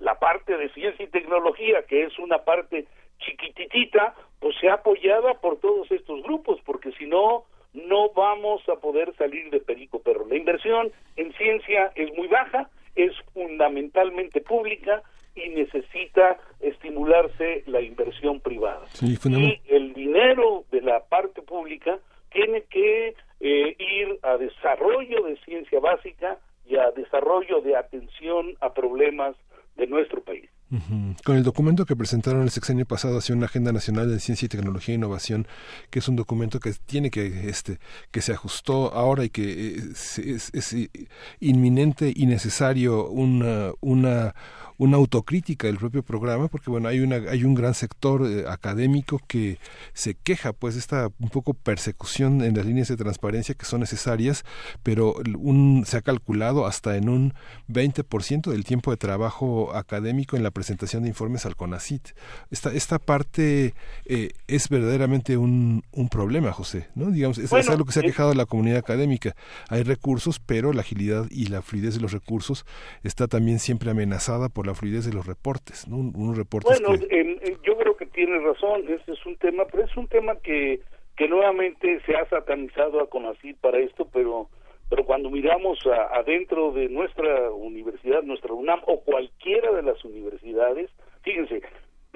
la 0.00 0.18
parte 0.18 0.56
de 0.56 0.70
ciencia 0.70 1.04
y 1.04 1.08
tecnología, 1.08 1.84
que 1.86 2.04
es 2.04 2.18
una 2.18 2.38
parte 2.38 2.86
chiquititita, 3.18 4.14
pues 4.40 4.56
sea 4.60 4.74
apoyada 4.74 5.34
por 5.34 5.58
todos 5.58 5.90
estos 5.90 6.22
grupos, 6.22 6.60
porque 6.64 6.92
si 6.92 7.06
no, 7.06 7.44
no 7.74 8.10
vamos 8.10 8.62
a 8.68 8.76
poder 8.76 9.14
salir 9.16 9.50
de 9.50 9.60
perico 9.60 10.00
perro. 10.00 10.26
La 10.28 10.36
inversión 10.36 10.90
en 11.16 11.32
ciencia 11.34 11.92
es 11.94 12.14
muy 12.16 12.28
baja, 12.28 12.70
es 12.94 13.12
fundamentalmente 13.32 14.40
pública 14.40 15.02
y 15.34 15.48
necesita 15.50 16.38
estimularse 16.60 17.62
la 17.66 17.80
inversión 17.80 18.40
privada. 18.40 18.86
y 19.00 19.60
el 19.68 19.94
dinero 19.94 20.64
de 20.70 20.82
la 20.82 21.04
parte 21.04 21.42
pública 21.42 21.98
tiene 22.32 22.62
que 22.62 23.14
eh, 23.40 23.76
ir 23.78 24.18
a 24.22 24.36
desarrollo 24.36 25.22
de 25.24 25.36
ciencia 25.44 25.80
básica 25.80 26.38
y 26.66 26.76
a 26.76 26.90
desarrollo 26.90 27.60
de 27.60 27.76
atención 27.76 28.54
a 28.60 28.74
problemas 28.74 29.36
de 29.76 29.86
nuestro 29.86 30.20
país. 30.22 30.50
Con 31.24 31.36
el 31.36 31.44
documento 31.44 31.86
que 31.86 31.96
presentaron 31.96 32.42
el 32.42 32.50
sexenio 32.50 32.84
pasado 32.84 33.18
hacia 33.18 33.34
una 33.34 33.46
agenda 33.46 33.72
nacional 33.72 34.10
de 34.10 34.20
ciencia 34.20 34.46
y 34.46 34.48
tecnología 34.50 34.94
e 34.94 34.96
innovación, 34.96 35.46
que 35.88 36.00
es 36.00 36.08
un 36.08 36.16
documento 36.16 36.60
que 36.60 36.74
tiene 36.84 37.10
que 37.10 37.48
este 37.48 37.78
que 38.10 38.20
se 38.20 38.32
ajustó 38.32 38.92
ahora 38.92 39.24
y 39.24 39.30
que 39.30 39.76
eh, 39.76 39.82
es, 39.92 40.50
es 40.52 40.76
inminente 41.40 42.12
y 42.14 42.26
necesario 42.26 43.08
una 43.08 43.72
una 43.80 44.34
una 44.78 44.96
autocrítica 44.96 45.66
del 45.66 45.76
propio 45.76 46.02
programa 46.04 46.46
porque 46.48 46.70
bueno 46.70 46.88
hay 46.88 47.00
una 47.00 47.16
hay 47.16 47.44
un 47.44 47.54
gran 47.54 47.74
sector 47.74 48.24
eh, 48.26 48.44
académico 48.48 49.20
que 49.26 49.58
se 49.92 50.14
queja 50.14 50.52
pues 50.52 50.74
de 50.74 50.80
esta 50.80 51.08
un 51.18 51.28
poco 51.30 51.52
persecución 51.52 52.42
en 52.42 52.56
las 52.56 52.64
líneas 52.64 52.86
de 52.86 52.96
transparencia 52.96 53.56
que 53.56 53.64
son 53.64 53.80
necesarias 53.80 54.44
pero 54.84 55.16
un 55.36 55.82
se 55.84 55.96
ha 55.96 56.02
calculado 56.02 56.64
hasta 56.66 56.96
en 56.96 57.08
un 57.08 57.34
20% 57.68 58.50
del 58.50 58.64
tiempo 58.64 58.92
de 58.92 58.96
trabajo 58.96 59.74
académico 59.74 60.36
en 60.36 60.44
la 60.44 60.52
presentación 60.52 61.02
de 61.02 61.08
informes 61.08 61.44
al 61.44 61.56
CONACIT. 61.56 62.10
Esta 62.50 62.72
esta 62.72 62.98
parte 63.00 63.74
eh, 64.04 64.30
es 64.46 64.68
verdaderamente 64.68 65.36
un, 65.36 65.82
un 65.90 66.08
problema 66.08 66.52
José 66.52 66.88
no 66.94 67.10
digamos 67.10 67.38
es, 67.38 67.52
algo 67.52 67.84
que 67.84 67.92
se 67.92 68.00
ha 68.00 68.04
quejado 68.04 68.32
la 68.34 68.46
comunidad 68.46 68.78
académica. 68.78 69.34
Hay 69.68 69.82
recursos 69.82 70.38
pero 70.38 70.72
la 70.72 70.82
agilidad 70.82 71.26
y 71.30 71.46
la 71.46 71.62
fluidez 71.62 71.96
de 71.96 72.00
los 72.00 72.12
recursos 72.12 72.64
está 73.02 73.26
también 73.26 73.58
siempre 73.58 73.90
amenazada 73.90 74.48
por 74.48 74.67
la 74.68 74.74
fluidez 74.74 75.06
de 75.06 75.14
los 75.14 75.26
reportes, 75.26 75.88
¿no? 75.88 75.96
unos 75.96 76.36
reportes 76.36 76.80
bueno, 76.80 76.94
yo 77.64 77.76
creo 77.78 77.96
que 77.96 78.06
tiene 78.06 78.38
razón, 78.38 78.84
este 78.88 79.12
es 79.12 79.26
un 79.26 79.36
tema, 79.36 79.64
pero 79.70 79.84
es 79.84 79.96
un 79.96 80.06
tema 80.08 80.36
que, 80.36 80.80
que 81.16 81.26
nuevamente 81.26 82.00
se 82.04 82.14
ha 82.14 82.28
satanizado 82.28 83.00
a 83.00 83.08
CONACYT 83.08 83.58
para 83.58 83.78
esto, 83.78 84.06
pero 84.12 84.48
pero 84.90 85.04
cuando 85.04 85.28
miramos 85.28 85.78
adentro 86.12 86.72
de 86.72 86.88
nuestra 86.88 87.50
universidad, 87.50 88.22
nuestra 88.22 88.54
UNAM 88.54 88.80
o 88.86 89.00
cualquiera 89.00 89.70
de 89.72 89.82
las 89.82 90.02
universidades, 90.02 90.90
fíjense, 91.22 91.60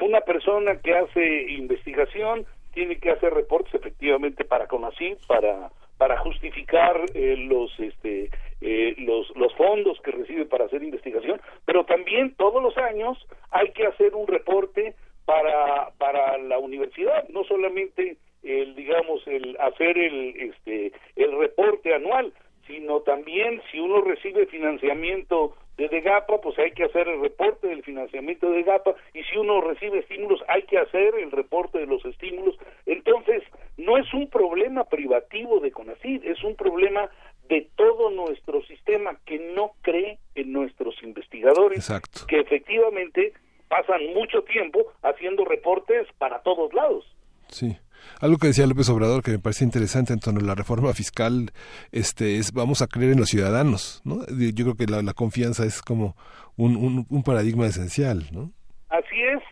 una 0.01 0.23
persona 0.23 0.81
que 0.81 0.95
hace 0.95 1.53
investigación 1.53 2.47
tiene 2.73 2.97
que 2.97 3.11
hacer 3.11 3.35
reportes 3.35 3.74
efectivamente 3.74 4.45
para 4.45 4.69
CONACYT, 4.69 5.27
para 5.27 5.70
para 6.03 6.19
justificar 6.19 7.01
eh, 7.15 7.37
los 7.37 7.70
este 7.79 8.29
eh, 8.61 8.95
los 8.99 9.31
los 9.37 9.55
fondos 9.55 10.01
que 10.01 10.11
recibe 10.11 10.47
para 10.47 10.65
hacer 10.65 10.83
investigación 10.83 11.41
pero 11.65 11.85
también 11.85 12.35
todos 12.35 12.61
los 12.61 12.77
años 12.77 13.16
hay 13.53 13.70
que 13.70 13.87
hacer 13.87 14.12
un 14.16 14.27
reporte 14.27 14.97
para 15.24 15.93
para 15.99 16.39
la 16.39 16.59
universidad 16.59 17.29
no 17.29 17.45
solamente 17.45 18.16
el 18.43 18.74
digamos 18.74 19.24
el 19.29 19.57
hacer 19.61 19.97
el 19.97 20.35
este 20.41 20.91
el 21.15 21.39
reporte 21.39 21.95
anual 21.95 22.33
sino 22.66 23.03
también 23.03 23.62
si 23.70 23.79
uno 23.79 24.01
recibe 24.01 24.47
financiamiento 24.47 25.55
de 25.77 25.89
DEGAPA, 25.89 26.40
pues 26.40 26.59
hay 26.59 26.73
que 26.73 26.85
hacer 26.85 27.09
el 27.09 27.20
reporte 27.20 27.66
del 27.66 27.82
financiamiento 27.82 28.51
de 28.51 28.59
DEGAPA, 28.59 28.94
y 29.15 29.23
si 29.24 29.36
uno 29.39 29.61
recibe 29.61 30.01
estímulos, 30.01 30.40
hay 30.49 30.62
que 30.62 30.78
hacer 30.78 31.15
el 31.15 31.31
reporte 31.31 31.78
de 31.78 31.86
los 31.86 32.05
estímulos. 32.05 32.57
Entonces, 32.86 33.43
no 33.77 33.97
es 33.97 34.12
un 34.12 34.28
problema 34.28 34.85
privativo 34.85 35.61
de 35.61 35.73
CONACYT, 35.73 36.24
es 36.24 36.43
un 36.44 36.57
problema 36.57 37.11
de 37.49 37.69
todo 37.77 38.11
nuestro 38.11 38.62
sistema 38.62 39.19
que 39.27 39.39
no 39.55 39.73
cree 39.82 40.19
en 40.35 40.53
nuestros 40.53 41.03
investigadores, 41.03 41.90
que 42.28 42.39
efectivamente 42.39 43.32
pasan 43.69 44.12
mucho 44.15 44.43
tiempo 44.44 44.93
haciendo 45.03 45.44
reportes 45.44 46.07
para 46.19 46.43
todos 46.43 46.73
lados. 46.74 47.05
Sí. 47.49 47.77
Algo 48.20 48.39
que 48.39 48.49
decía 48.49 48.66
López 48.66 48.89
Obrador 48.89 49.23
que 49.23 49.33
me 49.33 49.39
parece 49.39 49.65
interesante 49.65 50.12
en 50.12 50.20
torno 50.20 50.41
a 50.41 50.45
la 50.45 50.55
reforma 50.55 50.93
fiscal 50.93 51.51
este 51.91 52.39
es 52.39 52.53
vamos 52.53 52.83
a 52.83 52.87
creer 52.87 53.12
en 53.12 53.20
los 53.20 53.29
ciudadanos, 53.29 54.01
¿no? 54.05 54.27
Yo 54.29 54.65
creo 54.65 54.77
que 54.77 54.87
la, 54.87 55.12
confianza 55.15 55.65
es 55.65 55.83
como 55.83 56.16
un, 56.57 57.07
un, 57.09 57.23
paradigma 57.23 57.66
esencial, 57.66 58.24
¿no? 58.33 58.51
Así 58.89 59.23
es, 59.23 59.43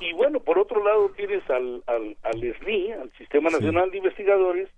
y, 0.00 0.12
bueno, 0.12 0.40
por 0.40 0.58
otro 0.58 0.84
lado 0.84 1.10
tienes 1.16 1.42
al, 1.48 1.82
al, 1.86 2.16
al 2.22 2.54
SNI, 2.58 2.92
al 2.92 3.12
Sistema 3.16 3.48
Nacional 3.50 3.90
de 3.90 3.98
Investigadores, 3.98 4.68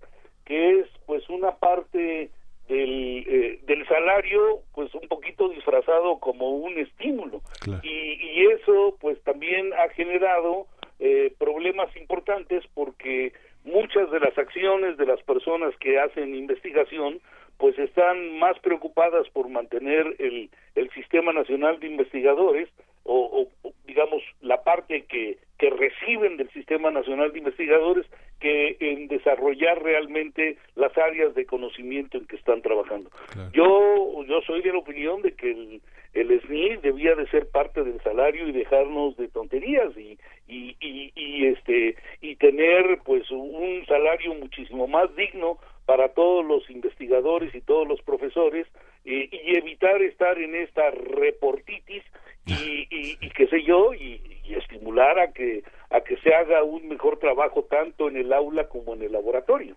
que 0.45 0.79
es 0.79 0.87
pues 1.05 1.27
una 1.29 1.51
parte 1.55 2.29
del, 2.67 3.25
eh, 3.27 3.59
del 3.65 3.85
salario 3.87 4.61
pues 4.73 4.93
un 4.95 5.07
poquito 5.07 5.49
disfrazado 5.49 6.19
como 6.19 6.49
un 6.49 6.77
estímulo 6.77 7.41
y, 7.81 7.89
y, 7.89 8.47
eso 8.47 8.95
pues 9.01 9.21
también 9.23 9.73
ha 9.73 9.89
generado 9.89 10.67
eh, 10.99 11.33
problemas 11.37 11.95
importantes 11.95 12.63
porque 12.73 13.33
muchas 13.63 14.11
de 14.11 14.19
las 14.19 14.37
acciones 14.37 14.97
de 14.97 15.05
las 15.05 15.21
personas 15.23 15.75
que 15.77 15.99
hacen 15.99 16.35
investigación 16.35 17.19
pues 17.57 17.77
están 17.79 18.39
más 18.39 18.59
preocupadas 18.59 19.29
por 19.29 19.47
mantener 19.47 20.15
el, 20.19 20.49
el 20.75 20.89
sistema 20.91 21.31
nacional 21.33 21.79
de 21.79 21.87
investigadores 21.87 22.69
o, 23.05 23.47
digamos 23.85 24.23
la 24.41 24.63
parte 24.63 25.03
que, 25.03 25.37
que 25.57 25.69
reciben 25.69 26.37
del 26.37 26.49
sistema 26.51 26.89
nacional 26.91 27.31
de 27.31 27.39
investigadores 27.39 28.05
que 28.39 28.75
en 28.79 29.07
desarrollar 29.07 29.81
realmente 29.81 30.57
las 30.75 30.97
áreas 30.97 31.33
de 31.35 31.45
conocimiento 31.45 32.17
en 32.17 32.25
que 32.25 32.35
están 32.35 32.61
trabajando. 32.61 33.09
Yo 33.53 34.23
yo 34.25 34.41
soy 34.41 34.61
de 34.61 34.71
la 34.71 34.79
opinión 34.79 35.21
de 35.21 35.33
que 35.33 35.51
el, 35.51 35.81
el 36.13 36.41
SNI 36.41 36.77
debía 36.77 37.15
de 37.15 37.27
ser 37.27 37.47
parte 37.49 37.83
del 37.83 38.01
salario 38.01 38.47
y 38.47 38.51
dejarnos 38.51 39.17
de 39.17 39.27
tonterías 39.27 39.95
y, 39.97 40.17
y, 40.47 40.75
y, 41.15 41.47
este 41.47 41.95
y 42.21 42.35
tener 42.35 42.99
pues 43.03 43.29
un 43.31 43.83
salario 43.87 44.33
muchísimo 44.35 44.87
más 44.87 45.13
digno 45.15 45.57
para 45.85 46.09
todos 46.09 46.45
los 46.45 46.69
investigadores 46.69 47.53
y 47.55 47.61
todos 47.61 47.87
los 47.87 48.01
profesores 48.01 48.67
y 49.05 49.57
evitar 49.57 50.01
estar 50.01 50.37
en 50.37 50.55
esta 50.55 50.89
reportitis 50.91 52.03
y, 52.45 52.87
y, 53.21 53.29
qué 53.29 53.47
sé 53.47 53.63
yo 53.63 53.93
y, 53.93 54.21
estimular 54.45 55.17
a 55.17 55.31
que 55.31 55.63
a 55.89 56.01
que 56.01 56.17
se 56.17 56.35
haga 56.35 56.63
un 56.63 56.87
mejor 56.87 57.17
trabajo 57.17 57.63
tanto 57.63 58.07
en 58.07 58.17
el 58.17 58.31
aula 58.33 58.67
como 58.67 58.93
en 58.93 59.01
el 59.01 59.11
laboratorio 59.11 59.75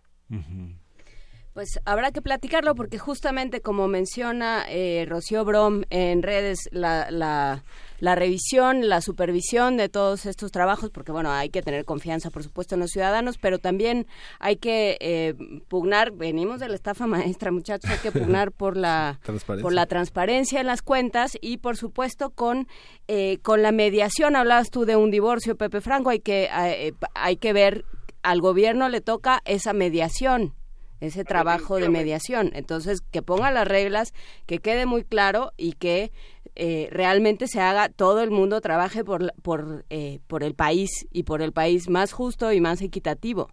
pues 1.57 1.81
habrá 1.87 2.13
que 2.13 2.21
platicarlo 2.21 2.75
porque 2.75 2.99
justamente 2.99 3.63
como 3.63 3.89
menciona 3.89 4.67
eh, 4.69 5.07
Rocío 5.09 5.43
Brom 5.43 5.85
en 5.89 6.23
redes, 6.23 6.69
la, 6.71 7.11
la, 7.11 7.65
la, 7.99 8.15
revisión, 8.15 8.91
la 8.91 9.01
supervisión 9.01 9.79
de 9.79 9.89
todos 9.89 10.27
estos 10.27 10.53
trabajos, 10.53 10.91
porque 10.91 11.13
bueno, 11.13 11.33
hay 11.33 11.49
que 11.49 11.63
tener 11.63 11.87
confianza 11.87 12.29
por 12.29 12.43
supuesto 12.43 12.75
en 12.75 12.83
los 12.83 12.91
ciudadanos, 12.91 13.39
pero 13.39 13.59
también 13.59 14.07
hay 14.39 14.57
que 14.57 14.99
eh, 15.01 15.33
pugnar, 15.67 16.13
venimos 16.13 16.61
de 16.61 16.69
la 16.69 16.75
estafa 16.75 17.07
maestra 17.07 17.51
muchachos, 17.51 17.91
hay 17.91 18.01
que 18.01 18.13
pugnar 18.13 18.53
por 18.53 18.77
la, 18.77 19.19
por 19.63 19.73
la 19.73 19.87
transparencia 19.87 20.61
en 20.61 20.67
las 20.67 20.83
cuentas 20.83 21.39
y 21.41 21.57
por 21.57 21.79
supuesto 21.79 22.29
con, 22.29 22.69
eh, 23.09 23.39
con 23.39 23.63
la 23.63 23.73
mediación, 23.73 24.37
hablabas 24.37 24.69
tú 24.69 24.85
de 24.85 24.97
un 24.97 25.11
divorcio, 25.11 25.57
Pepe 25.57 25.81
Franco, 25.81 26.11
hay 26.11 26.21
que, 26.21 26.51
eh, 26.55 26.93
hay 27.15 27.39
que 27.39 27.55
ver, 27.55 27.87
al 28.23 28.43
gobierno 28.43 28.91
le 28.91 29.01
toca 29.01 29.41
esa 29.47 29.73
mediación 29.73 30.53
ese 31.01 31.25
trabajo 31.25 31.77
de 31.77 31.89
mediación. 31.89 32.51
Entonces, 32.55 33.01
que 33.01 33.23
ponga 33.23 33.51
las 33.51 33.69
reglas, 33.69 34.13
que 34.47 34.59
quede 34.59 34.87
muy 34.87 35.05
claro 35.05 35.53
y 35.57 35.73
que 35.73 36.11
eh, 36.55 36.89
realmente 36.91 37.47
se 37.47 37.61
haga, 37.61 37.89
todo 37.91 38.23
el 38.23 38.31
mundo 38.31 38.61
trabaje 38.61 39.05
por, 39.05 39.33
por, 39.43 39.85
eh, 39.91 40.21
por 40.27 40.43
el 40.43 40.55
país 40.55 41.07
y 41.13 41.25
por 41.25 41.43
el 41.43 41.53
país 41.53 41.89
más 41.91 42.13
justo 42.13 42.53
y 42.53 42.61
más 42.61 42.81
equitativo. 42.83 43.51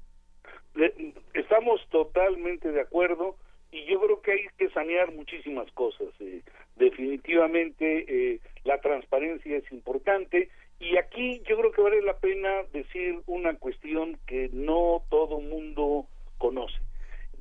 Estamos 1.34 1.82
totalmente 1.90 2.72
de 2.72 2.82
acuerdo 2.82 3.36
y 3.72 3.86
yo 3.86 4.00
creo 4.00 4.22
que 4.22 4.32
hay 4.32 4.46
que 4.58 4.70
sanear 4.70 5.14
muchísimas 5.14 5.70
cosas. 5.74 6.08
Eh, 6.20 6.42
definitivamente 6.78 8.40
la 8.64 8.80
transparencia 8.80 9.58
es 9.58 9.72
importante 9.72 10.50
y 10.80 10.98
aquí 10.98 11.42
yo 11.48 11.58
creo 11.58 11.72
que 11.72 11.82
vale 11.82 12.02
la 12.02 12.18
pena 12.18 12.64
decir 12.72 13.22
una 13.28 13.54
cuestión 13.56 14.18
que 14.26 14.50
no 14.54 15.04
todo 15.10 15.40
mundo 15.42 16.08
conoce 16.38 16.78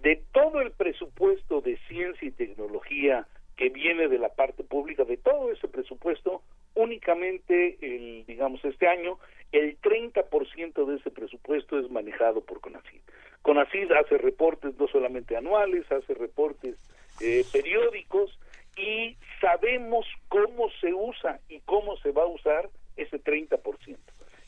de 0.02 0.20
todo 0.32 0.60
el 0.60 0.72
presupuesto 0.72 1.60
de 1.60 1.78
ciencia 1.88 2.26
y 2.26 2.32
tecnología 2.32 3.26
que 3.56 3.68
viene 3.68 4.08
de 4.08 4.18
la 4.18 4.30
parte 4.30 4.64
pública, 4.64 5.04
de 5.04 5.16
todo 5.16 5.52
ese 5.52 5.68
presupuesto, 5.68 6.42
únicamente, 6.74 7.78
el, 7.80 8.24
digamos, 8.26 8.64
este 8.64 8.88
año, 8.88 9.18
el 9.52 9.80
30% 9.80 10.86
de 10.86 10.96
ese 10.96 11.10
presupuesto 11.10 11.78
es 11.78 11.88
manejado 11.90 12.40
por 12.40 12.60
CONACYT. 12.60 13.02
CONACYT 13.42 13.92
hace 13.92 14.18
reportes 14.18 14.76
no 14.78 14.88
solamente 14.88 15.36
anuales, 15.36 15.90
hace 15.92 16.14
reportes 16.14 16.76
eh, 17.20 17.44
periódicos 17.52 18.38
y 18.76 19.16
sabemos 19.40 20.06
cómo 20.28 20.68
se 20.80 20.92
usa 20.92 21.38
y 21.48 21.60
cómo 21.60 21.96
se 21.98 22.10
va 22.10 22.22
a 22.22 22.26
usar 22.26 22.70
ese 22.96 23.22
30%. 23.22 23.98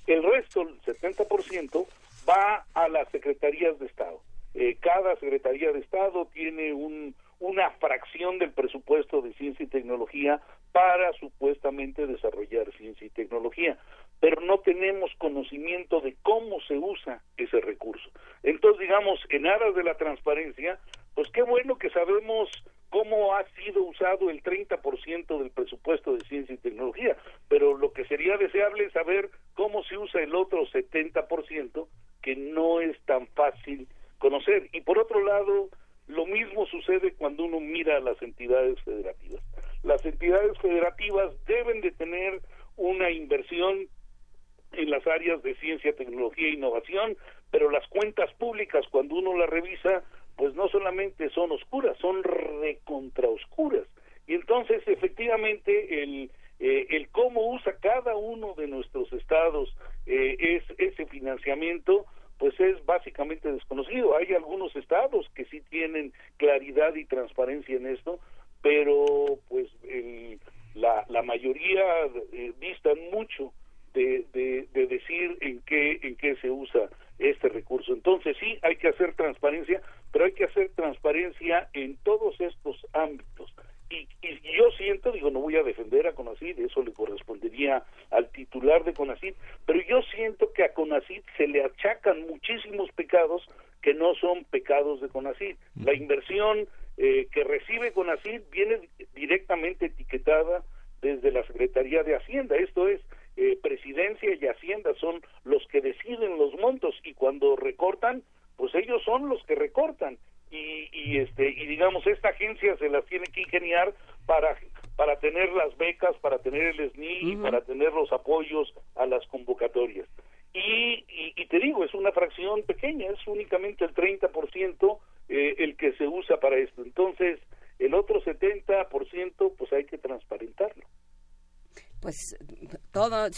El 0.06 0.22
resto, 0.22 0.62
el 0.62 0.80
70%, 0.80 1.86
va 2.28 2.66
a 2.74 2.88
las 2.88 3.08
secretarías 3.10 3.78
de 3.78 3.86
Estado 3.86 4.20
eh, 4.54 4.76
cada 4.80 5.16
Secretaría 5.16 5.72
de 5.72 5.80
Estado 5.80 6.28
tiene 6.32 6.72
un, 6.72 7.14
una 7.40 7.70
fracción 7.72 8.38
del 8.38 8.52
presupuesto 8.52 9.20
de 9.20 9.32
ciencia 9.34 9.64
y 9.64 9.68
tecnología 9.68 10.40
para 10.72 11.12
supuestamente 11.14 12.06
desarrollar 12.06 12.72
ciencia 12.76 13.06
y 13.06 13.10
tecnología, 13.10 13.78
pero 14.20 14.40
no 14.40 14.58
tenemos 14.60 15.10
conocimiento 15.18 16.00
de 16.00 16.16
cómo 16.22 16.60
se 16.62 16.78
usa 16.78 17.22
ese 17.36 17.60
recurso. 17.60 18.10
Entonces, 18.42 18.80
digamos, 18.80 19.20
en 19.30 19.46
aras 19.46 19.74
de 19.74 19.84
la 19.84 19.96
transparencia, 19.96 20.78
pues 21.14 21.30
qué 21.30 21.42
bueno 21.42 21.78
que 21.78 21.90
sabemos 21.90 22.48
cómo 22.90 23.34
ha 23.34 23.44
sido 23.50 23.82
usado 23.82 24.30
el 24.30 24.42
30% 24.42 25.38
del 25.38 25.50
presupuesto 25.50 26.14
de 26.14 26.24
ciencia 26.26 26.54
y 26.54 26.58
tecnología, 26.58 27.16
pero 27.48 27.76
lo 27.76 27.92
que 27.92 28.04
sería 28.04 28.36
deseable 28.36 28.84
es 28.84 28.92
saber 28.92 29.30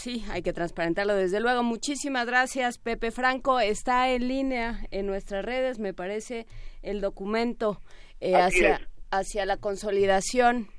sí, 0.07 0.23
hay 0.31 0.41
que 0.41 0.53
transparentarlo 0.53 1.13
desde 1.15 1.41
luego. 1.41 1.63
Muchísimas 1.63 2.25
gracias, 2.25 2.77
Pepe 2.77 3.11
Franco. 3.11 3.59
Está 3.59 4.09
en 4.09 4.29
línea 4.29 4.79
en 4.89 5.05
nuestras 5.05 5.43
redes, 5.43 5.79
me 5.79 5.93
parece, 5.93 6.45
el 6.81 7.01
documento 7.01 7.81
eh, 8.21 8.35
hacia, 8.35 8.79
hacia 9.11 9.45
la 9.45 9.57
consolidación 9.57 10.69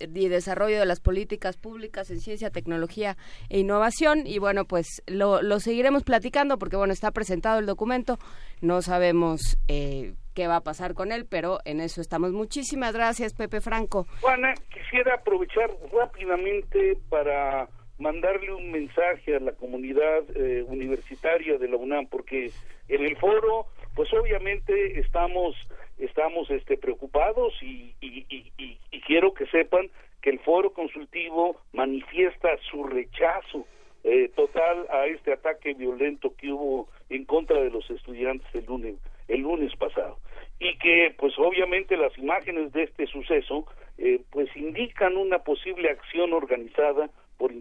y 0.00 0.28
desarrollo 0.28 0.78
de 0.78 0.86
las 0.86 1.00
políticas 1.00 1.58
públicas 1.58 2.10
en 2.10 2.20
ciencia, 2.20 2.48
tecnología 2.48 3.18
e 3.50 3.58
innovación. 3.58 4.26
Y 4.26 4.38
bueno, 4.38 4.64
pues 4.64 5.02
lo, 5.06 5.42
lo 5.42 5.60
seguiremos 5.60 6.02
platicando 6.02 6.58
porque, 6.58 6.76
bueno, 6.76 6.94
está 6.94 7.10
presentado 7.10 7.58
el 7.58 7.66
documento. 7.66 8.18
No 8.62 8.80
sabemos 8.80 9.58
eh, 9.68 10.14
qué 10.32 10.46
va 10.46 10.56
a 10.56 10.62
pasar 10.62 10.94
con 10.94 11.12
él, 11.12 11.26
pero 11.26 11.58
en 11.66 11.80
eso 11.80 12.00
estamos. 12.00 12.32
Muchísimas 12.32 12.94
gracias, 12.94 13.34
Pepe 13.34 13.60
Franco. 13.60 14.06
Juana, 14.22 14.54
quisiera 14.72 15.16
aprovechar 15.16 15.70
rápidamente 15.92 16.96
para 17.10 17.68
mandarle 18.00 18.52
un 18.52 18.72
mensaje 18.72 19.36
a 19.36 19.40
la 19.40 19.52
comunidad 19.52 20.24
eh, 20.34 20.64
universitaria 20.66 21.58
de 21.58 21.68
la 21.68 21.76
UNAM, 21.76 22.06
porque 22.06 22.50
en 22.88 23.04
el 23.04 23.16
foro, 23.16 23.66
pues 23.94 24.12
obviamente 24.12 24.98
estamos 24.98 25.54
estamos 25.98 26.50
este 26.50 26.78
preocupados 26.78 27.52
y, 27.62 27.94
y, 28.00 28.24
y, 28.30 28.78
y 28.90 29.00
quiero 29.02 29.34
que 29.34 29.46
sepan 29.46 29.90
que 30.22 30.30
el 30.30 30.38
foro 30.40 30.72
consultivo 30.72 31.60
manifiesta 31.72 32.48
su 32.70 32.84
rechazo 32.84 33.66
eh, 34.02 34.30
total 34.34 34.86
a 34.90 35.06
este 35.06 35.34
ataque 35.34 35.74
violento 35.74 36.34
que 36.36 36.50
hubo 36.50 36.88
en 37.10 37.26
contra 37.26 37.60
de 37.60 37.68
los 37.68 37.88
estudiantes 37.90 38.46
el 38.54 38.64
lunes 38.64 38.96
el 39.28 39.42
lunes 39.42 39.76
pasado. 39.76 40.18
Y 40.58 40.76
que 40.78 41.14
pues 41.18 41.38
obviamente 41.38 41.96
las 41.96 42.16
imágenes 42.18 42.72
de 42.72 42.84
este 42.84 43.06
suceso 43.06 43.66
eh, 43.98 44.20
pues 44.30 44.48
indican 44.56 45.16
una 45.16 45.40
posible 45.40 45.90
acción 45.90 46.32
organizada 46.32 47.10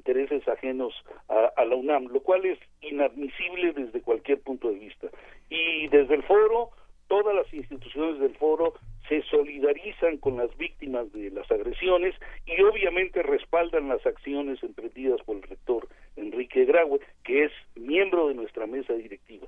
intereses 0.10 0.48
ajenos 0.48 0.94
a, 1.28 1.66
la 1.66 1.76
UNAM, 1.76 2.08
lo 2.08 2.22
cual 2.22 2.46
es 2.46 2.60
inadmisible 2.82 3.74
desde 3.74 4.02
cualquier 4.02 4.42
punto 4.42 4.70
de 4.70 4.80
vista. 4.80 5.08
Y 5.50 5.88
desde 5.90 6.16
el 6.16 6.24
foro, 6.24 6.72
todas 7.08 7.36
las 7.36 7.54
instituciones 7.54 8.20
del 8.20 8.36
foro 8.36 8.74
se 9.08 9.22
solidarizan 9.24 10.18
con 10.18 10.38
las 10.38 10.56
víctimas 10.58 11.12
de 11.14 11.30
las 11.32 11.50
agresiones 11.52 12.16
y 12.46 12.62
obviamente 12.62 13.24
respaldan 13.24 13.88
las 13.88 14.06
acciones 14.06 14.62
emprendidas 14.64 15.22
por 15.24 15.38
el 15.38 15.44
rector 15.44 15.88
Enrique 16.16 16.66
Graue, 16.66 17.00
que 17.24 17.46
es 17.46 17.52
miembro 17.76 18.28
de 18.28 18.36
nuestra 18.36 18.66
mesa 18.66 18.94
directiva. 18.94 19.48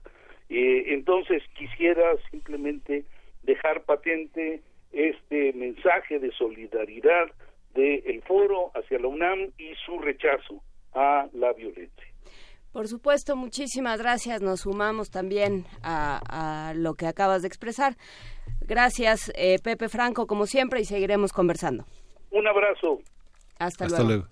Eh, 0.50 0.94
entonces 0.94 1.44
quisiera 1.58 2.16
simplemente 2.30 3.06
dejar 3.44 3.84
patente 3.84 4.62
este 4.92 5.54
mensaje 5.54 6.20
de 6.20 6.32
solidaridad 6.34 7.32
del 7.74 8.22
foro 8.24 8.71
hacia 8.92 9.00
la 9.00 9.08
UNAM 9.08 9.52
y 9.58 9.74
su 9.86 10.00
rechazo 10.00 10.62
a 10.94 11.28
la 11.34 11.54
violencia. 11.54 12.06
Por 12.74 12.88
supuesto, 12.88 13.36
muchísimas 13.36 14.00
gracias. 14.00 14.42
Nos 14.42 14.62
sumamos 14.62 15.10
también 15.10 15.66
a, 15.84 16.74
lo 16.76 16.94
que 16.94 17.08
acabas 17.08 17.42
de 17.42 17.48
expresar. 17.48 17.96
Gracias, 18.62 19.32
eh, 19.36 19.58
Pepe 19.62 19.90
Franco, 19.90 20.26
como 20.26 20.46
siempre, 20.46 20.80
y 20.80 20.86
seguiremos 20.86 21.34
conversando. 21.34 21.86
Un 22.32 22.48
abrazo. 22.48 23.00
Hasta, 23.60 23.88
luego. 23.88 24.28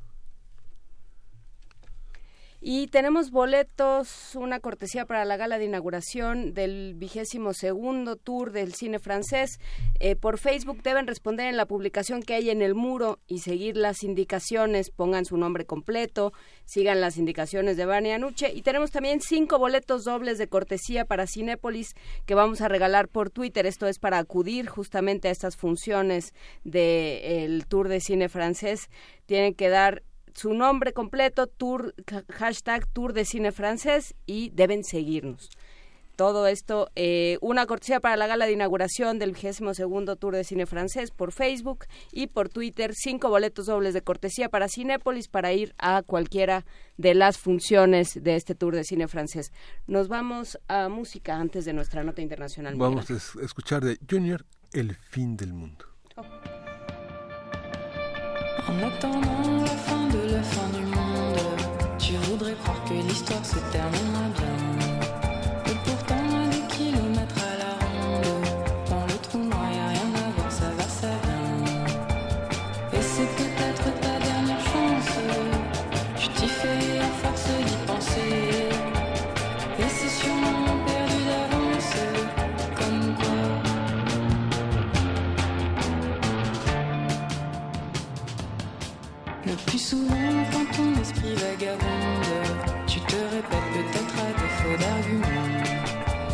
Y 2.62 2.88
tenemos 2.88 3.32
boletos, 3.32 4.36
una 4.36 4.60
cortesía 4.60 5.06
para 5.06 5.24
la 5.24 5.38
gala 5.38 5.58
de 5.58 5.66
inauguración 5.66 6.54
del 6.54 6.94
vigésimo 6.94 7.54
segundo 7.54 8.18
tour 8.18 8.52
del 8.52 8.74
cine 8.74 9.00
francés. 9.00 9.60
Eh, 10.02 10.18
por 10.18 10.38
Facebook 10.38 10.84
deben 10.84 11.08
responder 11.08 11.48
en 11.48 11.56
la 11.56 11.68
publicación 11.68 12.22
que 12.22 12.34
hay 12.34 12.50
en 12.50 12.62
el 12.62 12.76
muro 12.76 13.20
y 13.28 13.40
seguir 13.40 13.78
las 13.78 14.04
indicaciones. 14.04 14.92
Pongan 14.92 15.24
su 15.24 15.38
nombre 15.38 15.66
completo, 15.66 16.34
sigan 16.66 17.00
las 17.00 17.16
indicaciones 17.16 17.78
de 17.78 17.86
Vania 17.86 18.16
Anuche. 18.16 18.52
Y 18.54 18.62
tenemos 18.62 18.92
también 18.92 19.22
cinco 19.22 19.58
boletos 19.58 20.04
dobles 20.04 20.38
de 20.38 20.50
cortesía 20.50 21.06
para 21.06 21.28
Cinépolis 21.28 21.96
que 22.26 22.36
vamos 22.36 22.60
a 22.60 22.68
regalar 22.68 23.08
por 23.08 23.30
Twitter. 23.30 23.68
Esto 23.68 23.88
es 23.88 24.00
para 24.00 24.18
acudir 24.18 24.68
justamente 24.68 25.30
a 25.30 25.32
estas 25.32 25.56
funciones 25.56 26.34
del 26.66 27.66
tour 27.68 27.88
de 27.88 28.02
cine 28.02 28.28
francés. 28.28 28.90
Tienen 29.28 29.54
que 29.54 29.70
dar 29.70 30.04
su 30.34 30.54
nombre 30.54 30.94
completo, 30.94 31.48
tour, 31.48 31.94
hashtag 32.30 32.88
Tour 32.88 33.14
de 33.14 33.26
Cine 33.26 33.52
Francés 33.52 34.16
y 34.26 34.50
deben 34.52 34.84
seguirnos. 34.84 35.50
Todo 36.20 36.48
esto, 36.48 36.90
eh, 36.98 37.38
una 37.40 37.66
cortesía 37.66 38.02
para 38.02 38.18
la 38.18 38.28
gala 38.28 38.46
de 38.46 38.52
inauguración 38.52 39.20
del 39.20 39.32
22 39.32 40.20
Tour 40.20 40.36
de 40.36 40.44
Cine 40.44 40.66
Francés 40.66 41.12
por 41.12 41.32
Facebook 41.32 41.86
y 42.12 42.28
por 42.28 42.50
Twitter, 42.50 42.92
cinco 42.94 43.30
boletos 43.30 43.68
dobles 43.68 43.94
de 43.94 44.02
cortesía 44.02 44.50
para 44.50 44.68
Cinépolis 44.68 45.30
para 45.30 45.54
ir 45.54 45.74
a 45.78 46.02
cualquiera 46.02 46.66
de 46.98 47.14
las 47.14 47.38
funciones 47.38 48.22
de 48.22 48.36
este 48.36 48.54
Tour 48.54 48.76
de 48.76 48.84
Cine 48.84 49.08
Francés. 49.08 49.54
Nos 49.88 50.10
vamos 50.10 50.60
a 50.68 50.90
música 50.90 51.38
antes 51.38 51.64
de 51.64 51.72
nuestra 51.72 52.04
nota 52.04 52.22
internacional. 52.22 52.76
Vamos 52.76 53.10
a 53.10 53.14
escuchar 53.42 53.86
de 53.86 53.98
Junior 54.10 54.46
El 54.74 54.98
fin 54.98 55.38
del 55.38 55.54
mundo. 55.54 55.86
Oh. 56.18 56.26
Fin 60.42 60.70
du 60.70 60.86
monde, 60.86 61.38
tu 61.98 62.14
voudrais 62.14 62.54
croire 62.64 62.82
que 62.86 62.94
l'histoire 62.94 63.46
se 63.46 63.60
terminera 63.72 64.30
bien. 64.38 64.69
Souvent, 89.90 90.46
quand 90.52 90.68
ton 90.76 91.02
esprit 91.02 91.34
vagabonde, 91.34 92.60
tu 92.86 93.00
te 93.02 93.16
répètes 93.16 93.70
peut-être 93.74 94.16
à 94.22 94.32
défaut 94.40 94.78
d'arguments. 94.82 95.64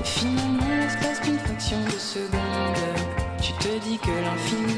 Finalement, 0.03 0.75
l'espace 0.81 1.21
d'une 1.21 1.39
fraction 1.39 1.79
de 1.85 1.97
seconde, 1.97 2.99
tu 3.41 3.53
te 3.53 3.79
dis 3.85 3.97
que 3.97 4.11
l'infini 4.25 4.74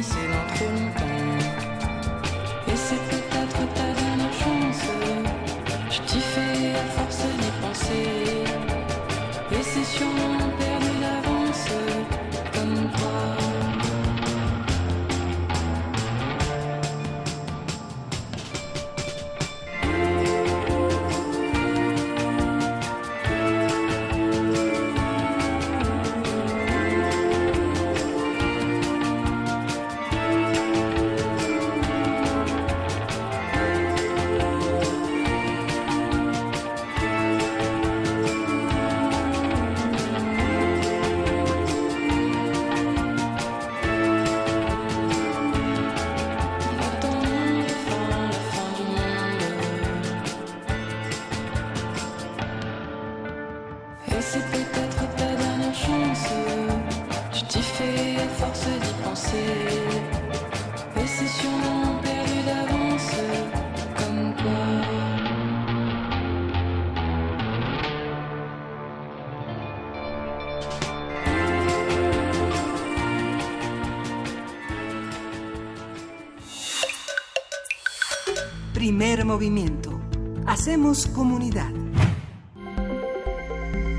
Primer 78.98 79.26
movimiento. 79.26 80.02
Hacemos 80.48 81.06
comunidad. 81.06 81.70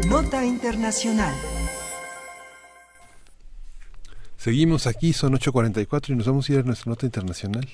Nota 0.09 0.45
Internacional. 0.45 1.33
Seguimos 4.37 4.89
aquí, 4.89 5.12
son 5.12 5.35
8.44 5.35 6.09
y 6.09 6.16
nos 6.16 6.27
vamos 6.27 6.51
a 6.51 6.53
ir 6.53 6.59
a 6.59 6.62
nuestra 6.65 6.91
nota 6.91 7.07
internacional. 7.07 7.69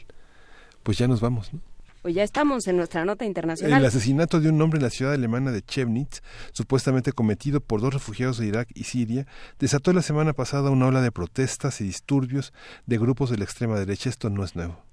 Pues 0.83 0.99
ya 0.99 1.09
nos 1.09 1.23
vamos, 1.23 1.51
¿no? 1.55 1.61
Pues 2.03 2.15
ya 2.15 2.25
estamos 2.25 2.69
en 2.69 2.77
nuestra 2.77 3.07
nota 3.07 3.25
internacional. 3.25 3.81
El 3.81 3.87
asesinato 3.87 4.39
de 4.39 4.51
un 4.51 4.61
hombre 4.61 4.77
en 4.77 4.83
la 4.83 4.91
ciudad 4.91 5.15
alemana 5.15 5.51
de 5.51 5.63
Chemnitz, 5.63 6.21
supuestamente 6.53 7.13
cometido 7.13 7.63
por 7.63 7.81
dos 7.81 7.95
refugiados 7.95 8.37
de 8.37 8.49
Irak 8.49 8.69
y 8.75 8.85
Siria, 8.85 9.27
desató 9.59 9.95
la 9.95 10.03
semana 10.03 10.35
pasada 10.35 10.69
una 10.69 10.89
ola 10.89 11.01
de 11.01 11.11
protestas 11.11 11.81
y 11.81 11.85
disturbios 11.85 12.53
de 12.85 12.99
grupos 12.99 13.31
de 13.31 13.39
la 13.39 13.45
extrema 13.45 13.79
derecha. 13.79 14.11
Esto 14.11 14.29
no 14.29 14.45
es 14.45 14.55
nuevo. 14.57 14.84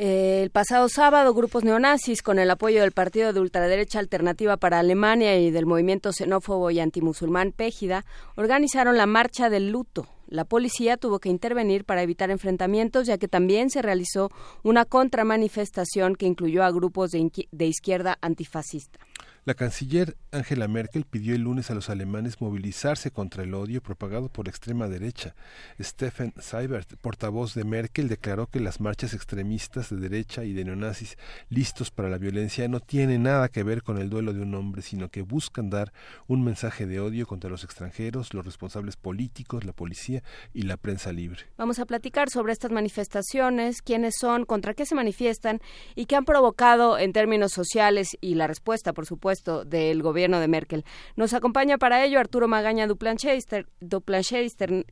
Eh, 0.00 0.42
El 0.44 0.50
pasado 0.50 0.88
sábado, 0.88 1.34
grupos 1.34 1.64
neonazis, 1.64 2.22
con 2.22 2.38
el 2.38 2.48
apoyo 2.52 2.82
del 2.82 2.92
Partido 2.92 3.32
de 3.32 3.40
Ultraderecha 3.40 3.98
Alternativa 3.98 4.56
para 4.56 4.78
Alemania 4.78 5.36
y 5.40 5.50
del 5.50 5.66
movimiento 5.66 6.12
xenófobo 6.12 6.70
y 6.70 6.78
antimusulmán 6.78 7.50
Pégida, 7.50 8.04
organizaron 8.36 8.96
la 8.96 9.06
Marcha 9.06 9.50
del 9.50 9.70
Luto. 9.70 10.06
La 10.28 10.44
policía 10.44 10.98
tuvo 10.98 11.18
que 11.18 11.30
intervenir 11.30 11.84
para 11.84 12.02
evitar 12.02 12.30
enfrentamientos, 12.30 13.08
ya 13.08 13.18
que 13.18 13.26
también 13.26 13.70
se 13.70 13.82
realizó 13.82 14.30
una 14.62 14.84
contramanifestación 14.84 16.14
que 16.14 16.26
incluyó 16.26 16.62
a 16.62 16.70
grupos 16.70 17.10
de, 17.10 17.48
de 17.50 17.66
izquierda 17.66 18.18
antifascista. 18.20 19.00
La 19.48 19.54
canciller 19.54 20.14
Angela 20.30 20.68
Merkel 20.68 21.06
pidió 21.06 21.34
el 21.34 21.40
lunes 21.40 21.70
a 21.70 21.74
los 21.74 21.88
alemanes 21.88 22.42
movilizarse 22.42 23.10
contra 23.10 23.44
el 23.44 23.54
odio 23.54 23.82
propagado 23.82 24.28
por 24.28 24.44
la 24.44 24.50
extrema 24.50 24.88
derecha. 24.88 25.34
Stephen 25.80 26.34
Seibert, 26.38 26.96
portavoz 26.96 27.54
de 27.54 27.64
Merkel, 27.64 28.08
declaró 28.08 28.48
que 28.48 28.60
las 28.60 28.78
marchas 28.78 29.14
extremistas 29.14 29.88
de 29.88 29.96
derecha 29.96 30.44
y 30.44 30.52
de 30.52 30.66
neonazis 30.66 31.16
listos 31.48 31.90
para 31.90 32.10
la 32.10 32.18
violencia 32.18 32.68
no 32.68 32.80
tienen 32.80 33.22
nada 33.22 33.48
que 33.48 33.62
ver 33.62 33.82
con 33.82 33.96
el 33.96 34.10
duelo 34.10 34.34
de 34.34 34.42
un 34.42 34.54
hombre, 34.54 34.82
sino 34.82 35.08
que 35.08 35.22
buscan 35.22 35.70
dar 35.70 35.94
un 36.26 36.44
mensaje 36.44 36.84
de 36.84 37.00
odio 37.00 37.26
contra 37.26 37.48
los 37.48 37.64
extranjeros, 37.64 38.34
los 38.34 38.44
responsables 38.44 38.96
políticos, 38.96 39.64
la 39.64 39.72
policía 39.72 40.22
y 40.52 40.64
la 40.64 40.76
prensa 40.76 41.10
libre. 41.10 41.44
Vamos 41.56 41.78
a 41.78 41.86
platicar 41.86 42.28
sobre 42.28 42.52
estas 42.52 42.70
manifestaciones, 42.70 43.80
quiénes 43.80 44.16
son, 44.20 44.44
contra 44.44 44.74
qué 44.74 44.84
se 44.84 44.94
manifiestan 44.94 45.62
y 45.94 46.04
qué 46.04 46.16
han 46.16 46.26
provocado 46.26 46.98
en 46.98 47.14
términos 47.14 47.52
sociales 47.52 48.10
y 48.20 48.34
la 48.34 48.46
respuesta, 48.46 48.92
por 48.92 49.06
supuesto, 49.06 49.37
del 49.42 50.02
gobierno 50.02 50.40
de 50.40 50.48
Merkel. 50.48 50.84
Nos 51.16 51.34
acompaña 51.34 51.78
para 51.78 52.04
ello 52.04 52.18
Arturo 52.20 52.48
Magaña 52.48 52.86
Duplanché, 52.86 53.36
ister- 53.36 53.66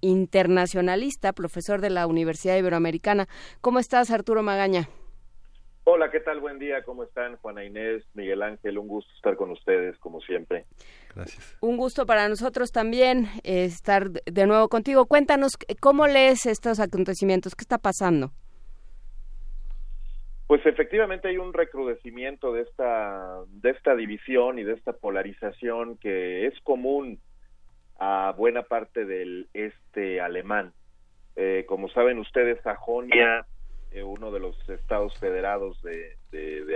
internacionalista, 0.01 1.32
profesor 1.32 1.81
de 1.81 1.90
la 1.90 2.06
Universidad 2.06 2.56
Iberoamericana. 2.56 3.28
¿Cómo 3.60 3.78
estás, 3.78 4.10
Arturo 4.10 4.43
Magaña? 4.43 4.89
Hola, 5.89 6.10
¿qué 6.10 6.18
tal? 6.18 6.40
Buen 6.40 6.59
día, 6.59 6.82
¿cómo 6.85 7.05
están? 7.05 7.36
Juana 7.36 7.64
Inés, 7.64 8.02
Miguel 8.14 8.43
Ángel, 8.43 8.77
un 8.77 8.89
gusto 8.89 9.09
estar 9.14 9.36
con 9.36 9.52
ustedes, 9.52 9.97
como 9.98 10.20
siempre. 10.20 10.66
Gracias. 11.14 11.56
Un 11.60 11.77
gusto 11.77 12.06
para 12.06 12.28
nosotros 12.28 12.73
también 12.73 13.28
eh, 13.44 13.64
estar 13.64 14.10
de 14.10 14.47
nuevo 14.48 14.68
contigo. 14.68 15.06
Cuéntanos 15.06 15.52
cómo 15.81 16.09
lees 16.09 16.44
estos 16.47 16.81
acontecimientos, 16.81 17.55
qué 17.55 17.62
está 17.62 17.78
pasando. 17.78 18.32
Pues 20.47 20.64
efectivamente 20.64 21.28
hay 21.28 21.39
un 21.39 21.52
recrudecimiento 21.52 22.52
de 22.52 22.62
esta, 22.62 23.40
de 23.48 23.70
esta 23.70 23.97
división 23.97 24.59
y 24.59 24.64
de 24.64 24.74
esta 24.74 24.93
polarización 24.93 25.97
que 25.98 26.47
es 26.47 26.59
común 26.60 27.18
a 27.98 28.32
buena 28.36 28.62
parte 28.62 29.05
del 29.05 29.48
este 29.55 30.20
alemán. 30.20 30.73
Eh, 31.35 31.64
como 31.66 31.89
saben 31.89 32.18
ustedes, 32.18 32.60
Sajonia, 32.62 33.44
eh, 33.90 34.02
uno 34.02 34.31
de 34.31 34.40
los 34.40 34.68
estados 34.68 35.18
federados 35.18 35.82
de, 35.82 36.16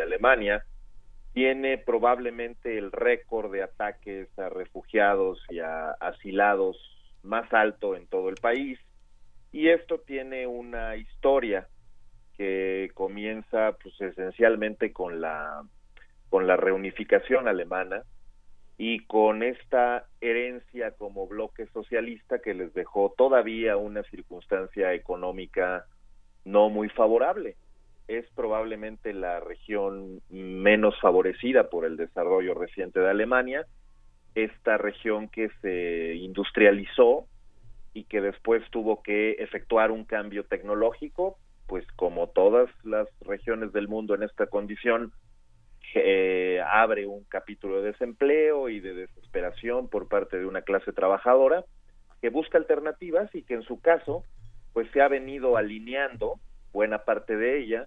Alemania, 0.02 0.64
tiene 1.32 1.78
probablemente 1.78 2.76
el 2.76 2.90
récord 2.90 3.52
de 3.52 3.62
ataques 3.62 4.36
a 4.38 4.48
refugiados 4.48 5.40
y 5.50 5.60
a 5.60 5.90
asilados 5.92 6.76
más 7.22 7.52
alto 7.52 7.94
en 7.94 8.06
todo 8.08 8.30
el 8.30 8.36
país. 8.36 8.80
Y 9.52 9.68
esto 9.68 10.00
tiene 10.00 10.46
una 10.46 10.96
historia 10.96 11.68
que 12.40 12.90
comienza 12.94 13.76
pues 13.82 14.00
esencialmente 14.00 14.94
con 14.94 15.20
la 15.20 15.62
con 16.30 16.46
la 16.46 16.56
reunificación 16.56 17.48
alemana 17.48 18.04
y 18.78 19.04
con 19.04 19.42
esta 19.42 20.06
herencia 20.22 20.92
como 20.92 21.26
bloque 21.26 21.66
socialista 21.66 22.38
que 22.38 22.54
les 22.54 22.72
dejó 22.72 23.12
todavía 23.14 23.76
una 23.76 24.04
circunstancia 24.04 24.94
económica 24.94 25.84
no 26.46 26.70
muy 26.70 26.88
favorable. 26.88 27.56
Es 28.08 28.24
probablemente 28.34 29.12
la 29.12 29.40
región 29.40 30.22
menos 30.30 30.98
favorecida 30.98 31.68
por 31.68 31.84
el 31.84 31.98
desarrollo 31.98 32.54
reciente 32.54 33.00
de 33.00 33.10
Alemania, 33.10 33.66
esta 34.34 34.78
región 34.78 35.28
que 35.28 35.50
se 35.60 36.14
industrializó 36.14 37.26
y 37.92 38.04
que 38.04 38.22
después 38.22 38.62
tuvo 38.70 39.02
que 39.02 39.32
efectuar 39.32 39.90
un 39.90 40.06
cambio 40.06 40.44
tecnológico, 40.44 41.36
pues 41.70 41.86
como 41.94 42.26
todas 42.26 42.68
las 42.82 43.06
regiones 43.20 43.72
del 43.72 43.86
mundo 43.86 44.16
en 44.16 44.24
esta 44.24 44.48
condición, 44.48 45.12
eh, 45.94 46.60
abre 46.68 47.06
un 47.06 47.22
capítulo 47.22 47.80
de 47.80 47.92
desempleo 47.92 48.68
y 48.68 48.80
de 48.80 48.92
desesperación 48.92 49.88
por 49.88 50.08
parte 50.08 50.36
de 50.36 50.46
una 50.46 50.62
clase 50.62 50.92
trabajadora 50.92 51.64
que 52.20 52.28
busca 52.28 52.58
alternativas 52.58 53.32
y 53.36 53.44
que 53.44 53.54
en 53.54 53.62
su 53.62 53.80
caso 53.80 54.24
pues 54.72 54.90
se 54.90 55.00
ha 55.00 55.06
venido 55.06 55.56
alineando 55.56 56.40
buena 56.72 57.04
parte 57.04 57.36
de 57.36 57.60
ella 57.60 57.86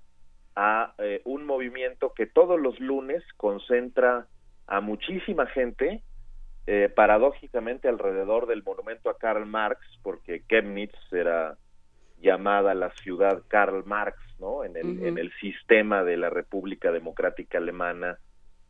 a 0.55 0.93
eh, 0.99 1.21
un 1.25 1.45
movimiento 1.45 2.13
que 2.13 2.25
todos 2.25 2.57
los 2.57 2.79
lunes 2.79 3.21
concentra 3.35 4.27
a 4.65 4.79
muchísima 4.79 5.45
gente 5.47 6.01
eh, 6.67 6.89
paradójicamente 6.95 7.89
alrededor 7.89 8.47
del 8.47 8.63
monumento 8.63 9.09
a 9.09 9.17
Karl 9.17 9.45
Marx 9.45 9.81
porque 10.03 10.41
Chemnitz 10.47 10.95
era 11.11 11.57
llamada 12.23 12.73
la 12.73 12.89
ciudad 12.95 13.43
Karl 13.47 13.83
Marx, 13.85 14.17
¿no? 14.39 14.63
En 14.63 14.75
el, 14.75 14.97
Ujú. 14.97 15.05
en 15.05 15.17
el 15.19 15.31
sistema 15.33 16.03
de 16.03 16.17
la 16.17 16.31
República 16.31 16.91
Democrática 16.91 17.59
Alemana 17.59 18.17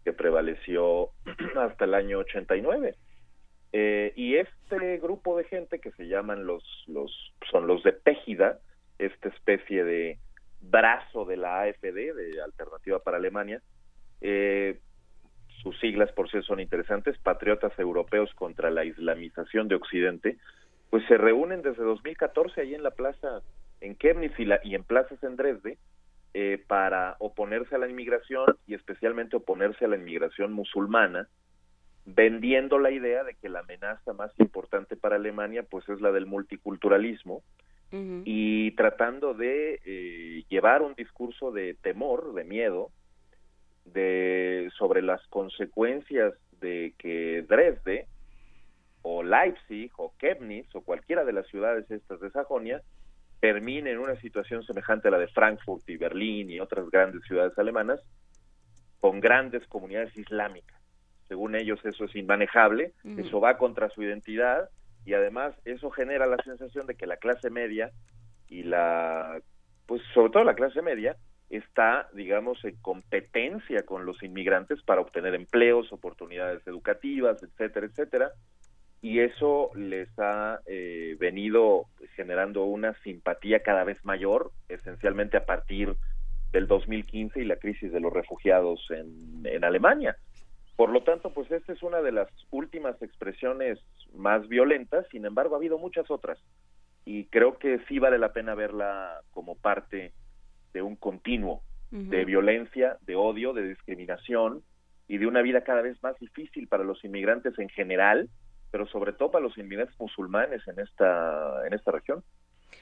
que 0.03 0.11
prevaleció 0.11 1.11
hasta 1.57 1.85
el 1.85 1.93
año 1.93 2.19
89. 2.19 2.95
Eh, 3.71 4.13
y 4.15 4.35
este 4.35 4.97
grupo 4.97 5.37
de 5.37 5.45
gente 5.45 5.79
que 5.79 5.91
se 5.91 6.07
llaman 6.07 6.45
los, 6.45 6.63
los, 6.87 7.33
son 7.49 7.65
los 7.67 7.81
de 7.83 7.93
Pégida, 7.93 8.59
esta 8.99 9.29
especie 9.29 9.83
de, 9.83 10.19
brazo 10.63 11.25
de 11.25 11.37
la 11.37 11.61
AFD, 11.61 12.13
de 12.13 12.41
Alternativa 12.43 12.99
para 12.99 13.17
Alemania. 13.17 13.61
Eh, 14.21 14.79
sus 15.61 15.79
siglas 15.79 16.11
por 16.11 16.29
sí 16.29 16.41
son 16.43 16.59
interesantes, 16.59 17.17
Patriotas 17.19 17.77
Europeos 17.77 18.33
contra 18.35 18.69
la 18.69 18.85
Islamización 18.85 19.67
de 19.67 19.75
Occidente, 19.75 20.37
pues 20.93 21.07
se 21.07 21.17
reúnen 21.17 21.63
desde 21.63 21.81
2014 21.81 22.61
ahí 22.61 22.75
en 22.75 22.83
la 22.83 22.91
plaza, 22.91 23.41
en 23.81 23.97
Chemnitz 23.97 24.39
y, 24.39 24.45
la, 24.45 24.59
y 24.63 24.75
en 24.75 24.83
plazas 24.83 25.17
en 25.23 25.35
Dresde, 25.35 25.79
eh, 26.35 26.63
para 26.67 27.15
oponerse 27.17 27.73
a 27.73 27.79
la 27.79 27.89
inmigración 27.89 28.55
y 28.67 28.75
especialmente 28.75 29.35
oponerse 29.35 29.85
a 29.85 29.87
la 29.87 29.95
inmigración 29.95 30.53
musulmana, 30.53 31.27
vendiendo 32.05 32.77
la 32.77 32.91
idea 32.91 33.23
de 33.23 33.33
que 33.33 33.49
la 33.49 33.61
amenaza 33.61 34.13
más 34.13 34.31
importante 34.37 34.95
para 34.95 35.15
Alemania 35.15 35.63
pues 35.63 35.89
es 35.89 35.99
la 35.99 36.11
del 36.11 36.27
multiculturalismo 36.27 37.41
y 37.91 38.69
tratando 38.75 39.33
de 39.33 39.81
eh, 39.83 40.43
llevar 40.47 40.83
un 40.83 40.93
discurso 40.93 41.51
de 41.51 41.73
temor, 41.73 42.35
de 42.35 42.43
miedo, 42.43 42.91
de 43.85 44.69
sobre 44.77 45.01
las 45.01 45.25
consecuencias 45.29 46.35
de 46.61 46.93
que 46.99 47.43
Dresde 47.49 48.05
o 49.03 49.21
Leipzig 49.21 49.91
o 49.97 50.13
Chemnitz 50.19 50.73
o 50.75 50.81
cualquiera 50.81 51.23
de 51.23 51.33
las 51.33 51.47
ciudades 51.47 51.89
estas 51.91 52.19
de 52.19 52.31
Sajonia 52.31 52.81
termine 53.39 53.91
en 53.91 53.99
una 53.99 54.15
situación 54.15 54.63
semejante 54.63 55.09
a 55.09 55.11
la 55.11 55.19
de 55.19 55.27
Frankfurt 55.27 55.87
y 55.89 55.97
Berlín 55.97 56.49
y 56.49 56.59
otras 56.59 56.89
grandes 56.89 57.21
ciudades 57.25 57.57
alemanas 57.57 57.99
con 59.01 59.19
grandes 59.19 59.67
comunidades 59.67 60.15
islámicas. 60.17 60.81
Según 61.27 61.55
ellos 61.55 61.83
eso 61.83 62.05
es 62.05 62.15
inmanejable, 62.15 62.93
eso 63.17 63.41
va 63.41 63.57
contra 63.57 63.89
su 63.89 64.01
identidad 64.01 64.69
y 65.03 65.13
además 65.13 65.53
eso 65.65 65.89
genera 65.91 66.25
la 66.25 66.37
sensación 66.37 66.87
de 66.87 66.95
que 66.95 67.05
la 67.05 67.17
clase 67.17 67.49
media 67.49 67.91
y 68.47 68.63
la 68.63 69.41
pues 69.85 70.01
sobre 70.13 70.31
todo 70.31 70.43
la 70.45 70.55
clase 70.55 70.81
media 70.81 71.17
está 71.49 72.07
digamos 72.13 72.63
en 72.63 72.77
competencia 72.77 73.83
con 73.83 74.05
los 74.05 74.23
inmigrantes 74.23 74.81
para 74.83 75.01
obtener 75.01 75.35
empleos, 75.35 75.91
oportunidades 75.91 76.65
educativas, 76.65 77.43
etcétera, 77.43 77.87
etcétera 77.87 78.31
y 79.03 79.19
eso 79.19 79.69
les 79.75 80.07
ha 80.17 80.61
eh, 80.65 81.17
venido 81.19 81.87
generando 82.15 82.63
una 82.63 82.93
simpatía 83.03 83.59
cada 83.59 83.83
vez 83.83 84.03
mayor, 84.05 84.51
esencialmente 84.69 85.35
a 85.35 85.45
partir 85.45 85.93
del 86.53 86.67
2015 86.67 87.41
y 87.41 87.43
la 87.43 87.57
crisis 87.57 87.91
de 87.91 87.99
los 87.99 88.13
refugiados 88.13 88.79
en, 88.91 89.43
en 89.43 89.65
Alemania. 89.65 90.15
Por 90.77 90.89
lo 90.89 91.03
tanto, 91.03 91.33
pues 91.33 91.51
esta 91.51 91.73
es 91.73 91.83
una 91.83 92.01
de 92.01 92.13
las 92.13 92.29
últimas 92.49 92.99
expresiones 93.01 93.77
más 94.15 94.47
violentas, 94.47 95.05
sin 95.11 95.25
embargo 95.25 95.55
ha 95.55 95.57
habido 95.57 95.77
muchas 95.77 96.09
otras 96.09 96.39
y 97.03 97.25
creo 97.25 97.57
que 97.57 97.79
sí 97.89 97.99
vale 97.99 98.17
la 98.17 98.31
pena 98.31 98.55
verla 98.55 99.19
como 99.31 99.55
parte 99.55 100.13
de 100.71 100.81
un 100.81 100.95
continuo 100.95 101.61
de 101.91 102.23
violencia, 102.23 102.97
de 103.01 103.15
odio, 103.15 103.51
de 103.51 103.67
discriminación 103.67 104.63
y 105.09 105.17
de 105.17 105.27
una 105.27 105.41
vida 105.41 105.61
cada 105.61 105.81
vez 105.81 106.01
más 106.01 106.17
difícil 106.19 106.67
para 106.69 106.85
los 106.85 107.03
inmigrantes 107.03 107.59
en 107.59 107.69
general, 107.69 108.29
pero 108.73 108.87
sobre 108.87 109.13
todo 109.13 109.29
para 109.29 109.43
los 109.43 109.55
inmigrantes 109.55 109.95
musulmanes 109.99 110.67
en 110.67 110.79
esta 110.79 111.67
en 111.67 111.73
esta 111.73 111.91
región. 111.91 112.23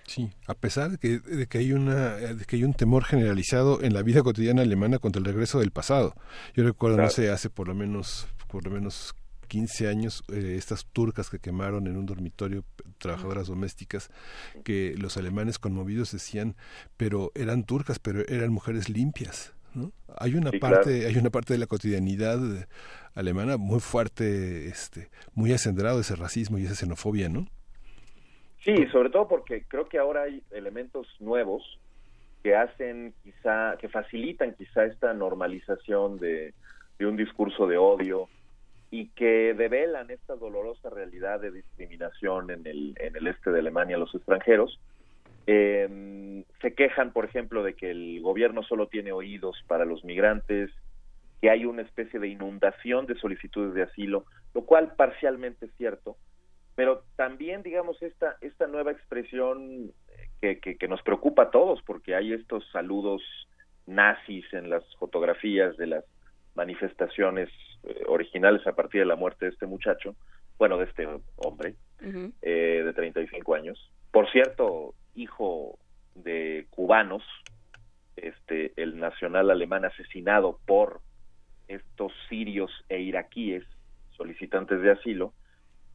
Sí, 0.08 0.30
a 0.48 0.54
pesar 0.54 0.92
de 0.92 0.98
que, 0.98 1.20
de 1.20 1.48
que 1.48 1.58
hay 1.58 1.74
una 1.74 2.16
de 2.16 2.46
que 2.46 2.56
hay 2.56 2.64
un 2.64 2.74
temor 2.74 3.04
generalizado 3.04 3.84
en 3.84 3.94
la 3.94 4.02
vida 4.02 4.24
cotidiana 4.24 4.62
alemana 4.62 5.00
contra 5.00 5.20
el 5.20 5.26
regreso 5.26 5.60
del 5.60 5.72
pasado. 5.72 6.16
Yo 6.56 6.64
recuerdo 6.64 6.96
no 6.96 7.10
sé 7.10 7.30
hace 7.30 7.50
por 7.50 7.68
lo 7.68 7.76
menos 7.76 8.26
por 8.48 8.64
lo 8.64 8.72
menos 8.72 9.14
15 9.50 9.90
años 9.90 10.24
eh, 10.32 10.56
estas 10.58 10.86
turcas 10.86 11.30
que 11.30 11.40
quemaron 11.40 11.86
en 11.88 11.98
un 11.98 12.06
dormitorio 12.06 12.64
trabajadoras 12.98 13.48
domésticas 13.48 14.12
que 14.64 14.96
los 14.98 15.18
alemanes 15.18 15.60
conmovidos 15.60 16.14
decían 16.14 16.56
pero 16.96 17.34
eran 17.36 17.66
turcas 17.66 18.00
pero 18.00 18.26
eran 18.30 18.54
mujeres 18.54 18.88
limpias 18.88 19.54
¿no? 19.74 19.92
hay 20.18 20.36
una 20.36 20.52
parte 20.52 21.06
hay 21.06 21.18
una 21.18 21.30
parte 21.30 21.54
de 21.54 21.60
la 21.60 21.68
cotidianidad 21.68 22.40
alemana 23.14 23.58
muy 23.58 23.80
fuerte 23.80 24.68
este 24.68 25.10
muy 25.34 25.54
acendrado 25.54 26.00
ese 26.00 26.16
racismo 26.16 26.58
y 26.58 26.66
esa 26.66 26.76
xenofobia 26.76 27.30
no 27.30 27.48
Sí, 28.64 28.76
sobre 28.92 29.10
todo 29.10 29.28
porque 29.28 29.64
creo 29.68 29.90
que 29.90 29.98
ahora 29.98 30.24
hay 30.24 30.44
elementos 30.52 31.08
nuevos 31.20 31.80
que 32.44 32.56
hacen 32.56 33.14
quizá, 33.24 33.76
que 33.80 33.90
facilitan 33.90 34.54
quizá 34.54 34.86
esta 34.86 35.14
normalización 35.14 36.20
de, 36.20 36.54
un 37.00 37.18
discurso 37.18 37.66
de 37.66 37.78
odio 37.78 38.30
y 38.92 39.08
que 39.10 39.56
develan 39.56 40.12
esta 40.12 40.36
dolorosa 40.36 40.92
realidad 40.92 41.40
de 41.40 41.52
discriminación 41.52 42.52
en 42.52 42.68
el, 42.68 42.96
en 43.00 43.16
el 43.16 43.26
este 43.26 43.50
de 43.52 43.60
Alemania 43.60 43.96
a 43.96 44.00
los 44.00 44.14
extranjeros. 44.14 44.80
Em, 45.54 46.46
se 46.62 46.74
quejan, 46.74 47.12
por 47.12 47.26
ejemplo, 47.26 47.62
de 47.62 47.74
que 47.74 47.92
el 47.92 48.22
gobierno 48.22 48.64
solo 48.64 48.88
tiene 48.88 49.12
oídos 49.12 49.62
para 49.68 49.84
los 49.84 50.06
migrantes, 50.06 50.72
que 51.42 51.50
hay 51.50 51.66
una 51.66 51.82
especie 51.82 52.22
de 52.22 52.30
inundación 52.30 53.06
de 53.06 53.16
solicitudes 53.16 53.74
de 53.74 53.82
asilo, 53.82 54.24
lo 54.54 54.62
cual 54.62 54.94
parcialmente 54.96 55.66
es 55.66 55.74
cierto, 55.76 56.16
pero 56.76 57.04
también 57.18 57.64
digamos 57.64 58.02
esta 58.02 58.38
esta 58.40 58.66
nueva 58.68 58.94
expresión 58.94 59.92
que, 60.40 60.62
que, 60.62 60.88
nos 60.88 61.02
preocupa 61.02 61.44
a 61.44 61.52
todos 61.52 61.82
porque 61.84 62.16
hay 62.16 62.32
estos 62.32 62.64
saludos 62.72 63.22
nazis 63.86 64.46
en 64.54 64.70
las 64.70 64.84
fotografías 65.00 65.76
de 65.76 65.88
las 65.88 66.06
manifestaciones 66.56 67.50
eh, 67.84 68.04
originales 68.08 68.66
a 68.66 68.74
partir 68.74 69.02
de 69.02 69.06
la 69.06 69.18
muerte 69.18 69.46
de 69.46 69.52
este 69.52 69.66
muchacho 69.66 70.16
bueno 70.58 70.78
de 70.78 70.86
este 70.86 71.08
hombre 71.36 71.76
eh, 72.42 72.84
de 72.86 72.94
35 72.94 73.54
años 73.54 73.92
por 74.12 74.30
cierto 74.32 74.94
hijo 75.16 75.78
de 76.16 76.68
cubanos 76.70 77.24
este 78.16 78.74
el 78.82 79.00
nacional 79.00 79.50
alemán 79.50 79.86
asesinado 79.86 80.60
por 80.66 81.02
estos 81.68 82.12
sirios 82.30 82.72
e 82.90 83.00
iraquíes 83.00 83.64
solicitantes 84.18 84.82
de 84.82 84.92
asilo 84.92 85.34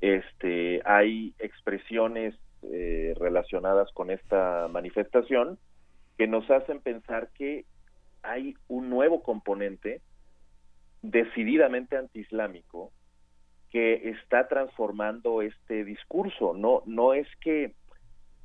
este, 0.01 0.83
hay 0.85 1.35
expresiones 1.39 2.35
eh, 2.63 3.15
relacionadas 3.17 3.91
con 3.93 4.11
esta 4.11 4.69
manifestación 4.69 5.59
que 6.19 6.27
nos 6.27 6.51
hacen 6.51 6.81
pensar 6.81 7.29
que 7.35 7.65
hay 8.23 8.55
un 8.69 8.91
nuevo 8.91 9.23
componente 9.23 10.01
decididamente 11.03 11.97
antiislámico 11.97 12.93
que 13.71 14.11
está 14.11 14.49
transformando 14.49 15.43
este 15.43 15.85
discurso. 15.85 16.55
No, 16.55 16.83
no 16.87 17.15
es 17.15 17.29
que 17.41 17.75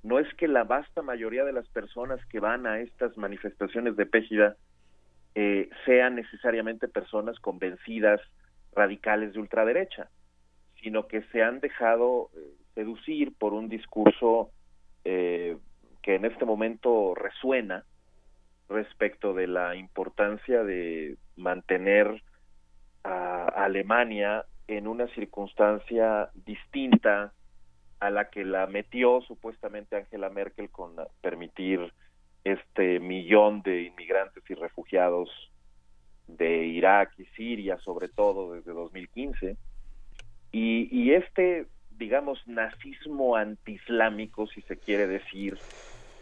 no 0.04 0.20
es 0.20 0.32
que 0.36 0.48
la 0.48 0.64
vasta 0.64 1.02
mayoría 1.02 1.44
de 1.44 1.54
las 1.54 1.68
personas 1.70 2.24
que 2.28 2.40
van 2.40 2.66
a 2.66 2.80
estas 2.80 3.18
manifestaciones 3.18 3.96
de 3.96 4.06
Pégida 4.06 4.56
eh, 5.36 5.70
sean 5.86 6.16
necesariamente 6.16 6.88
personas 6.88 7.40
convencidas 7.40 8.20
radicales 8.74 9.34
de 9.34 9.40
ultraderecha 9.40 10.10
sino 10.82 11.08
que 11.08 11.22
se 11.32 11.44
han 11.44 11.60
dejado 11.60 12.30
eh, 12.36 12.40
seducir 12.76 13.34
por 13.38 13.54
un 13.54 13.70
discurso 13.70 14.52
eh, 15.06 15.58
que 16.02 16.16
en 16.16 16.26
este 16.26 16.46
momento 16.46 17.14
resuena 17.16 17.86
respecto 18.68 19.34
de 19.34 19.48
la 19.48 19.76
importancia 19.76 20.64
de 20.64 21.18
mantener 21.36 22.24
a 23.04 23.46
Alemania 23.46 24.46
en 24.68 24.88
una 24.88 25.08
circunstancia 25.10 26.30
distinta 26.34 27.34
a 28.02 28.10
la 28.10 28.30
que 28.30 28.44
la 28.44 28.68
metió 28.68 29.22
supuestamente 29.22 29.96
Angela 29.96 30.30
Merkel 30.30 30.70
con 30.70 30.96
permitir 31.22 31.94
este 32.44 33.00
millón 33.00 33.62
de 33.62 33.84
inmigrantes 33.84 34.44
y 34.50 34.56
refugiados 34.56 35.30
de 36.28 36.66
Irak 36.66 37.14
y 37.20 37.26
Siria, 37.38 37.78
sobre 37.80 38.10
todo 38.10 38.54
desde 38.54 38.74
2015, 38.74 39.56
y, 40.52 40.90
y 40.92 41.14
este, 41.14 41.68
digamos, 41.92 42.46
nazismo 42.48 43.36
antiislámico, 43.36 44.48
si 44.48 44.62
se 44.64 44.78
quiere 44.78 45.06
decir, 45.06 45.60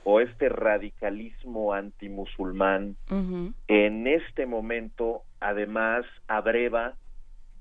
o 0.03 0.19
este 0.19 0.49
radicalismo 0.49 1.73
antimusulmán, 1.73 2.97
en 3.67 4.07
este 4.07 4.45
momento, 4.45 5.23
además, 5.39 6.05
abreva 6.27 6.95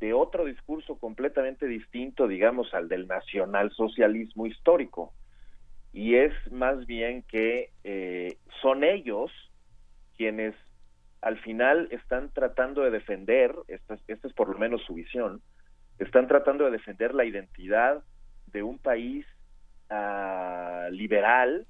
de 0.00 0.12
otro 0.12 0.44
discurso 0.44 0.96
completamente 0.96 1.66
distinto, 1.66 2.28
digamos, 2.28 2.72
al 2.74 2.88
del 2.88 3.06
nacionalsocialismo 3.08 4.46
histórico. 4.46 5.12
Y 5.92 6.14
es 6.14 6.32
más 6.52 6.86
bien 6.86 7.22
que 7.22 7.70
eh, 7.84 8.36
son 8.62 8.84
ellos 8.84 9.32
quienes 10.16 10.54
al 11.20 11.38
final 11.40 11.88
están 11.90 12.30
tratando 12.32 12.82
de 12.82 12.90
defender, 12.90 13.54
esta, 13.66 13.98
esta 14.06 14.28
es 14.28 14.34
por 14.34 14.48
lo 14.48 14.58
menos 14.58 14.82
su 14.84 14.94
visión, 14.94 15.40
están 15.98 16.28
tratando 16.28 16.64
de 16.64 16.70
defender 16.70 17.14
la 17.14 17.24
identidad 17.24 18.04
de 18.46 18.62
un 18.62 18.78
país 18.78 19.26
uh, 19.90 20.90
liberal 20.92 21.66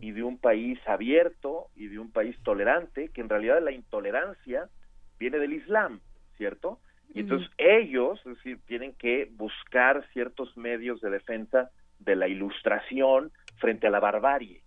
y 0.00 0.12
de 0.12 0.22
un 0.22 0.38
país 0.38 0.78
abierto 0.86 1.68
y 1.74 1.88
de 1.88 1.98
un 1.98 2.10
país 2.12 2.36
tolerante, 2.44 3.08
que 3.08 3.20
en 3.20 3.28
realidad 3.28 3.60
la 3.60 3.72
intolerancia 3.72 4.68
viene 5.18 5.38
del 5.38 5.52
Islam, 5.52 6.00
¿cierto? 6.36 6.78
Y 7.14 7.20
entonces 7.20 7.50
ellos, 7.58 8.18
es 8.24 8.36
decir, 8.36 8.58
tienen 8.66 8.94
que 8.94 9.30
buscar 9.32 10.06
ciertos 10.12 10.56
medios 10.56 11.00
de 11.00 11.10
defensa 11.10 11.70
de 11.98 12.16
la 12.16 12.26
ilustración 12.26 13.32
frente 13.58 13.86
a 13.86 13.90
la 13.90 14.00
barbarie. 14.00 14.62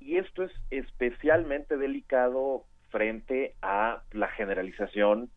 y 0.00 0.16
esto 0.16 0.42
es 0.42 0.52
especialmente 0.70 1.76
delicado 1.76 2.64
frente 2.90 3.54
a 3.62 4.02
la 4.10 4.28
generalización 4.28 5.30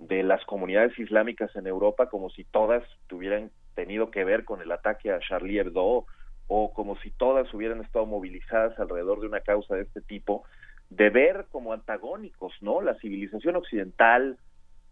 de 0.00 0.22
las 0.22 0.44
comunidades 0.46 0.98
islámicas 0.98 1.54
en 1.54 1.66
Europa 1.66 2.08
como 2.08 2.30
si 2.30 2.44
todas 2.44 2.82
tuvieran 3.06 3.50
tenido 3.74 4.10
que 4.10 4.24
ver 4.24 4.44
con 4.44 4.62
el 4.62 4.72
ataque 4.72 5.12
a 5.12 5.20
Charlie 5.20 5.58
Hebdo 5.58 6.06
o 6.48 6.72
como 6.72 6.96
si 6.98 7.10
todas 7.10 7.52
hubieran 7.54 7.80
estado 7.82 8.06
movilizadas 8.06 8.78
alrededor 8.78 9.20
de 9.20 9.28
una 9.28 9.40
causa 9.40 9.76
de 9.76 9.82
este 9.82 10.00
tipo, 10.00 10.44
de 10.88 11.10
ver 11.10 11.46
como 11.50 11.72
antagónicos, 11.72 12.52
¿no? 12.60 12.80
La 12.80 12.94
civilización 12.96 13.56
occidental 13.56 14.38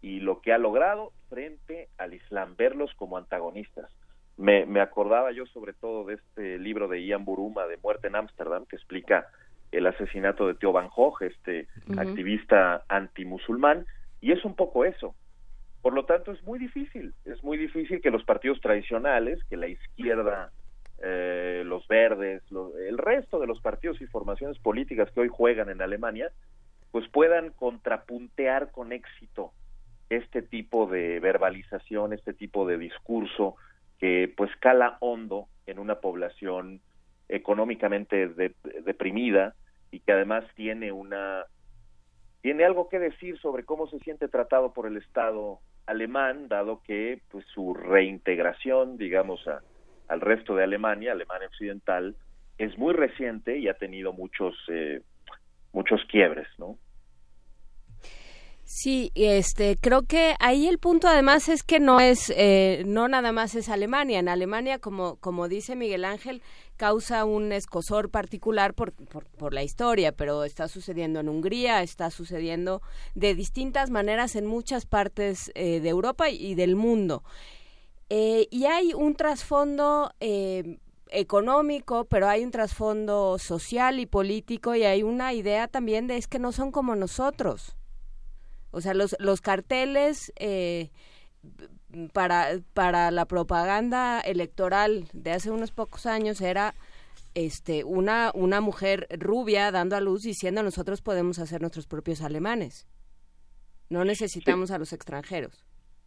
y 0.01 0.19
lo 0.19 0.41
que 0.41 0.53
ha 0.53 0.57
logrado 0.57 1.11
frente 1.29 1.89
al 1.97 2.13
Islam, 2.13 2.55
verlos 2.57 2.93
como 2.95 3.17
antagonistas. 3.17 3.91
Me, 4.37 4.65
me 4.65 4.79
acordaba 4.79 5.31
yo 5.31 5.45
sobre 5.47 5.73
todo 5.73 6.05
de 6.05 6.15
este 6.15 6.57
libro 6.59 6.87
de 6.87 7.03
Ian 7.03 7.25
Buruma, 7.25 7.65
de 7.67 7.77
Muerte 7.77 8.07
en 8.07 8.15
Ámsterdam, 8.15 8.65
que 8.65 8.77
explica 8.77 9.27
el 9.71 9.85
asesinato 9.85 10.47
de 10.47 10.55
Theo 10.55 10.71
Van 10.71 10.89
Gogh, 10.89 11.21
este 11.21 11.67
activista 11.97 12.83
antimusulmán, 12.87 13.85
y 14.21 14.31
es 14.31 14.43
un 14.45 14.55
poco 14.55 14.85
eso. 14.85 15.15
Por 15.81 15.93
lo 15.93 16.05
tanto, 16.05 16.31
es 16.31 16.43
muy 16.43 16.59
difícil, 16.59 17.13
es 17.25 17.43
muy 17.43 17.57
difícil 17.57 18.01
que 18.01 18.11
los 18.11 18.23
partidos 18.23 18.59
tradicionales, 18.61 19.43
que 19.49 19.57
la 19.57 19.67
izquierda, 19.67 20.51
eh, 21.01 21.63
los 21.65 21.87
verdes, 21.87 22.43
el 22.87 22.97
resto 22.97 23.39
de 23.39 23.47
los 23.47 23.61
partidos 23.61 24.01
y 24.01 24.07
formaciones 24.07 24.57
políticas 24.59 25.09
que 25.11 25.21
hoy 25.21 25.29
juegan 25.29 25.69
en 25.69 25.81
Alemania, 25.81 26.31
pues 26.91 27.07
puedan 27.09 27.51
contrapuntear 27.51 28.71
con 28.71 28.91
éxito 28.91 29.53
este 30.09 30.41
tipo 30.41 30.87
de 30.87 31.19
verbalización, 31.19 32.13
este 32.13 32.33
tipo 32.33 32.67
de 32.67 32.77
discurso 32.77 33.55
que 33.99 34.33
pues 34.35 34.49
cala 34.59 34.97
hondo 35.01 35.47
en 35.65 35.79
una 35.79 35.95
población 35.95 36.81
económicamente 37.27 38.27
deprimida 38.83 39.55
y 39.91 39.99
que 39.99 40.11
además 40.11 40.45
tiene 40.55 40.91
una 40.91 41.45
tiene 42.41 42.63
algo 42.63 42.87
que 42.87 42.99
decir 42.99 43.37
sobre 43.39 43.65
cómo 43.65 43.87
se 43.87 43.99
siente 43.99 44.29
tratado 44.29 44.73
por 44.73 44.87
el 44.87 44.97
Estado 44.97 45.59
alemán, 45.85 46.47
dado 46.47 46.81
que 46.83 47.21
pues 47.29 47.45
su 47.47 47.73
reintegración, 47.73 48.97
digamos, 48.97 49.45
a, 49.47 49.61
al 50.07 50.21
resto 50.21 50.55
de 50.55 50.63
Alemania, 50.63 51.11
Alemania 51.11 51.47
occidental, 51.47 52.15
es 52.57 52.77
muy 52.77 52.93
reciente 52.93 53.57
y 53.57 53.67
ha 53.67 53.73
tenido 53.73 54.13
muchos 54.13 54.55
eh, 54.69 55.01
muchos 55.73 56.01
quiebres, 56.05 56.47
¿no? 56.57 56.77
Sí, 58.71 59.11
este, 59.15 59.77
creo 59.81 60.03
que 60.03 60.35
ahí 60.39 60.67
el 60.67 60.77
punto 60.77 61.07
además 61.07 61.49
es 61.49 61.63
que 61.63 61.79
no 61.79 61.99
es, 61.99 62.31
eh, 62.37 62.83
no 62.85 63.07
nada 63.07 63.31
más 63.31 63.55
es 63.55 63.67
Alemania. 63.67 64.19
En 64.19 64.29
Alemania, 64.29 64.77
como, 64.77 65.15
como 65.15 65.47
dice 65.47 65.75
Miguel 65.75 66.05
Ángel, 66.05 66.43
causa 66.77 67.25
un 67.25 67.51
escosor 67.51 68.11
particular 68.11 68.75
por, 68.75 68.93
por, 68.93 69.55
la 69.55 69.63
historia, 69.63 70.11
pero 70.11 70.43
está 70.43 70.67
sucediendo 70.67 71.19
en 71.19 71.29
Hungría, 71.29 71.81
está 71.81 72.11
sucediendo 72.11 72.83
de 73.15 73.33
distintas 73.33 73.89
maneras 73.89 74.35
en 74.35 74.45
muchas 74.45 74.85
partes 74.85 75.51
eh, 75.55 75.79
de 75.79 75.89
Europa 75.89 76.29
y 76.29 76.53
del 76.53 76.75
mundo. 76.75 77.23
Eh, 78.11 78.47
y 78.51 78.65
hay 78.65 78.93
un 78.93 79.15
trasfondo 79.15 80.13
económico, 81.09 82.05
pero 82.05 82.27
hay 82.29 82.43
un 82.43 82.51
trasfondo 82.51 83.39
social 83.39 83.99
y 83.99 84.05
político 84.05 84.75
y 84.75 84.83
hay 84.83 85.01
una 85.01 85.33
idea 85.33 85.67
también 85.67 86.05
de 86.05 86.17
es 86.17 86.27
que 86.27 86.37
no 86.37 86.51
son 86.51 86.71
como 86.71 86.95
nosotros 86.95 87.75
o 88.71 88.81
sea, 88.81 88.93
los, 88.93 89.15
los 89.19 89.41
carteles 89.41 90.31
eh, 90.37 90.89
para, 92.13 92.59
para 92.73 93.11
la 93.11 93.25
propaganda 93.25 94.19
electoral 94.21 95.05
de 95.13 95.31
hace 95.31 95.51
unos 95.51 95.71
pocos 95.71 96.05
años 96.05 96.41
era 96.41 96.75
este 97.35 97.83
una, 97.83 98.31
una 98.33 98.59
mujer 98.61 99.07
rubia 99.17 99.71
dando 99.71 99.95
a 99.95 100.01
luz 100.01 100.23
diciendo 100.23 100.63
nosotros 100.63 101.01
podemos 101.01 101.39
hacer 101.39 101.61
nuestros 101.61 101.87
propios 101.87 102.21
alemanes. 102.21 102.87
No 103.89 104.05
necesitamos 104.05 104.69
a 104.71 104.77
los 104.77 104.93
extranjeros. 104.93 105.65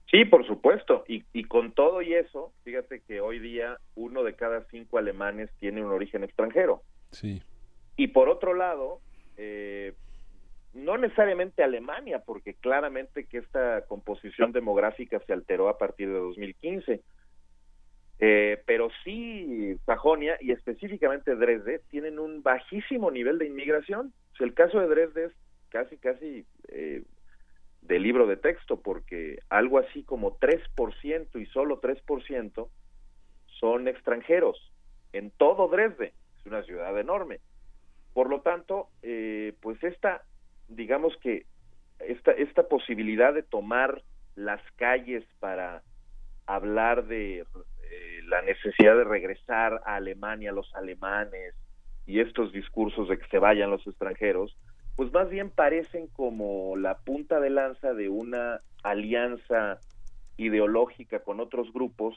Sí, 0.09 0.24
por 0.24 0.47
supuesto. 0.47 1.05
Y, 1.09 1.24
y 1.32 1.44
con 1.44 1.72
todo 1.72 2.02
y 2.02 2.14
eso, 2.14 2.52
fíjate 2.64 3.01
que 3.01 3.20
hoy 3.20 3.39
día 3.39 3.78
uno 3.94 4.22
de 4.22 4.34
cada 4.34 4.64
cinco 4.70 4.98
alemanes 4.98 5.51
tiene 5.59 5.84
un 5.84 5.90
origen 5.90 6.22
extranjero. 6.22 6.82
Sí. 7.10 7.43
Y 7.97 8.09
por 8.09 8.28
otro 8.28 8.55
lado, 8.55 9.01
eh, 9.36 9.94
no 10.74 10.97
necesariamente 10.97 11.62
Alemania, 11.62 12.23
porque 12.24 12.55
claramente 12.55 13.24
que 13.24 13.39
esta 13.39 13.85
composición 13.86 14.53
demográfica 14.53 15.20
se 15.27 15.32
alteró 15.32 15.69
a 15.69 15.78
partir 15.78 16.09
de 16.09 16.19
2015. 16.19 17.01
Eh, 18.24 18.62
pero 18.66 18.89
sí 19.03 19.77
Sajonia 19.85 20.39
y 20.40 20.53
específicamente 20.53 21.35
Dresde 21.35 21.81
tienen 21.90 22.20
un 22.20 22.43
bajísimo 22.43 23.11
nivel 23.11 23.39
de 23.39 23.47
inmigración. 23.47 24.12
el 24.39 24.55
caso 24.55 24.81
de 24.81 24.86
Dresde 24.86 25.24
es 25.24 25.32
casi, 25.70 25.97
casi 25.97 26.47
eh, 26.69 27.03
de 27.82 27.99
libro 27.99 28.27
de 28.27 28.36
texto, 28.36 28.81
porque 28.81 29.40
algo 29.49 29.78
así 29.78 30.05
como 30.05 30.39
3% 30.39 31.40
y 31.40 31.47
solo 31.47 31.81
3% 31.81 32.69
son 33.47 33.89
extranjeros 33.89 34.73
en 35.12 35.31
todo 35.31 35.69
Dresde. 35.69 36.12
Es 36.39 36.47
una 36.47 36.62
ciudad 36.62 36.99
enorme. 36.99 37.40
Por 38.15 38.31
lo 38.31 38.40
tanto, 38.40 38.89
eh, 39.03 39.55
pues 39.61 39.82
esta 39.82 40.23
digamos 40.68 41.16
que 41.22 41.47
esta, 42.01 42.32
esta 42.32 42.68
posibilidad 42.68 43.32
de 43.34 43.43
tomar 43.43 44.02
las 44.34 44.60
calles 44.76 45.24
para 45.40 45.82
hablar 46.47 47.06
de 47.06 47.40
eh, 47.40 48.20
la 48.24 48.43
necesidad 48.43 48.97
de 48.97 49.05
regresar 49.05 49.80
a 49.84 49.97
Alemania 49.97 50.52
los 50.52 50.74
alemanes 50.74 51.55
y 52.06 52.20
estos 52.20 52.52
discursos 52.52 53.09
de 53.09 53.18
que 53.18 53.28
se 53.28 53.39
vayan 53.39 53.70
los 53.70 53.86
extranjeros, 53.86 54.56
pues 54.97 55.12
más 55.12 55.30
bien 55.30 55.51
parecen 55.51 56.09
como 56.09 56.76
la 56.76 56.98
punta 56.98 57.40
de 57.40 57.51
lanza 57.51 57.94
de 57.94 58.09
una 58.09 58.60
alianza 58.82 59.78
ideológica 60.36 61.20
con 61.20 61.40
otros 61.40 61.72
grupos 61.72 62.16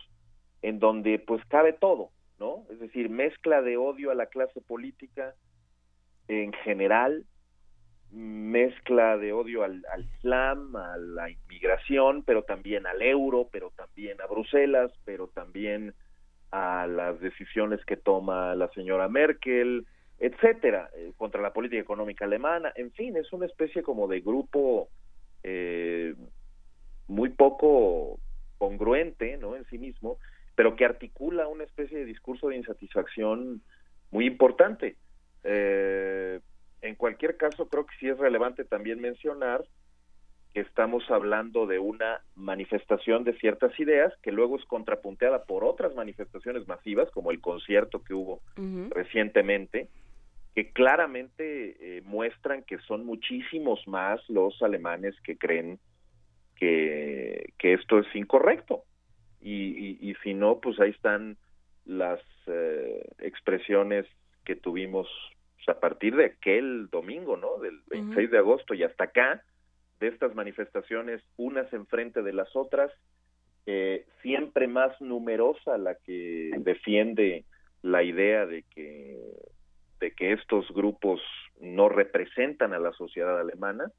en 0.61 0.79
donde 0.79 1.19
pues 1.19 1.43
cabe 1.45 1.73
todo, 1.73 2.09
¿no? 2.39 2.63
Es 2.71 2.79
decir, 2.79 3.09
mezcla 3.09 3.61
de 3.61 3.77
odio 3.77 4.11
a 4.11 4.15
la 4.15 4.25
clase 4.25 4.61
política 4.61 5.35
en 6.27 6.51
general, 6.53 7.25
mezcla 8.11 9.17
de 9.17 9.33
odio 9.33 9.63
al, 9.63 9.83
Islam, 10.17 10.75
a 10.75 10.97
la 10.97 11.29
inmigración, 11.29 12.23
pero 12.23 12.43
también 12.43 12.87
al 12.87 13.01
euro, 13.01 13.49
pero 13.51 13.71
también 13.75 14.21
a 14.21 14.27
Bruselas, 14.27 14.91
pero 15.03 15.27
también 15.27 15.93
a 16.51 16.87
las 16.87 17.19
decisiones 17.19 17.83
que 17.85 17.97
toma 17.97 18.55
la 18.55 18.69
señora 18.69 19.09
Merkel, 19.09 19.85
etcétera, 20.19 20.89
eh, 20.95 21.11
contra 21.17 21.41
la 21.41 21.51
política 21.51 21.81
económica 21.81 22.25
alemana, 22.25 22.71
en 22.75 22.91
fin, 22.91 23.17
es 23.17 23.33
una 23.33 23.45
especie 23.45 23.83
como 23.83 24.07
de 24.07 24.21
grupo 24.21 24.87
eh, 25.43 26.15
muy 27.07 27.29
poco 27.29 28.19
congruente, 28.57 29.37
¿no? 29.37 29.55
En 29.55 29.65
sí 29.65 29.77
mismo, 29.77 30.17
pero 30.55 30.75
que 30.75 30.85
articula 30.85 31.47
una 31.47 31.65
especie 31.65 31.97
de 31.97 32.05
discurso 32.05 32.47
de 32.47 32.55
insatisfacción 32.55 33.61
muy 34.11 34.25
importante. 34.25 34.95
Eh, 35.43 36.39
en 36.85 36.95
cualquier 36.95 37.37
caso, 37.37 37.67
creo 37.67 37.85
que 37.85 37.95
sí 37.99 38.07
es 38.07 38.17
relevante 38.17 38.63
también 38.63 39.01
mencionar 39.01 39.65
que 40.53 40.61
estamos 40.61 41.03
hablando 41.11 41.67
de 41.67 41.79
una 41.79 42.21
manifestación 42.35 43.25
de 43.25 43.37
ciertas 43.39 43.77
ideas 43.77 44.13
que 44.23 44.31
luego 44.31 44.55
es 44.55 44.63
contrapunteada 44.65 45.43
por 45.43 45.65
otras 45.65 45.93
manifestaciones 45.95 46.65
masivas, 46.65 47.11
como 47.11 47.31
el 47.31 47.41
concierto 47.41 48.01
que 48.01 48.13
hubo 48.13 48.41
recientemente, 48.91 49.89
que 50.55 50.71
claramente 50.71 51.97
eh, 51.97 52.01
muestran 52.05 52.63
que 52.63 52.77
son 52.79 53.05
muchísimos 53.05 53.85
más 53.85 54.21
los 54.29 54.61
alemanes 54.61 55.13
que 55.25 55.37
creen 55.37 55.77
que, 56.55 57.51
que 57.57 57.73
esto 57.73 57.99
es 57.99 58.15
incorrecto. 58.15 58.83
Y, 59.41 59.97
y, 59.99 60.15
si 60.23 60.33
no, 60.33 60.59
pues 60.59 60.79
ahí 60.79 60.89
están 60.89 61.37
las 61.85 62.21
eh, 62.47 63.05
expresiones 63.19 64.05
que 64.45 64.55
tuvimos 64.55 65.07
a 65.67 65.79
partir 65.79 66.15
de 66.15 66.25
aquel 66.25 66.89
domingo, 66.89 67.37
¿no? 67.37 67.57
Del 67.59 67.79
26 67.87 68.31
de 68.31 68.37
agosto 68.37 68.73
y 68.73 68.83
hasta 68.83 69.05
acá, 69.05 69.43
de 69.99 70.07
estas 70.07 70.35
manifestaciones, 70.35 71.21
unas 71.37 71.71
enfrente 71.73 72.21
de 72.21 72.33
las 72.33 72.55
otras, 72.55 72.91
eh, 73.65 74.05
siempre 74.21 74.67
más 74.67 74.99
numerosa 75.01 75.77
la 75.77 75.95
que 75.95 76.51
defiende 76.59 77.45
la 77.81 78.03
idea 78.03 78.45
de 78.45 78.63
que 78.63 79.17
de 79.99 80.11
que 80.11 80.33
estos 80.33 80.69
grupos 80.71 81.21
no 81.59 81.89
representan 81.89 82.73
a 82.73 82.79
la 82.79 82.91
sociedad 82.93 83.39
alemana 83.39 83.91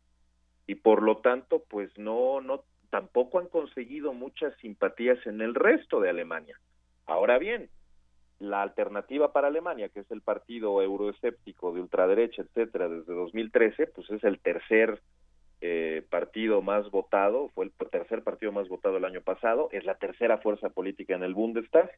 y 0.66 0.76
por 0.76 1.02
lo 1.02 1.16
tanto 1.18 1.64
pues 1.68 1.90
no 1.98 2.40
no 2.40 2.64
tampoco 2.90 3.40
han 3.40 3.48
conseguido 3.48 4.12
muchas 4.12 4.56
simpatías 4.60 5.18
en 5.26 5.40
el 5.40 5.55
resto 5.55 6.01
de 6.01 6.10
Alemania. 6.10 6.59
Ahora 7.06 7.38
bien, 7.38 7.68
la 8.39 8.63
alternativa 8.63 9.33
para 9.33 9.49
Alemania, 9.49 9.89
que 9.89 10.01
es 10.01 10.11
el 10.11 10.21
partido 10.21 10.83
euroescéptico 10.83 11.73
de 11.73 11.81
ultraderecha, 11.81 12.43
etcétera, 12.43 12.89
desde 12.89 13.15
2013, 13.15 13.87
pues 13.89 14.11
es 14.11 14.23
el 14.25 14.39
tercer 14.41 15.01
eh, 15.63 16.05
partido 16.11 16.61
más 16.61 16.91
votado, 16.91 17.49
fue 17.55 17.65
el 17.67 17.73
tercer 17.91 18.23
partido 18.23 18.53
más 18.53 18.69
votado 18.69 18.99
el 18.99 19.05
año 19.05 19.23
pasado, 19.23 19.69
es 19.73 19.85
la 19.85 19.95
tercera 19.97 20.39
fuerza 20.39 20.69
política 20.69 21.15
en 21.15 21.23
el 21.23 21.35
Bundestag, 21.35 21.91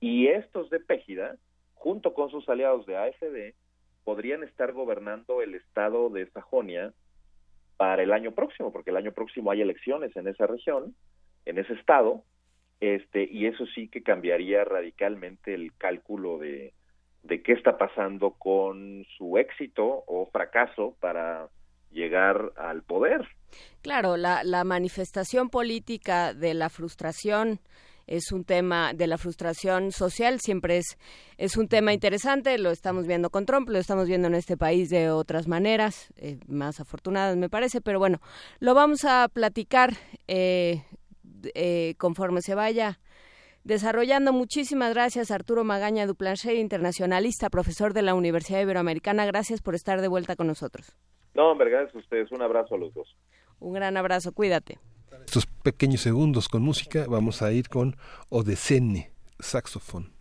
y 0.00 0.26
estos 0.28 0.68
de 0.70 0.80
Pégida, 0.80 1.36
junto 1.74 2.12
con 2.12 2.30
sus 2.30 2.48
aliados 2.48 2.86
de 2.86 2.96
AFD, 2.96 3.54
podrían 4.04 4.42
estar 4.42 4.72
gobernando 4.72 5.42
el 5.42 5.54
estado 5.54 6.10
de 6.10 6.28
Sajonia 6.30 6.92
para 7.76 8.02
el 8.02 8.12
año 8.12 8.32
próximo, 8.32 8.72
porque 8.72 8.90
el 8.90 8.96
año 8.96 9.12
próximo 9.12 9.50
hay 9.52 9.60
elecciones 9.60 10.16
en 10.16 10.26
esa 10.26 10.46
región, 10.46 10.94
en 11.44 11.58
ese 11.58 11.74
estado, 11.74 12.24
este, 12.80 13.28
y 13.30 13.46
eso 13.46 13.66
sí 13.74 13.88
que 13.88 14.02
cambiaría 14.02 14.64
radicalmente 14.64 15.54
el 15.54 15.72
cálculo 15.76 16.38
de, 16.38 16.72
de 17.22 17.42
qué 17.42 17.52
está 17.52 17.76
pasando 17.78 18.30
con 18.32 19.04
su 19.16 19.38
éxito 19.38 20.04
o 20.06 20.26
fracaso 20.32 20.96
para 21.00 21.48
llegar 21.90 22.52
al 22.56 22.82
poder. 22.82 23.26
Claro, 23.82 24.16
la, 24.16 24.44
la 24.44 24.64
manifestación 24.64 25.48
política 25.48 26.34
de 26.34 26.54
la 26.54 26.68
frustración 26.68 27.60
es 28.08 28.32
un 28.32 28.44
tema 28.44 28.94
de 28.94 29.06
la 29.06 29.18
frustración 29.18 29.92
social, 29.92 30.40
siempre 30.40 30.78
es, 30.78 30.98
es 31.36 31.56
un 31.56 31.68
tema 31.68 31.92
interesante, 31.92 32.58
lo 32.58 32.70
estamos 32.70 33.06
viendo 33.06 33.30
con 33.30 33.44
Trump, 33.44 33.68
lo 33.68 33.78
estamos 33.78 34.08
viendo 34.08 34.28
en 34.28 34.34
este 34.34 34.56
país 34.56 34.88
de 34.88 35.10
otras 35.10 35.46
maneras, 35.46 36.12
eh, 36.16 36.38
más 36.48 36.80
afortunadas 36.80 37.36
me 37.36 37.50
parece, 37.50 37.80
pero 37.80 37.98
bueno, 37.98 38.20
lo 38.60 38.74
vamos 38.74 39.04
a 39.04 39.28
platicar 39.28 39.90
eh, 40.26 40.82
eh, 41.54 41.94
conforme 41.98 42.42
se 42.42 42.54
vaya 42.54 42.98
desarrollando. 43.64 44.32
Muchísimas 44.32 44.92
gracias, 44.94 45.30
Arturo 45.30 45.64
Magaña 45.64 46.06
Duplancher, 46.06 46.56
internacionalista, 46.56 47.50
profesor 47.50 47.92
de 47.92 48.02
la 48.02 48.14
Universidad 48.14 48.60
Iberoamericana. 48.60 49.26
Gracias 49.26 49.60
por 49.60 49.74
estar 49.74 50.00
de 50.00 50.08
vuelta 50.08 50.36
con 50.36 50.46
nosotros. 50.46 50.96
No, 51.34 51.50
hombre, 51.50 51.70
gracias 51.70 51.94
a 51.94 51.98
ustedes. 51.98 52.32
Un 52.32 52.42
abrazo 52.42 52.74
a 52.74 52.78
los 52.78 52.92
dos. 52.94 53.16
Un 53.60 53.72
gran 53.72 53.96
abrazo, 53.96 54.32
cuídate. 54.32 54.78
Estos 55.24 55.46
pequeños 55.46 56.00
segundos 56.00 56.48
con 56.48 56.62
música, 56.62 57.06
vamos 57.08 57.42
a 57.42 57.52
ir 57.52 57.68
con 57.68 57.96
Odesene, 58.30 59.12
saxofón. 59.38 60.17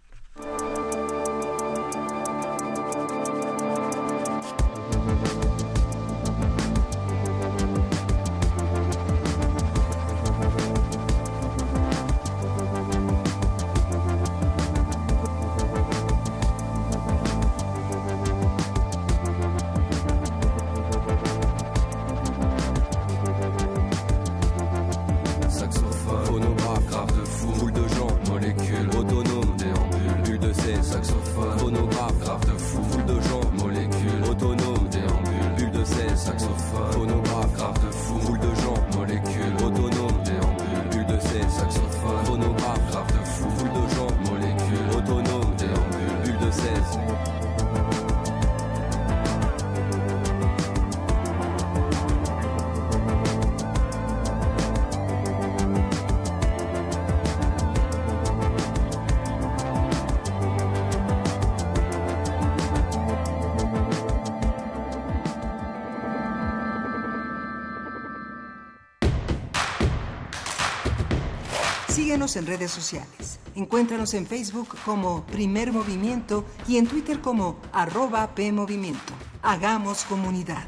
Síguenos 72.08 72.38
en 72.38 72.46
redes 72.46 72.72
sociales. 72.72 73.38
Encuéntranos 73.54 74.14
en 74.14 74.26
Facebook 74.26 74.70
como 74.86 75.26
Primer 75.26 75.74
Movimiento 75.74 76.46
y 76.66 76.78
en 76.78 76.88
Twitter 76.88 77.20
como 77.20 77.60
arroba 77.74 78.34
PMovimiento. 78.34 79.14
Hagamos 79.42 80.06
comunidad. 80.06 80.66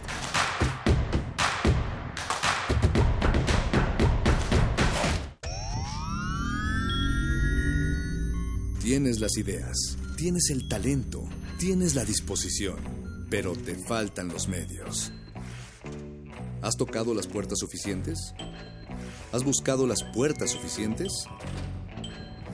Tienes 8.81 9.21
las 9.21 9.37
ideas, 9.37 9.97
tienes 10.17 10.49
el 10.49 10.67
talento, 10.67 11.23
tienes 11.57 11.95
la 11.95 12.03
disposición, 12.03 12.79
pero 13.29 13.53
te 13.53 13.75
faltan 13.75 14.27
los 14.27 14.49
medios. 14.49 15.13
¿Has 16.61 16.75
tocado 16.75 17.13
las 17.13 17.27
puertas 17.27 17.59
suficientes? 17.59 18.33
¿Has 19.31 19.43
buscado 19.43 19.85
las 19.85 20.03
puertas 20.03 20.49
suficientes? 20.49 21.25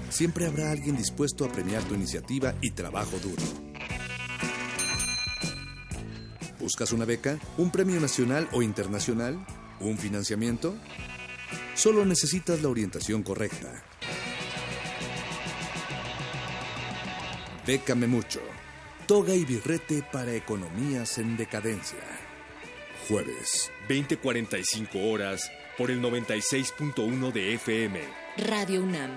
Siempre 0.09 0.45
habrá 0.45 0.71
alguien 0.71 0.97
dispuesto 0.97 1.45
a 1.45 1.51
premiar 1.51 1.81
tu 1.83 1.95
iniciativa 1.95 2.53
y 2.61 2.71
trabajo 2.71 3.17
duro. 3.19 3.41
¿Buscas 6.59 6.91
una 6.91 7.05
beca? 7.05 7.39
¿Un 7.57 7.71
premio 7.71 7.99
nacional 8.01 8.49
o 8.51 8.61
internacional? 8.61 9.45
¿Un 9.79 9.97
financiamiento? 9.97 10.75
Solo 11.75 12.05
necesitas 12.05 12.61
la 12.61 12.67
orientación 12.67 13.23
correcta. 13.23 13.83
Bécame 17.65 18.07
mucho. 18.07 18.41
Toga 19.07 19.33
y 19.33 19.45
birrete 19.45 20.03
para 20.11 20.33
economías 20.33 21.19
en 21.19 21.37
decadencia. 21.37 21.99
Jueves, 23.07 23.71
20:45 23.87 25.11
horas 25.11 25.49
por 25.77 25.91
el 25.91 26.01
96.1 26.01 27.31
de 27.31 27.53
FM. 27.55 28.01
Radio 28.37 28.83
UNAM. 28.83 29.11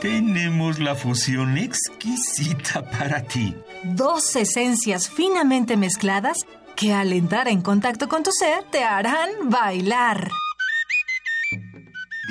Tenemos 0.00 0.80
la 0.80 0.96
fusión 0.96 1.56
exquisita 1.58 2.82
para 2.90 3.22
ti. 3.22 3.54
Dos 3.84 4.34
esencias 4.34 5.08
finamente 5.08 5.76
mezcladas 5.76 6.38
que 6.74 6.92
al 6.92 7.12
entrar 7.12 7.48
en 7.48 7.62
contacto 7.62 8.08
con 8.08 8.22
tu 8.22 8.32
ser 8.32 8.64
te 8.70 8.82
harán 8.82 9.30
bailar. 9.44 10.28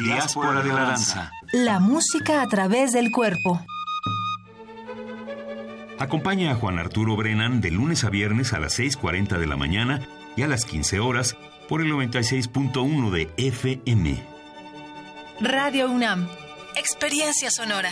Diáspora 0.04 0.62
de 0.62 0.74
la 0.74 0.84
danza. 0.84 1.32
La 1.54 1.80
música 1.80 2.42
a 2.42 2.48
través 2.48 2.92
del 2.92 3.12
cuerpo. 3.12 3.62
Acompaña 6.02 6.50
a 6.50 6.56
Juan 6.56 6.80
Arturo 6.80 7.16
Brennan 7.16 7.62
de 7.62 7.70
lunes 7.70 8.04
a 8.04 8.10
viernes 8.10 8.54
a 8.54 8.60
las 8.60 8.80
6.40 8.80 9.38
de 9.38 9.46
la 9.46 9.56
mañana 9.56 10.02
y 10.36 10.42
a 10.42 10.48
las 10.48 10.66
15 10.66 11.00
horas 11.00 11.38
por 11.70 11.80
el 11.80 11.92
96.1 11.92 13.12
de 13.12 13.30
FM. 13.38 14.20
Radio 15.42 15.92
UNAM. 15.92 16.28
Experiencia 16.76 17.52
sonora. 17.52 17.92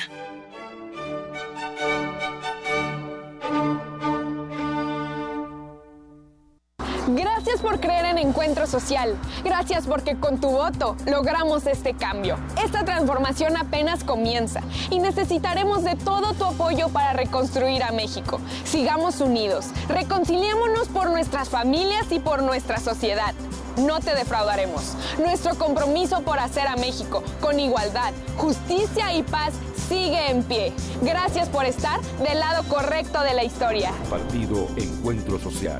Gracias 7.40 7.62
por 7.62 7.80
creer 7.80 8.04
en 8.04 8.18
Encuentro 8.18 8.68
Social. 8.68 9.16
Gracias 9.46 9.88
porque 9.88 10.18
con 10.18 10.42
tu 10.42 10.50
voto 10.50 10.98
logramos 11.06 11.66
este 11.68 11.94
cambio. 11.94 12.38
Esta 12.62 12.84
transformación 12.84 13.56
apenas 13.56 14.04
comienza 14.04 14.60
y 14.90 15.00
necesitaremos 15.00 15.86
de 15.86 15.96
todo 15.96 16.34
tu 16.34 16.44
apoyo 16.44 16.90
para 16.90 17.14
reconstruir 17.14 17.82
a 17.84 17.94
México. 17.94 18.42
Sigamos 18.66 19.22
unidos, 19.22 19.68
reconciliémonos 19.88 20.90
por 20.90 21.12
nuestras 21.12 21.48
familias 21.48 22.12
y 22.12 22.20
por 22.20 22.44
nuestra 22.44 22.78
sociedad. 22.78 23.34
No 23.78 24.02
te 24.02 24.14
defraudaremos. 24.16 24.96
Nuestro 25.18 25.56
compromiso 25.56 26.20
por 26.24 26.40
hacer 26.40 26.68
a 26.68 26.76
México 26.76 27.24
con 27.40 27.58
igualdad, 27.58 28.12
justicia 28.36 29.14
y 29.14 29.24
paz 29.24 29.54
sigue 29.88 30.30
en 30.30 30.44
pie. 30.44 30.74
Gracias 31.04 31.48
por 31.48 31.64
estar 31.64 32.02
del 32.22 32.38
lado 32.38 32.68
correcto 32.68 33.22
de 33.22 33.34
la 33.34 33.46
historia. 33.46 33.94
Partido 34.10 34.68
Encuentro 34.76 35.40
Social. 35.40 35.80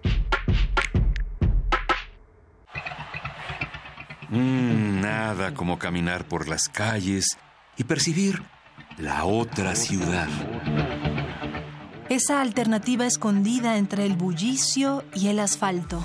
Mm, 4.29 5.01
nada 5.01 5.53
como 5.53 5.77
caminar 5.77 6.25
por 6.27 6.47
las 6.47 6.69
calles 6.69 7.37
y 7.77 7.83
percibir 7.83 8.41
la 8.97 9.25
otra 9.25 9.75
ciudad. 9.75 10.29
Esa 12.09 12.41
alternativa 12.41 13.05
escondida 13.05 13.77
entre 13.77 14.05
el 14.05 14.15
bullicio 14.15 15.03
y 15.13 15.27
el 15.27 15.39
asfalto. 15.39 16.03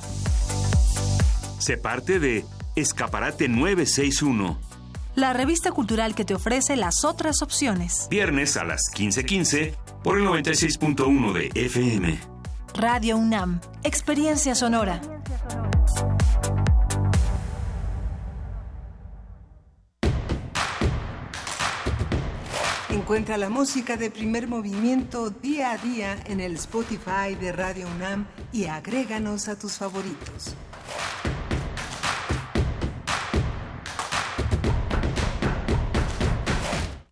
Se 1.59 1.77
parte 1.77 2.21
de 2.21 2.45
Escaparate 2.77 3.49
961 3.49 4.78
la 5.19 5.33
revista 5.33 5.73
cultural 5.73 6.15
que 6.15 6.25
te 6.25 6.35
ofrece 6.35 6.77
las 6.77 7.05
otras 7.05 7.43
opciones. 7.43 8.07
Viernes 8.11 8.57
a 8.57 8.65
las 8.65 8.83
15:15 8.95 9.75
por 10.03 10.19
el 10.19 10.25
96.1 10.25 11.33
de 11.33 11.51
FM. 11.55 12.19
Radio 12.75 13.17
UNAM, 13.17 13.61
Experiencia 13.83 14.55
Sonora. 14.55 15.01
Encuentra 22.91 23.39
la 23.39 23.49
música 23.49 23.97
de 23.97 24.11
primer 24.11 24.47
movimiento 24.47 25.31
día 25.31 25.73
a 25.73 25.79
día 25.79 26.17
en 26.27 26.41
el 26.41 26.55
Spotify 26.55 27.35
de 27.41 27.53
Radio 27.53 27.89
UNAM 27.97 28.27
y 28.53 28.67
agréganos 28.67 29.49
a 29.49 29.59
tus 29.59 29.79
favoritos. 29.79 30.55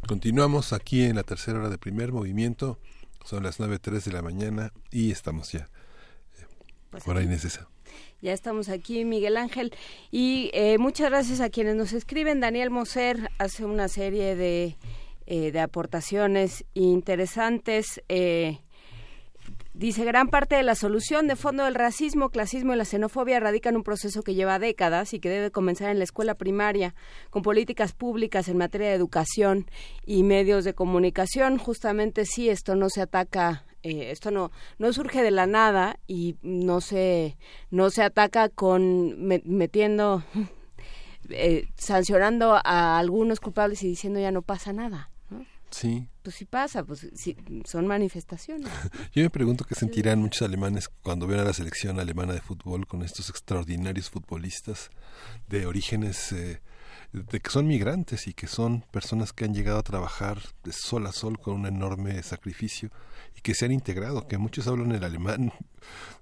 Continuamos 0.06 0.72
aquí 0.72 1.02
en 1.02 1.16
la 1.16 1.24
tercera 1.24 1.58
hora 1.58 1.68
de 1.68 1.78
primer 1.78 2.12
movimiento. 2.12 2.78
Son 3.24 3.42
las 3.42 3.58
9.03 3.58 4.04
de 4.04 4.12
la 4.12 4.22
mañana 4.22 4.72
y 4.92 5.10
estamos 5.10 5.50
ya. 5.50 5.68
Pues 6.90 7.02
Por 7.02 7.16
ahí 7.16 7.26
necesita. 7.26 7.68
Ya 8.22 8.32
estamos 8.32 8.68
aquí, 8.68 9.04
Miguel 9.04 9.36
Ángel. 9.36 9.72
Y 10.12 10.50
eh, 10.54 10.78
muchas 10.78 11.10
gracias 11.10 11.40
a 11.40 11.50
quienes 11.50 11.74
nos 11.74 11.92
escriben. 11.92 12.40
Daniel 12.40 12.70
Moser 12.70 13.30
hace 13.38 13.64
una 13.64 13.88
serie 13.88 14.36
de, 14.36 14.76
eh, 15.26 15.50
de 15.50 15.60
aportaciones 15.60 16.64
interesantes. 16.74 18.00
Eh, 18.08 18.60
Dice, 19.78 20.06
gran 20.06 20.28
parte 20.28 20.56
de 20.56 20.62
la 20.62 20.74
solución 20.74 21.28
de 21.28 21.36
fondo 21.36 21.64
del 21.64 21.74
racismo, 21.74 22.30
clasismo 22.30 22.72
y 22.72 22.78
la 22.78 22.86
xenofobia 22.86 23.40
radica 23.40 23.68
en 23.68 23.76
un 23.76 23.82
proceso 23.82 24.22
que 24.22 24.34
lleva 24.34 24.58
décadas 24.58 25.12
y 25.12 25.20
que 25.20 25.28
debe 25.28 25.50
comenzar 25.50 25.90
en 25.90 25.98
la 25.98 26.04
escuela 26.04 26.34
primaria, 26.34 26.94
con 27.28 27.42
políticas 27.42 27.92
públicas 27.92 28.48
en 28.48 28.56
materia 28.56 28.88
de 28.88 28.94
educación 28.94 29.66
y 30.06 30.22
medios 30.22 30.64
de 30.64 30.72
comunicación. 30.72 31.58
Justamente 31.58 32.24
sí, 32.24 32.48
esto 32.48 32.74
no 32.74 32.88
se 32.88 33.02
ataca, 33.02 33.66
eh, 33.82 34.10
esto 34.12 34.30
no, 34.30 34.50
no 34.78 34.94
surge 34.94 35.22
de 35.22 35.30
la 35.30 35.46
nada 35.46 35.98
y 36.06 36.36
no 36.40 36.80
se, 36.80 37.36
no 37.70 37.90
se 37.90 38.02
ataca 38.02 38.48
con 38.48 39.26
metiendo, 39.26 40.24
eh, 41.28 41.68
sancionando 41.76 42.58
a 42.64 42.98
algunos 42.98 43.40
culpables 43.40 43.82
y 43.82 43.88
diciendo 43.88 44.20
ya 44.20 44.30
no 44.30 44.40
pasa 44.40 44.72
nada. 44.72 45.10
Sí. 45.70 46.08
Pues 46.22 46.36
sí 46.36 46.44
pasa, 46.44 46.84
pues 46.84 47.08
sí, 47.14 47.36
son 47.64 47.86
manifestaciones. 47.86 48.68
Yo 49.12 49.22
me 49.22 49.30
pregunto 49.30 49.64
qué 49.64 49.74
sentirán 49.74 50.20
muchos 50.20 50.42
alemanes 50.42 50.88
cuando 50.88 51.26
ven 51.26 51.40
a 51.40 51.44
la 51.44 51.52
selección 51.52 52.00
alemana 52.00 52.32
de 52.32 52.40
fútbol 52.40 52.86
con 52.86 53.02
estos 53.02 53.30
extraordinarios 53.30 54.10
futbolistas 54.10 54.90
de 55.48 55.66
orígenes 55.66 56.32
eh, 56.32 56.60
de 57.12 57.40
que 57.40 57.50
son 57.50 57.66
migrantes 57.66 58.26
y 58.26 58.34
que 58.34 58.46
son 58.46 58.82
personas 58.90 59.32
que 59.32 59.44
han 59.44 59.54
llegado 59.54 59.78
a 59.78 59.82
trabajar 59.82 60.38
de 60.64 60.72
sol 60.72 61.06
a 61.06 61.12
sol 61.12 61.38
con 61.38 61.54
un 61.54 61.66
enorme 61.66 62.22
sacrificio 62.22 62.90
y 63.36 63.40
que 63.40 63.54
se 63.54 63.64
han 63.64 63.72
integrado, 63.72 64.26
que 64.26 64.38
muchos 64.38 64.66
hablan 64.66 64.92
el 64.92 65.04
alemán 65.04 65.52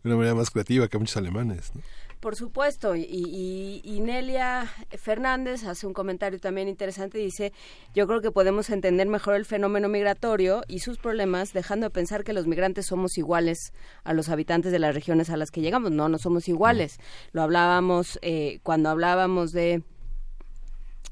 de 0.02 0.08
una 0.08 0.16
manera 0.16 0.34
más 0.34 0.50
creativa 0.50 0.88
que 0.88 0.98
muchos 0.98 1.16
alemanes. 1.16 1.72
¿no? 1.74 1.82
Por 2.24 2.36
supuesto, 2.36 2.96
y, 2.96 4.00
Nelia 4.00 4.66
Fernández 4.96 5.62
hace 5.64 5.86
un 5.86 5.92
comentario 5.92 6.40
también 6.40 6.68
interesante, 6.68 7.18
dice, 7.18 7.52
yo 7.94 8.06
creo 8.06 8.22
que 8.22 8.30
podemos 8.30 8.70
entender 8.70 9.06
mejor 9.06 9.34
el 9.34 9.44
fenómeno 9.44 9.90
migratorio 9.90 10.62
y 10.66 10.78
sus 10.78 10.96
problemas 10.96 11.52
dejando 11.52 11.84
de 11.84 11.90
pensar 11.90 12.24
que 12.24 12.32
los 12.32 12.46
migrantes 12.46 12.86
somos 12.86 13.18
iguales 13.18 13.74
a 14.04 14.14
los 14.14 14.30
habitantes 14.30 14.72
de 14.72 14.78
las 14.78 14.94
regiones 14.94 15.28
a 15.28 15.36
las 15.36 15.50
que 15.50 15.60
llegamos. 15.60 15.90
No, 15.90 16.08
no 16.08 16.16
somos 16.16 16.48
iguales. 16.48 16.96
Lo 17.32 17.42
hablábamos 17.42 18.18
eh, 18.22 18.58
cuando 18.62 18.88
hablábamos 18.88 19.52
de, 19.52 19.82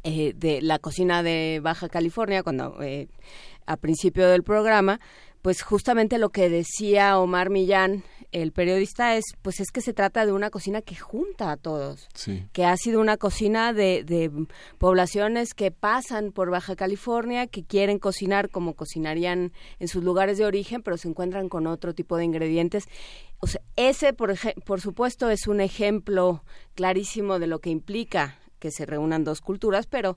eh, 0.05 0.33
de 0.35 0.63
la 0.63 0.79
cocina 0.79 1.23
de 1.23 1.61
Baja 1.63 1.91
California, 1.91 2.43
cuando 2.43 2.83
eh, 2.83 3.09
a 3.67 3.77
principio 3.77 4.31
del 4.31 4.45
programa, 4.45 4.99
pues 5.43 5.63
justamente 5.63 6.19
lo 6.19 6.31
que 6.31 6.49
decía 6.49 7.19
Omar 7.19 7.51
Millán 7.51 8.05
el 8.33 8.53
periodista 8.53 9.17
es, 9.17 9.25
pues 9.43 9.61
es 9.61 9.71
que 9.71 9.83
se 9.83 9.93
trata 9.93 10.25
de 10.25 10.33
una 10.33 10.49
cocina 10.49 10.81
que 10.81 10.97
junta 10.97 11.53
a 11.53 11.59
todos, 11.59 12.09
que 12.53 12.65
ha 12.65 12.77
sido 12.79 13.01
una 13.01 13.19
cocina 13.19 13.75
de, 13.75 14.05
de, 14.05 14.31
poblaciones 14.79 15.53
que 15.53 15.71
pasan 15.71 16.33
por 16.33 16.51
Baja 16.51 16.75
California, 16.75 17.47
que 17.47 17.63
quieren 17.63 17.99
cocinar 17.99 18.49
como 18.49 18.75
cocinarían 18.75 19.53
en 19.79 19.89
sus 19.89 20.03
lugares 20.03 20.39
de 20.39 20.47
origen, 20.47 20.83
pero 20.83 20.97
se 20.97 21.09
encuentran 21.09 21.51
con 21.51 21.67
otro 21.67 21.95
tipo 21.95 22.17
de 22.17 22.25
ingredientes. 22.25 22.85
O 23.39 23.47
sea, 23.47 23.61
ese, 23.77 24.15
por, 24.15 24.35
por 24.65 24.81
supuesto, 24.81 25.29
es 25.29 25.47
un 25.47 25.61
ejemplo 25.61 26.43
clarísimo 26.75 27.39
de 27.39 27.49
lo 27.49 27.61
que 27.61 27.69
implica 27.69 28.39
que 28.59 28.71
se 28.71 28.87
reúnan 28.87 29.25
dos 29.25 29.41
culturas, 29.41 29.87
pero 29.87 30.17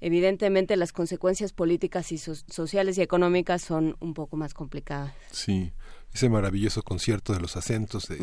evidentemente 0.00 0.76
las 0.76 0.92
consecuencias 0.92 1.52
políticas 1.52 2.12
y 2.12 2.18
sociales 2.18 2.98
y 2.98 3.02
económicas 3.02 3.62
son 3.62 3.96
un 4.00 4.14
poco 4.14 4.36
más 4.36 4.54
complicadas. 4.54 5.12
Sí, 5.30 5.72
ese 6.12 6.28
maravilloso 6.28 6.82
concierto 6.82 7.32
de 7.32 7.40
los 7.40 7.56
acentos. 7.56 8.08
De, 8.08 8.16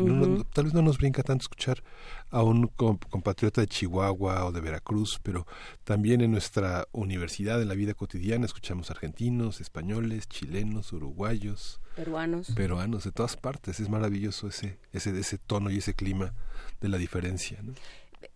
tal 0.52 0.64
vez 0.64 0.74
no 0.74 0.82
nos 0.82 0.98
brinca 0.98 1.22
tanto 1.22 1.42
escuchar 1.42 1.82
a 2.30 2.42
un 2.42 2.66
compatriota 2.66 3.60
de 3.60 3.66
Chihuahua 3.66 4.44
o 4.44 4.52
de 4.52 4.60
Veracruz, 4.60 5.18
pero 5.22 5.46
también 5.84 6.20
en 6.20 6.30
nuestra 6.30 6.86
universidad, 6.92 7.62
en 7.62 7.68
la 7.68 7.74
vida 7.74 7.94
cotidiana, 7.94 8.44
escuchamos 8.44 8.90
argentinos, 8.90 9.60
españoles, 9.60 10.28
chilenos, 10.28 10.92
uruguayos, 10.92 11.80
peruanos, 11.96 12.50
peruanos 12.54 13.04
de 13.04 13.12
todas 13.12 13.36
partes. 13.36 13.80
Es 13.80 13.88
maravilloso 13.88 14.48
ese, 14.48 14.78
ese, 14.92 15.18
ese 15.18 15.38
tono 15.38 15.70
y 15.70 15.78
ese 15.78 15.94
clima 15.94 16.34
de 16.80 16.88
la 16.88 16.98
diferencia. 16.98 17.60
¿no? 17.62 17.72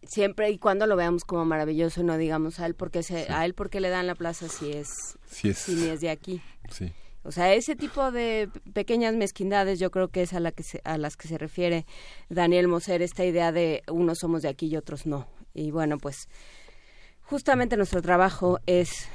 Siempre 0.02 0.50
y 0.50 0.59
cuando 0.59 0.86
lo 0.86 0.96
veamos 0.96 1.24
como 1.24 1.44
maravilloso 1.44 2.02
no 2.02 2.16
digamos 2.16 2.60
a 2.60 2.66
él 2.66 2.74
porque 2.74 3.02
se, 3.02 3.32
a 3.32 3.44
él 3.44 3.54
porque 3.54 3.80
le 3.80 3.88
dan 3.88 4.06
la 4.06 4.14
plaza 4.14 4.48
si 4.48 4.72
es 4.72 4.88
si 5.26 5.50
es, 5.50 5.59
si 5.59 5.74
ni 5.74 5.88
es 5.88 6.00
de 6.00 6.10
aquí. 6.10 6.42
Sí. 6.70 6.92
o 7.22 7.32
sea 7.32 7.52
ese 7.54 7.76
tipo 7.76 8.10
de 8.10 8.48
pequeñas 8.72 9.14
mezquindades 9.14 9.78
yo 9.78 9.90
creo 9.90 10.09
que 10.09 10.22
es 10.22 10.32
a 10.32 10.40
la 10.40 10.52
que 10.52 10.64
a 10.84 10.98
las 10.98 11.16
que 11.16 11.28
se 11.28 11.38
refiere 11.38 11.86
Daniel 12.28 12.68
Moser 12.68 13.02
esta 13.02 13.24
idea 13.24 13.52
de 13.52 13.82
unos 13.90 14.18
somos 14.18 14.42
de 14.42 14.48
aquí 14.48 14.66
y 14.66 14.76
otros 14.76 15.06
no. 15.06 15.28
Y 15.54 15.70
bueno 15.70 15.98
pues 15.98 16.28
justamente 17.22 17.76
nuestro 17.76 18.02
trabajo 18.02 18.59
es 18.66 19.09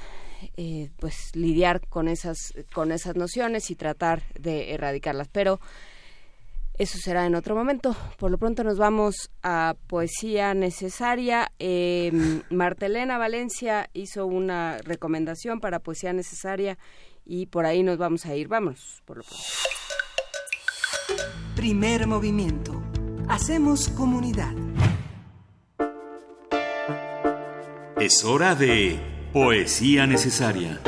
eh, 0.55 0.89
pues 0.99 1.35
lidiar 1.35 1.81
con 1.87 2.07
esas 2.07 2.53
con 2.73 2.91
esas 2.91 3.15
nociones 3.15 3.71
y 3.71 3.75
tratar 3.75 4.23
de 4.39 4.73
erradicarlas. 4.73 5.27
Pero 5.29 5.59
eso 6.77 6.97
será 6.99 7.25
en 7.25 7.35
otro 7.35 7.55
momento. 7.55 7.95
Por 8.17 8.31
lo 8.31 8.37
pronto 8.37 8.63
nos 8.63 8.77
vamos 8.77 9.31
a 9.41 9.75
Poesía 9.87 10.53
Necesaria. 10.53 11.51
Eh, 11.59 12.11
Martelena 12.49 13.17
Valencia 13.17 13.89
hizo 13.93 14.25
una 14.25 14.77
recomendación 14.79 15.59
para 15.59 15.79
Poesía 15.79 16.13
Necesaria 16.13 16.77
y 17.25 17.47
por 17.47 17.65
ahí 17.65 17.83
nos 17.83 17.97
vamos 17.97 18.25
a 18.25 18.35
ir. 18.35 18.47
Vámonos, 18.47 19.01
por 19.05 19.17
lo 19.17 19.23
pronto. 19.23 19.43
Primer 21.55 22.05
movimiento. 22.05 22.81
Hacemos 23.27 23.89
comunidad. 23.89 24.53
Es 27.99 28.23
hora 28.23 28.53
de 28.53 28.99
Poesía 29.33 30.05
Necesaria. 30.05 30.79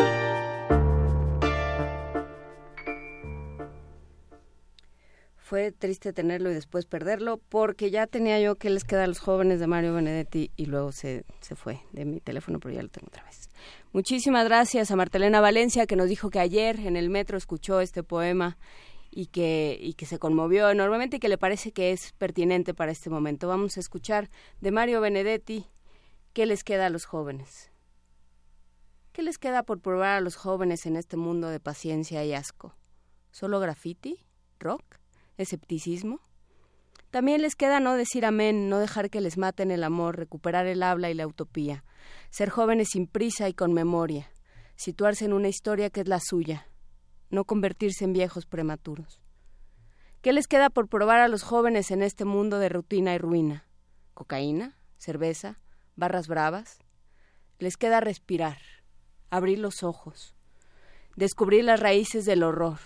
Fue 5.49 5.71
triste 5.71 6.13
tenerlo 6.13 6.51
y 6.51 6.53
después 6.53 6.85
perderlo 6.85 7.37
porque 7.49 7.89
ya 7.89 8.05
tenía 8.05 8.39
yo 8.39 8.57
que 8.57 8.69
les 8.69 8.83
queda 8.83 9.05
a 9.05 9.07
los 9.07 9.17
jóvenes 9.17 9.59
de 9.59 9.65
Mario 9.65 9.95
Benedetti 9.95 10.51
y 10.55 10.67
luego 10.67 10.91
se, 10.91 11.25
se 11.41 11.55
fue 11.55 11.81
de 11.91 12.05
mi 12.05 12.19
teléfono, 12.19 12.59
pero 12.59 12.75
ya 12.75 12.83
lo 12.83 12.89
tengo 12.89 13.07
otra 13.07 13.23
vez. 13.23 13.49
Muchísimas 13.91 14.45
gracias 14.45 14.91
a 14.91 14.95
Martelena 14.95 15.41
Valencia 15.41 15.87
que 15.87 15.95
nos 15.95 16.07
dijo 16.07 16.29
que 16.29 16.37
ayer 16.37 16.79
en 16.81 16.95
el 16.95 17.09
metro 17.09 17.35
escuchó 17.35 17.81
este 17.81 18.03
poema 18.03 18.59
y 19.09 19.25
que, 19.25 19.75
y 19.81 19.95
que 19.95 20.05
se 20.05 20.19
conmovió 20.19 20.69
enormemente 20.69 21.17
y 21.17 21.19
que 21.19 21.29
le 21.29 21.39
parece 21.39 21.71
que 21.71 21.93
es 21.93 22.11
pertinente 22.11 22.75
para 22.75 22.91
este 22.91 23.09
momento. 23.09 23.47
Vamos 23.47 23.75
a 23.77 23.79
escuchar 23.79 24.29
de 24.61 24.69
Mario 24.69 25.01
Benedetti 25.01 25.65
qué 26.33 26.45
les 26.45 26.63
queda 26.63 26.85
a 26.85 26.89
los 26.91 27.05
jóvenes. 27.05 27.71
¿Qué 29.13 29.23
les 29.23 29.39
queda 29.39 29.63
por 29.63 29.81
probar 29.81 30.17
a 30.17 30.21
los 30.21 30.35
jóvenes 30.35 30.85
en 30.85 30.95
este 30.95 31.17
mundo 31.17 31.49
de 31.49 31.59
paciencia 31.59 32.23
y 32.23 32.35
asco? 32.35 32.75
¿Solo 33.31 33.59
graffiti? 33.59 34.27
¿Rock? 34.59 34.98
¿Escepticismo? 35.39 36.19
También 37.11 37.41
les 37.41 37.55
queda 37.55 37.79
no 37.79 37.95
decir 37.95 38.25
amén, 38.25 38.67
no 38.67 38.77
dejar 38.77 39.09
que 39.09 39.21
les 39.21 39.37
maten 39.37 39.71
el 39.71 39.85
amor, 39.85 40.17
recuperar 40.17 40.67
el 40.67 40.83
habla 40.83 41.09
y 41.09 41.13
la 41.13 41.25
utopía, 41.25 41.85
ser 42.29 42.49
jóvenes 42.49 42.89
sin 42.91 43.07
prisa 43.07 43.47
y 43.47 43.53
con 43.53 43.71
memoria, 43.71 44.29
situarse 44.75 45.23
en 45.23 45.31
una 45.31 45.47
historia 45.47 45.89
que 45.89 46.01
es 46.01 46.09
la 46.09 46.19
suya, 46.19 46.67
no 47.29 47.45
convertirse 47.45 48.03
en 48.03 48.11
viejos 48.11 48.45
prematuros. 48.45 49.21
¿Qué 50.21 50.33
les 50.33 50.45
queda 50.45 50.69
por 50.69 50.89
probar 50.89 51.21
a 51.21 51.29
los 51.29 51.43
jóvenes 51.43 51.89
en 51.91 52.03
este 52.03 52.25
mundo 52.25 52.59
de 52.59 52.67
rutina 52.67 53.15
y 53.15 53.17
ruina? 53.17 53.65
¿Cocaína? 54.13 54.75
¿Cerveza? 54.97 55.61
¿Barras 55.95 56.27
bravas? 56.27 56.79
Les 57.59 57.77
queda 57.77 58.01
respirar, 58.01 58.57
abrir 59.29 59.59
los 59.59 59.83
ojos, 59.83 60.35
descubrir 61.15 61.63
las 61.63 61.79
raíces 61.79 62.25
del 62.25 62.43
horror, 62.43 62.79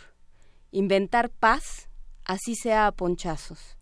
inventar 0.70 1.32
paz, 1.32 1.90
así 2.26 2.56
sea 2.56 2.88
a 2.88 2.92
ponchazos 2.92 3.78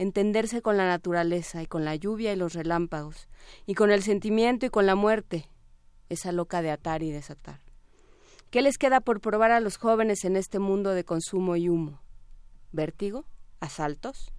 entenderse 0.00 0.62
con 0.62 0.78
la 0.78 0.86
naturaleza 0.86 1.62
y 1.62 1.66
con 1.66 1.84
la 1.84 1.94
lluvia 1.94 2.32
y 2.32 2.36
los 2.36 2.54
relámpagos, 2.54 3.28
y 3.66 3.74
con 3.74 3.90
el 3.90 4.02
sentimiento 4.02 4.64
y 4.64 4.70
con 4.70 4.86
la 4.86 4.94
muerte, 4.94 5.46
esa 6.08 6.32
loca 6.32 6.62
de 6.62 6.70
atar 6.70 7.02
y 7.02 7.10
desatar. 7.10 7.60
¿Qué 8.50 8.62
les 8.62 8.78
queda 8.78 9.02
por 9.02 9.20
probar 9.20 9.50
a 9.50 9.60
los 9.60 9.76
jóvenes 9.76 10.24
en 10.24 10.36
este 10.36 10.58
mundo 10.58 10.92
de 10.92 11.04
consumo 11.04 11.54
y 11.54 11.68
humo? 11.68 12.00
¿Vértigo? 12.72 13.26
¿Asaltos? 13.60 14.32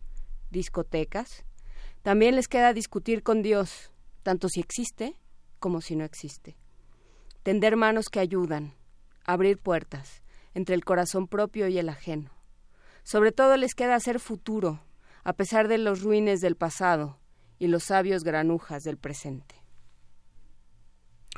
¿Discotecas? 0.49 1.45
También 2.01 2.35
les 2.35 2.47
queda 2.47 2.73
discutir 2.73 3.21
con 3.21 3.43
Dios, 3.43 3.91
tanto 4.23 4.49
si 4.49 4.61
existe 4.61 5.15
como 5.59 5.81
si 5.81 5.95
no 5.95 6.05
existe. 6.05 6.57
Tender 7.43 7.75
manos 7.75 8.09
que 8.09 8.19
ayudan, 8.19 8.73
abrir 9.25 9.59
puertas 9.59 10.23
entre 10.55 10.73
el 10.73 10.83
corazón 10.83 11.27
propio 11.27 11.67
y 11.67 11.77
el 11.77 11.87
ajeno. 11.87 12.31
Sobre 13.03 13.31
todo 13.31 13.57
les 13.57 13.73
queda 13.73 13.95
hacer 13.95 14.19
futuro, 14.19 14.83
a 15.23 15.33
pesar 15.33 15.67
de 15.67 15.77
los 15.77 16.01
ruines 16.01 16.41
del 16.41 16.55
pasado 16.55 17.19
y 17.59 17.67
los 17.67 17.83
sabios 17.85 18.23
granujas 18.23 18.83
del 18.83 18.97
presente. 18.97 19.55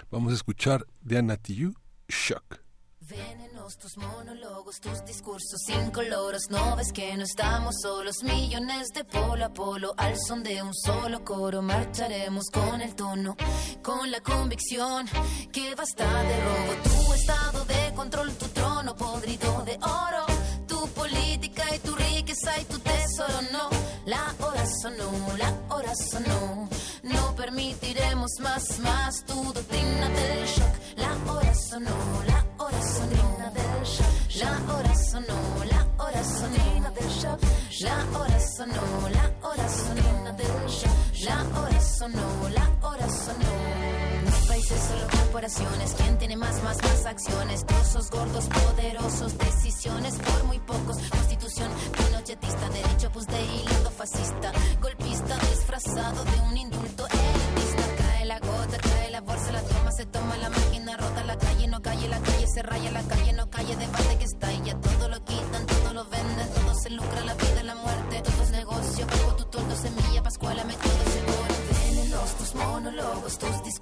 Vamos 0.09 0.31
a 0.31 0.35
escuchar 0.35 0.85
de 1.01 1.17
Anna 1.17 1.37
Tijoux, 1.37 1.75
Shock. 2.07 2.63
Venenos 3.01 3.77
tus 3.77 3.97
monólogos, 3.97 4.79
tus 4.79 5.03
discursos 5.03 5.59
incoloros. 5.67 6.43
No 6.49 6.75
ves 6.77 6.93
que 6.93 7.17
no 7.17 7.23
estamos 7.23 7.75
solos, 7.81 8.23
millones 8.23 8.87
de 8.93 9.03
polo 9.03 9.43
a 9.43 9.49
polo. 9.49 9.93
Al 9.97 10.15
son 10.17 10.41
de 10.41 10.63
un 10.63 10.73
solo 10.73 11.23
coro, 11.25 11.61
marcharemos 11.61 12.45
con 12.53 12.79
el 12.79 12.95
tono, 12.95 13.35
con 13.81 14.09
la 14.09 14.21
convicción 14.21 15.05
que 15.51 15.75
basta 15.75 16.23
de 16.23 16.43
robo. 16.43 16.73
Tu 16.83 17.13
estado 17.13 17.65
de 17.65 17.93
control, 17.93 18.33
tu 18.37 18.47
trono 18.47 18.95
podrido 18.95 19.63
de 19.65 19.77
oro. 19.81 20.32
Hora 25.93 25.95
sonó. 25.95 26.69
No 27.03 27.35
permitiremos 27.35 28.31
más, 28.41 28.79
más 28.79 29.25
tu 29.25 29.53
doctrina 29.53 30.09
del 30.09 30.45
shock. 30.47 30.75
La 30.97 31.31
hora 31.31 31.53
sonó, 31.53 32.23
la 32.27 32.45
hora 32.57 32.81
sonó. 32.81 33.23
La 34.35 34.73
hora 34.73 34.95
sonó, 34.95 35.65
la 35.65 35.87
hora 36.03 36.23
sonó 36.23 36.91
del 36.91 37.09
shock. 37.09 37.39
La 37.81 38.19
hora 38.19 38.39
sonó, 38.39 39.09
la 39.09 39.47
hora 39.47 39.69
sonó 39.69 40.33
del 40.33 40.67
shock. 40.67 41.25
La 41.25 41.59
hora 41.59 41.81
sonó, 41.81 42.49
la 42.49 42.87
hora 42.87 43.09
sonó. 43.09 43.93
No 44.25 44.47
países, 44.47 44.79
solo 44.81 45.07
corporaciones. 45.11 45.93
¿Quién 45.97 46.17
tiene 46.17 46.37
más, 46.37 46.63
más, 46.63 46.77
más 46.81 47.05
acciones? 47.05 47.65
Trozos 47.65 48.09
gordos, 48.09 48.45
poderosos, 48.47 49.37
decisiones 49.37 50.15
por 50.15 50.43
muy 50.45 50.59
pocos. 50.59 50.97
Constitución 51.09 51.69
pinochetista, 51.97 52.69
derecho 52.69 53.11
pues 53.11 53.27
de 53.27 53.41
hilo 53.43 53.91
fascista. 53.91 54.51
Golpista 54.81 55.37
disfrazado 55.73 56.23
de 56.23 56.39
un 56.41 56.57
indulto 56.57 57.07
elitista. 57.07 57.83
Cae 57.97 58.25
la 58.25 58.39
gota, 58.39 58.77
cae 58.77 59.11
la 59.11 59.21
bolsa, 59.21 59.51
la 59.51 59.61
toma, 59.61 59.91
se 59.91 60.05
toma 60.05 60.37
la 60.37 60.49
máquina, 60.49 60.97
rota 60.97 61.23
la 61.23 61.37
calle, 61.37 61.67
no 61.67 61.81
calle, 61.81 62.07
la 62.07 62.19
calle 62.19 62.47
se 62.47 62.61
raya, 62.61 62.91
la 62.91 63.01
calle 63.01 63.33
no 63.33 63.49
calle, 63.49 63.75
debate 63.75 64.17
que 64.17 64.25
está 64.25 64.51
ya 64.51 64.75
todo 64.75 65.09
lo 65.09 65.23
quitan, 65.25 65.65
todo 65.65 65.93
lo 65.93 66.05
venden, 66.05 66.49
todo 66.53 66.75
se 66.75 66.89
lucra, 66.91 67.21
la 67.25 67.33
vida, 67.33 67.63
la 67.63 67.75
muerte, 67.75 68.21
todo 68.21 68.43
es 68.43 68.51
negocio, 68.51 69.07
pago 69.07 69.35
tu 69.35 69.45
toldo, 69.45 69.75
semilla, 69.75 70.21
pascuala, 70.21 70.63
me 70.63 70.73
todo 70.73 71.03
seguro. 71.11 71.53
Venenos 71.71 72.37
tus 72.37 72.55
monólogos, 72.55 73.37
tus 73.39 73.62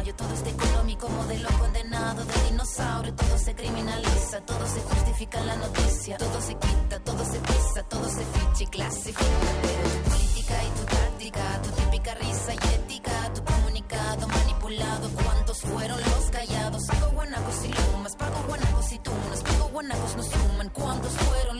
diario, 0.00 0.14
todo 0.14 0.32
este 0.34 0.50
económico 0.50 1.08
modelo 1.08 1.48
condenado 1.58 2.24
de 2.24 2.50
dinosaurio, 2.50 3.14
todo 3.14 3.38
se 3.38 3.54
criminaliza, 3.54 4.40
todo 4.40 4.66
se 4.66 4.80
justifica 4.80 5.40
en 5.40 5.46
la 5.46 5.56
noticia, 5.56 6.16
todo 6.16 6.40
se 6.40 6.54
quita, 6.54 7.00
todo 7.00 7.24
se 7.24 7.38
pisa, 7.38 7.82
todo 7.88 8.08
se 8.08 8.24
ficha 8.24 8.64
y 8.64 8.66
clasifica, 8.66 9.50
pero 9.62 9.90
tu 9.90 10.10
política 10.10 10.54
y 10.64 10.78
tu 10.78 10.84
táctica, 10.86 11.62
tu 11.62 11.70
típica 11.70 12.14
risa 12.14 12.54
y 12.54 12.74
ética, 12.74 13.32
tu 13.34 13.44
comunicado 13.44 14.28
manipulado, 14.28 15.10
¿cuántos 15.22 15.60
fueron 15.60 16.00
los 16.00 16.30
callados? 16.30 16.86
Pago 16.86 17.10
guanacos 17.12 17.64
y 17.64 17.68
lumas, 17.68 18.16
pago 18.16 18.44
guanacos 18.46 18.92
y 18.92 18.98
tunas, 18.98 19.42
pago 19.42 19.68
guanacos 19.68 20.16
no 20.16 20.22
suman, 20.22 20.68
¿cuántos 20.70 21.12
fueron 21.12 21.59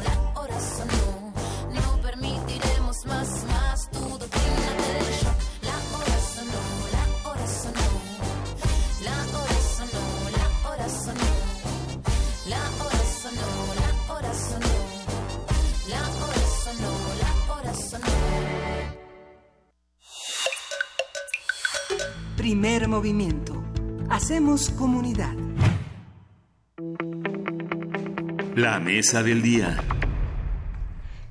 Primer 22.51 22.89
movimiento. 22.89 23.63
Hacemos 24.09 24.71
comunidad. 24.71 25.33
La 28.57 28.77
mesa 28.81 29.23
del 29.23 29.41
día. 29.41 29.77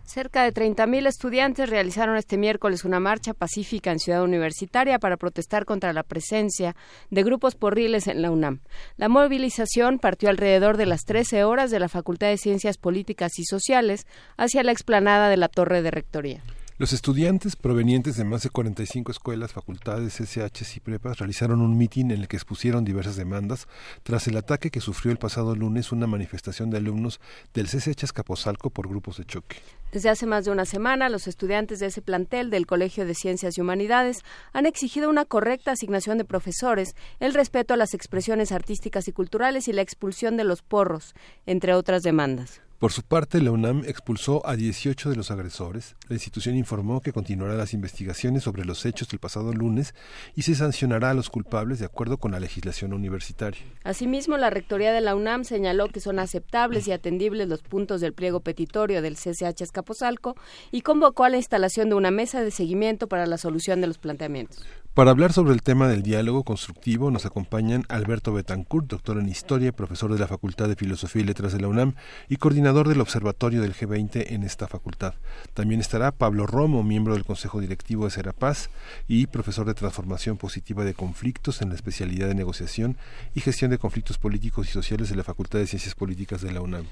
Cerca 0.03 0.45
de 0.45 0.55
30.000 0.55 1.07
estudiantes 1.07 1.69
realizaron 1.69 2.17
este 2.17 2.39
miércoles 2.39 2.87
una 2.87 3.01
marcha 3.01 3.35
pacífica 3.35 3.93
en 3.93 3.99
Ciudad 3.99 4.25
Universitaria 4.25 4.99
para 4.99 5.19
protestar 5.19 5.67
contra 5.67 5.93
la 5.93 6.05
presencia 6.05 6.75
de 7.11 7.23
grupos 7.23 7.55
porriles 7.55 8.07
en 8.07 8.23
la 8.23 8.31
UNAM. 8.31 8.61
La 8.97 9.11
movilización 9.11 9.99
partió 9.99 10.31
alrededor 10.31 10.79
de 10.79 10.87
las 10.87 11.05
13 11.05 11.45
horas 11.45 11.71
de 11.71 11.81
la 11.81 11.91
Facultad 11.91 12.29
de 12.29 12.39
Ciencias 12.39 12.79
Políticas 12.79 13.39
y 13.39 13.45
Sociales 13.45 14.07
hacia 14.39 14.63
la 14.63 14.73
explanada 14.73 15.29
de 15.29 15.37
la 15.37 15.49
Torre 15.49 15.83
de 15.83 15.91
Rectoría. 15.91 16.43
Los 16.81 16.95
estudiantes 16.95 17.57
provenientes 17.57 18.17
de 18.17 18.25
más 18.25 18.43
de 18.43 18.49
45 18.49 19.13
escuelas, 19.13 19.53
facultades, 19.53 20.19
SHs 20.19 20.79
y 20.79 20.81
prepas 20.81 21.19
realizaron 21.19 21.61
un 21.61 21.77
mitin 21.77 22.11
en 22.11 22.21
el 22.21 22.27
que 22.27 22.39
expusieron 22.39 22.87
diversas 22.87 23.17
demandas 23.17 23.69
tras 24.03 24.27
el 24.29 24.39
ataque 24.39 24.71
que 24.71 24.81
sufrió 24.81 25.13
el 25.13 25.19
pasado 25.19 25.55
lunes 25.55 25.93
una 25.93 26.07
manifestación 26.07 26.71
de 26.71 26.79
alumnos 26.79 27.21
del 27.53 27.67
CCH 27.67 28.05
Escaposalco 28.05 28.71
por 28.71 28.89
grupos 28.89 29.19
de 29.19 29.27
choque. 29.27 29.59
Desde 29.93 30.09
hace 30.09 30.25
más 30.25 30.47
de 30.47 30.53
una 30.53 30.65
semana, 30.65 31.11
los 31.11 31.29
estudiantes 31.29 31.81
de 31.81 31.87
ese 31.89 32.01
plantel 32.01 32.49
del 32.49 32.67
Colegio 32.67 33.05
de 33.05 33.15
Ciencias 33.15 33.59
y 33.59 33.61
Humanidades 33.61 34.23
han 34.55 34.65
exigido 34.65 35.11
una 35.11 35.27
correcta 35.27 35.73
asignación 35.73 36.17
de 36.17 36.25
profesores, 36.25 36.97
el 37.19 37.35
respeto 37.35 37.75
a 37.75 37.77
las 37.77 37.93
expresiones 37.93 38.53
artísticas 38.53 39.07
y 39.07 39.13
culturales 39.13 39.69
y 39.69 39.75
la 39.75 39.83
expulsión 39.83 40.39
de 40.39 40.45
los 40.45 40.63
porros, 40.63 41.15
entre 41.45 41.75
otras 41.75 42.01
demandas. 42.03 42.63
Por 42.81 42.93
su 42.93 43.03
parte, 43.03 43.43
la 43.43 43.51
UNAM 43.51 43.83
expulsó 43.85 44.41
a 44.47 44.57
18 44.57 45.11
de 45.11 45.17
los 45.17 45.31
agresores. 45.31 45.97
La 46.09 46.15
institución 46.15 46.57
informó 46.57 47.03
que 47.03 47.13
continuará 47.13 47.53
las 47.53 47.75
investigaciones 47.75 48.43
sobre 48.43 48.65
los 48.65 48.87
hechos 48.87 49.07
del 49.09 49.21
pasado 49.21 49.53
lunes 49.53 49.95
y 50.35 50.43
se 50.43 50.55
sancionará 50.55 51.11
a 51.11 51.15
los 51.15 51.29
culpables 51.29 51.79
de 51.79 51.85
acuerdo 51.85 52.17
con 52.17 52.33
la 52.33 52.41
legislación 52.41 52.95
universitaria. 52.95 53.61
Asimismo, 53.85 54.39
la 54.39 54.49
Rectoría 54.49 54.95
de 54.95 55.03
la 55.03 55.15
UNAM 55.15 55.45
señaló 55.45 55.89
que 55.89 56.01
son 56.01 56.19
aceptables 56.19 56.89
y 56.89 56.93
atendibles 56.93 57.49
los 57.49 57.61
puntos 57.61 58.01
del 58.01 58.15
pliego 58.15 58.41
petitorio 58.41 59.03
del 59.03 59.17
CCH 59.17 59.61
Escaposalco 59.61 60.35
y 60.71 60.81
convocó 60.81 61.25
a 61.25 61.29
la 61.29 61.37
instalación 61.37 61.91
de 61.91 61.97
una 61.97 62.11
mesa 62.11 62.41
de 62.41 62.51
seguimiento 62.51 63.09
para 63.09 63.27
la 63.27 63.37
solución 63.37 63.83
de 63.83 63.89
los 63.89 63.99
planteamientos. 63.99 64.65
Para 64.93 65.13
hablar 65.13 65.33
sobre 65.33 65.53
el 65.53 65.63
tema 65.63 65.87
del 65.87 66.03
diálogo 66.03 66.43
constructivo 66.43 67.13
nos 67.13 67.25
acompañan 67.25 67.85
Alberto 67.89 68.33
Betancourt, 68.33 68.89
doctor 68.89 69.19
en 69.19 69.29
Historia, 69.29 69.71
profesor 69.71 70.13
de 70.13 70.19
la 70.19 70.27
Facultad 70.27 70.67
de 70.67 70.75
Filosofía 70.75 71.23
y 71.23 71.27
Letras 71.27 71.53
de 71.53 71.61
la 71.61 71.69
UNAM 71.69 71.95
y 72.29 72.39
coordinador 72.39 72.89
del 72.89 73.01
Observatorio 73.01 73.63
del 73.63 73.73
G20 73.73 74.33
en 74.33 74.43
esta 74.43 74.67
facultad. 74.67 75.15
También 75.55 75.81
estará 75.81 76.11
Pablo 76.11 76.45
Romo, 76.45 76.83
miembro 76.83 77.15
del 77.15 77.25
Consejo 77.25 77.61
Directivo 77.61 78.07
de 78.07 78.11
Serapaz 78.11 78.69
y 79.07 79.29
profesor 79.29 79.65
de 79.65 79.75
Transformación 79.75 80.37
Positiva 80.37 80.85
de 80.85 80.95
Conflictos 80.95 81.63
en 81.63 81.69
la 81.69 81.77
especialidad 81.77 82.27
de 82.27 82.35
Negociación 82.35 82.97
y 83.33 83.43
Gestión 83.43 83.71
de 83.71 83.79
Conflictos 83.79 84.19
Políticos 84.19 84.69
y 84.69 84.73
Sociales 84.73 85.09
de 85.09 85.15
la 85.15 85.23
Facultad 85.23 85.61
de 85.61 85.69
Ciencias 85.69 85.95
Políticas 85.95 86.43
de 86.43 86.51
la 86.51 86.63
UNAM. 86.63 86.87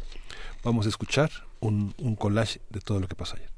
Vamos 0.62 0.86
a 0.86 0.88
escuchar 0.88 1.30
un, 1.58 1.92
collage 2.16 2.60
de 2.70 2.80
todo 2.80 3.00
lo 3.00 3.08
que 3.08 3.16
pasó 3.16 3.34
ayer. 3.34 3.50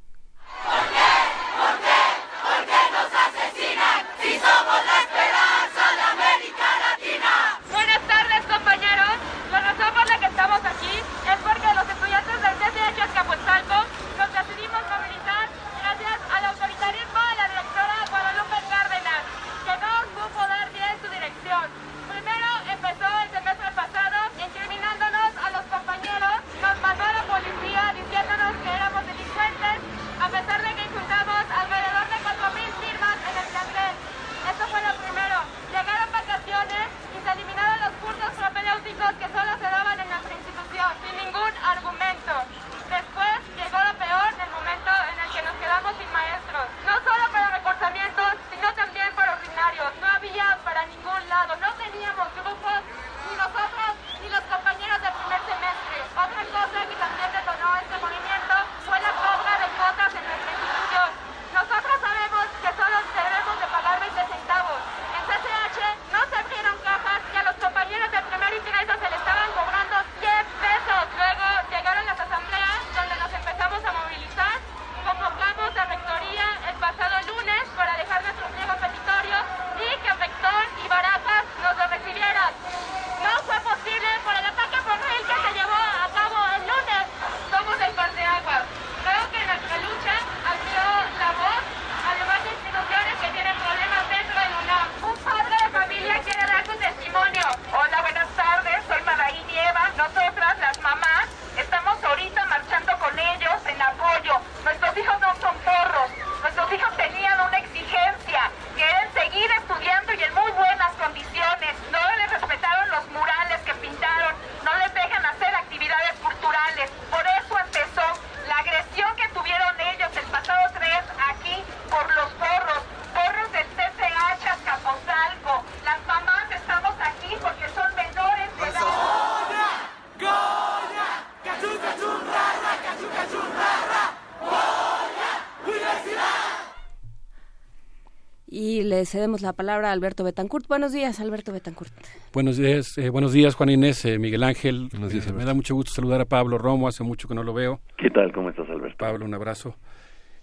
Le 139.00 139.06
cedemos 139.06 139.40
la 139.40 139.54
palabra 139.54 139.88
a 139.88 139.92
Alberto 139.92 140.24
Betancourt. 140.24 140.68
Buenos 140.68 140.92
días, 140.92 141.20
Alberto 141.20 141.52
Betancourt. 141.52 141.90
Buenos 142.34 142.58
días, 142.58 142.98
eh, 142.98 143.08
buenos 143.08 143.32
días 143.32 143.54
Juan 143.54 143.70
Inés, 143.70 144.04
eh, 144.04 144.18
Miguel 144.18 144.42
Ángel. 144.42 144.90
Eh, 144.92 145.32
me 145.32 145.46
da 145.46 145.54
mucho 145.54 145.74
gusto 145.74 145.90
saludar 145.90 146.20
a 146.20 146.26
Pablo 146.26 146.58
Romo, 146.58 146.86
hace 146.86 147.02
mucho 147.02 147.26
que 147.26 147.34
no 147.34 147.42
lo 147.42 147.54
veo. 147.54 147.80
¿Qué 147.96 148.10
tal? 148.10 148.30
¿Cómo 148.30 148.50
estás, 148.50 148.68
Alberto? 148.68 148.98
Pablo, 148.98 149.24
un 149.24 149.32
abrazo. 149.32 149.74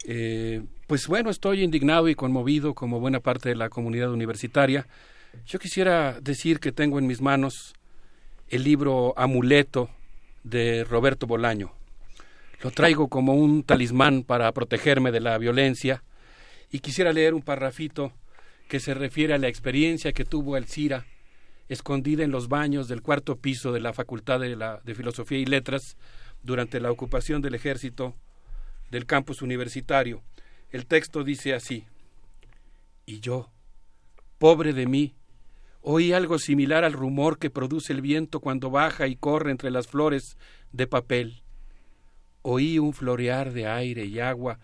Eh, 0.08 0.64
pues 0.88 1.08
bueno, 1.08 1.30
estoy 1.30 1.62
indignado 1.62 2.10
y 2.10 2.16
conmovido 2.16 2.74
como 2.74 3.00
buena 3.00 3.20
parte 3.20 3.50
de 3.50 3.56
la 3.56 3.70
comunidad 3.70 4.12
universitaria. 4.12 4.88
Yo 5.46 5.60
quisiera 5.60 6.20
decir 6.20 6.60
que 6.60 6.72
tengo 6.72 6.98
en 6.98 7.06
mis 7.06 7.22
manos 7.22 7.76
el 8.50 8.64
libro 8.64 9.14
Amuleto 9.18 9.92
de 10.44 10.84
Roberto 10.84 11.28
Bolaño. 11.28 11.74
Lo 12.64 12.72
traigo 12.72 13.08
como 13.08 13.36
un 13.36 13.62
talismán 13.62 14.24
para 14.24 14.52
protegerme 14.52 15.12
de 15.12 15.20
la 15.20 15.38
violencia 15.38 16.02
y 16.72 16.80
quisiera 16.80 17.14
leer 17.14 17.36
un 17.36 17.44
parrafito 17.44 18.14
que 18.68 18.80
se 18.80 18.94
refiere 18.94 19.34
a 19.34 19.38
la 19.38 19.48
experiencia 19.48 20.14
que 20.14 20.26
tuvo 20.26 20.56
Alcira 20.56 21.06
escondida 21.69 22.23
en 22.23 22.31
los 22.31 22.48
baños 22.48 22.88
del 22.88 23.02
cuarto 23.02 23.38
piso 23.38 23.72
de 23.72 23.81
la 23.81 23.94
Facultad 23.94 24.39
de, 24.39 24.56
la, 24.56 24.81
de 24.84 24.95
Filosofía 24.95 25.38
y 25.38 25.45
Letras 25.45 25.98
durante 26.44 26.80
la 26.80 26.91
ocupación 26.91 27.41
del 27.41 27.56
ejército 27.56 28.15
del 28.89 29.06
campus 29.06 29.41
universitario. 29.41 30.23
El 30.72 30.85
texto 30.85 31.23
dice 31.23 31.53
así, 31.53 31.85
y 33.06 33.19
yo, 33.19 33.49
pobre 34.38 34.73
de 34.73 34.85
mí, 34.85 35.15
oí 35.81 36.14
algo 36.14 36.39
similar 36.39 36.84
al 36.84 36.94
rumor 36.94 37.38
que 37.38 37.49
produce 37.49 37.94
el 37.94 38.02
viento 38.02 38.39
cuando 38.39 38.69
baja 38.69 39.07
y 39.07 39.15
corre 39.15 39.52
entre 39.52 39.72
las 39.72 39.88
flores 39.88 40.38
de 40.72 40.88
papel. 40.88 41.44
Oí 42.41 42.80
un 42.80 42.94
florear 42.94 43.52
de 43.52 43.68
aire 43.68 44.06
y 44.06 44.19
agua 44.19 44.60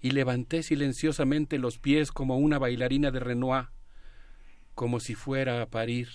y 0.00 0.12
levanté 0.12 0.62
silenciosamente 0.62 1.58
los 1.58 1.78
pies 1.78 2.12
como 2.12 2.38
una 2.38 2.58
bailarina 2.58 3.10
de 3.10 3.20
Renoir, 3.20 3.68
como 4.74 5.00
si 5.00 5.14
fuera 5.14 5.60
a 5.60 5.66
parir, 5.66 6.08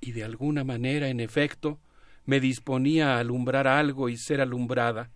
y 0.00 0.12
de 0.12 0.24
alguna 0.24 0.64
manera, 0.64 1.08
en 1.08 1.20
efecto, 1.20 1.78
me 2.26 2.40
disponía 2.40 3.16
a 3.16 3.20
alumbrar 3.20 3.66
algo 3.66 4.08
y 4.08 4.16
ser 4.16 4.40
alumbrada. 4.40 5.10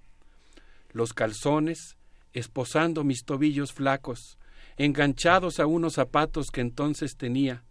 Los 0.93 1.12
calzones, 1.12 1.97
esposando 2.32 3.05
mis 3.05 3.24
tobillos 3.24 3.73
flacos, 3.73 4.39
enganchados 4.77 5.61
a 5.61 5.66
unos 5.66 5.94
zapatos 5.94 6.51
que 6.51 6.61
entonces 6.61 7.16
tenía, 7.16 7.65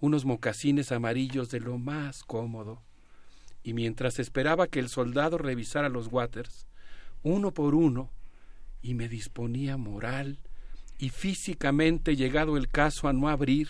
unos 0.00 0.24
mocasines 0.24 0.92
amarillos 0.92 1.50
de 1.50 1.60
lo 1.60 1.78
más 1.78 2.24
cómodo. 2.24 2.82
Y 3.62 3.74
mientras 3.74 4.18
esperaba 4.18 4.66
que 4.66 4.80
el 4.80 4.88
soldado 4.88 5.38
revisara 5.38 5.88
los 5.88 6.08
waters, 6.08 6.66
uno 7.22 7.54
por 7.54 7.74
uno, 7.74 8.10
y 8.82 8.94
me 8.94 9.08
disponía 9.08 9.76
moral 9.76 10.38
y 10.98 11.08
físicamente 11.08 12.16
llegado 12.16 12.56
el 12.56 12.68
caso 12.68 13.08
a 13.08 13.12
no 13.12 13.28
abrir, 13.28 13.68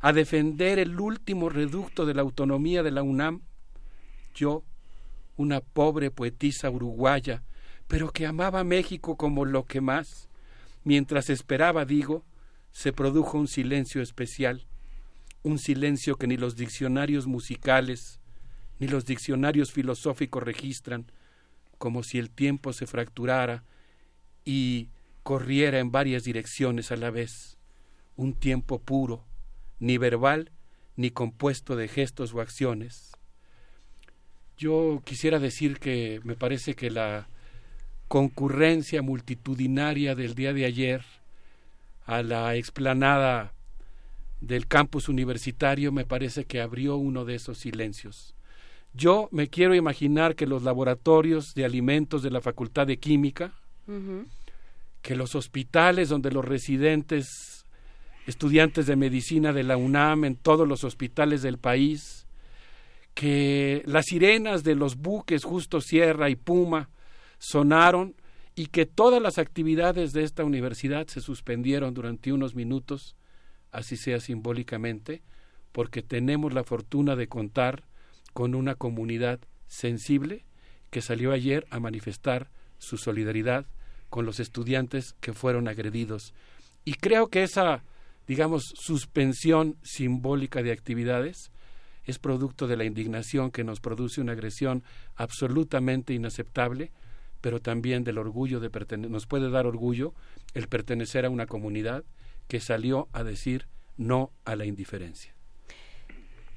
a 0.00 0.12
defender 0.12 0.78
el 0.78 0.98
último 1.00 1.48
reducto 1.48 2.06
de 2.06 2.14
la 2.14 2.22
autonomía 2.22 2.82
de 2.82 2.90
la 2.90 3.02
UNAM, 3.02 3.42
yo, 4.34 4.64
una 5.36 5.60
pobre 5.60 6.10
poetisa 6.10 6.70
uruguaya, 6.70 7.42
pero 7.86 8.10
que 8.10 8.26
amaba 8.26 8.64
México 8.64 9.16
como 9.16 9.44
lo 9.44 9.64
que 9.64 9.80
más, 9.80 10.28
mientras 10.84 11.30
esperaba, 11.30 11.84
digo, 11.84 12.24
se 12.72 12.92
produjo 12.92 13.38
un 13.38 13.48
silencio 13.48 14.02
especial, 14.02 14.66
un 15.42 15.58
silencio 15.58 16.16
que 16.16 16.26
ni 16.26 16.36
los 16.36 16.56
diccionarios 16.56 17.26
musicales 17.26 18.20
ni 18.78 18.86
los 18.86 19.04
diccionarios 19.04 19.72
filosóficos 19.72 20.42
registran, 20.42 21.10
como 21.78 22.02
si 22.02 22.18
el 22.18 22.30
tiempo 22.30 22.72
se 22.72 22.86
fracturara 22.86 23.64
y 24.48 24.88
corriera 25.24 25.78
en 25.78 25.92
varias 25.92 26.24
direcciones 26.24 26.90
a 26.90 26.96
la 26.96 27.10
vez, 27.10 27.58
un 28.16 28.32
tiempo 28.32 28.78
puro, 28.78 29.26
ni 29.78 29.98
verbal 29.98 30.52
ni 30.96 31.10
compuesto 31.10 31.76
de 31.76 31.86
gestos 31.86 32.32
o 32.32 32.40
acciones. 32.40 33.12
Yo 34.56 35.02
quisiera 35.04 35.38
decir 35.38 35.78
que 35.78 36.22
me 36.24 36.34
parece 36.34 36.74
que 36.74 36.90
la 36.90 37.28
concurrencia 38.08 39.02
multitudinaria 39.02 40.14
del 40.14 40.34
día 40.34 40.54
de 40.54 40.64
ayer 40.64 41.04
a 42.06 42.22
la 42.22 42.56
explanada 42.56 43.52
del 44.40 44.66
campus 44.66 45.10
universitario 45.10 45.92
me 45.92 46.06
parece 46.06 46.46
que 46.46 46.62
abrió 46.62 46.96
uno 46.96 47.26
de 47.26 47.34
esos 47.34 47.58
silencios. 47.58 48.34
Yo 48.94 49.28
me 49.30 49.48
quiero 49.48 49.74
imaginar 49.74 50.36
que 50.36 50.46
los 50.46 50.62
laboratorios 50.62 51.54
de 51.54 51.66
alimentos 51.66 52.22
de 52.22 52.30
la 52.30 52.40
Facultad 52.40 52.86
de 52.86 52.98
Química, 52.98 53.52
que 55.02 55.16
los 55.16 55.34
hospitales 55.34 56.08
donde 56.08 56.30
los 56.30 56.44
residentes, 56.44 57.64
estudiantes 58.26 58.86
de 58.86 58.96
medicina 58.96 59.52
de 59.52 59.62
la 59.62 59.76
UNAM, 59.76 60.24
en 60.24 60.36
todos 60.36 60.66
los 60.66 60.84
hospitales 60.84 61.42
del 61.42 61.58
país, 61.58 62.26
que 63.14 63.82
las 63.86 64.06
sirenas 64.06 64.64
de 64.64 64.74
los 64.74 64.96
buques 64.96 65.44
Justo 65.44 65.80
Sierra 65.80 66.30
y 66.30 66.36
Puma 66.36 66.90
sonaron 67.38 68.14
y 68.54 68.66
que 68.66 68.86
todas 68.86 69.22
las 69.22 69.38
actividades 69.38 70.12
de 70.12 70.24
esta 70.24 70.44
universidad 70.44 71.06
se 71.06 71.20
suspendieron 71.20 71.94
durante 71.94 72.32
unos 72.32 72.54
minutos, 72.54 73.16
así 73.70 73.96
sea 73.96 74.20
simbólicamente, 74.20 75.22
porque 75.72 76.02
tenemos 76.02 76.52
la 76.52 76.64
fortuna 76.64 77.16
de 77.16 77.28
contar 77.28 77.84
con 78.32 78.54
una 78.54 78.74
comunidad 78.74 79.40
sensible 79.68 80.44
que 80.90 81.02
salió 81.02 81.32
ayer 81.32 81.66
a 81.70 81.80
manifestar 81.80 82.50
su 82.78 82.96
solidaridad 82.98 83.66
con 84.10 84.26
los 84.26 84.40
estudiantes 84.40 85.14
que 85.20 85.32
fueron 85.32 85.68
agredidos. 85.68 86.34
Y 86.84 86.94
creo 86.94 87.28
que 87.28 87.42
esa, 87.42 87.84
digamos, 88.26 88.62
suspensión 88.74 89.76
simbólica 89.82 90.62
de 90.62 90.72
actividades 90.72 91.50
es 92.04 92.18
producto 92.18 92.66
de 92.66 92.76
la 92.76 92.84
indignación 92.84 93.50
que 93.50 93.64
nos 93.64 93.80
produce 93.80 94.20
una 94.20 94.32
agresión 94.32 94.82
absolutamente 95.14 96.14
inaceptable, 96.14 96.90
pero 97.40 97.60
también 97.60 98.02
del 98.02 98.18
orgullo 98.18 98.60
de 98.60 98.70
pertenecer, 98.70 99.10
nos 99.10 99.26
puede 99.26 99.50
dar 99.50 99.66
orgullo 99.66 100.14
el 100.54 100.68
pertenecer 100.68 101.26
a 101.26 101.30
una 101.30 101.46
comunidad 101.46 102.04
que 102.48 102.60
salió 102.60 103.08
a 103.12 103.22
decir 103.24 103.68
no 103.98 104.32
a 104.44 104.56
la 104.56 104.64
indiferencia. 104.64 105.37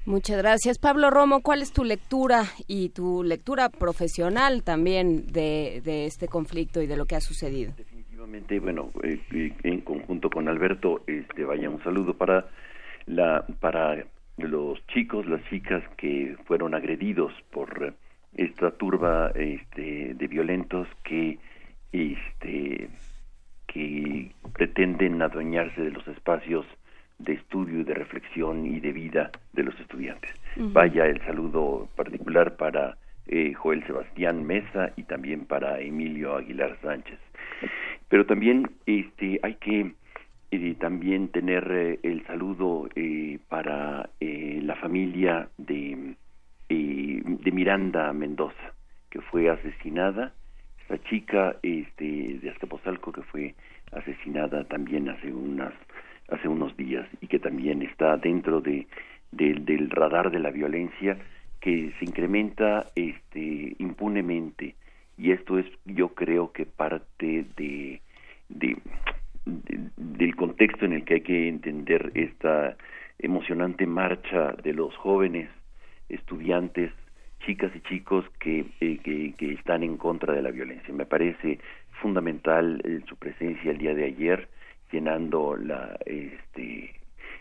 Muchas 0.04 0.38
gracias. 0.38 0.78
Pablo 0.78 1.10
Romo, 1.10 1.42
¿cuál 1.42 1.62
es 1.62 1.72
tu 1.72 1.84
lectura 1.84 2.42
y 2.66 2.88
tu 2.88 3.22
lectura 3.22 3.68
profesional 3.68 4.64
también 4.64 5.26
de, 5.28 6.06
este 6.06 6.26
conflicto 6.26 6.82
y 6.82 6.88
de 6.88 6.96
lo 6.96 7.06
que 7.06 7.14
ha 7.14 7.20
sucedido? 7.20 7.72
Definitivamente, 7.76 8.58
bueno, 8.58 8.90
eh, 9.04 9.20
eh, 9.32 9.52
en 9.62 9.80
conjunto 9.82 10.28
con 10.28 10.48
Alberto, 10.48 11.02
este, 11.06 11.44
vaya 11.44 11.70
un 11.70 11.82
saludo 11.84 12.14
para 12.14 12.48
la 13.06 13.44
para 13.60 14.04
los 14.38 14.84
chicos, 14.88 15.26
las 15.26 15.44
chicas 15.48 15.84
que 15.96 16.36
fueron 16.46 16.74
agredidos 16.74 17.32
por 17.52 17.94
esta 18.34 18.72
turba 18.72 19.30
este, 19.34 20.14
de 20.14 20.26
violentos 20.26 20.88
que 21.04 21.38
este 21.92 22.88
que 23.68 24.32
pretenden 24.52 25.22
adueñarse 25.22 25.80
de 25.80 25.90
los 25.90 26.06
espacios 26.08 26.66
de 27.18 27.34
estudio 27.34 27.80
y 27.80 27.84
de 27.84 27.94
reflexión 27.94 28.66
y 28.66 28.80
de 28.80 28.92
vida 28.92 29.30
de 29.52 29.62
los 29.62 29.78
estudiantes. 29.80 30.30
Vaya 30.56 31.06
el 31.06 31.20
saludo 31.22 31.88
particular 31.96 32.56
para 32.56 32.96
eh, 33.26 33.54
Joel 33.54 33.86
Sebastián 33.86 34.44
Mesa 34.44 34.92
y 34.96 35.04
también 35.04 35.46
para 35.46 35.80
Emilio 35.80 36.36
Aguilar 36.36 36.76
Sánchez. 36.82 37.18
Pero 38.08 38.26
también 38.26 38.70
este 38.86 39.38
hay 39.42 39.54
que 39.54 39.92
eh, 40.50 40.74
también 40.80 41.28
tener 41.28 41.70
eh, 41.70 42.00
el 42.02 42.26
saludo 42.26 42.88
para 43.48 44.10
la 44.20 44.76
familia 44.76 45.48
de 45.58 46.14
de 46.68 47.52
Miranda 47.52 48.12
Mendoza 48.12 48.72
que 49.10 49.20
fue 49.20 49.50
asesinada 49.50 50.32
esta 50.80 51.02
chica 51.08 51.56
este 51.62 52.38
de 52.38 52.50
Azcapotzalco 52.50 53.12
que 53.12 53.22
fue 53.22 53.54
asesinada 53.92 54.64
también 54.64 55.08
hace 55.08 55.32
unas 55.32 55.72
hace 56.32 56.48
unos 56.48 56.76
días 56.76 57.06
y 57.20 57.26
que 57.26 57.38
también 57.38 57.82
está 57.82 58.16
dentro 58.16 58.60
de, 58.60 58.86
del 59.30 59.90
radar 59.90 60.30
de 60.30 60.38
la 60.38 60.50
violencia 60.50 61.18
que 61.60 61.92
se 61.98 62.04
incrementa 62.04 62.86
este 62.96 63.76
impunemente 63.78 64.74
y 65.16 65.32
esto 65.32 65.58
es 65.58 65.66
yo 65.84 66.08
creo 66.08 66.52
que 66.52 66.66
parte 66.66 67.44
de, 67.56 68.00
de, 68.48 68.76
del 69.44 70.34
contexto 70.36 70.84
en 70.84 70.94
el 70.94 71.04
que 71.04 71.14
hay 71.14 71.20
que 71.20 71.48
entender 71.48 72.10
esta 72.14 72.76
emocionante 73.18 73.86
marcha 73.86 74.52
de 74.62 74.72
los 74.72 74.96
jóvenes 74.96 75.48
estudiantes 76.08 76.90
chicas 77.46 77.72
y 77.74 77.80
chicos 77.80 78.24
que, 78.38 78.66
eh, 78.80 78.98
que, 79.36 79.52
están 79.52 79.82
en 79.82 79.96
contra 79.96 80.32
de 80.32 80.42
la 80.42 80.50
violencia. 80.50 80.94
Me 80.94 81.06
parece 81.06 81.58
fundamental 82.00 82.80
eh, 82.84 83.00
su 83.08 83.16
presencia 83.16 83.70
el 83.70 83.78
día 83.78 83.94
de 83.94 84.04
ayer 84.04 84.48
llenando 84.92 85.56
la, 85.56 85.98
este, 86.06 86.94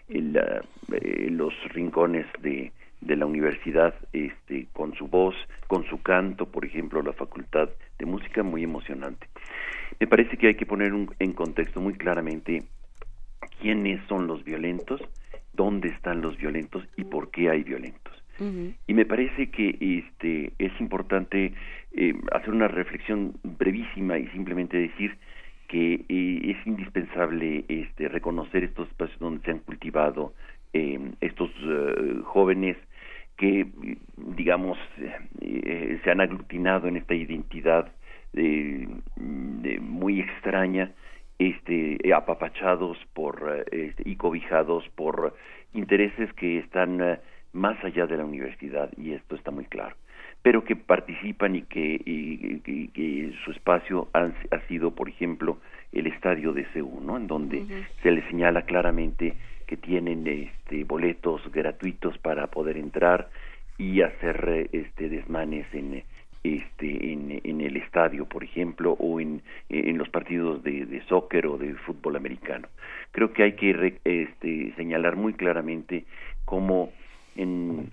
eh, 0.09 1.27
los 1.29 1.53
rincones 1.73 2.25
de, 2.41 2.71
de 3.01 3.15
la 3.15 3.25
universidad 3.25 3.93
este, 4.13 4.67
con 4.73 4.93
su 4.95 5.07
voz, 5.07 5.35
con 5.67 5.83
su 5.85 6.01
canto, 6.01 6.45
por 6.45 6.65
ejemplo, 6.65 7.01
la 7.01 7.13
Facultad 7.13 7.69
de 7.99 8.05
Música, 8.05 8.43
muy 8.43 8.63
emocionante. 8.63 9.27
Me 9.99 10.07
parece 10.07 10.37
que 10.37 10.47
hay 10.47 10.55
que 10.55 10.65
poner 10.65 10.93
en 11.19 11.33
contexto 11.33 11.81
muy 11.81 11.93
claramente 11.93 12.63
quiénes 13.59 14.01
son 14.07 14.27
los 14.27 14.43
violentos, 14.43 15.01
dónde 15.53 15.89
están 15.89 16.21
los 16.21 16.37
violentos 16.37 16.83
y 16.97 17.03
por 17.03 17.29
qué 17.31 17.49
hay 17.49 17.63
violentos. 17.63 18.11
Y 18.87 18.95
me 18.95 19.05
parece 19.05 19.51
que 19.51 19.77
este, 19.79 20.53
es 20.57 20.71
importante 20.81 21.53
eh, 21.91 22.13
hacer 22.31 22.49
una 22.49 22.67
reflexión 22.67 23.35
brevísima 23.43 24.17
y 24.17 24.27
simplemente 24.29 24.77
decir 24.77 25.15
que 25.71 26.03
eh, 26.09 26.51
es 26.51 26.67
indispensable 26.67 27.63
este, 27.69 28.09
reconocer 28.09 28.65
estos 28.65 28.89
espacios 28.89 29.17
donde 29.19 29.41
se 29.45 29.51
han 29.51 29.59
cultivado 29.59 30.33
eh, 30.73 30.99
estos 31.21 31.49
eh, 31.63 32.19
jóvenes 32.25 32.75
que, 33.37 33.65
digamos, 34.17 34.77
se 35.39 36.11
han 36.11 36.21
aglutinado 36.21 36.87
en 36.87 36.97
esta 36.97 37.15
identidad 37.15 37.91
muy 39.81 40.19
extraña, 40.19 40.91
este, 41.39 41.97
apapachados 42.13 42.99
por 43.13 43.65
este, 43.71 44.07
y 44.07 44.15
cobijados 44.17 44.87
por 44.89 45.35
intereses 45.73 46.31
que 46.33 46.59
están 46.59 47.19
más 47.53 47.83
allá 47.83 48.05
de 48.05 48.17
la 48.17 48.25
universidad 48.25 48.91
y 48.95 49.13
esto 49.13 49.35
está 49.35 49.49
muy 49.49 49.65
claro 49.65 49.95
pero 50.41 50.63
que 50.63 50.75
participan 50.75 51.55
y 51.55 51.61
que, 51.63 52.01
y, 52.05 53.31
su 53.45 53.51
espacio 53.51 54.09
ha, 54.13 54.31
sido, 54.67 54.91
por 54.91 55.09
ejemplo, 55.09 55.57
el 55.91 56.07
estadio 56.07 56.53
de 56.53 56.65
CEU, 56.73 57.01
¿no? 57.01 57.17
En 57.17 57.27
donde 57.27 57.65
se 58.03 58.11
les 58.11 58.23
señala 58.25 58.63
claramente 58.63 59.33
que 59.65 59.77
tienen 59.77 60.27
este, 60.27 60.83
boletos 60.83 61.41
gratuitos 61.51 62.17
para 62.19 62.47
poder 62.47 62.77
entrar 62.77 63.29
y 63.77 64.01
hacer 64.01 64.69
este, 64.71 65.09
desmanes 65.09 65.65
en, 65.73 66.03
este, 66.43 67.13
en, 67.13 67.61
el 67.61 67.77
estadio, 67.77 68.25
por 68.25 68.43
ejemplo, 68.43 68.93
o 68.99 69.19
en, 69.19 69.41
en 69.69 69.97
los 69.97 70.09
partidos 70.09 70.63
de, 70.63 70.85
de 70.85 71.01
soccer 71.05 71.47
o 71.47 71.57
de 71.57 71.73
fútbol 71.75 72.15
americano. 72.15 72.67
Creo 73.11 73.31
que 73.31 73.43
hay 73.43 73.53
que 73.53 73.99
este, 74.03 74.73
señalar 74.75 75.15
muy 75.15 75.33
claramente 75.33 76.05
cómo 76.45 76.91
en 77.35 77.91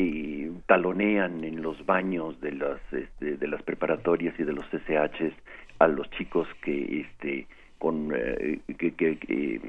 eh, 0.00 0.52
talonean 0.66 1.42
en 1.42 1.60
los 1.60 1.84
baños 1.84 2.40
de 2.40 2.52
las 2.52 2.78
este, 2.92 3.36
de 3.36 3.48
las 3.48 3.60
preparatorias 3.64 4.32
y 4.38 4.44
de 4.44 4.52
los 4.52 4.64
CCHs 4.66 5.34
a 5.80 5.88
los 5.88 6.08
chicos 6.12 6.46
que 6.62 7.00
este 7.00 7.48
con 7.78 8.12
eh, 8.14 8.60
que, 8.78 8.94
que, 8.94 9.18
que, 9.18 9.60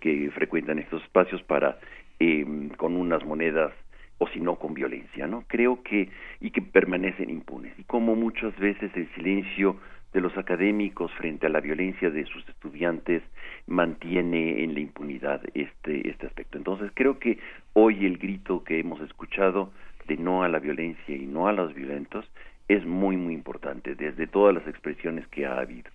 que 0.00 0.30
frecuentan 0.32 0.80
estos 0.80 1.00
espacios 1.04 1.40
para 1.44 1.78
eh, 2.18 2.44
con 2.76 2.96
unas 2.96 3.24
monedas 3.24 3.72
o 4.18 4.26
si 4.26 4.40
no 4.40 4.56
con 4.56 4.74
violencia, 4.74 5.28
¿no? 5.28 5.44
Creo 5.46 5.80
que 5.84 6.10
y 6.40 6.50
que 6.50 6.60
permanecen 6.60 7.30
impunes 7.30 7.78
y 7.78 7.84
como 7.84 8.16
muchas 8.16 8.58
veces 8.58 8.90
el 8.96 9.08
silencio 9.14 9.76
de 10.12 10.20
los 10.20 10.36
académicos 10.36 11.12
frente 11.12 11.46
a 11.46 11.50
la 11.50 11.60
violencia 11.60 12.10
de 12.10 12.24
sus 12.24 12.48
estudiantes 12.48 13.22
mantiene 13.68 14.64
en 14.64 14.74
la 14.74 14.80
impunidad 14.80 15.40
este 15.54 16.08
este 16.08 16.26
aspecto. 16.26 16.58
Entonces 16.58 16.90
creo 16.94 17.20
que 17.20 17.38
hoy 17.80 18.04
el 18.06 18.18
grito 18.18 18.64
que 18.64 18.80
hemos 18.80 19.00
escuchado 19.02 19.70
de 20.08 20.16
no 20.16 20.42
a 20.42 20.48
la 20.48 20.58
violencia 20.58 21.14
y 21.14 21.26
no 21.26 21.46
a 21.46 21.52
los 21.52 21.74
violentos 21.74 22.28
es 22.66 22.84
muy 22.84 23.16
muy 23.16 23.34
importante 23.34 23.94
desde 23.94 24.26
todas 24.26 24.52
las 24.52 24.66
expresiones 24.66 25.28
que 25.28 25.46
ha 25.46 25.58
habido. 25.58 25.90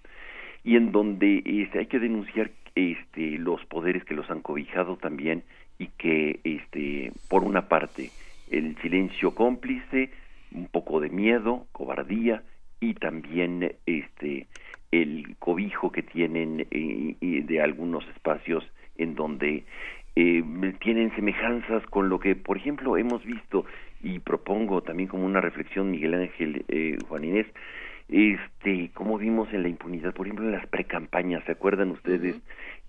Y 0.63 0.77
en 0.77 0.93
donde 0.93 1.43
este, 1.45 1.79
hay 1.79 1.87
que 1.87 1.99
denunciar 1.99 2.51
este 2.75 3.37
los 3.37 3.63
poderes 3.65 4.05
que 4.05 4.13
los 4.13 4.29
han 4.31 4.41
cobijado 4.41 4.95
también 4.95 5.43
y 5.77 5.87
que 5.87 6.39
este 6.45 7.11
por 7.29 7.43
una 7.43 7.67
parte 7.67 8.11
el 8.49 8.77
silencio 8.81 9.35
cómplice 9.35 10.09
un 10.53 10.67
poco 10.67 11.01
de 11.01 11.09
miedo 11.09 11.67
cobardía 11.73 12.43
y 12.79 12.93
también 12.93 13.75
este 13.85 14.47
el 14.91 15.35
cobijo 15.37 15.91
que 15.91 16.03
tienen 16.03 16.65
eh, 16.71 17.43
de 17.45 17.61
algunos 17.61 18.07
espacios 18.15 18.63
en 18.95 19.15
donde 19.15 19.65
eh, 20.16 20.43
tienen 20.80 21.14
semejanzas 21.16 21.83
con 21.88 22.09
lo 22.09 22.19
que 22.19 22.35
por 22.35 22.58
ejemplo 22.58 22.98
hemos 22.98 23.24
visto 23.25 23.66
y 24.01 24.19
propongo 24.19 24.82
también 24.82 25.09
como 25.09 25.25
una 25.25 25.42
reflexión 25.42 25.92
Miguel 25.92 26.14
Ángel 26.14 26.66
eh, 26.67 26.98
Juan 27.08 27.24
Inés 27.24 27.48
este 28.09 28.92
como 28.93 29.17
vimos 29.17 29.51
en 29.53 29.64
la 29.64 29.69
impunidad 29.69 30.14
por 30.14 30.27
ejemplo 30.27 30.45
en 30.45 30.51
las 30.51 30.67
precampañas 30.67 31.43
se 31.45 31.53
acuerdan 31.53 31.92
ustedes 31.92 32.35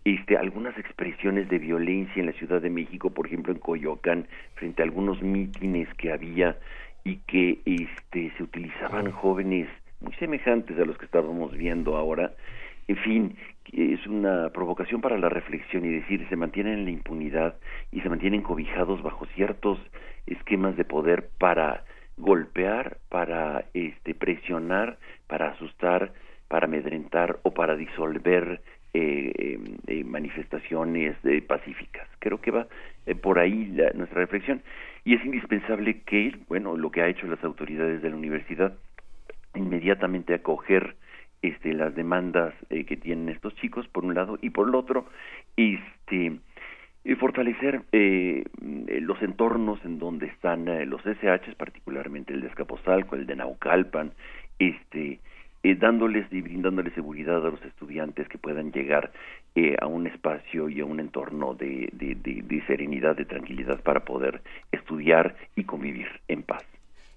este 0.05 0.36
algunas 0.36 0.77
expresiones 0.77 1.49
de 1.49 1.59
violencia 1.59 2.20
en 2.20 2.27
la 2.27 2.33
Ciudad 2.33 2.61
de 2.61 2.70
México 2.70 3.11
por 3.11 3.27
ejemplo 3.27 3.53
en 3.53 3.59
Coyoacán 3.59 4.27
frente 4.55 4.83
a 4.83 4.85
algunos 4.85 5.23
mítines 5.23 5.89
que 5.94 6.12
había 6.12 6.59
y 7.05 7.17
que 7.27 7.61
este 7.67 8.33
se 8.36 8.43
utilizaban 8.43 9.11
jóvenes 9.11 9.69
muy 10.01 10.15
semejantes 10.15 10.78
a 10.78 10.85
los 10.85 10.97
que 10.99 11.05
estábamos 11.05 11.57
viendo 11.57 11.97
ahora. 11.97 12.33
En 12.89 12.97
fin 12.97 13.36
es 13.73 14.07
una 14.07 14.51
provocación 14.51 15.01
para 15.01 15.18
la 15.18 15.28
reflexión 15.28 15.84
y 15.84 15.89
decir 15.89 16.26
se 16.28 16.36
mantienen 16.36 16.81
en 16.81 16.84
la 16.84 16.91
impunidad 16.91 17.57
y 17.93 18.01
se 18.01 18.09
mantienen 18.09 18.43
cobijados 18.43 19.02
bajo 19.02 19.26
ciertos 19.34 19.78
esquemas 20.26 20.76
de 20.76 20.84
poder 20.84 21.28
para 21.39 21.84
golpear, 22.17 22.99
para 23.09 23.65
este 23.75 24.15
presionar, 24.15 24.99
para 25.26 25.49
asustar, 25.51 26.12
para 26.49 26.67
amedrentar 26.67 27.39
o 27.43 27.52
para 27.52 27.76
disolver 27.76 28.60
eh, 28.93 29.33
eh, 29.36 29.59
eh 29.89 30.05
manifestaciones 30.05 31.17
eh, 31.25 31.43
pacíficas. 31.43 32.09
Creo 32.20 32.41
que 32.41 32.52
va 32.52 32.68
eh, 33.07 33.15
por 33.15 33.39
ahí 33.39 33.67
la, 33.67 33.91
nuestra 33.94 34.20
reflexión 34.20 34.62
y 35.05 35.15
es 35.15 35.25
indispensable 35.25 36.02
que, 36.02 36.36
bueno, 36.49 36.76
lo 36.76 36.91
que 36.91 37.02
ha 37.02 37.09
hecho 37.09 37.26
las 37.26 37.43
autoridades 37.43 38.02
de 38.02 38.10
la 38.10 38.17
universidad, 38.17 38.75
inmediatamente 39.55 40.34
acoger 40.34 40.97
este, 41.44 41.74
las 41.74 41.94
demandas 41.94 42.55
eh, 42.70 42.84
que 42.84 42.97
tienen 42.97 43.28
estos 43.28 43.55
chicos, 43.56 43.86
por 43.89 44.05
un 44.05 44.14
lado, 44.14 44.39
y 44.40 44.50
por 44.50 44.68
el 44.68 44.74
otro, 44.74 45.06
este, 45.56 46.39
fortalecer 47.18 47.82
eh, 47.92 48.44
los 49.00 49.20
entornos 49.23 49.78
en 49.84 49.98
donde 49.98 50.26
están 50.26 50.68
eh, 50.68 50.86
los 50.86 51.02
SHs, 51.02 51.55
particularmente 51.56 52.32
el 52.32 52.40
de 52.40 52.48
Escaposalco, 52.48 53.16
el 53.16 53.26
de 53.26 53.36
Naucalpan, 53.36 54.12
este, 54.58 55.20
eh, 55.62 55.74
dándoles 55.74 56.26
y 56.32 56.40
brindándoles 56.40 56.94
seguridad 56.94 57.44
a 57.47 57.50
los 57.50 57.62
estudiantes 57.64 58.28
que 58.28 58.39
puedan 58.39 58.73
llegar 58.73 59.12
eh, 59.55 59.76
a 59.81 59.86
un 59.86 60.06
espacio 60.06 60.68
y 60.68 60.81
a 60.81 60.84
un 60.84 61.00
entorno 61.00 61.55
de 61.55 62.62
serenidad, 62.66 63.16
de 63.16 63.26
tranquilidad 63.26 63.82
para 63.82 64.00
poder 64.05 64.42
estudiar 64.73 65.36
y 65.56 65.64
convivir 65.64 66.08
en 66.28 66.42
paz. 66.42 66.74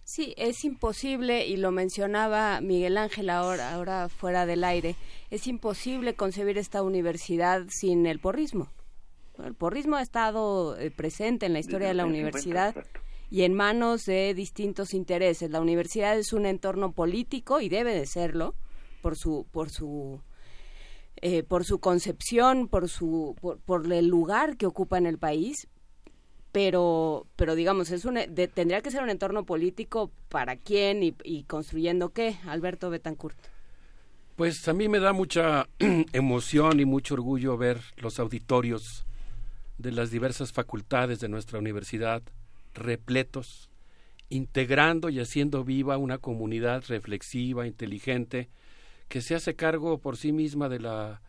Sí, 0.09 0.33
es 0.37 0.63
imposible, 0.63 1.47
y 1.47 1.57
lo 1.57 1.71
mencionaba 1.71 2.61
Miguel 2.61 2.97
Ángel 2.97 3.29
ahora, 3.29 3.73
ahora 3.73 4.07
fuera 4.07 4.45
del 4.45 4.63
aire, 4.63 4.95
es 5.31 5.47
imposible 5.47 6.15
concebir 6.15 6.57
esta 6.57 6.81
universidad 6.81 7.65
sin 7.67 8.05
el 8.05 8.17
porrismo. 8.19 8.69
El 9.43 9.53
porrismo 9.53 9.97
ha 9.97 10.01
estado 10.01 10.79
eh, 10.79 10.91
presente 10.91 11.45
en 11.45 11.51
la 11.51 11.59
historia 11.59 11.89
de 11.89 11.93
la 11.93 12.05
universidad 12.05 12.73
y 13.29 13.41
en 13.41 13.53
manos 13.53 14.05
de 14.05 14.33
distintos 14.33 14.93
intereses. 14.93 15.51
La 15.51 15.59
universidad 15.59 16.17
es 16.17 16.31
un 16.31 16.45
entorno 16.45 16.93
político 16.93 17.59
y 17.59 17.67
debe 17.67 17.93
de 17.93 18.05
serlo 18.05 18.55
por 19.01 19.17
su 19.17 19.45
por 19.51 19.69
su 19.69 20.21
eh, 21.17 21.43
por 21.43 21.65
su 21.65 21.79
concepción, 21.79 22.69
por 22.69 22.87
su 22.87 23.35
por, 23.41 23.59
por, 23.59 23.91
el 23.91 24.07
lugar 24.07 24.55
que 24.55 24.67
ocupa 24.67 24.97
en 24.97 25.05
el 25.05 25.17
país, 25.17 25.67
pero 26.51 27.27
pero 27.35 27.55
digamos 27.55 27.91
es 27.91 28.05
un 28.05 28.15
de, 28.15 28.47
tendría 28.47 28.81
que 28.81 28.91
ser 28.91 29.03
un 29.03 29.09
entorno 29.09 29.45
político 29.45 30.11
para 30.29 30.55
quién 30.55 31.03
y, 31.03 31.15
y 31.23 31.43
construyendo 31.43 32.09
qué, 32.09 32.37
Alberto 32.47 32.89
Betancourt. 32.89 33.37
Pues 34.35 34.67
a 34.67 34.73
mí 34.73 34.87
me 34.87 34.99
da 34.99 35.13
mucha 35.13 35.67
emoción 36.13 36.79
y 36.79 36.85
mucho 36.85 37.15
orgullo 37.15 37.57
ver 37.57 37.81
los 37.97 38.19
auditorios 38.19 39.05
de 39.77 39.91
las 39.91 40.11
diversas 40.11 40.51
facultades 40.51 41.19
de 41.19 41.29
nuestra 41.29 41.59
universidad 41.59 42.21
repletos, 42.73 43.69
integrando 44.29 45.09
y 45.09 45.19
haciendo 45.19 45.63
viva 45.63 45.97
una 45.97 46.17
comunidad 46.17 46.83
reflexiva, 46.87 47.67
inteligente, 47.67 48.49
que 49.07 49.21
se 49.21 49.35
hace 49.35 49.55
cargo 49.55 49.99
por 49.99 50.17
sí 50.17 50.31
misma 50.31 50.69
de 50.69 50.79
la 50.79 51.21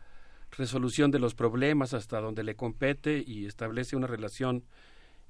resolución 0.50 1.10
de 1.10 1.18
los 1.18 1.34
problemas 1.34 1.94
hasta 1.94 2.20
donde 2.20 2.42
le 2.42 2.56
compete 2.56 3.22
y 3.26 3.46
establece 3.46 3.96
una 3.96 4.06
relación 4.06 4.64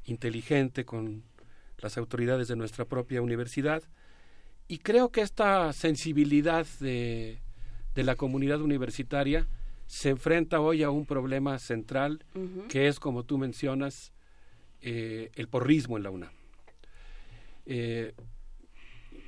inteligente 0.08 0.84
con 0.84 1.22
las 1.78 1.96
autoridades 1.98 2.48
de 2.48 2.56
nuestra 2.56 2.84
propia 2.84 3.22
universidad. 3.22 3.82
Y 4.66 4.78
creo 4.78 5.10
que 5.10 5.22
esta 5.22 5.72
sensibilidad 5.72 6.66
de, 6.80 7.38
de 7.94 8.04
la 8.04 8.16
comunidad 8.16 8.60
universitaria 8.60 9.46
se 9.86 10.10
enfrenta 10.10 10.60
hoy 10.60 10.82
a 10.82 10.90
un 10.90 11.06
problema 11.06 11.58
central 11.58 12.24
uh 12.34 12.38
-huh. 12.38 12.66
que 12.68 12.88
es, 12.88 13.00
como 13.00 13.24
tú 13.24 13.38
mencionas, 13.38 14.12
eh, 14.82 15.30
el 15.34 15.48
porrismo 15.48 15.96
en 15.96 16.02
la 16.02 16.10
UNAM. 16.10 16.30
Eh, 17.66 18.12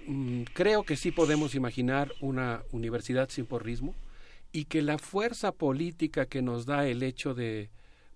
mm, 0.06 0.42
creo 0.52 0.84
que 0.84 0.96
sí 0.96 1.10
podemos 1.10 1.54
imaginar 1.54 2.12
una 2.20 2.62
universidad 2.72 3.28
sin 3.30 3.46
porrismo 3.46 3.94
y 4.52 4.66
que 4.66 4.82
la 4.82 4.98
fuerza 4.98 5.52
política 5.52 6.26
que 6.26 6.42
nos 6.42 6.66
da 6.66 6.86
el 6.86 7.02
hecho 7.02 7.34
de 7.34 7.70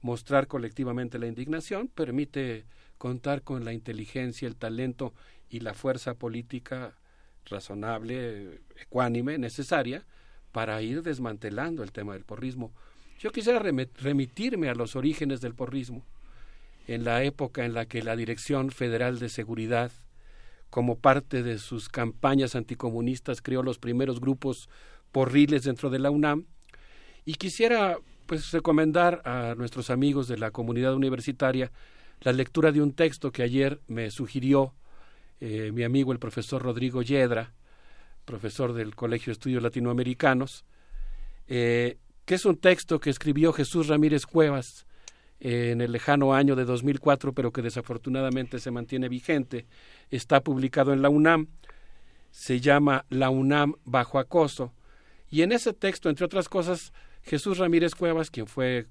mostrar 0.05 0.49
colectivamente 0.49 1.19
la 1.19 1.27
indignación 1.27 1.89
permite 1.89 2.67
contar 2.99 3.41
con 3.41 3.65
la 3.65 3.73
inteligencia, 3.73 4.47
el 4.47 4.55
talento 4.55 5.15
y 5.49 5.61
la 5.61 5.73
fuerza 5.73 6.13
política 6.13 6.95
razonable, 7.47 8.61
ecuánime, 8.77 9.39
necesaria 9.39 10.05
para 10.53 10.83
ir 10.83 11.03
desmantelando 11.03 11.83
el 11.83 11.91
tema 11.91 12.13
del 12.13 12.27
porrismo. 12.27 12.75
Yo 13.19 13.33
quisiera 13.33 13.61
remitirme 13.61 14.69
a 14.69 14.75
los 14.75 14.95
orígenes 14.95 15.41
del 15.41 15.55
porrismo, 15.55 16.05
en 16.87 17.05
la 17.05 17.25
época 17.25 17.65
en 17.65 17.73
la 17.73 17.87
que 17.87 18.03
la 18.03 18.15
Dirección 18.15 18.73
Federal 18.73 19.19
de 19.19 19.31
Seguridad, 19.31 19.91
como 20.69 20.99
parte 20.99 21.43
de 21.43 21.57
sus 21.57 21.89
campañas 21.89 22.55
anticomunistas, 22.55 23.41
creó 23.41 23.63
los 23.63 23.79
primeros 23.79 24.21
grupos 24.21 24.69
porriles 25.13 25.65
dentro 25.65 25.89
de 25.89 25.99
la 25.99 26.11
UNAM, 26.11 26.45
y 27.25 27.37
quisiera 27.37 27.97
pues 28.27 28.51
recomendar 28.53 29.23
a 29.25 29.55
nuestros 29.57 29.91
amigos 29.91 30.29
de 30.29 30.39
la 30.39 30.51
comunidad 30.51 30.95
universitaria 30.95 31.71
la 32.21 32.33
lectura 32.33 32.73
de 32.73 32.81
un 32.81 32.93
texto 32.93 33.33
que 33.33 33.43
ayer 33.43 33.81
me 33.87 34.11
sugirió 34.11 34.75
eh, 35.41 35.71
mi 35.73 35.83
amigo 35.83 36.13
el 36.13 36.19
profesor 36.19 36.63
Rodrigo 36.63 37.03
Yedra, 37.03 37.53
profesor 38.25 38.73
del 38.73 38.95
Colegio 38.95 39.27
de 39.27 39.33
Estudios 39.33 39.63
Latinoamericanos, 39.63 40.65
eh, 41.49 41.99
que 42.25 42.37
es 42.37 42.47
un 42.47 42.57
texto 42.57 42.99
que 43.01 43.11
escribió 43.11 43.53
Jesús 43.53 43.89
Ramírez 43.89 44.25
Cuevas 44.25 44.87
en 45.41 45.83
el 45.83 45.93
lejano 45.93 46.33
año 46.33 46.57
de 46.57 46.65
2004, 46.65 47.35
pero 47.35 47.53
que 47.53 47.61
desafortunadamente 47.61 48.59
se 48.59 48.71
mantiene 48.71 49.11
vigente. 49.11 49.67
Está 50.11 50.41
publicado 50.43 50.95
en 50.95 51.03
la 51.03 51.11
UNAM, 51.11 51.49
se 52.31 52.61
llama 52.61 53.05
La 53.11 53.29
UNAM 53.29 53.75
bajo 53.85 54.19
acoso, 54.19 54.73
y 55.31 55.43
en 55.43 55.53
ese 55.53 55.73
texto, 55.73 56.09
entre 56.09 56.25
otras 56.25 56.49
cosas, 56.49 56.93
Jesús 57.25 57.59
Ramírez 57.59 57.95
Cuevas, 57.95 58.31
quien 58.31 58.47
fue, 58.47 58.87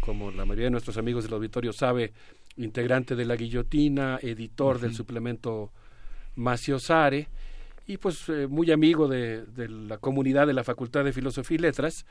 como 0.00 0.30
la 0.30 0.44
mayoría 0.44 0.66
de 0.66 0.70
nuestros 0.70 0.96
amigos 0.96 1.24
del 1.24 1.34
auditorio 1.34 1.72
sabe, 1.72 2.12
integrante 2.56 3.14
de 3.14 3.24
la 3.24 3.36
guillotina, 3.36 4.18
editor 4.22 4.76
uh 4.76 4.78
-huh. 4.78 4.82
del 4.82 4.94
suplemento 4.94 5.72
Maciosare, 6.36 7.28
y 7.86 7.98
pues 7.98 8.28
eh, 8.28 8.46
muy 8.48 8.70
amigo 8.72 9.08
de, 9.08 9.44
de, 9.46 9.68
la 9.68 9.98
comunidad 9.98 10.46
de 10.46 10.54
la 10.54 10.64
Facultad 10.64 11.04
de 11.04 11.12
Filosofía 11.12 11.54
y 11.54 11.58
Letras, 11.58 12.04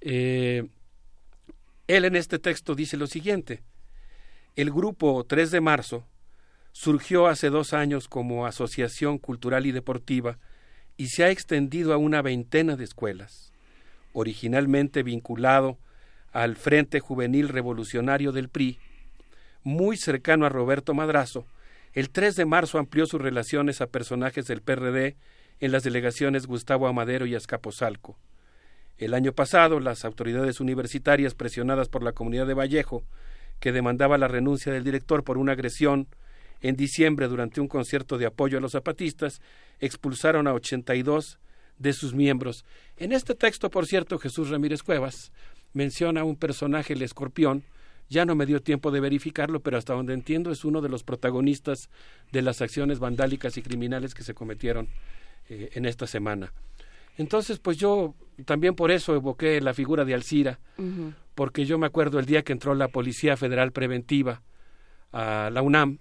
eh, 0.00 0.68
él 1.86 2.04
en 2.04 2.16
este 2.16 2.38
texto 2.38 2.74
dice 2.74 2.96
lo 2.96 3.06
siguiente, 3.06 3.62
el 4.56 4.70
grupo 4.70 5.24
3 5.24 5.50
de 5.50 5.60
marzo 5.60 6.06
surgió 6.72 7.26
hace 7.26 7.50
dos 7.50 7.72
años 7.72 8.08
como 8.08 8.46
asociación 8.46 9.18
cultural 9.18 9.66
y 9.66 9.72
deportiva 9.72 10.38
y 10.96 11.08
se 11.08 11.24
ha 11.24 11.30
extendido 11.30 11.92
a 11.92 11.98
una 11.98 12.22
veintena 12.22 12.76
de 12.76 12.84
escuelas, 12.84 13.51
originalmente 14.12 15.02
vinculado 15.02 15.78
al 16.32 16.56
Frente 16.56 17.00
Juvenil 17.00 17.48
Revolucionario 17.48 18.32
del 18.32 18.48
PRI, 18.48 18.78
muy 19.64 19.96
cercano 19.96 20.46
a 20.46 20.48
Roberto 20.48 20.94
Madrazo, 20.94 21.46
el 21.92 22.10
3 22.10 22.36
de 22.36 22.46
marzo 22.46 22.78
amplió 22.78 23.06
sus 23.06 23.20
relaciones 23.20 23.80
a 23.80 23.86
personajes 23.86 24.46
del 24.46 24.62
PRD 24.62 25.16
en 25.60 25.72
las 25.72 25.84
delegaciones 25.84 26.46
Gustavo 26.46 26.86
Amadero 26.88 27.26
y 27.26 27.34
Azcapotzalco. 27.34 28.16
El 28.98 29.14
año 29.14 29.32
pasado, 29.32 29.78
las 29.78 30.04
autoridades 30.04 30.60
universitarias, 30.60 31.34
presionadas 31.34 31.88
por 31.88 32.02
la 32.02 32.12
comunidad 32.12 32.46
de 32.46 32.54
Vallejo, 32.54 33.04
que 33.60 33.72
demandaba 33.72 34.18
la 34.18 34.28
renuncia 34.28 34.72
del 34.72 34.84
director 34.84 35.22
por 35.22 35.38
una 35.38 35.52
agresión 35.52 36.08
en 36.62 36.76
diciembre 36.76 37.28
durante 37.28 37.60
un 37.60 37.68
concierto 37.68 38.16
de 38.18 38.26
apoyo 38.26 38.58
a 38.58 38.60
los 38.60 38.72
zapatistas, 38.72 39.40
expulsaron 39.80 40.46
a 40.46 40.54
82 40.54 41.38
de 41.82 41.92
sus 41.92 42.14
miembros. 42.14 42.64
En 42.96 43.12
este 43.12 43.34
texto, 43.34 43.68
por 43.70 43.86
cierto, 43.86 44.18
Jesús 44.18 44.50
Ramírez 44.50 44.82
Cuevas 44.82 45.32
menciona 45.72 46.20
a 46.20 46.24
un 46.24 46.36
personaje, 46.36 46.92
el 46.92 47.02
escorpión, 47.02 47.64
ya 48.08 48.24
no 48.24 48.34
me 48.34 48.46
dio 48.46 48.62
tiempo 48.62 48.90
de 48.90 49.00
verificarlo, 49.00 49.60
pero 49.60 49.78
hasta 49.78 49.94
donde 49.94 50.14
entiendo 50.14 50.52
es 50.52 50.64
uno 50.64 50.80
de 50.80 50.88
los 50.88 51.02
protagonistas 51.02 51.88
de 52.30 52.42
las 52.42 52.60
acciones 52.62 52.98
vandálicas 52.98 53.56
y 53.56 53.62
criminales 53.62 54.14
que 54.14 54.22
se 54.22 54.34
cometieron 54.34 54.88
eh, 55.48 55.70
en 55.74 55.86
esta 55.86 56.06
semana. 56.06 56.52
Entonces, 57.16 57.58
pues 57.58 57.78
yo 57.78 58.14
también 58.44 58.74
por 58.74 58.90
eso 58.90 59.14
evoqué 59.14 59.60
la 59.60 59.74
figura 59.74 60.04
de 60.04 60.14
Alcira, 60.14 60.60
porque 61.34 61.66
yo 61.66 61.78
me 61.78 61.86
acuerdo 61.86 62.18
el 62.18 62.26
día 62.26 62.42
que 62.42 62.52
entró 62.52 62.74
la 62.74 62.88
Policía 62.88 63.36
Federal 63.36 63.72
Preventiva 63.72 64.42
a 65.12 65.50
la 65.52 65.60
UNAM, 65.60 65.98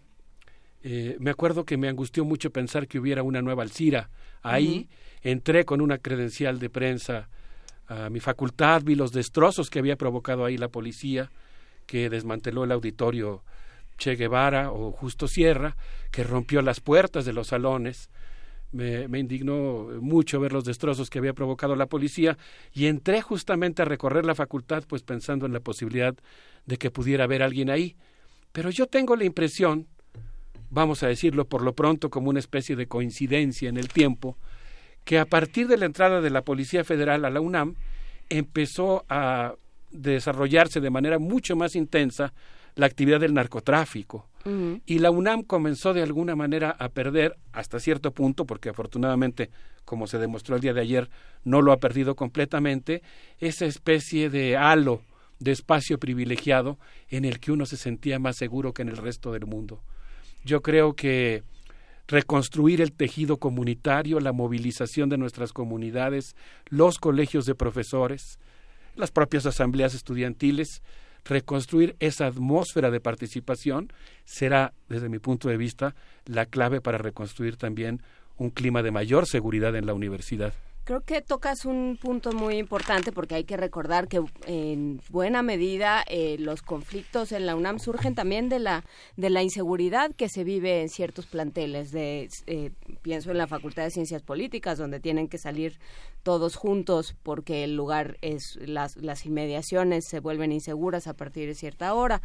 eh, 0.83 1.17
me 1.19 1.31
acuerdo 1.31 1.65
que 1.65 1.77
me 1.77 1.87
angustió 1.87 2.25
mucho 2.25 2.51
pensar 2.51 2.87
que 2.87 2.99
hubiera 2.99 3.23
una 3.23 3.41
nueva 3.41 3.63
Alcira. 3.63 4.09
Ahí 4.41 4.89
entré 5.21 5.65
con 5.65 5.81
una 5.81 5.99
credencial 5.99 6.59
de 6.59 6.69
prensa 6.69 7.29
a 7.87 8.09
mi 8.09 8.19
facultad, 8.19 8.83
vi 8.83 8.95
los 8.95 9.11
destrozos 9.11 9.69
que 9.69 9.79
había 9.79 9.97
provocado 9.97 10.45
ahí 10.45 10.57
la 10.57 10.69
policía, 10.69 11.29
que 11.85 12.09
desmanteló 12.09 12.63
el 12.63 12.71
auditorio 12.71 13.43
Che 13.97 14.15
Guevara 14.15 14.71
o 14.71 14.91
Justo 14.91 15.27
Sierra, 15.27 15.75
que 16.09 16.23
rompió 16.23 16.61
las 16.61 16.79
puertas 16.79 17.25
de 17.25 17.33
los 17.33 17.47
salones. 17.47 18.09
Me, 18.71 19.09
me, 19.09 19.19
indignó 19.19 19.89
mucho 19.99 20.39
ver 20.39 20.53
los 20.53 20.63
destrozos 20.63 21.09
que 21.09 21.19
había 21.19 21.33
provocado 21.33 21.75
la 21.75 21.87
policía 21.87 22.37
y 22.73 22.85
entré 22.85 23.21
justamente 23.21 23.81
a 23.81 23.85
recorrer 23.85 24.25
la 24.25 24.33
facultad 24.33 24.85
pues 24.87 25.03
pensando 25.03 25.45
en 25.45 25.51
la 25.51 25.59
posibilidad 25.59 26.15
de 26.65 26.77
que 26.77 26.89
pudiera 26.89 27.25
haber 27.25 27.43
alguien 27.43 27.69
ahí. 27.69 27.97
Pero 28.53 28.69
yo 28.69 28.87
tengo 28.87 29.17
la 29.17 29.25
impresión, 29.25 29.87
vamos 30.71 31.03
a 31.03 31.07
decirlo 31.07 31.45
por 31.45 31.61
lo 31.61 31.73
pronto 31.73 32.09
como 32.09 32.29
una 32.29 32.39
especie 32.39 32.75
de 32.75 32.87
coincidencia 32.87 33.69
en 33.69 33.77
el 33.77 33.89
tiempo, 33.89 34.37
que 35.03 35.19
a 35.19 35.25
partir 35.25 35.67
de 35.67 35.77
la 35.77 35.85
entrada 35.85 36.21
de 36.21 36.29
la 36.29 36.41
Policía 36.41 36.83
Federal 36.83 37.25
a 37.25 37.29
la 37.29 37.41
UNAM 37.41 37.75
empezó 38.29 39.05
a 39.09 39.53
desarrollarse 39.91 40.79
de 40.79 40.89
manera 40.89 41.19
mucho 41.19 41.55
más 41.55 41.75
intensa 41.75 42.33
la 42.75 42.85
actividad 42.85 43.19
del 43.19 43.33
narcotráfico. 43.33 44.27
Y 44.87 44.97
la 44.97 45.11
UNAM 45.11 45.43
comenzó 45.43 45.93
de 45.93 46.01
alguna 46.01 46.35
manera 46.35 46.75
a 46.79 46.89
perder, 46.89 47.37
hasta 47.51 47.79
cierto 47.79 48.11
punto, 48.11 48.45
porque 48.45 48.69
afortunadamente, 48.69 49.51
como 49.85 50.07
se 50.07 50.17
demostró 50.17 50.55
el 50.55 50.61
día 50.61 50.73
de 50.73 50.81
ayer, 50.81 51.09
no 51.43 51.61
lo 51.61 51.71
ha 51.71 51.77
perdido 51.77 52.15
completamente, 52.15 53.03
esa 53.37 53.65
especie 53.65 54.31
de 54.31 54.57
halo 54.57 55.03
de 55.37 55.51
espacio 55.51 55.99
privilegiado 55.99 56.79
en 57.09 57.25
el 57.25 57.39
que 57.39 57.51
uno 57.51 57.67
se 57.67 57.77
sentía 57.77 58.17
más 58.17 58.37
seguro 58.37 58.73
que 58.73 58.81
en 58.81 58.89
el 58.89 58.97
resto 58.97 59.31
del 59.31 59.45
mundo. 59.45 59.83
Yo 60.43 60.61
creo 60.61 60.95
que 60.95 61.43
reconstruir 62.07 62.81
el 62.81 62.91
tejido 62.91 63.37
comunitario, 63.37 64.19
la 64.19 64.33
movilización 64.33 65.09
de 65.09 65.17
nuestras 65.17 65.53
comunidades, 65.53 66.35
los 66.69 66.97
colegios 66.97 67.45
de 67.45 67.55
profesores, 67.55 68.39
las 68.95 69.11
propias 69.11 69.45
asambleas 69.45 69.93
estudiantiles, 69.93 70.81
reconstruir 71.23 71.95
esa 71.99 72.27
atmósfera 72.27 72.91
de 72.91 72.99
participación 72.99 73.93
será, 74.25 74.73
desde 74.89 75.09
mi 75.09 75.19
punto 75.19 75.49
de 75.49 75.57
vista, 75.57 75.95
la 76.25 76.45
clave 76.45 76.81
para 76.81 76.97
reconstruir 76.97 77.57
también 77.57 78.01
un 78.37 78.49
clima 78.49 78.81
de 78.83 78.91
mayor 78.91 79.27
seguridad 79.27 79.75
en 79.75 79.85
la 79.85 79.93
universidad. 79.93 80.53
Creo 80.83 81.01
que 81.01 81.21
tocas 81.21 81.65
un 81.65 81.95
punto 82.01 82.31
muy 82.31 82.57
importante 82.57 83.11
porque 83.11 83.35
hay 83.35 83.43
que 83.43 83.55
recordar 83.55 84.07
que 84.07 84.23
en 84.47 84.99
buena 85.09 85.43
medida 85.43 86.03
eh, 86.07 86.37
los 86.39 86.63
conflictos 86.63 87.31
en 87.31 87.45
la 87.45 87.55
UNAM 87.55 87.77
surgen 87.77 88.15
también 88.15 88.49
de 88.49 88.57
la 88.57 88.83
de 89.15 89.29
la 89.29 89.43
inseguridad 89.43 90.11
que 90.15 90.27
se 90.27 90.43
vive 90.43 90.81
en 90.81 90.89
ciertos 90.89 91.27
planteles. 91.27 91.91
De 91.91 92.29
eh, 92.47 92.71
pienso 93.03 93.29
en 93.29 93.37
la 93.37 93.45
Facultad 93.45 93.83
de 93.83 93.91
Ciencias 93.91 94.23
Políticas 94.23 94.79
donde 94.79 94.99
tienen 94.99 95.27
que 95.27 95.37
salir 95.37 95.79
todos 96.23 96.55
juntos 96.55 97.15
porque 97.21 97.63
el 97.63 97.75
lugar 97.75 98.17
es 98.21 98.55
las 98.55 98.97
las 98.97 99.27
inmediaciones 99.27 100.05
se 100.05 100.19
vuelven 100.19 100.51
inseguras 100.51 101.05
a 101.05 101.13
partir 101.13 101.47
de 101.47 101.53
cierta 101.53 101.93
hora 101.93 102.23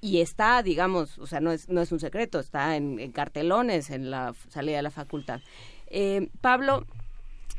y 0.00 0.20
está 0.20 0.62
digamos 0.62 1.18
o 1.18 1.26
sea 1.26 1.40
no 1.40 1.50
es 1.50 1.68
no 1.68 1.80
es 1.80 1.90
un 1.90 1.98
secreto 1.98 2.38
está 2.38 2.76
en, 2.76 3.00
en 3.00 3.10
cartelones 3.10 3.90
en 3.90 4.12
la 4.12 4.32
salida 4.48 4.76
de 4.76 4.82
la 4.82 4.90
facultad. 4.92 5.40
Eh, 5.88 6.28
Pablo 6.40 6.86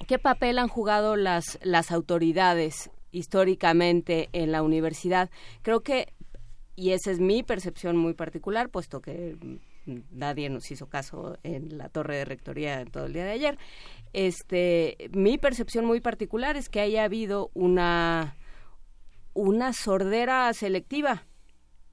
¿Qué 0.08 0.20
papel 0.20 0.60
han 0.60 0.68
jugado 0.68 1.16
las, 1.16 1.60
las 1.62 1.92
autoridades 1.92 2.90
históricamente 3.12 4.30
en 4.34 4.52
la 4.52 4.64
universidad? 4.64 5.30
Creo 5.62 5.82
que, 5.82 6.14
y 6.76 6.92
esa 6.92 7.12
es 7.12 7.20
mi 7.20 7.44
percepción 7.44 7.98
muy 7.98 8.14
particular, 8.14 8.70
puesto 8.70 9.02
que 9.02 9.38
nadie 10.12 10.50
nos 10.50 10.70
hizo 10.72 10.88
caso 10.88 11.38
en 11.44 11.78
la 11.78 11.90
torre 11.90 12.18
de 12.18 12.26
rectoría 12.26 12.86
todo 12.86 13.06
el 13.06 13.14
día 13.14 13.26
de 13.26 13.32
ayer. 13.32 13.58
Este, 14.14 15.10
mi 15.12 15.38
percepción 15.38 15.86
muy 15.86 16.02
particular 16.02 16.58
es 16.58 16.70
que 16.70 16.82
haya 16.82 17.04
habido 17.04 17.50
una 17.54 18.36
una 19.34 19.74
sordera 19.74 20.54
selectiva 20.54 21.26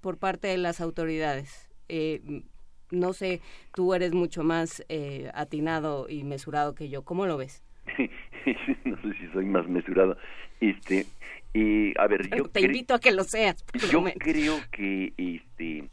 por 0.00 0.18
parte 0.18 0.48
de 0.48 0.58
las 0.58 0.80
autoridades. 0.80 1.68
Eh, 1.88 2.42
no 2.90 3.12
sé, 3.12 3.40
tú 3.74 3.94
eres 3.94 4.12
mucho 4.12 4.42
más 4.42 4.82
eh, 4.88 5.30
atinado 5.34 6.08
y 6.08 6.24
mesurado 6.24 6.74
que 6.74 6.88
yo. 6.88 7.02
¿Cómo 7.04 7.26
lo 7.26 7.36
ves? 7.36 7.62
no 8.84 8.96
sé 9.02 9.14
si 9.14 9.26
soy 9.32 9.46
más 9.46 9.68
mesurado. 9.68 10.16
Este, 10.60 11.06
eh, 11.54 11.94
a 11.98 12.06
ver, 12.06 12.28
yo 12.36 12.44
te 12.44 12.60
invito 12.60 12.94
a 12.94 13.00
que 13.00 13.12
lo 13.12 13.24
seas. 13.24 13.64
Yo 13.90 14.04
creo 14.18 14.56
que 14.70 15.12
este 15.16 15.84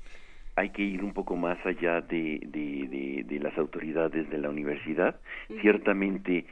hay 0.57 0.69
que 0.69 0.83
ir 0.83 1.03
un 1.03 1.14
poco 1.14 1.35
más 1.35 1.57
allá 1.65 1.99
de, 2.01 2.40
de, 2.45 3.25
de, 3.27 3.40
las 3.40 3.57
autoridades 3.57 4.30
de 4.30 4.38
la 4.38 4.49
universidad. 4.49 5.19
Ciertamente 5.61 6.45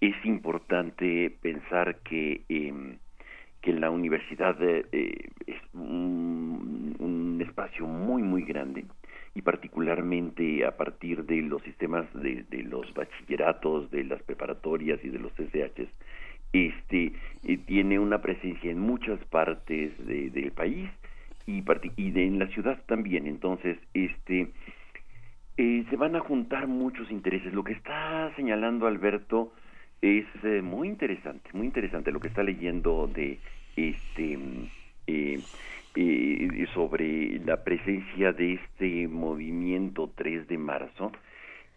es 0.00 0.14
importante 0.24 1.30
pensar 1.42 1.98
que 1.98 2.42
eh, 2.48 2.96
que 3.60 3.74
la 3.74 3.90
universidad 3.90 4.56
eh, 4.62 5.28
es 5.46 5.58
un, 5.74 6.96
un 6.98 7.42
espacio 7.46 7.86
muy 7.86 8.22
muy 8.22 8.42
grande 8.44 8.86
y 9.34 9.42
particularmente 9.42 10.64
a 10.66 10.76
partir 10.76 11.24
de 11.24 11.42
los 11.42 11.62
sistemas 11.62 12.06
de, 12.14 12.44
de 12.50 12.62
los 12.64 12.92
bachilleratos, 12.94 13.90
de 13.90 14.04
las 14.04 14.22
preparatorias 14.22 14.98
y 15.04 15.08
de 15.08 15.18
los 15.18 15.32
CCHs, 15.32 15.88
este 16.52 17.12
eh, 17.44 17.56
tiene 17.58 17.98
una 17.98 18.20
presencia 18.20 18.70
en 18.70 18.80
muchas 18.80 19.24
partes 19.26 19.92
de, 20.04 20.30
del 20.30 20.50
país 20.52 20.90
y, 21.46 21.62
y 21.96 22.10
de, 22.10 22.26
en 22.26 22.38
la 22.38 22.48
ciudad 22.48 22.82
también. 22.86 23.26
Entonces, 23.26 23.78
este 23.94 24.48
eh, 25.56 25.84
se 25.88 25.96
van 25.96 26.16
a 26.16 26.20
juntar 26.20 26.66
muchos 26.66 27.10
intereses. 27.10 27.52
Lo 27.52 27.64
que 27.64 27.72
está 27.72 28.32
señalando 28.34 28.86
Alberto 28.86 29.52
es 30.02 30.26
eh, 30.42 30.62
muy 30.62 30.88
interesante, 30.88 31.50
muy 31.52 31.66
interesante 31.66 32.10
lo 32.10 32.20
que 32.20 32.28
está 32.28 32.42
leyendo 32.42 33.06
de 33.06 33.38
este 33.76 34.38
eh, 35.94 36.48
eh, 36.52 36.66
sobre 36.74 37.38
la 37.40 37.62
presencia 37.64 38.32
de 38.32 38.54
este 38.54 39.08
movimiento 39.08 40.10
3 40.14 40.48
de 40.48 40.58
marzo, 40.58 41.12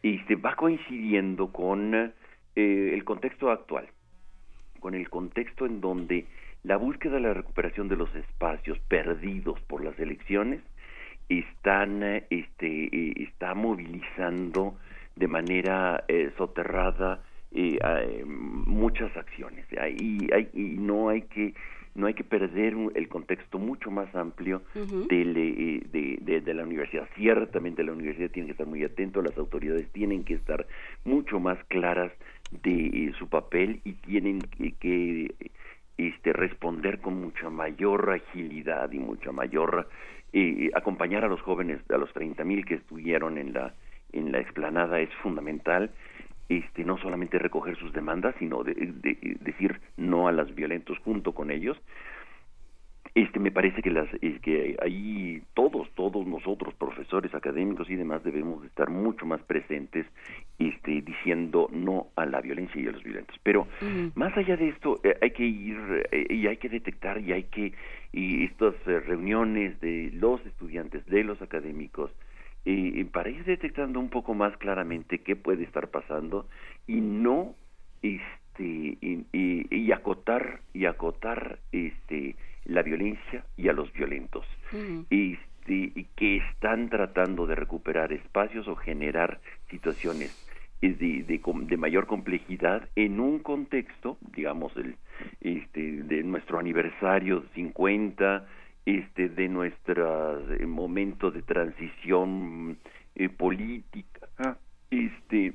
este, 0.02 0.36
va 0.36 0.56
coincidiendo 0.56 1.52
con 1.52 1.94
eh, 1.96 2.12
el 2.56 3.04
contexto 3.04 3.52
actual, 3.52 3.88
con 4.80 4.94
el 4.96 5.10
contexto 5.10 5.66
en 5.66 5.82
donde 5.82 6.26
la 6.64 6.78
búsqueda 6.78 7.16
de 7.16 7.22
la 7.22 7.34
recuperación 7.34 7.90
de 7.90 7.98
los 7.98 8.14
espacios 8.16 8.80
perdidos 8.88 9.60
por 9.62 9.84
las 9.84 10.00
elecciones 10.00 10.62
están, 11.28 12.04
este, 12.30 12.86
eh, 12.86 13.14
está 13.18 13.54
movilizando 13.54 14.78
de 15.16 15.28
manera 15.28 16.04
eh, 16.08 16.32
soterrada 16.38 17.22
eh, 17.52 18.24
muchas 18.26 19.16
acciones. 19.16 19.66
Y, 19.72 20.32
hay, 20.34 20.50
y 20.54 20.78
no 20.78 21.10
hay 21.10 21.24
que 21.24 21.54
no 21.96 22.08
hay 22.08 22.14
que 22.14 22.24
perder 22.24 22.76
el 22.96 23.08
contexto 23.08 23.60
mucho 23.60 23.92
más 23.92 24.14
amplio 24.16 24.64
eh, 24.76 25.82
de, 25.92 26.42
de, 26.42 26.54
la 26.54 26.64
universidad. 26.64 27.08
Ciertamente 27.16 27.84
la 27.84 27.92
universidad 27.92 28.32
tiene 28.32 28.48
que 28.48 28.54
estar 28.54 28.68
muy 28.68 28.84
atento, 28.84 29.22
las 29.22 29.38
autoridades 29.38 29.88
tienen 29.92 30.24
que 30.24 30.36
estar 30.36 30.66
mucho 31.04 31.40
más 31.40 31.58
claras 31.66 32.12
de 32.64 32.86
eh, 32.86 33.14
su 33.18 33.28
papel 33.28 33.82
y 33.84 33.94
tienen 33.94 34.40
que, 34.80 35.34
este, 35.98 36.34
responder 36.34 37.00
con 37.00 37.20
mucha 37.22 37.50
mayor 37.50 38.10
agilidad 38.10 38.92
y 38.92 39.00
mucha 39.00 39.32
mayor 39.32 39.88
eh, 40.34 40.72
acompañar 40.74 41.24
a 41.24 41.28
los 41.28 41.42
jóvenes 41.42 41.80
a 41.92 41.98
los 41.98 42.12
30 42.14 42.44
mil 42.44 42.66
que 42.66 42.76
estuvieron 42.76 43.38
en 43.38 43.54
la 43.54 43.74
en 44.14 44.32
la 44.32 44.40
explanada 44.40 45.00
es 45.00 45.10
fundamental 45.22 45.92
este 46.50 46.84
no 46.84 46.98
solamente 46.98 47.40
recoger 47.40 47.78
sus 47.78 47.94
demandas 47.94 48.36
sino 48.40 48.64
de, 48.64 48.74
de- 48.74 49.38
decir 49.42 49.80
no 49.98 50.28
a 50.28 50.32
los 50.32 50.54
violentos 50.54 50.98
junto 51.00 51.34
con 51.34 51.52
ellos. 51.52 51.78
Este 53.16 53.40
me 53.40 53.52
parece 53.52 53.84
que 53.84 53.92
las 53.92 54.10
que 54.42 54.76
ahí 54.82 55.44
todos 55.54 55.88
todos 55.94 56.26
nosotros 56.26 56.74
profesores 56.74 57.34
académicos 57.36 57.88
y 57.90 57.96
demás 57.96 58.24
debemos 58.24 58.62
de 58.62 58.68
estar 58.68 58.90
mucho 58.90 59.26
más 59.28 59.40
presentes 59.44 60.08
este 60.58 61.02
diciendo 61.04 61.70
no 61.72 62.08
a 62.16 62.26
la 62.26 62.42
violencia 62.42 62.82
y 62.82 62.88
a 62.88 62.92
los 62.92 63.04
violentos. 63.04 63.40
Pero 63.44 63.68
más 64.16 64.36
allá 64.36 64.58
de 64.58 64.70
esto 64.70 65.00
eh, 65.04 65.16
hay 65.22 65.30
que 65.30 65.46
ir 65.46 65.78
eh, 66.12 66.26
y 66.34 66.48
hay 66.48 66.58
que 66.58 66.70
detectar 66.70 67.20
y 67.22 67.34
hay 67.34 67.44
que 67.44 67.74
y 68.14 68.46
estas 68.46 68.74
eh, 68.88 69.00
reuniones 69.02 69.80
de 69.80 70.10
los 70.16 70.44
estudiantes 70.48 71.06
de 71.06 71.24
los 71.24 71.40
académicos 71.42 72.10
eh, 72.66 73.06
para 73.12 73.30
ir 73.30 73.44
detectando 73.46 74.00
un 74.00 74.10
poco 74.10 74.34
más 74.34 74.56
claramente 74.58 75.20
qué 75.20 75.36
puede 75.36 75.64
estar 75.64 75.90
pasando 75.90 76.48
y 76.88 76.96
no 77.02 77.56
este 78.02 78.98
y, 79.02 79.26
y- 79.34 79.68
y 79.76 79.92
acotar 79.92 80.60
y 80.74 80.86
acotar 80.86 81.60
este 81.72 82.36
la 82.66 82.82
violencia 82.84 83.44
y 83.58 83.68
a 83.68 83.74
los 83.74 83.92
violentos. 83.94 84.46
Este, 85.10 85.92
y 85.96 86.06
que 86.16 86.38
están 86.38 86.90
tratando 86.90 87.46
de 87.46 87.56
recuperar 87.56 88.14
espacios 88.14 88.68
o 88.68 88.76
generar 88.76 89.40
situaciones 89.70 90.32
de, 90.82 91.24
de 91.24 91.78
mayor 91.78 92.08
complejidad 92.08 92.90
en 92.96 93.20
un 93.20 93.40
contexto, 93.40 94.18
digamos, 94.36 94.76
el, 94.78 94.96
este, 95.42 96.04
de 96.04 96.24
nuestro 96.24 96.60
aniversario 96.60 97.44
50, 97.56 98.46
este, 98.86 99.30
de 99.30 99.48
nuestro 99.48 100.40
eh, 100.54 100.66
momento 100.66 101.32
de 101.32 101.42
transición 101.42 102.78
eh, 103.16 103.30
política, 103.30 104.28
ah, 104.40 104.58
este, 104.92 105.54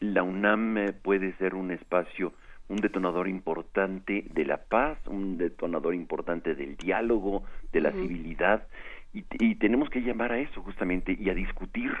la 0.00 0.22
UNAM 0.22 0.78
eh, 0.78 0.92
puede 0.92 1.32
ser 1.36 1.54
un 1.54 1.70
espacio, 1.70 2.32
un 2.68 2.78
detonador 2.78 3.28
importante 3.28 4.24
de 4.32 4.44
la 4.44 4.58
paz, 4.58 4.98
un 5.06 5.38
detonador 5.38 5.94
importante 5.94 6.54
del 6.54 6.76
diálogo, 6.76 7.44
de 7.72 7.80
la 7.80 7.92
civilidad, 7.92 8.66
y, 9.12 9.24
y 9.38 9.56
tenemos 9.56 9.90
que 9.90 10.02
llamar 10.02 10.32
a 10.32 10.38
eso 10.38 10.62
justamente 10.62 11.16
y 11.18 11.30
a 11.30 11.34
discutir 11.34 11.92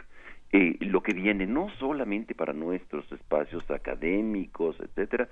eh, 0.52 0.76
lo 0.80 1.02
que 1.02 1.14
viene, 1.14 1.46
no 1.46 1.68
solamente 1.78 2.34
para 2.34 2.52
nuestros 2.52 3.10
espacios 3.12 3.68
académicos, 3.70 4.76
etcétera, 4.80 5.28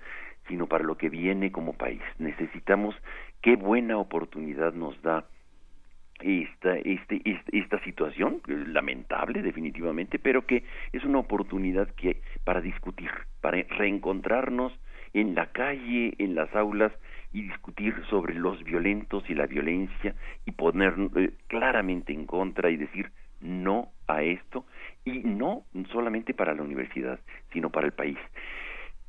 sino 0.47 0.67
para 0.67 0.85
lo 0.85 0.97
que 0.97 1.09
viene 1.09 1.51
como 1.51 1.73
país. 1.73 2.03
Necesitamos 2.19 2.95
qué 3.43 3.57
buena 3.57 3.99
oportunidad 3.99 4.75
nos 4.75 5.01
da 5.03 5.25
esta, 6.21 6.77
este, 6.77 7.21
esta 7.53 7.83
situación, 7.85 8.41
lamentable 8.47 9.43
definitivamente, 9.43 10.19
pero 10.19 10.47
que 10.47 10.65
es 10.93 11.05
una 11.05 11.19
oportunidad 11.19 11.89
que 11.95 12.21
para 12.45 12.61
discutir, 12.61 13.11
para 13.41 13.63
reencontrarnos 13.63 14.73
en 15.15 15.35
la 15.35 15.47
calle, 15.53 16.15
en 16.19 16.35
las 16.35 16.55
aulas 16.55 16.93
y 17.33 17.43
discutir 17.43 17.95
sobre 18.09 18.35
los 18.35 18.63
violentos 18.65 19.29
y 19.29 19.35
la 19.35 19.47
violencia 19.47 20.15
y 20.45 20.53
poner 20.53 20.95
eh, 21.17 21.31
claramente 21.47 22.13
en 22.13 22.27
contra 22.27 22.71
y 22.71 22.77
decir 22.77 23.11
no 23.41 23.91
a 24.07 24.23
esto 24.23 24.65
y 25.05 25.21
no 25.21 25.65
solamente 25.93 26.35
para 26.35 26.55
la 26.55 26.63
universidad, 26.63 27.21
sino 27.53 27.71
para 27.71 27.87
el 27.87 27.93
país. 27.93 28.19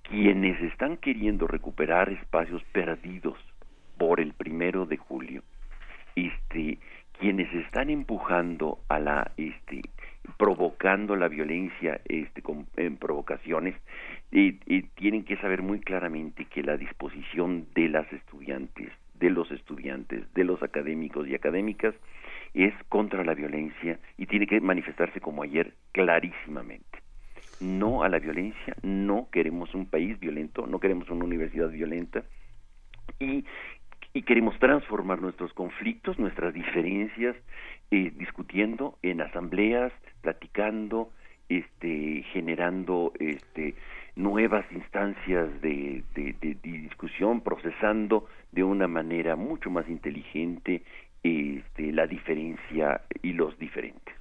Quienes 0.03 0.59
están 0.61 0.97
queriendo 0.97 1.47
recuperar 1.47 2.09
espacios 2.09 2.63
perdidos 2.71 3.37
por 3.97 4.19
el 4.19 4.33
primero 4.33 4.85
de 4.85 4.97
julio, 4.97 5.43
este, 6.15 6.79
quienes 7.19 7.53
están 7.53 7.89
empujando 7.89 8.79
a 8.87 8.99
la, 8.99 9.31
este, 9.37 9.81
provocando 10.37 11.15
la 11.15 11.27
violencia, 11.27 11.99
este, 12.05 12.41
con 12.41 12.67
en 12.77 12.97
provocaciones, 12.97 13.75
eh, 14.31 14.57
eh, 14.67 14.83
tienen 14.95 15.25
que 15.25 15.37
saber 15.37 15.61
muy 15.61 15.79
claramente 15.79 16.45
que 16.45 16.63
la 16.63 16.77
disposición 16.77 17.67
de 17.75 17.89
las 17.89 18.11
estudiantes, 18.13 18.91
de 19.15 19.29
los 19.29 19.51
estudiantes, 19.51 20.31
de 20.33 20.43
los 20.43 20.63
académicos 20.63 21.27
y 21.27 21.35
académicas 21.35 21.93
es 22.53 22.73
contra 22.89 23.23
la 23.23 23.33
violencia 23.33 23.99
y 24.17 24.25
tiene 24.25 24.47
que 24.47 24.59
manifestarse 24.61 25.19
como 25.21 25.43
ayer 25.43 25.73
clarísimamente. 25.91 26.99
No 27.59 28.03
a 28.03 28.09
la 28.09 28.19
violencia, 28.19 28.75
no 28.83 29.27
queremos 29.31 29.73
un 29.75 29.85
país 29.85 30.19
violento, 30.19 30.65
no 30.65 30.79
queremos 30.79 31.09
una 31.09 31.25
universidad 31.25 31.69
violenta 31.69 32.23
y 33.19 33.45
y 34.11 34.23
queremos 34.23 34.57
transformar 34.57 35.21
nuestros 35.21 35.53
conflictos, 35.53 36.17
nuestras 36.17 36.51
diferencias, 36.53 37.35
eh, 37.91 38.11
discutiendo 38.15 38.97
en 39.03 39.21
asambleas, 39.21 39.93
platicando, 40.21 41.11
este, 41.47 42.23
generando 42.33 43.13
este, 43.19 43.75
nuevas 44.15 44.65
instancias 44.71 45.61
de, 45.61 46.03
de- 46.15 46.33
de- 46.41 46.55
de 46.55 46.71
discusión, 46.79 47.41
procesando 47.41 48.27
de 48.51 48.63
una 48.63 48.87
manera 48.87 49.35
mucho 49.35 49.69
más 49.69 49.87
inteligente 49.87 50.83
este, 51.23 51.91
la 51.91 52.07
diferencia 52.07 53.01
y 53.21 53.33
los 53.33 53.57
diferentes. 53.57 54.15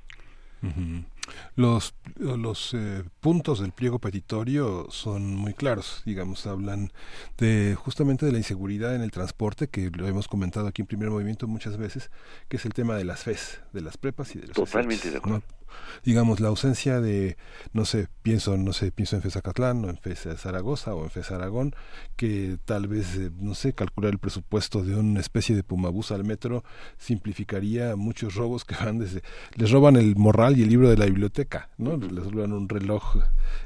Los, 1.55 1.95
los 2.17 2.75
eh, 2.75 3.05
puntos 3.21 3.61
del 3.61 3.73
pliego 3.73 3.99
petitorio 3.99 4.87
son 4.91 5.35
muy 5.37 5.55
claros, 5.55 6.03
digamos, 6.05 6.47
hablan 6.47 6.91
de 7.37 7.77
justamente 7.77 8.27
de 8.27 8.33
la 8.33 8.39
inseguridad 8.39 8.95
en 8.97 9.03
el 9.03 9.11
transporte, 9.11 9.69
que 9.69 9.91
lo 9.91 10.09
hemos 10.09 10.27
comentado 10.27 10.67
aquí 10.67 10.83
en 10.83 10.87
primer 10.87 11.11
movimiento 11.11 11.47
muchas 11.47 11.77
veces, 11.77 12.11
que 12.49 12.57
es 12.57 12.65
el 12.65 12.73
tema 12.73 12.97
de 12.97 13.05
las 13.05 13.25
FES, 13.25 13.61
de 13.73 13.83
las 13.83 13.97
prepas 13.97 14.35
y 14.35 14.41
de 14.41 14.49
los 14.49 14.57
Totalmente 14.57 15.11
de 15.11 15.19
acuerdo. 15.19 15.43
¿no? 15.49 15.58
Digamos, 16.05 16.41
la 16.41 16.49
ausencia 16.49 17.01
de, 17.01 17.37
no 17.73 17.85
sé, 17.85 18.09
pienso, 18.23 18.57
no 18.57 18.73
sé, 18.73 18.93
pienso 18.93 19.17
en 19.17 19.23
FES 19.23 19.37
Acatlán 19.37 19.85
o 19.85 19.91
en 19.91 19.99
FES 19.99 20.29
Zaragoza 20.39 20.95
o 20.95 21.05
en 21.05 21.11
FES 21.11 21.31
Aragón, 21.33 21.75
que 22.17 22.59
tal 22.65 22.89
vez, 22.89 23.17
eh, 23.17 23.31
no 23.41 23.55
sé, 23.55 23.73
calcular 23.73 24.13
el 24.13 24.19
presupuesto 24.19 24.83
de 24.85 24.95
una 24.97 25.21
especie 25.21 25.55
de 25.57 25.63
pumabús 25.63 26.11
al 26.13 26.25
metro 26.25 26.65
simplificaría 26.99 27.97
muchos 27.97 28.35
robos 28.35 28.65
que 28.65 28.75
van 28.75 28.99
desde, 28.99 29.23
les 29.57 29.71
roban 29.71 29.97
el 29.97 30.15
morral 30.17 30.59
y 30.59 30.63
el 30.63 30.69
libro 30.69 30.89
de 30.91 30.97
la 30.97 31.07
biblioteca, 31.07 31.71
¿no? 31.79 31.97
Les 31.97 32.31
roban 32.31 32.53
un 32.53 32.69
reloj 32.69 33.17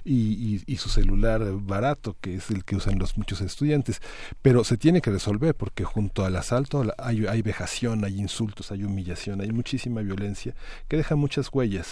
y, 0.05 0.15
y, 0.57 0.63
y 0.67 0.77
su 0.77 0.89
celular 0.89 1.43
barato, 1.61 2.17
que 2.21 2.37
es 2.37 2.51
el 2.51 2.65
que 2.65 2.77
usan 2.77 2.99
los 2.99 3.19
muchos 3.19 3.41
estudiantes. 3.41 4.01
Pero 4.43 4.65
se 4.65 4.77
tiene 4.77 5.01
que 5.01 5.11
resolver 5.11 5.55
porque 5.55 5.85
junto 5.85 6.25
al 6.25 6.37
asalto 6.37 6.85
la- 6.85 6.95
hay, 6.99 7.27
hay 7.27 7.43
vejación, 7.43 8.05
hay 8.05 8.19
insultos, 8.21 8.71
hay 8.73 8.85
humillación, 8.85 9.41
hay 9.41 9.51
muchísima 9.51 10.01
violencia 10.03 10.55
que 10.89 10.97
deja 10.97 11.17
muchas 11.17 11.49
huellas. 11.53 11.92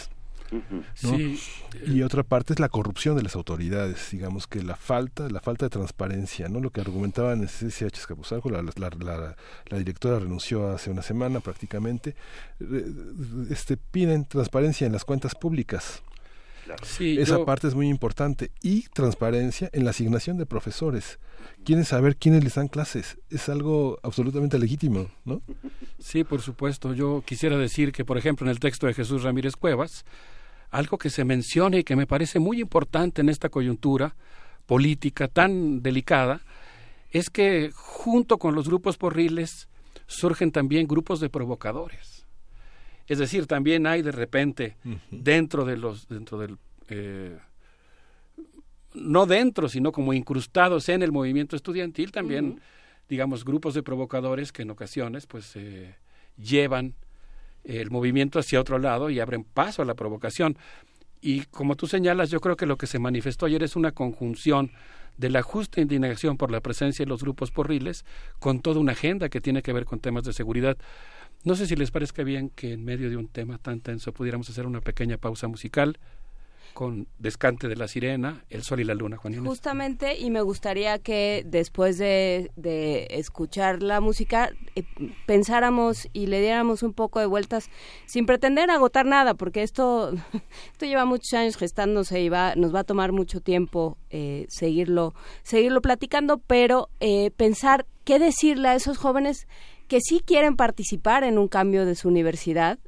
¿No? 0.51 0.83
Sí. 0.95 1.39
Y 1.87 2.03
otra 2.03 2.23
parte 2.23 2.53
es 2.53 2.59
la 2.61 2.69
corrupción 2.69 3.17
de 3.17 3.23
las 3.23 3.37
autoridades, 3.37 4.11
digamos 4.11 4.47
que 4.47 4.63
la 4.63 4.77
falta, 4.77 5.29
la 5.29 5.41
falta 5.41 5.67
de 5.67 5.71
transparencia, 5.71 6.49
¿no? 6.49 6.61
Lo 6.61 6.71
que 6.71 6.81
argumentaba 6.81 7.33
en 7.33 7.47
CCH 7.47 7.95
Escapuzalco, 7.99 8.51
la, 8.51 8.63
la, 8.63 8.91
la, 8.99 9.37
la 9.67 9.79
directora 9.79 10.19
renunció 10.19 10.69
hace 10.71 10.91
una 10.91 11.03
semana 11.03 11.41
prácticamente, 11.41 12.15
eh, 12.61 12.85
este, 13.51 13.77
piden 13.77 14.25
transparencia 14.27 14.87
en 14.87 14.93
las 14.93 15.05
cuentas 15.05 15.35
públicas. 15.35 16.03
Sí, 16.85 17.19
Esa 17.19 17.39
yo- 17.39 17.45
parte 17.45 17.67
es 17.67 17.75
muy 17.75 17.89
importante. 17.89 18.53
Y 18.63 18.83
transparencia 18.91 19.71
en 19.73 19.85
la 19.85 19.91
asignación 19.91 20.39
de 20.39 20.47
profesores. 20.47 21.19
Quieren 21.65 21.85
saber 21.85 22.17
quiénes 22.17 22.45
les 22.45 22.55
dan 22.55 22.69
clases. 22.69 23.19
Es 23.29 23.49
algo 23.49 23.99
absolutamente 24.05 24.57
legítimo, 24.59 25.09
¿no? 25.25 25.43
Sí, 25.99 26.23
por 26.23 26.41
supuesto. 26.43 26.95
Yo 26.95 27.25
quisiera 27.27 27.57
decir 27.59 27.91
que, 27.93 28.05
por 28.05 28.19
ejemplo, 28.19 28.47
en 28.47 28.51
el 28.51 28.61
texto 28.61 28.87
de 28.87 28.95
Jesús 28.95 29.25
Ramírez 29.25 29.57
Cuevas, 29.57 30.05
algo 30.71 30.99
que 30.99 31.11
se 31.11 31.25
menciona 31.25 31.79
y 31.79 31.85
que 31.85 31.97
me 31.97 32.07
parece 32.07 32.39
muy 32.39 32.61
importante 32.61 33.21
en 33.21 33.29
esta 33.29 33.49
coyuntura 33.49 34.15
política 34.67 35.29
tan 35.29 35.83
delicada, 35.83 36.43
es 37.11 37.29
que 37.31 37.71
junto 37.75 38.39
con 38.39 38.55
los 38.55 38.69
grupos 38.69 38.97
porriles 38.97 39.69
surgen 40.07 40.53
también 40.53 40.87
grupos 40.87 41.21
de 41.21 41.29
provocadores. 41.29 42.27
Es 43.07 43.19
decir, 43.19 43.47
también 43.47 43.87
hay 43.87 44.03
de 44.03 44.13
repente 44.13 44.77
dentro 45.11 45.65
de 45.65 45.77
los 45.77 46.07
dentro 46.07 46.39
del 46.39 46.59
eh, 46.89 47.37
no 48.95 49.27
dentro, 49.27 49.69
sino 49.69 49.93
como 49.93 50.13
incrustados 50.13 50.89
en 50.89 51.03
el 51.03 51.13
movimiento 51.13 51.57
estudiantil, 51.57 52.13
también, 52.13 52.61
digamos, 53.09 53.45
grupos 53.45 53.75
de 53.75 53.83
provocadores 53.83 54.53
que 54.53 54.63
en 54.63 54.71
ocasiones, 54.71 55.27
pues, 55.27 55.55
eh, 55.57 55.95
llevan 56.37 56.95
el 57.65 57.91
movimiento 57.91 58.39
hacia 58.39 58.61
otro 58.61 58.79
lado 58.79 59.11
y 59.11 59.21
abren 59.21 59.45
paso 59.45 59.83
a 59.83 59.85
la 59.85 59.95
provocación. 59.95 60.57
Y 61.21 61.43
como 61.47 61.77
tú 61.77 61.87
señalas, 61.87 62.31
yo 62.31 62.41
creo 62.41 62.57
que 62.57 62.67
lo 62.67 62.79
que 62.79 62.87
se 62.87 62.99
manifestó 62.99 63.47
ayer 63.47 63.63
es 63.63 63.77
una 63.77 63.93
conjunción 63.93 64.73
de 65.17 65.29
la 65.29 65.43
justa 65.43 65.81
indignación 65.81 66.37
por 66.37 66.51
la 66.51 66.61
presencia 66.61 67.05
de 67.05 67.09
los 67.09 67.23
grupos 67.23 67.51
porriles 67.51 68.05
con 68.39 68.61
toda 68.61 68.81
una 68.81 68.93
agenda 68.93 69.29
que 69.29 69.41
tiene 69.41 69.63
que 69.63 69.73
ver 69.73 69.85
con 69.85 70.01
temas 70.01 70.25
de 70.25 70.33
seguridad. 70.33 70.79
No 71.45 71.55
sé 71.55 71.67
si 71.67 71.77
les 71.77 71.91
parezca 71.91 72.23
bien 72.23 72.51
que 72.51 72.73
en 72.73 72.85
medio 72.85 73.11
de 73.11 73.17
un 73.17 73.29
tema 73.29 73.59
tan 73.59 73.81
tenso 73.81 74.13
pudiéramos 74.13 74.49
hacer 74.49 74.67
una 74.67 74.81
pequeña 74.81 75.19
pausa 75.19 75.47
musical 75.49 75.99
con 76.73 77.07
Descante 77.19 77.69
de 77.69 77.77
la 77.77 77.89
Sirena, 77.89 78.45
El 78.49 78.63
Sol 78.63 78.81
y 78.81 78.85
la 78.85 78.95
Luna, 78.95 79.17
Juan 79.17 79.35
Inés. 79.35 79.47
Justamente, 79.47 80.19
y 80.19 80.31
me 80.31 80.43
gustaría 80.43 80.99
que 80.99 81.43
después 81.47 81.99
de, 81.99 82.51
de 82.57 83.07
escuchar 83.11 83.83
la 83.83 84.01
música 84.01 84.51
eh, 84.77 84.85
pensáramos 85.27 86.09
y 86.13 86.27
le 86.27 86.41
diéramos 86.41 86.83
un 86.83 86.93
poco 86.93 87.21
de 87.21 87.27
vueltas 87.27 87.71
sin 88.07 88.27
pretender 88.27 88.71
agotar 88.71 89.07
nada, 89.07 89.35
porque 89.35 89.63
esto, 89.63 90.13
esto 90.73 90.87
lleva 90.87 91.05
muchos 91.05 91.33
años 91.35 91.57
gestándose 91.57 92.21
y 92.21 92.29
va, 92.29 92.55
nos 92.57 92.75
va 92.75 92.81
a 92.81 92.85
tomar 92.85 93.13
mucho 93.13 93.41
tiempo 93.41 93.97
eh, 94.11 94.47
seguirlo, 94.49 95.15
seguirlo 95.43 95.81
platicando, 95.81 96.39
pero 96.39 96.89
eh, 97.01 97.31
pensar 97.37 97.87
qué 98.05 98.19
decirle 98.19 98.69
a 98.69 98.75
esos 98.75 98.99
jóvenes 98.99 99.47
que 99.89 100.01
sí 100.01 100.21
quieren 100.25 100.57
participar 100.57 101.25
en 101.25 101.39
un 101.39 101.49
cambio 101.49 101.85
de 101.85 101.95
su 101.95 102.09
universidad 102.09 102.79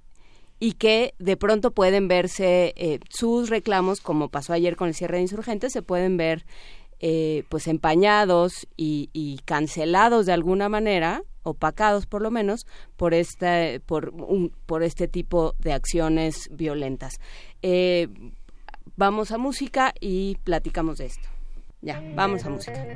y 0.62 0.74
que 0.74 1.14
de 1.18 1.36
pronto 1.36 1.72
pueden 1.72 2.06
verse 2.06 2.72
eh, 2.76 3.00
sus 3.10 3.50
reclamos, 3.50 4.00
como 4.00 4.28
pasó 4.28 4.52
ayer 4.52 4.76
con 4.76 4.86
el 4.86 4.94
cierre 4.94 5.16
de 5.16 5.22
insurgentes, 5.22 5.72
se 5.72 5.82
pueden 5.82 6.16
ver 6.16 6.46
eh, 7.00 7.42
pues 7.48 7.66
empañados 7.66 8.68
y, 8.76 9.40
cancelados 9.44 10.24
de 10.24 10.34
alguna 10.34 10.68
manera, 10.68 11.24
opacados 11.42 12.06
por 12.06 12.22
lo 12.22 12.30
menos, 12.30 12.68
por 12.96 13.12
este, 13.12 13.80
por 13.80 14.10
un, 14.10 14.52
por 14.66 14.84
este 14.84 15.08
tipo 15.08 15.56
de 15.58 15.72
acciones 15.72 16.48
violentas. 16.52 17.14
Eh, 17.62 18.06
vamos 18.94 19.32
a 19.32 19.38
música 19.38 19.92
y 19.98 20.36
platicamos 20.44 20.98
de 20.98 21.06
esto. 21.06 21.28
Ya, 21.80 22.00
vamos 22.14 22.44
a 22.44 22.50
música. 22.50 22.86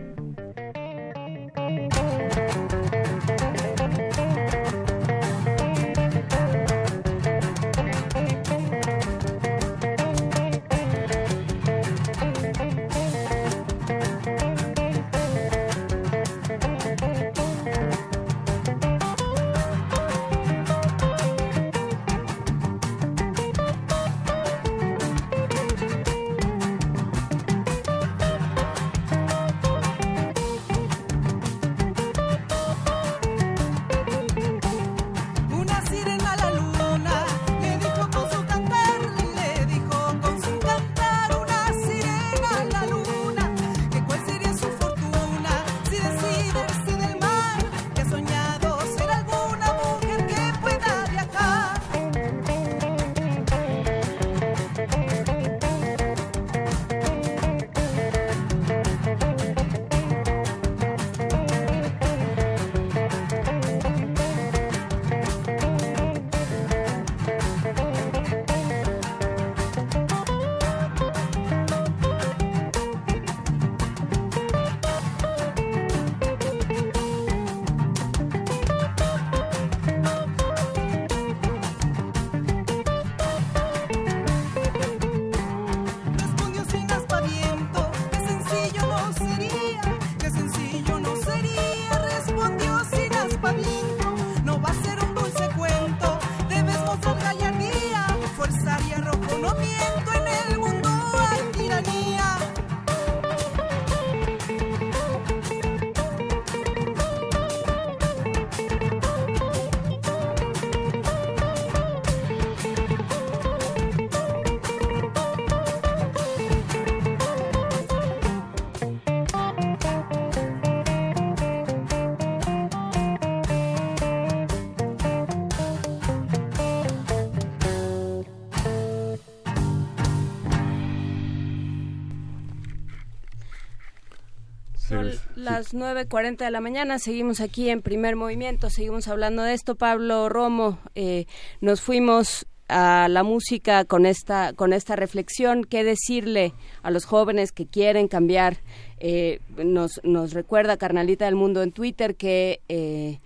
Las 135.46 135.74
9.40 135.74 136.38
de 136.38 136.50
la 136.50 136.60
mañana, 136.60 136.98
seguimos 136.98 137.40
aquí 137.40 137.70
en 137.70 137.80
primer 137.80 138.16
movimiento, 138.16 138.68
seguimos 138.68 139.06
hablando 139.06 139.44
de 139.44 139.54
esto. 139.54 139.76
Pablo 139.76 140.28
Romo, 140.28 140.80
eh, 140.96 141.26
nos 141.60 141.80
fuimos 141.80 142.46
a 142.68 143.06
la 143.08 143.22
música 143.22 143.84
con 143.84 144.06
esta, 144.06 144.54
con 144.54 144.72
esta 144.72 144.96
reflexión, 144.96 145.62
qué 145.62 145.84
decirle 145.84 146.52
a 146.82 146.90
los 146.90 147.04
jóvenes 147.04 147.52
que 147.52 147.64
quieren 147.64 148.08
cambiar. 148.08 148.56
Eh, 148.98 149.38
nos, 149.56 150.00
nos 150.02 150.32
recuerda 150.32 150.78
Carnalita 150.78 151.26
del 151.26 151.36
Mundo 151.36 151.62
en 151.62 151.70
Twitter 151.70 152.16
que, 152.16 152.60
eh, 152.68 153.20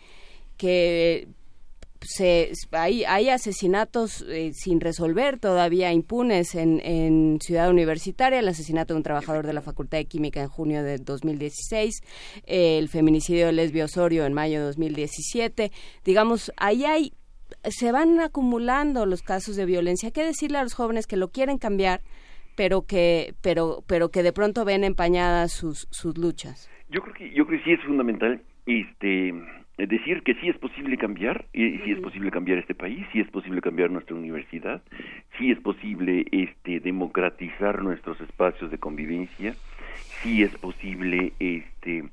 que 0.58 1.26
se, 2.02 2.52
hay, 2.72 3.04
hay 3.04 3.28
asesinatos 3.28 4.22
eh, 4.28 4.52
sin 4.54 4.80
resolver 4.80 5.38
todavía 5.38 5.92
impunes 5.92 6.54
en, 6.54 6.80
en 6.80 7.38
Ciudad 7.40 7.70
Universitaria, 7.70 8.38
el 8.38 8.48
asesinato 8.48 8.94
de 8.94 8.98
un 8.98 9.02
trabajador 9.02 9.46
de 9.46 9.52
la 9.52 9.60
Facultad 9.60 9.98
de 9.98 10.06
Química 10.06 10.40
en 10.40 10.48
junio 10.48 10.82
de 10.82 10.98
2016, 10.98 12.42
eh, 12.46 12.78
el 12.78 12.88
feminicidio 12.88 13.46
de 13.46 13.52
Lesbio 13.52 13.84
Osorio 13.84 14.24
en 14.24 14.32
mayo 14.32 14.60
de 14.60 14.66
2017. 14.66 15.70
Digamos, 16.04 16.52
ahí 16.56 16.84
hay, 16.84 17.12
se 17.64 17.92
van 17.92 18.20
acumulando 18.20 19.04
los 19.04 19.22
casos 19.22 19.56
de 19.56 19.66
violencia. 19.66 20.10
¿Qué 20.10 20.24
decirle 20.24 20.58
a 20.58 20.62
los 20.62 20.74
jóvenes 20.74 21.06
que 21.06 21.16
lo 21.16 21.28
quieren 21.28 21.58
cambiar, 21.58 22.00
pero 22.56 22.82
que, 22.82 23.34
pero, 23.42 23.84
pero 23.86 24.10
que 24.10 24.22
de 24.22 24.32
pronto 24.32 24.64
ven 24.64 24.84
empañadas 24.84 25.52
sus, 25.52 25.86
sus 25.90 26.16
luchas? 26.16 26.70
Yo 26.88 27.02
creo 27.02 27.14
que 27.14 27.30
yo 27.34 27.46
creo 27.46 27.58
que 27.58 27.64
sí 27.64 27.72
es 27.72 27.80
fundamental 27.84 28.42
este 28.66 29.32
decir 29.86 30.22
que 30.22 30.34
sí 30.34 30.48
es 30.48 30.58
posible 30.58 30.96
cambiar, 30.96 31.46
y 31.52 31.78
sí 31.78 31.92
es 31.92 32.00
posible 32.00 32.30
cambiar 32.30 32.58
este 32.58 32.74
país, 32.74 33.06
sí 33.12 33.20
es 33.20 33.28
posible 33.30 33.60
cambiar 33.60 33.90
nuestra 33.90 34.16
universidad, 34.16 34.82
sí 35.38 35.50
es 35.50 35.58
posible 35.60 36.26
este 36.32 36.80
democratizar 36.80 37.82
nuestros 37.82 38.20
espacios 38.20 38.70
de 38.70 38.78
convivencia, 38.78 39.56
sí 40.22 40.42
es 40.42 40.54
posible 40.58 41.32
este 41.38 42.04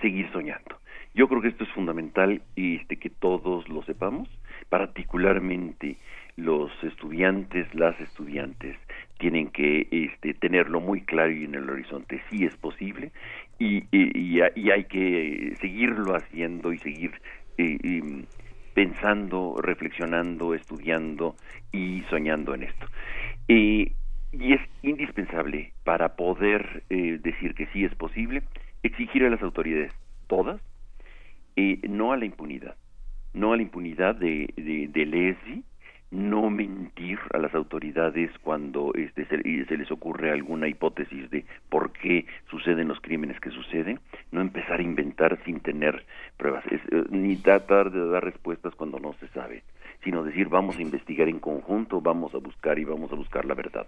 seguir 0.00 0.30
soñando. 0.32 0.76
Yo 1.14 1.28
creo 1.28 1.40
que 1.40 1.48
esto 1.48 1.64
es 1.64 1.70
fundamental 1.70 2.42
este 2.56 2.96
que 2.96 3.08
todos 3.08 3.68
lo 3.68 3.82
sepamos, 3.84 4.28
particularmente 4.68 5.96
los 6.36 6.70
estudiantes, 6.84 7.74
las 7.74 7.98
estudiantes 8.00 8.76
tienen 9.18 9.48
que 9.48 9.88
este, 9.90 10.34
tenerlo 10.34 10.80
muy 10.80 11.00
claro 11.00 11.32
y 11.32 11.44
en 11.44 11.54
el 11.54 11.70
horizonte. 11.70 12.22
Sí 12.30 12.44
es 12.44 12.54
posible 12.56 13.12
y, 13.58 13.84
y, 13.90 14.38
y, 14.38 14.40
y 14.54 14.70
hay 14.70 14.84
que 14.84 15.56
seguirlo 15.60 16.14
haciendo 16.14 16.72
y 16.72 16.78
seguir 16.78 17.12
eh, 17.58 18.24
pensando, 18.74 19.56
reflexionando, 19.60 20.54
estudiando 20.54 21.36
y 21.72 22.02
soñando 22.10 22.54
en 22.54 22.64
esto. 22.64 22.86
Y 23.48 23.92
es 24.32 24.60
indispensable 24.82 25.72
para 25.84 26.16
poder 26.16 26.82
eh, 26.90 27.18
decir 27.22 27.54
que 27.54 27.66
sí 27.68 27.84
es 27.84 27.94
posible 27.94 28.42
exigir 28.82 29.24
a 29.24 29.30
las 29.30 29.42
autoridades 29.42 29.92
todas 30.26 30.60
eh, 31.56 31.80
no 31.88 32.12
a 32.12 32.16
la 32.16 32.26
impunidad 32.26 32.76
no 33.32 33.52
a 33.52 33.56
la 33.56 33.62
impunidad 33.62 34.14
de, 34.16 34.52
de, 34.56 34.88
de 34.88 35.06
Leslie 35.06 35.62
no 36.10 36.50
mentir 36.50 37.18
a 37.32 37.38
las 37.38 37.54
autoridades 37.54 38.30
cuando 38.42 38.92
este, 38.94 39.26
se, 39.26 39.64
se, 39.64 39.76
les 39.76 39.90
ocurre 39.90 40.30
alguna 40.30 40.68
hipótesis 40.68 41.28
de 41.30 41.44
por 41.68 41.92
qué 41.92 42.26
suceden 42.48 42.88
los 42.88 43.00
crímenes 43.00 43.40
que 43.40 43.50
suceden, 43.50 43.98
no 44.30 44.40
empezar 44.40 44.78
a 44.78 44.84
inventar 44.84 45.38
sin 45.44 45.60
tener 45.60 46.04
pruebas, 46.36 46.64
eh, 46.70 46.80
ni 47.10 47.36
tratar 47.36 47.90
de 47.90 48.08
dar 48.08 48.24
respuestas 48.24 48.74
cuando 48.76 49.00
no 49.00 49.14
se 49.14 49.26
sabe, 49.28 49.64
sino 50.04 50.22
decir 50.22 50.48
vamos 50.48 50.78
a 50.78 50.82
investigar 50.82 51.28
en 51.28 51.40
conjunto, 51.40 52.00
vamos 52.00 52.34
a 52.34 52.38
buscar 52.38 52.78
y 52.78 52.84
vamos 52.84 53.10
a 53.12 53.16
buscar 53.16 53.44
la 53.44 53.54
verdad. 53.54 53.86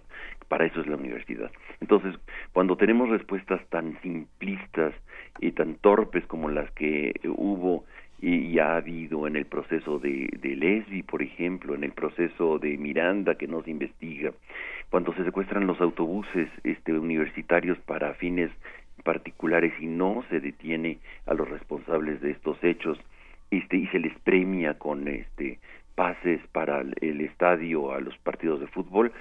Para 0.49 0.65
eso 0.65 0.81
es 0.81 0.87
la 0.87 0.97
universidad. 0.97 1.51
Entonces, 1.79 2.15
cuando 2.51 2.75
tenemos 2.75 3.09
respuestas 3.09 3.65
tan 3.69 3.99
simplistas 4.01 4.93
y 5.39 5.51
tan 5.51 5.75
torpes 5.75 6.25
como 6.25 6.49
las 6.49 6.69
que 6.71 7.13
hubo 7.23 7.85
y, 8.21 8.59
ha 8.59 8.75
habido 8.75 9.27
en 9.27 9.35
el 9.35 9.45
proceso 9.45 9.99
de, 9.99 10.29
de 10.41 10.55
Lesbi, 10.55 11.03
por 11.03 11.21
ejemplo, 11.21 11.75
en 11.75 11.83
el 11.83 11.91
proceso 11.91 12.59
de 12.59 12.77
Miranda 12.77 13.35
que 13.35 13.47
nos 13.47 13.67
investiga, 13.67 14.31
cuando 14.89 15.13
se 15.13 15.23
secuestran 15.23 15.67
los 15.67 15.79
autobuses 15.79 16.49
este, 16.63 16.93
universitarios 16.93 17.77
para 17.79 18.13
fines 18.15 18.51
particulares 19.03 19.73
y 19.79 19.87
no 19.87 20.23
se 20.29 20.39
detiene 20.39 20.99
a 21.25 21.33
los 21.33 21.49
responsables 21.49 22.21
de 22.21 22.31
estos 22.31 22.61
hechos 22.63 22.99
este, 23.51 23.77
y 23.77 23.87
se 23.87 23.99
les 23.99 24.17
premia 24.19 24.77
con 24.77 25.07
este 25.07 25.59
pases 25.95 26.39
para 26.53 26.81
el 27.01 27.21
estadio 27.21 27.91
a 27.91 27.99
los 27.99 28.17
partidos 28.19 28.61
de 28.61 28.67
fútbol 28.67 29.11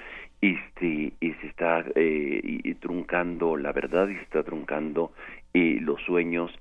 este 0.40 1.12
y 1.20 1.32
se 1.40 1.46
está 1.48 1.84
eh, 1.96 2.74
truncando 2.78 3.56
la 3.56 3.72
verdad 3.72 4.08
y 4.08 4.14
se 4.14 4.22
está 4.22 4.44
truncando 4.44 5.12
eh, 5.54 5.78
los 5.80 6.00
sueños 6.02 6.52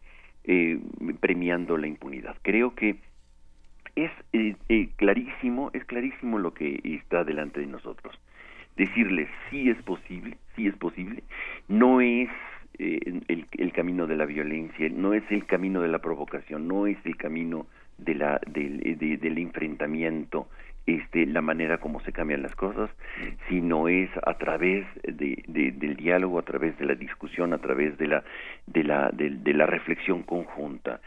eh, 0.48 0.80
premiando 1.20 1.78
la 1.78 1.88
impunidad. 1.88 2.36
Creo 2.42 2.74
que 2.76 2.98
es 3.96 4.12
eh, 4.34 4.56
eh, 4.70 4.90
clarísimo 4.96 5.72
es 5.74 5.84
clarísimo 5.86 6.40
lo 6.40 6.54
que 6.54 6.80
está 6.84 7.24
delante 7.24 7.60
de 7.60 7.68
nosotros. 7.68 8.18
Decirles 8.76 9.28
sí 9.50 9.70
es 9.70 9.82
posible 9.84 10.38
sí 10.56 10.68
es 10.68 10.76
posible 10.76 11.24
no 11.68 12.00
es 12.02 12.30
eh, 12.80 13.00
el, 13.28 13.48
el 13.52 13.72
camino 13.74 14.06
de 14.08 14.16
la 14.16 14.26
violencia 14.26 14.88
no 14.90 15.14
es 15.14 15.24
el 15.32 15.46
camino 15.48 15.82
de 15.82 15.88
la 15.88 16.00
provocación 16.00 16.68
no 16.68 16.86
es 16.86 16.98
el 17.06 17.18
camino 17.18 17.66
de 17.98 18.14
la 18.16 18.40
del, 18.48 18.80
de- 19.00 19.18
del 19.18 19.38
enfrentamiento 19.40 20.48
este 20.88 21.26
la 21.26 21.42
manera 21.42 21.78
como 21.80 22.00
se 22.02 22.12
cambian 22.14 22.42
las 22.42 22.56
cosas 22.56 22.90
sino 23.50 23.88
es 23.90 24.10
a 24.26 24.34
través 24.38 24.86
de, 25.04 25.44
de- 25.48 25.72
del 25.74 25.96
diálogo 25.98 26.40
a 26.40 26.44
través 26.44 26.78
de 26.80 26.86
la 26.86 26.96
discusión 26.96 27.54
a 27.54 27.58
través 27.60 27.98
de 27.98 28.08
la 28.08 28.24
de 28.68 28.84
la 28.84 29.10
de, 29.12 29.30
de 29.32 29.54
la 29.54 29.66
reflexión 29.66 30.24
conjunta. 30.24 31.00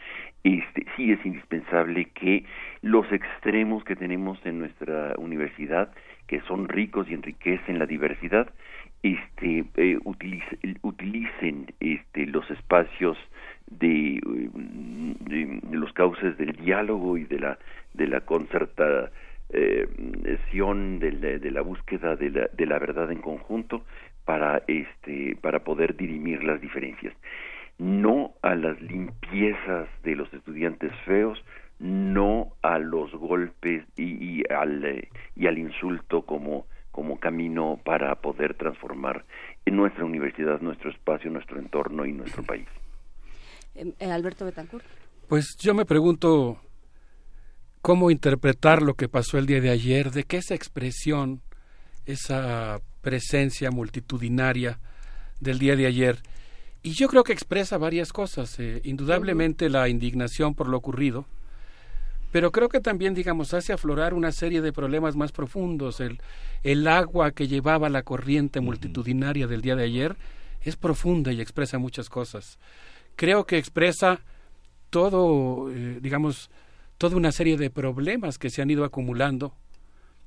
Este 0.45 0.87
sí 0.97 1.13
es 1.13 1.25
indispensable 1.27 2.07
que 2.15 2.45
los 2.83 3.11
extremos 3.13 3.83
que 3.85 3.97
tenemos 3.97 4.39
en 4.47 4.59
nuestra 4.59 5.15
universidad 5.19 5.91
que 6.27 6.41
son 6.43 6.69
ricos 6.69 7.09
y 7.11 7.15
enriquecen 7.15 7.79
la 7.79 7.87
diversidad 7.87 8.49
este 9.03 9.65
eh, 9.77 9.99
utilice- 10.05 10.59
utilicen 10.83 11.67
este 11.81 12.27
los 12.27 12.51
espacios 12.51 13.17
de, 13.71 14.17
eh, 14.17 14.21
de- 14.55 15.61
los 15.73 15.93
cauces 15.95 16.37
del 16.39 16.53
diálogo 16.53 17.17
y 17.17 17.25
de 17.25 17.39
la 17.39 17.59
de 17.95 18.07
la 18.07 18.21
concertación 20.51 20.99
de 20.99 21.13
la, 21.13 21.39
de 21.39 21.51
la 21.51 21.63
búsqueda 21.63 22.17
de 22.17 22.31
la, 22.31 22.49
de 22.53 22.67
la 22.67 22.79
verdad 22.79 23.11
en 23.11 23.21
conjunto 23.21 23.85
para 24.25 24.63
este 24.67 25.37
para 25.41 25.61
poder 25.61 25.97
dirimir 25.97 26.43
las 26.45 26.61
diferencias 26.61 27.15
no 27.79 28.35
a 28.43 28.55
las 28.55 28.81
limpiezas 28.81 29.89
de 30.03 30.17
los 30.17 30.33
estudiantes 30.35 30.93
feos 31.05 31.43
no 31.79 32.53
a 32.63 32.79
los 32.79 33.11
golpes 33.13 33.85
y, 33.97 34.41
y 34.41 34.43
al 34.53 34.85
eh, 34.85 35.09
y 35.37 35.47
al 35.47 35.59
insulto 35.59 36.23
como 36.23 36.67
como 36.91 37.19
camino 37.19 37.81
para 37.85 38.17
poder 38.17 38.55
transformar 38.55 39.25
en 39.65 39.77
nuestra 39.77 40.05
universidad, 40.05 40.61
nuestro 40.61 40.91
espacio, 40.91 41.31
nuestro 41.31 41.61
entorno 41.61 42.05
y 42.05 42.13
nuestro 42.13 42.43
país. 42.43 42.67
Eh, 43.77 43.95
eh, 44.01 44.11
Alberto 44.11 44.45
Betancourt. 44.45 44.85
Pues 45.29 45.57
yo 45.61 45.73
me 45.73 45.85
pregunto 45.85 46.59
cómo 47.83 48.11
interpretar 48.11 48.83
lo 48.83 48.95
que 48.95 49.09
pasó 49.09 49.39
el 49.39 49.47
día 49.47 49.61
de 49.61 49.71
ayer, 49.71 50.11
de 50.11 50.25
que 50.25 50.37
esa 50.37 50.55
expresión, 50.55 51.41
esa 52.07 52.81
presencia 53.01 53.71
multitudinaria 53.71 54.79
del 55.41 55.59
día 55.59 55.77
de 55.77 55.87
ayer, 55.87 56.23
y 56.83 56.93
yo 56.93 57.09
creo 57.09 57.25
que 57.25 57.33
expresa 57.33 57.79
varias 57.79 58.13
cosas, 58.13 58.59
eh, 58.59 58.81
indudablemente 58.85 59.69
la 59.69 59.89
indignación 59.89 60.55
por 60.55 60.69
lo 60.69 60.79
ocurrido, 60.79 61.27
pero 62.33 62.53
creo 62.53 62.69
que 62.69 62.81
también, 62.81 63.15
digamos, 63.15 63.55
hace 63.55 63.73
aflorar 63.73 64.15
una 64.15 64.31
serie 64.31 64.61
de 64.61 64.73
problemas 64.73 65.17
más 65.17 65.33
profundos. 65.33 66.01
El, 66.01 66.21
el 66.63 66.87
agua 66.87 67.33
que 67.33 67.49
llevaba 67.49 67.89
la 67.89 68.03
corriente 68.03 68.61
multitudinaria 68.61 69.49
del 69.49 69.63
día 69.63 69.75
de 69.75 69.85
ayer 69.85 70.17
es 70.63 70.77
profunda 70.77 71.33
y 71.33 71.41
expresa 71.41 71.79
muchas 71.79 72.09
cosas. 72.09 72.59
Creo 73.17 73.47
que 73.47 73.59
expresa 73.59 74.21
todo, 74.91 75.71
eh, 75.73 75.99
digamos, 76.01 76.51
toda 77.01 77.17
una 77.17 77.33
serie 77.33 77.57
de 77.57 77.71
problemas 77.71 78.37
que 78.37 78.51
se 78.51 78.61
han 78.61 78.69
ido 78.69 78.85
acumulando, 78.85 79.55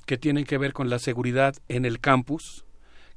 que 0.07 0.17
tienen 0.17 0.43
que 0.43 0.57
ver 0.57 0.73
con 0.73 0.89
la 0.89 0.97
seguridad 0.97 1.53
en 1.67 1.85
el 1.85 1.99
campus, 1.99 2.65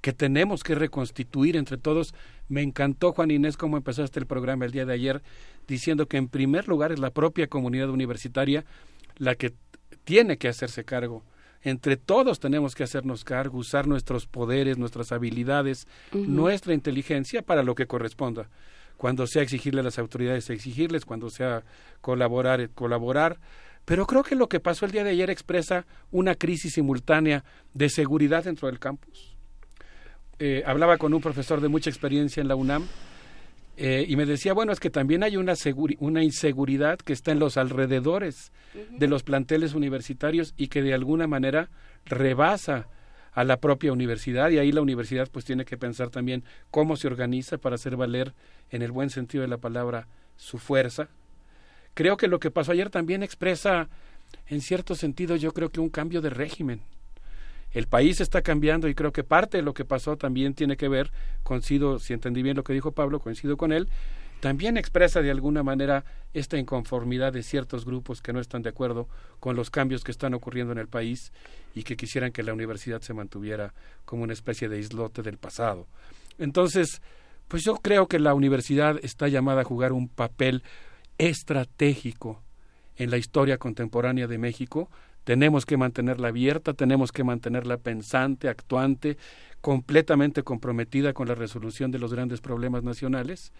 que 0.02 0.12
tenemos 0.12 0.62
que 0.62 0.74
reconstituir 0.74 1.56
entre 1.56 1.78
todos. 1.78 2.12
Me 2.50 2.60
encantó, 2.60 3.14
Juan 3.14 3.30
Inés, 3.30 3.56
cómo 3.56 3.78
empezaste 3.78 4.20
el 4.20 4.26
programa 4.26 4.66
el 4.66 4.72
día 4.72 4.84
de 4.84 4.92
ayer, 4.92 5.22
diciendo 5.66 6.06
que 6.06 6.18
en 6.18 6.28
primer 6.28 6.68
lugar 6.68 6.92
es 6.92 6.98
la 6.98 7.12
propia 7.12 7.46
comunidad 7.46 7.88
universitaria 7.88 8.66
la 9.16 9.36
que 9.36 9.54
tiene 10.04 10.36
que 10.36 10.48
hacerse 10.48 10.84
cargo. 10.84 11.24
Entre 11.62 11.96
todos 11.96 12.40
tenemos 12.40 12.74
que 12.74 12.84
hacernos 12.84 13.24
cargo, 13.24 13.56
usar 13.56 13.86
nuestros 13.86 14.26
poderes, 14.26 14.76
nuestras 14.76 15.12
habilidades, 15.12 15.88
nuestra 16.12 16.74
inteligencia 16.74 17.40
para 17.40 17.62
lo 17.62 17.74
que 17.74 17.86
corresponda. 17.86 18.50
Cuando 18.96 19.26
sea 19.26 19.42
exigirle 19.42 19.80
a 19.80 19.84
las 19.84 19.98
autoridades, 19.98 20.48
exigirles, 20.50 21.04
cuando 21.04 21.30
sea 21.30 21.62
colaborar, 22.00 22.60
eh, 22.60 22.68
colaborar. 22.74 23.38
Pero 23.84 24.06
creo 24.06 24.22
que 24.22 24.34
lo 24.34 24.48
que 24.48 24.60
pasó 24.60 24.86
el 24.86 24.92
día 24.92 25.04
de 25.04 25.10
ayer 25.10 25.30
expresa 25.30 25.86
una 26.10 26.34
crisis 26.34 26.74
simultánea 26.74 27.44
de 27.74 27.88
seguridad 27.88 28.44
dentro 28.44 28.68
del 28.68 28.78
campus. 28.78 29.36
Eh, 30.38 30.62
hablaba 30.66 30.98
con 30.98 31.14
un 31.14 31.20
profesor 31.20 31.60
de 31.60 31.68
mucha 31.68 31.88
experiencia 31.88 32.40
en 32.40 32.48
la 32.48 32.56
UNAM 32.56 32.86
eh, 33.78 34.04
y 34.08 34.16
me 34.16 34.26
decía, 34.26 34.54
bueno, 34.54 34.72
es 34.72 34.80
que 34.80 34.90
también 34.90 35.22
hay 35.22 35.36
una, 35.36 35.54
una 36.00 36.22
inseguridad 36.22 36.98
que 36.98 37.12
está 37.12 37.32
en 37.32 37.38
los 37.38 37.56
alrededores 37.56 38.52
de 38.90 39.06
los 39.06 39.22
planteles 39.22 39.74
universitarios 39.74 40.54
y 40.56 40.68
que 40.68 40.82
de 40.82 40.94
alguna 40.94 41.26
manera 41.26 41.68
rebasa 42.04 42.88
a 43.36 43.44
la 43.44 43.58
propia 43.58 43.92
universidad 43.92 44.48
y 44.48 44.58
ahí 44.58 44.72
la 44.72 44.80
universidad 44.80 45.28
pues 45.30 45.44
tiene 45.44 45.66
que 45.66 45.76
pensar 45.76 46.08
también 46.08 46.42
cómo 46.70 46.96
se 46.96 47.06
organiza 47.06 47.58
para 47.58 47.74
hacer 47.74 47.94
valer 47.94 48.32
en 48.70 48.80
el 48.80 48.92
buen 48.92 49.10
sentido 49.10 49.42
de 49.42 49.48
la 49.48 49.58
palabra 49.58 50.08
su 50.36 50.56
fuerza. 50.56 51.08
Creo 51.92 52.16
que 52.16 52.28
lo 52.28 52.40
que 52.40 52.50
pasó 52.50 52.72
ayer 52.72 52.88
también 52.88 53.22
expresa 53.22 53.90
en 54.46 54.62
cierto 54.62 54.94
sentido 54.94 55.36
yo 55.36 55.52
creo 55.52 55.68
que 55.68 55.80
un 55.80 55.90
cambio 55.90 56.22
de 56.22 56.30
régimen. 56.30 56.80
El 57.72 57.86
país 57.88 58.22
está 58.22 58.40
cambiando 58.40 58.88
y 58.88 58.94
creo 58.94 59.12
que 59.12 59.22
parte 59.22 59.58
de 59.58 59.62
lo 59.62 59.74
que 59.74 59.84
pasó 59.84 60.16
también 60.16 60.54
tiene 60.54 60.78
que 60.78 60.88
ver, 60.88 61.12
coincido, 61.42 61.98
si 61.98 62.14
entendí 62.14 62.42
bien 62.42 62.56
lo 62.56 62.64
que 62.64 62.72
dijo 62.72 62.92
Pablo, 62.92 63.20
coincido 63.20 63.58
con 63.58 63.70
él, 63.70 63.86
también 64.40 64.76
expresa 64.76 65.22
de 65.22 65.30
alguna 65.30 65.62
manera 65.62 66.04
esta 66.34 66.58
inconformidad 66.58 67.32
de 67.32 67.42
ciertos 67.42 67.84
grupos 67.84 68.20
que 68.20 68.32
no 68.32 68.40
están 68.40 68.62
de 68.62 68.68
acuerdo 68.68 69.08
con 69.40 69.56
los 69.56 69.70
cambios 69.70 70.04
que 70.04 70.10
están 70.10 70.34
ocurriendo 70.34 70.72
en 70.72 70.78
el 70.78 70.88
país 70.88 71.32
y 71.74 71.82
que 71.82 71.96
quisieran 71.96 72.32
que 72.32 72.42
la 72.42 72.52
universidad 72.52 73.00
se 73.00 73.14
mantuviera 73.14 73.72
como 74.04 74.22
una 74.22 74.34
especie 74.34 74.68
de 74.68 74.78
islote 74.78 75.22
del 75.22 75.38
pasado. 75.38 75.86
Entonces, 76.38 77.00
pues 77.48 77.64
yo 77.64 77.76
creo 77.76 78.08
que 78.08 78.18
la 78.18 78.34
universidad 78.34 78.98
está 79.02 79.28
llamada 79.28 79.62
a 79.62 79.64
jugar 79.64 79.92
un 79.92 80.08
papel 80.08 80.62
estratégico 81.18 82.42
en 82.96 83.10
la 83.10 83.18
historia 83.18 83.58
contemporánea 83.58 84.26
de 84.26 84.38
México. 84.38 84.90
Tenemos 85.24 85.64
que 85.64 85.76
mantenerla 85.76 86.28
abierta, 86.28 86.74
tenemos 86.74 87.12
que 87.12 87.24
mantenerla 87.24 87.78
pensante, 87.78 88.48
actuante, 88.48 89.16
completamente 89.60 90.42
comprometida 90.42 91.12
con 91.12 91.28
la 91.28 91.34
resolución 91.34 91.90
de 91.90 91.98
los 91.98 92.12
grandes 92.12 92.40
problemas 92.40 92.82
nacionales. 92.82 93.52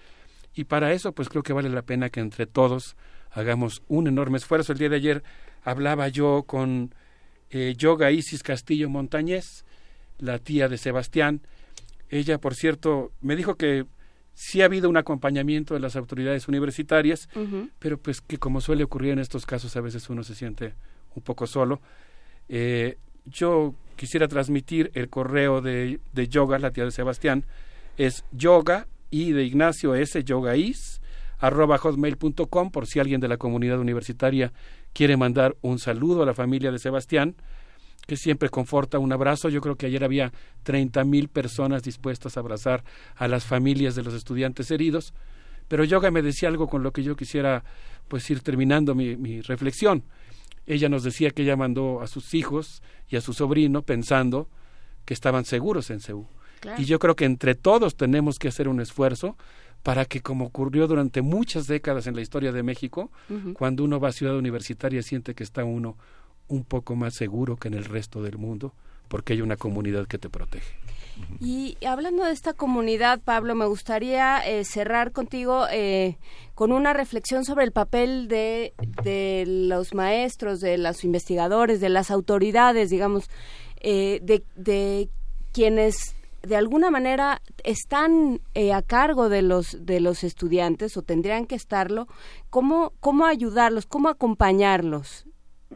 Y 0.57 0.65
para 0.65 0.93
eso, 0.95 1.13
pues 1.13 1.29
creo 1.29 1.43
que 1.43 1.53
vale 1.53 1.69
la 1.69 1.83
pena 1.83 2.09
que 2.09 2.21
entre 2.21 2.47
todos 2.47 2.97
hagamos 3.31 3.83
un 3.89 4.09
enorme 4.09 4.39
esfuerzo. 4.39 4.73
El 4.73 4.79
día 4.79 4.89
de 4.89 4.97
ayer 4.97 5.23
hablaba 5.63 6.09
yo 6.09 6.45
con 6.45 6.95
eh, 7.51 7.75
Yoga 7.77 8.11
Isis 8.11 8.43
Castillo 8.43 8.89
Montañez, 8.89 9.67
la 10.19 10.39
tía 10.39 10.71
de 10.71 10.79
Sebastián. 10.79 11.43
Ella, 12.09 12.39
por 12.39 12.55
cierto, 12.55 13.13
me 13.21 13.37
dijo 13.37 13.57
que 13.57 13.85
sí 14.33 14.63
ha 14.63 14.65
habido 14.65 14.89
un 14.89 14.97
acompañamiento 14.97 15.75
de 15.75 15.81
las 15.81 15.95
autoridades 15.95 16.49
universitarias, 16.49 17.29
pero 17.79 17.99
pues 17.99 18.23
que 18.23 18.39
como 18.39 18.63
suele 18.63 18.85
ocurrir 18.85 19.13
en 19.13 19.19
estos 19.19 19.45
casos, 19.45 19.77
a 19.77 19.83
veces 19.83 20.09
uno 20.09 20.25
se 20.25 20.35
siente 20.35 20.73
un 21.15 21.23
poco 21.23 21.47
solo. 21.47 21.83
Eh, 22.49 22.97
yo 23.27 23.75
quisiera 23.95 24.27
transmitir 24.27 24.91
el 24.95 25.11
correo 25.11 25.61
de, 25.61 26.01
de 26.15 26.29
yoga, 26.29 26.59
la 26.59 26.71
tía 26.71 26.85
de 26.87 26.93
Sebastián, 26.93 27.45
es 27.99 28.25
yoga 28.33 28.87
y 29.11 29.33
de 29.33 29.45
Ignacio 29.45 29.95
S. 29.95 30.23
yogaís 30.25 31.01
arroba 31.39 31.79
hotmail.com 31.79 32.71
por 32.71 32.87
si 32.87 32.99
alguien 32.99 33.21
de 33.21 33.29
la 33.29 33.37
comunidad 33.37 33.79
universitaria 33.79 34.53
quiere 34.93 35.17
mandar 35.17 35.57
un 35.61 35.79
saludo 35.79 36.23
a 36.23 36.27
la 36.27 36.35
familia 36.35 36.73
de 36.73 36.79
Sebastián, 36.79 37.37
que 38.07 38.17
siempre 38.17 38.49
conforta 38.49 38.99
un 38.99 39.13
abrazo. 39.13 39.49
Yo 39.49 39.61
creo 39.61 39.77
que 39.77 39.87
ayer 39.87 40.05
había 40.05 40.33
30 40.63 41.05
mil 41.05 41.29
personas 41.29 41.83
dispuestas 41.83 42.37
a 42.37 42.41
abrazar 42.41 42.85
a 43.17 43.29
las 43.29 43.45
familias 43.45 43.95
de 43.95 44.03
los 44.03 44.15
estudiantes 44.15 44.71
heridos. 44.71 45.13
Pero 45.69 45.85
Yoga 45.85 46.11
me 46.11 46.23
decía 46.23 46.49
algo 46.49 46.69
con 46.69 46.83
lo 46.83 46.93
que 46.93 47.03
yo 47.03 47.17
quisiera 47.17 47.65
pues 48.09 48.29
ir 48.31 48.41
terminando 48.41 48.95
mi, 48.95 49.17
mi 49.17 49.41
reflexión. 49.41 50.05
ella 50.67 50.89
nos 50.89 51.03
decía 51.03 51.31
que 51.31 51.43
ella 51.43 51.57
mandó 51.57 52.01
a 52.01 52.07
sus 52.07 52.35
hijos 52.35 52.83
y 53.09 53.17
a 53.17 53.21
su 53.21 53.33
sobrino 53.33 53.83
pensando 53.83 54.49
que 55.05 55.15
estaban 55.15 55.45
seguros 55.45 55.91
en 55.91 56.01
Seúl. 56.01 56.27
Claro. 56.61 56.81
Y 56.81 56.85
yo 56.85 56.99
creo 56.99 57.17
que 57.17 57.25
entre 57.25 57.55
todos 57.55 57.97
tenemos 57.97 58.39
que 58.39 58.49
hacer 58.49 58.69
un 58.69 58.81
esfuerzo 58.81 59.37
para 59.87 60.05
que, 60.05 60.21
como 60.21 60.47
ocurrió 60.47 60.89
durante 60.89 61.23
muchas 61.23 61.69
décadas 61.69 62.09
en 62.09 62.17
la 62.17 62.21
historia 62.21 62.51
de 62.51 62.65
México, 62.65 63.13
cuando 63.55 63.85
uno 63.85 64.01
va 64.01 64.09
a 64.09 64.13
ciudad 64.13 64.37
universitaria 64.37 65.01
siente 65.01 65.35
que 65.35 65.45
está 65.45 65.65
uno 65.65 65.97
un 66.49 66.65
poco 66.65 66.97
más 66.97 67.15
seguro 67.15 67.57
que 67.57 67.69
en 67.69 67.75
el 67.75 67.85
resto 67.85 68.21
del 68.21 68.37
mundo, 68.37 68.73
porque 69.07 69.35
hay 69.35 69.43
una 69.43 69.57
comunidad 69.57 70.09
que 70.09 70.19
te 70.19 70.29
protege. 70.29 70.75
Y 71.41 71.77
hablando 71.87 72.25
de 72.25 72.33
esta 72.33 72.53
comunidad, 72.53 73.21
Pablo, 73.21 73.55
me 73.55 73.67
gustaría 73.67 74.39
eh, 74.39 74.65
cerrar 74.65 75.13
contigo 75.13 75.67
eh, 75.71 76.17
con 76.57 76.73
una 76.73 76.93
reflexión 76.93 77.45
sobre 77.45 77.65
el 77.65 77.71
papel 77.71 78.27
de, 78.27 78.75
de 79.05 79.45
los 79.47 79.95
maestros, 79.95 80.61
de 80.61 80.79
los 80.79 81.05
investigadores, 81.05 81.81
de 81.81 81.91
las 81.91 82.11
autoridades, 82.11 82.91
digamos, 82.91 83.31
eh, 83.81 84.19
de, 84.23 84.43
de 84.57 85.09
quienes 85.53 86.16
de 86.47 86.57
alguna 86.57 86.91
manera 86.91 87.41
están 87.65 88.41
eh, 88.55 88.73
a 88.73 88.83
cargo 88.83 89.29
de 89.29 89.43
los 89.43 89.85
de 89.85 90.01
los 90.01 90.25
estudiantes 90.25 90.97
o 90.97 91.03
tendrían 91.03 91.47
que 91.47 91.55
estarlo. 91.55 92.07
¿Cómo 92.51 92.93
cómo 93.01 93.27
ayudarlos? 93.27 93.87
¿Cómo 93.87 94.09
acompañarlos? 94.09 95.27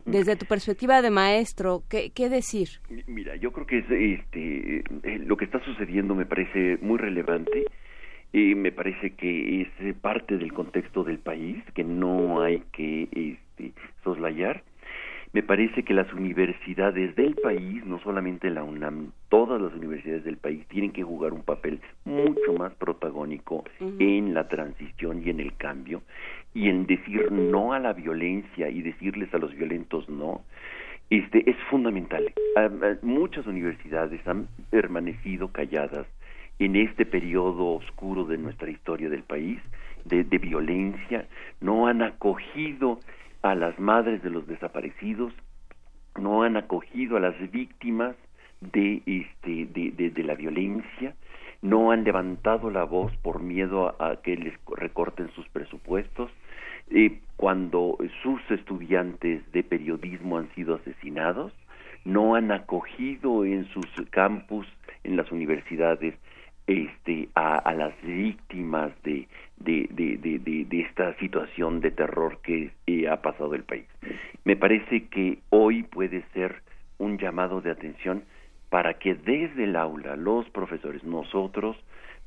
Desde 0.07 0.37
tu 0.37 0.47
perspectiva 0.47 1.03
de 1.03 1.11
maestro, 1.11 1.83
¿qué, 1.91 2.11
qué 2.15 2.29
decir? 2.29 2.69
Mira, 3.09 3.35
yo 3.37 3.53
creo 3.53 3.67
que 3.67 3.79
es, 3.79 3.91
este, 3.91 4.79
eh, 4.79 5.19
lo 5.19 5.37
que 5.37 5.45
está 5.45 5.63
sucediendo 5.65 6.15
me 6.15 6.27
parece 6.27 6.79
muy 6.81 6.97
relevante. 6.97 7.65
Eh, 8.33 8.55
me 8.55 8.71
parece 8.71 9.15
que 9.15 9.63
es 9.63 9.97
parte 9.97 10.39
del 10.39 10.53
contexto 10.53 11.03
del 11.03 11.19
país 11.19 11.57
que 11.75 11.83
no 11.83 12.41
hay 12.41 12.63
que 12.73 13.09
este, 13.13 13.73
soslayar. 14.05 14.63
Me 15.33 15.45
parece 15.45 15.85
que 15.85 15.95
las 15.95 16.13
universidades 16.13 17.15
del 17.15 17.37
país, 17.37 17.85
no 17.85 18.01
solamente 18.01 18.51
la 18.51 18.65
UNAM, 18.65 19.13
todas 19.29 19.61
las 19.61 19.73
universidades 19.75 20.25
del 20.25 20.37
país 20.37 20.67
tienen 20.67 20.91
que 20.91 21.05
jugar 21.05 21.33
un 21.33 21.43
papel 21.43 21.81
mucho 22.05 22.53
más 22.59 22.75
protagónico 22.75 23.65
en 23.79 24.35
la 24.35 24.49
transición 24.49 25.23
y 25.25 25.31
en 25.31 25.39
el 25.39 25.57
cambio 25.57 26.03
y 26.53 26.69
en 26.69 26.85
decir 26.87 27.31
no 27.31 27.73
a 27.73 27.79
la 27.79 27.93
violencia 27.93 28.71
y 28.71 28.83
decirles 28.83 29.33
a 29.33 29.39
los 29.39 29.55
violentos 29.55 30.09
no 30.09 30.43
este 31.11 31.49
es 31.51 31.57
fundamental. 31.69 32.33
Ah, 32.57 32.69
ah, 32.83 32.95
muchas 33.03 33.47
universidades 33.47 34.27
han 34.29 34.47
permanecido 34.71 35.49
calladas 35.49 36.07
en 36.61 36.77
este 36.77 37.05
periodo 37.05 37.75
oscuro 37.75 38.25
de 38.25 38.39
nuestra 38.39 38.71
historia 38.71 39.09
del 39.09 39.25
país, 39.25 39.59
de, 40.05 40.23
de 40.23 40.39
violencia, 40.39 41.27
no 41.61 41.89
han 41.89 42.03
acogido 42.03 43.01
a 43.43 43.55
las 43.55 43.79
madres 43.79 44.23
de 44.23 44.31
los 44.31 44.47
desaparecidos, 44.47 45.33
no 46.19 46.43
han 46.43 46.57
acogido 46.57 47.17
a 47.17 47.21
las 47.21 47.51
víctimas 47.51 48.17
de, 48.61 49.03
este, 49.07 49.67
de, 49.67 50.11
de, 50.11 50.25
la 50.25 50.35
violencia, 50.35 51.15
no 51.63 51.93
han 51.93 52.05
levantado 52.05 52.71
la 52.71 52.85
voz 52.85 53.15
por 53.19 53.41
miedo 53.41 53.97
a, 53.99 54.11
a 54.11 54.17
que 54.17 54.37
les 54.37 54.55
recorten 54.77 55.31
sus 55.33 55.49
presupuestos, 55.49 56.31
eh, 56.91 57.21
cuando 57.37 57.97
sus 58.23 58.41
estudiantes 58.51 59.51
de 59.53 59.63
periodismo 59.63 60.39
han 60.39 60.53
sido 60.55 60.75
asesinados, 60.75 61.53
no 62.05 62.35
han 62.35 62.51
acogido 62.51 63.45
en 63.45 63.67
sus 63.67 63.87
campus, 64.11 64.67
en 65.05 65.17
las 65.17 65.31
universidades, 65.31 66.15
este, 66.71 67.29
a, 67.35 67.75
las 67.75 67.93
víctimas 68.03 68.93
de, 69.03 69.27
de, 69.57 69.89
de, 69.91 70.39
de, 70.39 70.81
esta 70.81 71.17
situación 71.19 71.81
de 71.81 71.91
terror 71.91 72.39
que 72.45 72.71
eh, 72.87 73.09
ha 73.09 73.21
pasado 73.23 73.57
el 73.57 73.65
país. 73.65 73.87
Me 74.45 74.55
parece 74.55 75.09
que 75.09 75.39
hoy 75.51 75.83
puede 75.83 76.23
ser 76.33 76.63
un 76.99 77.19
llamado 77.19 77.61
de 77.61 77.73
atención 77.73 78.23
para 78.69 78.95
que 78.95 79.17
desde 79.17 79.65
el 79.65 79.75
aula 79.75 80.15
los 80.15 80.49
profesores, 80.51 81.03
nosotros, 81.03 81.77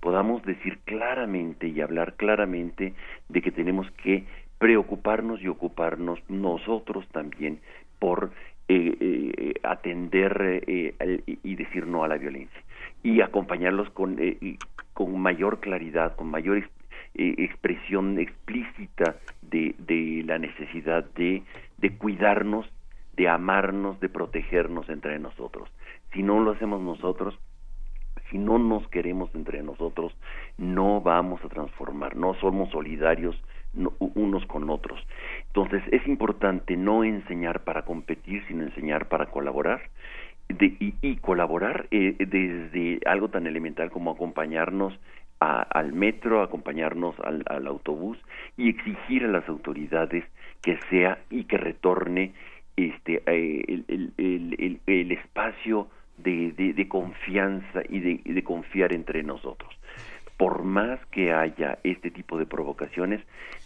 podamos 0.02 0.44
decir 0.44 0.80
claramente 0.84 1.70
y 1.70 1.80
hablar 1.80 2.16
claramente 2.16 2.94
de 3.30 3.42
que 3.42 3.52
tenemos 3.52 3.90
que 3.92 4.26
preocuparnos 4.58 5.42
y 5.42 5.48
ocuparnos 5.48 6.20
nosotros 6.28 7.08
también 7.14 7.62
por 7.98 8.32
eh, 8.68 8.98
eh, 9.00 9.54
atender 9.64 10.64
eh, 10.68 10.94
y 11.26 11.56
decir 11.56 11.88
no 11.88 12.04
a 12.04 12.10
la 12.10 12.18
violencia 12.18 12.62
y 13.04 13.22
acompañarlos 13.22 13.90
con, 13.92 14.18
eh, 14.20 14.58
con 14.94 15.20
mayor 15.20 15.60
claridad, 15.60 16.16
con 16.16 16.28
mayor 16.30 16.58
eh, 16.58 17.36
expresión 17.38 18.18
explícita 18.20 19.18
de, 19.42 19.76
de 19.78 20.24
la 20.26 20.40
necesidad 20.40 21.04
de, 21.16 21.44
de 21.78 21.98
cuidarnos, 21.98 22.66
de 23.16 23.28
amarnos, 23.28 24.00
de 24.00 24.10
protegernos 24.10 24.90
entre 24.90 25.20
nosotros. 25.20 25.70
Si 26.14 26.24
no 26.24 26.40
lo 26.40 26.52
hacemos 26.52 26.82
nosotros, 26.82 27.38
si 28.32 28.38
no 28.38 28.58
nos 28.58 28.88
queremos 28.88 29.34
entre 29.36 29.62
nosotros, 29.62 30.16
no 30.58 31.02
vamos 31.02 31.44
a 31.44 31.50
transformar, 31.50 32.16
no 32.16 32.34
somos 32.36 32.70
solidarios 32.72 33.40
no- 33.74 33.94
unos 34.00 34.46
con 34.46 34.70
otros. 34.70 35.00
Entonces 35.48 35.84
es 35.92 36.06
importante 36.08 36.78
no 36.78 37.04
enseñar 37.04 37.64
para 37.64 37.84
competir, 37.84 38.44
sino 38.48 38.64
enseñar 38.64 39.08
para 39.08 39.28
colaborar. 39.28 39.82
De- 40.58 40.76
y, 40.80 40.94
y 41.02 41.16
colaborar 41.18 41.88
eh, 41.92 42.16
desde 42.20 43.00
algo 43.08 43.30
tan 43.30 43.48
elemental 43.48 43.90
como 43.92 44.12
acompañarnos 44.12 44.98
al 45.40 45.92
metro, 45.92 46.42
acompañarnos 46.42 47.20
al, 47.20 47.44
al 47.48 47.68
autobús 47.68 48.18
y 48.56 48.70
exigir 48.70 49.26
a 49.26 49.28
las 49.28 49.48
autoridades 49.50 50.24
que 50.62 50.80
sea 50.90 51.18
y 51.30 51.44
que 51.44 51.58
retorne 51.58 52.32
este 52.78 53.22
eh, 53.26 53.64
el, 53.68 53.84
el- 53.90 54.14
el- 54.18 54.80
el- 54.88 55.12
espacio 55.12 55.90
de, 56.18 56.54
de- 56.54 56.88
confianza 56.88 57.82
y 57.90 58.00
de 58.00 58.44
confiar 58.44 58.94
entre 58.94 59.22
nosotros. 59.24 59.70
Por 60.38 60.64
más 60.64 61.00
que 61.08 61.34
haya 61.34 61.78
este 61.84 62.10
tipo 62.10 62.38
de 62.38 62.46
provocaciones, 62.46 63.22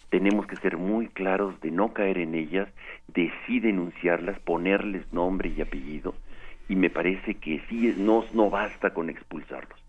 tenemos 0.09 0.47
que 0.47 0.57
ser 0.57 0.77
muy 0.77 1.07
claros 1.07 1.59
de 1.61 1.69
no 1.71 1.93
caer 1.93 2.17
en 2.17 2.33
ellas, 2.33 2.67
de 3.07 3.31
sí 3.45 3.59
denunciarlas, 3.59 4.39
ponerles 4.39 5.11
nombre 5.13 5.51
y 5.55 5.61
apellido, 5.61 6.15
y 6.69 6.75
me 6.75 6.89
parece 6.89 7.35
que 7.35 7.61
sí 7.69 7.93
no, 7.97 8.25
no 8.33 8.49
basta 8.49 8.93
con 8.93 9.09
expulsarlos. 9.09 9.79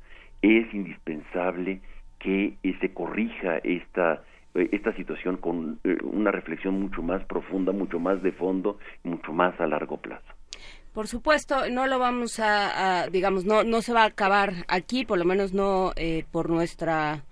Es 0.43 0.73
indispensable 0.73 1.81
que 2.19 2.57
se 2.81 2.93
corrija 2.93 3.59
esta 3.59 4.23
eh, 4.55 4.69
esta 4.73 4.93
situación 4.95 5.37
con 5.37 5.79
eh, 5.85 5.99
una 6.03 6.31
reflexión 6.31 6.81
mucho 6.81 7.03
más 7.03 7.25
profunda, 7.25 7.73
mucho 7.73 8.01
más 8.01 8.23
de 8.23 8.33
fondo, 8.33 8.79
mucho 9.05 9.33
más 9.33 9.59
a 9.61 9.67
largo 9.67 9.99
plazo. 9.99 10.27
Por 10.93 11.07
supuesto, 11.07 11.69
no 11.71 11.87
lo 11.87 11.99
vamos 11.99 12.41
a, 12.41 13.03
a, 13.03 13.09
digamos, 13.09 13.45
no, 13.45 13.63
no 13.63 13.83
se 13.83 13.93
va 13.93 14.03
a 14.03 14.07
acabar 14.07 14.65
aquí, 14.67 15.05
por 15.05 15.19
lo 15.19 15.25
menos 15.25 15.53
no 15.53 15.93
eh, 15.97 16.25
por 16.33 16.51
nuestra, 16.51 17.25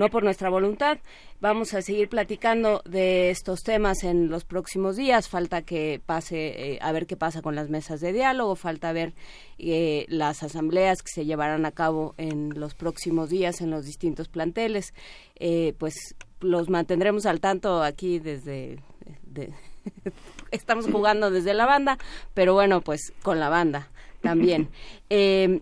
no 0.00 0.08
por 0.08 0.24
nuestra 0.24 0.48
voluntad. 0.48 0.96
Vamos 1.40 1.74
a 1.74 1.82
seguir 1.82 2.08
platicando 2.08 2.80
de 2.86 3.28
estos 3.28 3.60
temas 3.62 4.02
en 4.02 4.30
los 4.30 4.44
próximos 4.46 4.96
días. 4.96 5.28
Falta 5.28 5.60
que 5.60 6.00
pase, 6.04 6.72
eh, 6.74 6.78
a 6.80 6.90
ver 6.90 7.06
qué 7.06 7.16
pasa 7.18 7.42
con 7.42 7.54
las 7.54 7.68
mesas 7.68 8.00
de 8.00 8.14
diálogo. 8.14 8.56
Falta 8.56 8.92
ver 8.92 9.12
eh, 9.58 10.06
las 10.08 10.42
asambleas 10.42 11.02
que 11.02 11.10
se 11.12 11.26
llevarán 11.26 11.66
a 11.66 11.72
cabo 11.72 12.14
en 12.16 12.58
los 12.58 12.74
próximos 12.74 13.28
días 13.28 13.60
en 13.60 13.70
los 13.70 13.84
distintos 13.84 14.28
planteles. 14.28 14.94
Eh, 15.36 15.74
pues 15.76 15.94
los 16.40 16.70
mantendremos 16.70 17.26
al 17.26 17.40
tanto 17.40 17.82
aquí 17.82 18.18
desde 18.18 18.78
de- 19.24 19.52
estamos 20.50 20.86
jugando 20.86 21.30
desde 21.30 21.52
la 21.52 21.66
banda, 21.66 21.98
pero 22.32 22.54
bueno, 22.54 22.80
pues 22.80 23.12
con 23.22 23.38
la 23.38 23.50
banda 23.50 23.88
también. 24.22 24.68
Eh, 25.10 25.60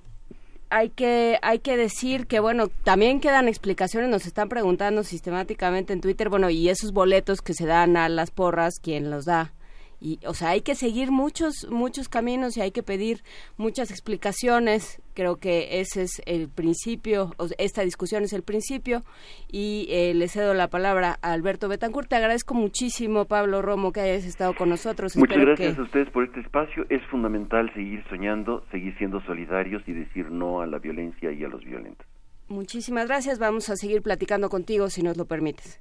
hay 0.70 0.90
que 0.90 1.38
hay 1.42 1.60
que 1.60 1.76
decir 1.76 2.26
que 2.26 2.40
bueno 2.40 2.68
también 2.84 3.20
quedan 3.20 3.48
explicaciones 3.48 4.08
nos 4.10 4.26
están 4.26 4.48
preguntando 4.48 5.02
sistemáticamente 5.04 5.92
en 5.92 6.00
Twitter 6.00 6.28
bueno 6.28 6.50
y 6.50 6.68
esos 6.68 6.92
boletos 6.92 7.40
que 7.40 7.54
se 7.54 7.66
dan 7.66 7.96
a 7.96 8.08
las 8.08 8.30
porras 8.30 8.74
quién 8.82 9.10
los 9.10 9.24
da 9.24 9.52
y 10.00 10.20
o 10.26 10.34
sea 10.34 10.50
hay 10.50 10.60
que 10.60 10.74
seguir 10.74 11.10
muchos 11.10 11.66
muchos 11.70 12.08
caminos 12.08 12.56
y 12.56 12.60
hay 12.60 12.70
que 12.70 12.82
pedir 12.82 13.22
muchas 13.56 13.90
explicaciones. 13.90 15.00
Creo 15.14 15.36
que 15.36 15.80
ese 15.80 16.02
es 16.02 16.22
el 16.26 16.48
principio 16.48 17.34
esta 17.58 17.82
discusión 17.82 18.22
es 18.22 18.32
el 18.32 18.42
principio 18.42 19.02
y 19.50 19.86
eh, 19.90 20.14
le 20.14 20.28
cedo 20.28 20.54
la 20.54 20.68
palabra 20.68 21.18
a 21.22 21.32
Alberto 21.32 21.68
Betancourt. 21.68 22.08
Te 22.08 22.16
agradezco 22.16 22.54
muchísimo 22.54 23.24
Pablo 23.24 23.60
Romo 23.62 23.90
que 23.92 24.00
hayas 24.00 24.24
estado 24.24 24.54
con 24.54 24.68
nosotros. 24.68 25.16
Muchas 25.16 25.36
Espero 25.36 25.56
gracias 25.56 25.74
que- 25.74 25.80
a 25.80 25.84
ustedes 25.84 26.10
por 26.10 26.24
este 26.24 26.40
espacio. 26.40 26.86
Es 26.88 27.02
fundamental 27.10 27.72
seguir 27.74 28.04
soñando, 28.08 28.64
seguir 28.70 28.96
siendo 28.98 29.20
solidarios 29.22 29.82
y 29.88 29.92
decir 29.92 30.30
no 30.30 30.60
a 30.60 30.66
la 30.66 30.78
violencia 30.78 31.32
y 31.32 31.42
a 31.42 31.48
los 31.48 31.64
violentos. 31.64 32.06
muchísimas 32.48 33.08
gracias. 33.08 33.38
Vamos 33.38 33.68
a 33.70 33.76
seguir 33.76 34.02
platicando 34.02 34.48
contigo 34.48 34.88
si 34.90 35.02
nos 35.02 35.16
lo 35.16 35.24
permites 35.26 35.80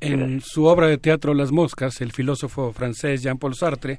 En 0.00 0.40
su 0.42 0.64
obra 0.66 0.88
de 0.88 0.98
teatro 0.98 1.32
Las 1.34 1.52
Moscas, 1.52 2.00
el 2.00 2.12
filósofo 2.12 2.72
francés 2.72 3.22
Jean-Paul 3.22 3.54
Sartre 3.54 3.98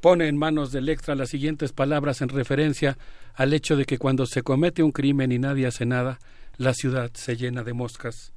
pone 0.00 0.28
en 0.28 0.36
manos 0.38 0.70
del 0.72 0.88
extra 0.88 1.14
las 1.14 1.30
siguientes 1.30 1.72
palabras 1.72 2.20
en 2.22 2.28
referencia 2.28 2.96
al 3.34 3.52
hecho 3.52 3.76
de 3.76 3.84
que 3.84 3.98
cuando 3.98 4.24
se 4.26 4.42
comete 4.42 4.82
un 4.82 4.92
crimen 4.92 5.32
y 5.32 5.38
nadie 5.38 5.66
hace 5.66 5.84
nada, 5.84 6.18
la 6.56 6.74
ciudad 6.74 7.10
se 7.14 7.36
llena 7.36 7.64
de 7.64 7.72
moscas. 7.72 8.32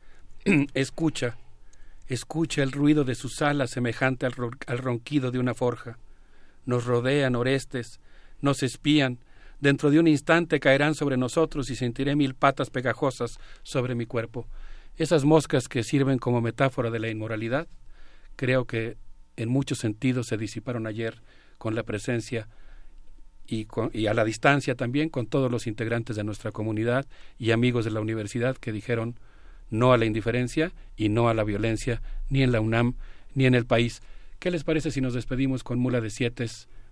Escucha, 0.73 1.37
Escucha 2.07 2.63
el 2.63 2.73
ruido 2.73 3.05
de 3.05 3.15
sus 3.15 3.41
alas 3.41 3.71
semejante 3.71 4.25
al, 4.25 4.33
ro- 4.33 4.51
al 4.67 4.77
ronquido 4.77 5.31
de 5.31 5.39
una 5.39 5.53
forja. 5.53 5.97
Nos 6.65 6.85
rodean 6.85 7.35
orestes, 7.35 7.99
nos 8.41 8.61
espían. 8.61 9.19
Dentro 9.61 9.89
de 9.89 9.99
un 9.99 10.07
instante 10.09 10.59
caerán 10.59 10.95
sobre 10.95 11.15
nosotros 11.15 11.69
y 11.69 11.75
sentiré 11.77 12.15
mil 12.17 12.33
patas 12.35 12.69
pegajosas 12.69 13.39
sobre 13.63 13.95
mi 13.95 14.05
cuerpo. 14.05 14.47
Esas 14.97 15.25
moscas 15.25 15.67
que 15.67 15.83
sirven 15.83 16.19
como 16.19 16.41
metáfora 16.41 16.91
de 16.91 16.99
la 16.99 17.09
inmoralidad, 17.09 17.67
creo 18.35 18.65
que 18.65 18.97
en 19.37 19.49
muchos 19.49 19.79
sentidos 19.79 20.27
se 20.27 20.37
disiparon 20.37 20.85
ayer 20.85 21.21
con 21.57 21.75
la 21.75 21.83
presencia 21.83 22.47
y, 23.47 23.65
con- 23.65 23.89
y 23.93 24.07
a 24.07 24.13
la 24.13 24.23
distancia 24.23 24.75
también 24.75 25.09
con 25.09 25.25
todos 25.27 25.51
los 25.51 25.65
integrantes 25.67 26.15
de 26.15 26.23
nuestra 26.23 26.51
comunidad 26.51 27.07
y 27.39 27.51
amigos 27.51 27.85
de 27.85 27.91
la 27.91 28.01
universidad 28.01 28.55
que 28.57 28.71
dijeron 28.71 29.19
no 29.69 29.91
a 29.93 29.97
la 29.97 30.05
indiferencia 30.05 30.71
y 30.95 31.09
no 31.09 31.29
a 31.29 31.33
la 31.33 31.43
violencia, 31.43 32.01
ni 32.29 32.43
en 32.43 32.51
la 32.51 32.61
UNAM 32.61 32.95
ni 33.33 33.45
en 33.47 33.55
el 33.55 33.65
país. 33.65 34.01
¿Qué 34.39 34.51
les 34.51 34.63
parece 34.63 34.91
si 34.91 35.01
nos 35.01 35.15
despedimos 35.15 35.63
con 35.63 35.79
Mula 35.79 35.99
de 36.01 36.11
Siete, 36.11 36.45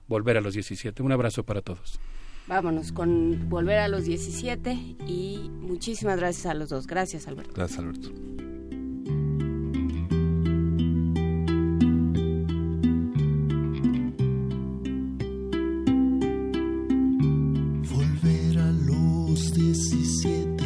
volver 0.08 0.38
a 0.38 0.42
los 0.42 0.56
17? 0.56 1.04
Un 1.04 1.12
abrazo 1.12 1.44
para 1.44 1.62
todos. 1.62 2.00
Vámonos 2.52 2.92
con 2.92 3.48
Volver 3.48 3.78
a 3.78 3.88
los 3.88 4.04
17 4.04 4.98
y 5.08 5.50
muchísimas 5.62 6.20
gracias 6.20 6.48
a 6.48 6.54
los 6.54 6.68
dos. 6.68 6.86
Gracias, 6.86 7.26
Alberto. 7.30 7.54
Gracias, 7.56 7.80
Alberto. 7.80 8.10
Volver 17.90 18.60
a 18.60 18.72
los 18.86 19.54
17 19.54 20.66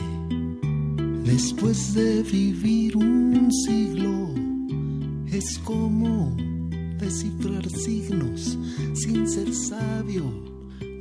después 1.24 1.94
de 1.94 2.24
vivir 2.24 2.98
un 2.98 3.52
siglo 3.52 4.34
es 5.28 5.60
como 5.60 6.36
descifrar 6.98 7.70
signos 7.70 8.58
sin 8.96 9.30
ser 9.30 9.54
sabio, 9.54 10.55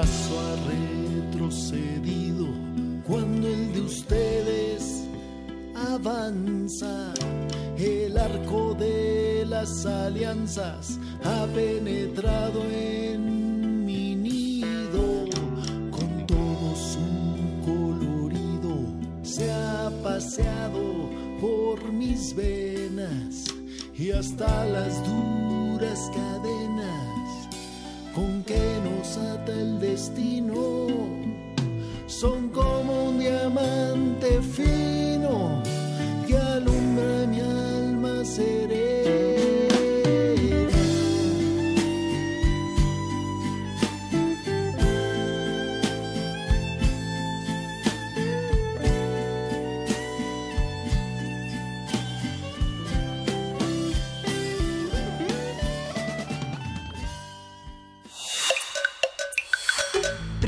Paso 0.00 0.38
ha 0.38 0.54
retrocedido 0.70 2.46
cuando 3.04 3.48
el 3.48 3.72
de 3.72 3.80
ustedes 3.80 5.04
avanza. 5.74 7.12
El 7.76 8.16
arco 8.16 8.74
de 8.74 9.44
las 9.48 9.86
alianzas 9.86 11.00
ha 11.24 11.46
penetrado 11.52 12.60
en 12.70 13.84
mi 13.86 14.14
nido 14.14 15.24
con 15.90 16.26
todo 16.28 16.76
su 16.76 17.06
colorido. 17.66 18.74
Se 19.22 19.50
ha 19.50 19.90
paseado 20.04 21.10
por 21.40 21.92
mis 21.92 22.36
venas 22.36 23.46
y 23.96 24.12
hasta 24.12 24.64
las 24.66 24.94
duras 25.08 26.00
cadenas 26.14 27.17
con 28.18 28.42
que 28.42 28.64
nos 28.84 29.16
ata 29.16 29.52
el 29.52 29.78
destino 29.78 30.88
son 32.06 32.48
como 32.48 33.10
un 33.10 33.18
diamante 33.20 34.40
fino 34.42 35.62
que 36.26 36.36
alumbra 36.36 37.26
mi 37.28 37.40
alma 37.40 38.24
serena. 38.24 38.97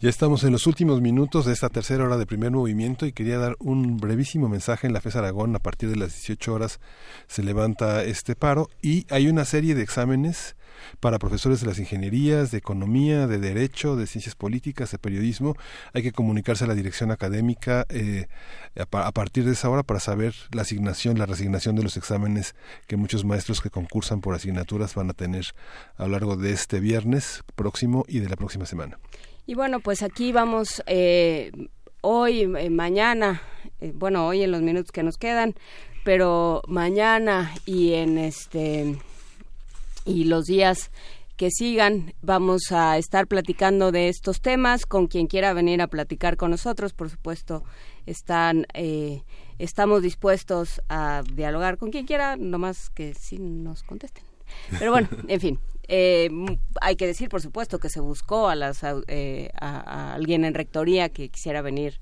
Ya 0.00 0.08
estamos 0.10 0.44
en 0.44 0.52
los 0.52 0.68
últimos 0.68 1.00
minutos 1.00 1.44
de 1.44 1.52
esta 1.52 1.70
tercera 1.70 2.04
hora 2.04 2.16
de 2.16 2.24
primer 2.26 2.52
movimiento 2.52 3.04
y 3.04 3.10
quería 3.12 3.36
dar 3.38 3.56
un 3.58 3.96
brevísimo 3.96 4.48
mensaje 4.48 4.86
en 4.86 4.92
la 4.92 5.00
FES 5.00 5.16
Aragón. 5.16 5.56
A 5.56 5.58
partir 5.58 5.90
de 5.90 5.96
las 5.96 6.12
18 6.14 6.54
horas 6.54 6.78
se 7.26 7.42
levanta 7.42 8.04
este 8.04 8.36
paro 8.36 8.70
y 8.80 9.06
hay 9.10 9.26
una 9.26 9.44
serie 9.44 9.74
de 9.74 9.82
exámenes 9.82 10.54
para 11.00 11.18
profesores 11.18 11.60
de 11.60 11.66
las 11.66 11.80
ingenierías, 11.80 12.52
de 12.52 12.58
economía, 12.58 13.26
de 13.26 13.38
derecho, 13.38 13.96
de 13.96 14.06
ciencias 14.06 14.36
políticas, 14.36 14.92
de 14.92 14.98
periodismo. 14.98 15.56
Hay 15.92 16.04
que 16.04 16.12
comunicarse 16.12 16.62
a 16.62 16.68
la 16.68 16.76
dirección 16.76 17.10
académica 17.10 17.84
eh, 17.88 18.28
a, 18.78 18.86
pa- 18.86 19.04
a 19.04 19.10
partir 19.10 19.44
de 19.46 19.52
esa 19.54 19.68
hora 19.68 19.82
para 19.82 19.98
saber 19.98 20.32
la 20.52 20.62
asignación, 20.62 21.18
la 21.18 21.26
resignación 21.26 21.74
de 21.74 21.82
los 21.82 21.96
exámenes 21.96 22.54
que 22.86 22.96
muchos 22.96 23.24
maestros 23.24 23.60
que 23.60 23.70
concursan 23.70 24.20
por 24.20 24.36
asignaturas 24.36 24.94
van 24.94 25.10
a 25.10 25.14
tener 25.14 25.46
a 25.96 26.04
lo 26.04 26.10
largo 26.10 26.36
de 26.36 26.52
este 26.52 26.78
viernes 26.78 27.42
próximo 27.56 28.04
y 28.06 28.20
de 28.20 28.28
la 28.28 28.36
próxima 28.36 28.64
semana. 28.64 29.00
Y 29.48 29.54
bueno, 29.54 29.80
pues 29.80 30.02
aquí 30.02 30.30
vamos 30.30 30.82
eh, 30.86 31.50
hoy, 32.02 32.42
eh, 32.42 32.68
mañana, 32.68 33.40
eh, 33.80 33.92
bueno, 33.94 34.26
hoy 34.26 34.42
en 34.42 34.50
los 34.50 34.60
minutos 34.60 34.92
que 34.92 35.02
nos 35.02 35.16
quedan, 35.16 35.54
pero 36.04 36.60
mañana 36.68 37.54
y 37.64 37.94
en 37.94 38.18
este 38.18 38.98
y 40.04 40.24
los 40.24 40.44
días 40.44 40.90
que 41.38 41.48
sigan 41.50 42.12
vamos 42.20 42.72
a 42.72 42.98
estar 42.98 43.26
platicando 43.26 43.90
de 43.90 44.10
estos 44.10 44.42
temas. 44.42 44.84
Con 44.84 45.06
quien 45.06 45.28
quiera 45.28 45.54
venir 45.54 45.80
a 45.80 45.86
platicar 45.86 46.36
con 46.36 46.50
nosotros, 46.50 46.92
por 46.92 47.08
supuesto, 47.08 47.64
están 48.04 48.66
eh, 48.74 49.22
estamos 49.58 50.02
dispuestos 50.02 50.82
a 50.90 51.22
dialogar. 51.32 51.78
Con 51.78 51.90
quien 51.90 52.04
quiera, 52.04 52.36
nomás 52.36 52.90
que 52.90 53.14
sí 53.14 53.38
nos 53.38 53.82
contesten. 53.82 54.24
Pero 54.78 54.90
bueno, 54.90 55.08
en 55.26 55.40
fin, 55.40 55.58
eh, 55.88 56.30
hay 56.80 56.96
que 56.96 57.06
decir, 57.06 57.28
por 57.28 57.40
supuesto, 57.40 57.78
que 57.78 57.88
se 57.88 58.00
buscó 58.00 58.48
a, 58.48 58.54
las, 58.54 58.82
eh, 59.08 59.50
a, 59.60 59.80
a 59.80 60.14
alguien 60.14 60.44
en 60.44 60.54
rectoría 60.54 61.08
que 61.08 61.28
quisiera 61.30 61.62
venir 61.62 61.98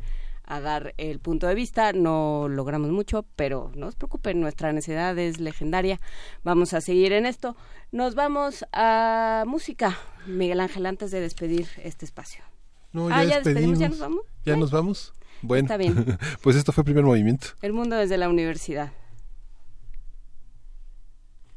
a 0.46 0.60
dar 0.60 0.94
el 0.96 1.18
punto 1.18 1.46
de 1.46 1.54
vista. 1.54 1.92
No 1.92 2.48
logramos 2.48 2.90
mucho, 2.90 3.24
pero 3.36 3.70
no 3.74 3.90
se 3.90 3.96
preocupen, 3.96 4.40
nuestra 4.40 4.72
necesidad 4.72 5.18
es 5.18 5.40
legendaria. 5.40 6.00
Vamos 6.44 6.72
a 6.72 6.80
seguir 6.80 7.12
en 7.12 7.26
esto. 7.26 7.56
Nos 7.92 8.14
vamos 8.14 8.64
a 8.72 9.44
música, 9.46 9.96
Miguel 10.26 10.60
Ángel, 10.60 10.86
antes 10.86 11.10
de 11.10 11.20
despedir 11.20 11.68
este 11.82 12.04
espacio. 12.04 12.44
No, 12.92 13.08
ah, 13.08 13.24
ya 13.24 13.40
despedimos. 13.40 13.44
despedimos, 13.44 13.78
ya 13.78 13.88
nos 13.88 13.98
vamos. 13.98 14.20
¿Ya 14.44 14.56
nos 14.56 14.70
vamos? 14.70 15.12
Bueno, 15.42 15.66
Está 15.66 15.76
bien. 15.76 16.18
pues 16.42 16.56
esto 16.56 16.72
fue 16.72 16.84
primer 16.84 17.04
movimiento. 17.04 17.48
El 17.62 17.72
mundo 17.72 17.96
desde 17.96 18.16
la 18.16 18.28
universidad. 18.28 18.92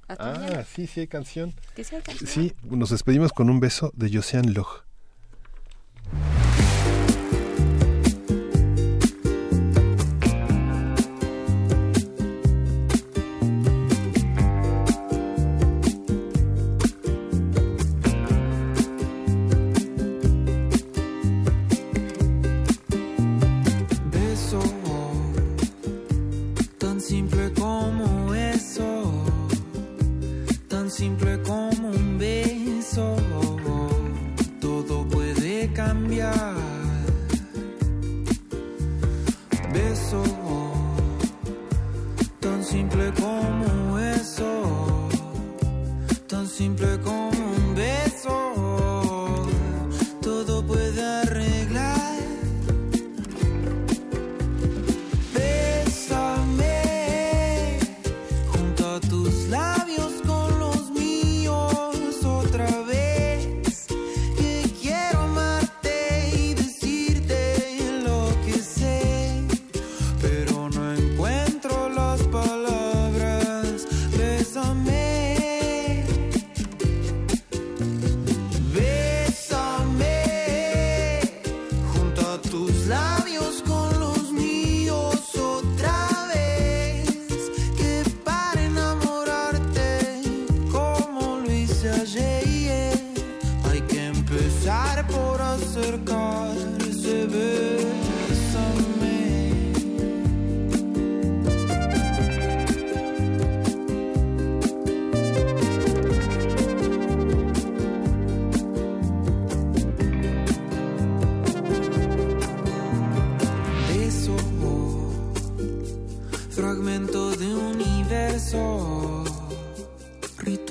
Hasta 0.09 0.31
Ah, 0.31 0.39
mañana. 0.39 0.65
sí, 0.65 0.87
sí 0.87 0.99
hay 1.01 1.07
canción. 1.07 1.53
Que 1.75 1.83
sí 1.85 1.95
hay 1.95 2.01
canción. 2.01 2.29
Sí, 2.29 2.53
nos 2.63 2.89
despedimos 2.89 3.31
con 3.31 3.49
un 3.49 3.59
beso 3.61 3.91
de 3.95 4.11
Josean 4.11 4.53
Loj. 4.53 4.81
Simple 30.99 31.41
como 31.43 31.78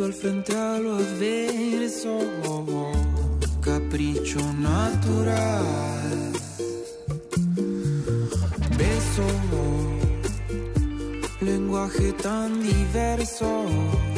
Al 0.00 0.14
fentralo 0.14 0.92
a 0.92 0.98
avere 0.98 1.88
solo 1.88 2.92
capriccio 3.58 4.40
naturale. 4.52 6.30
Ve 8.76 9.00
solo 9.14 9.98
lenguaje 11.40 12.14
tan 12.14 12.60
diverso 12.60 14.17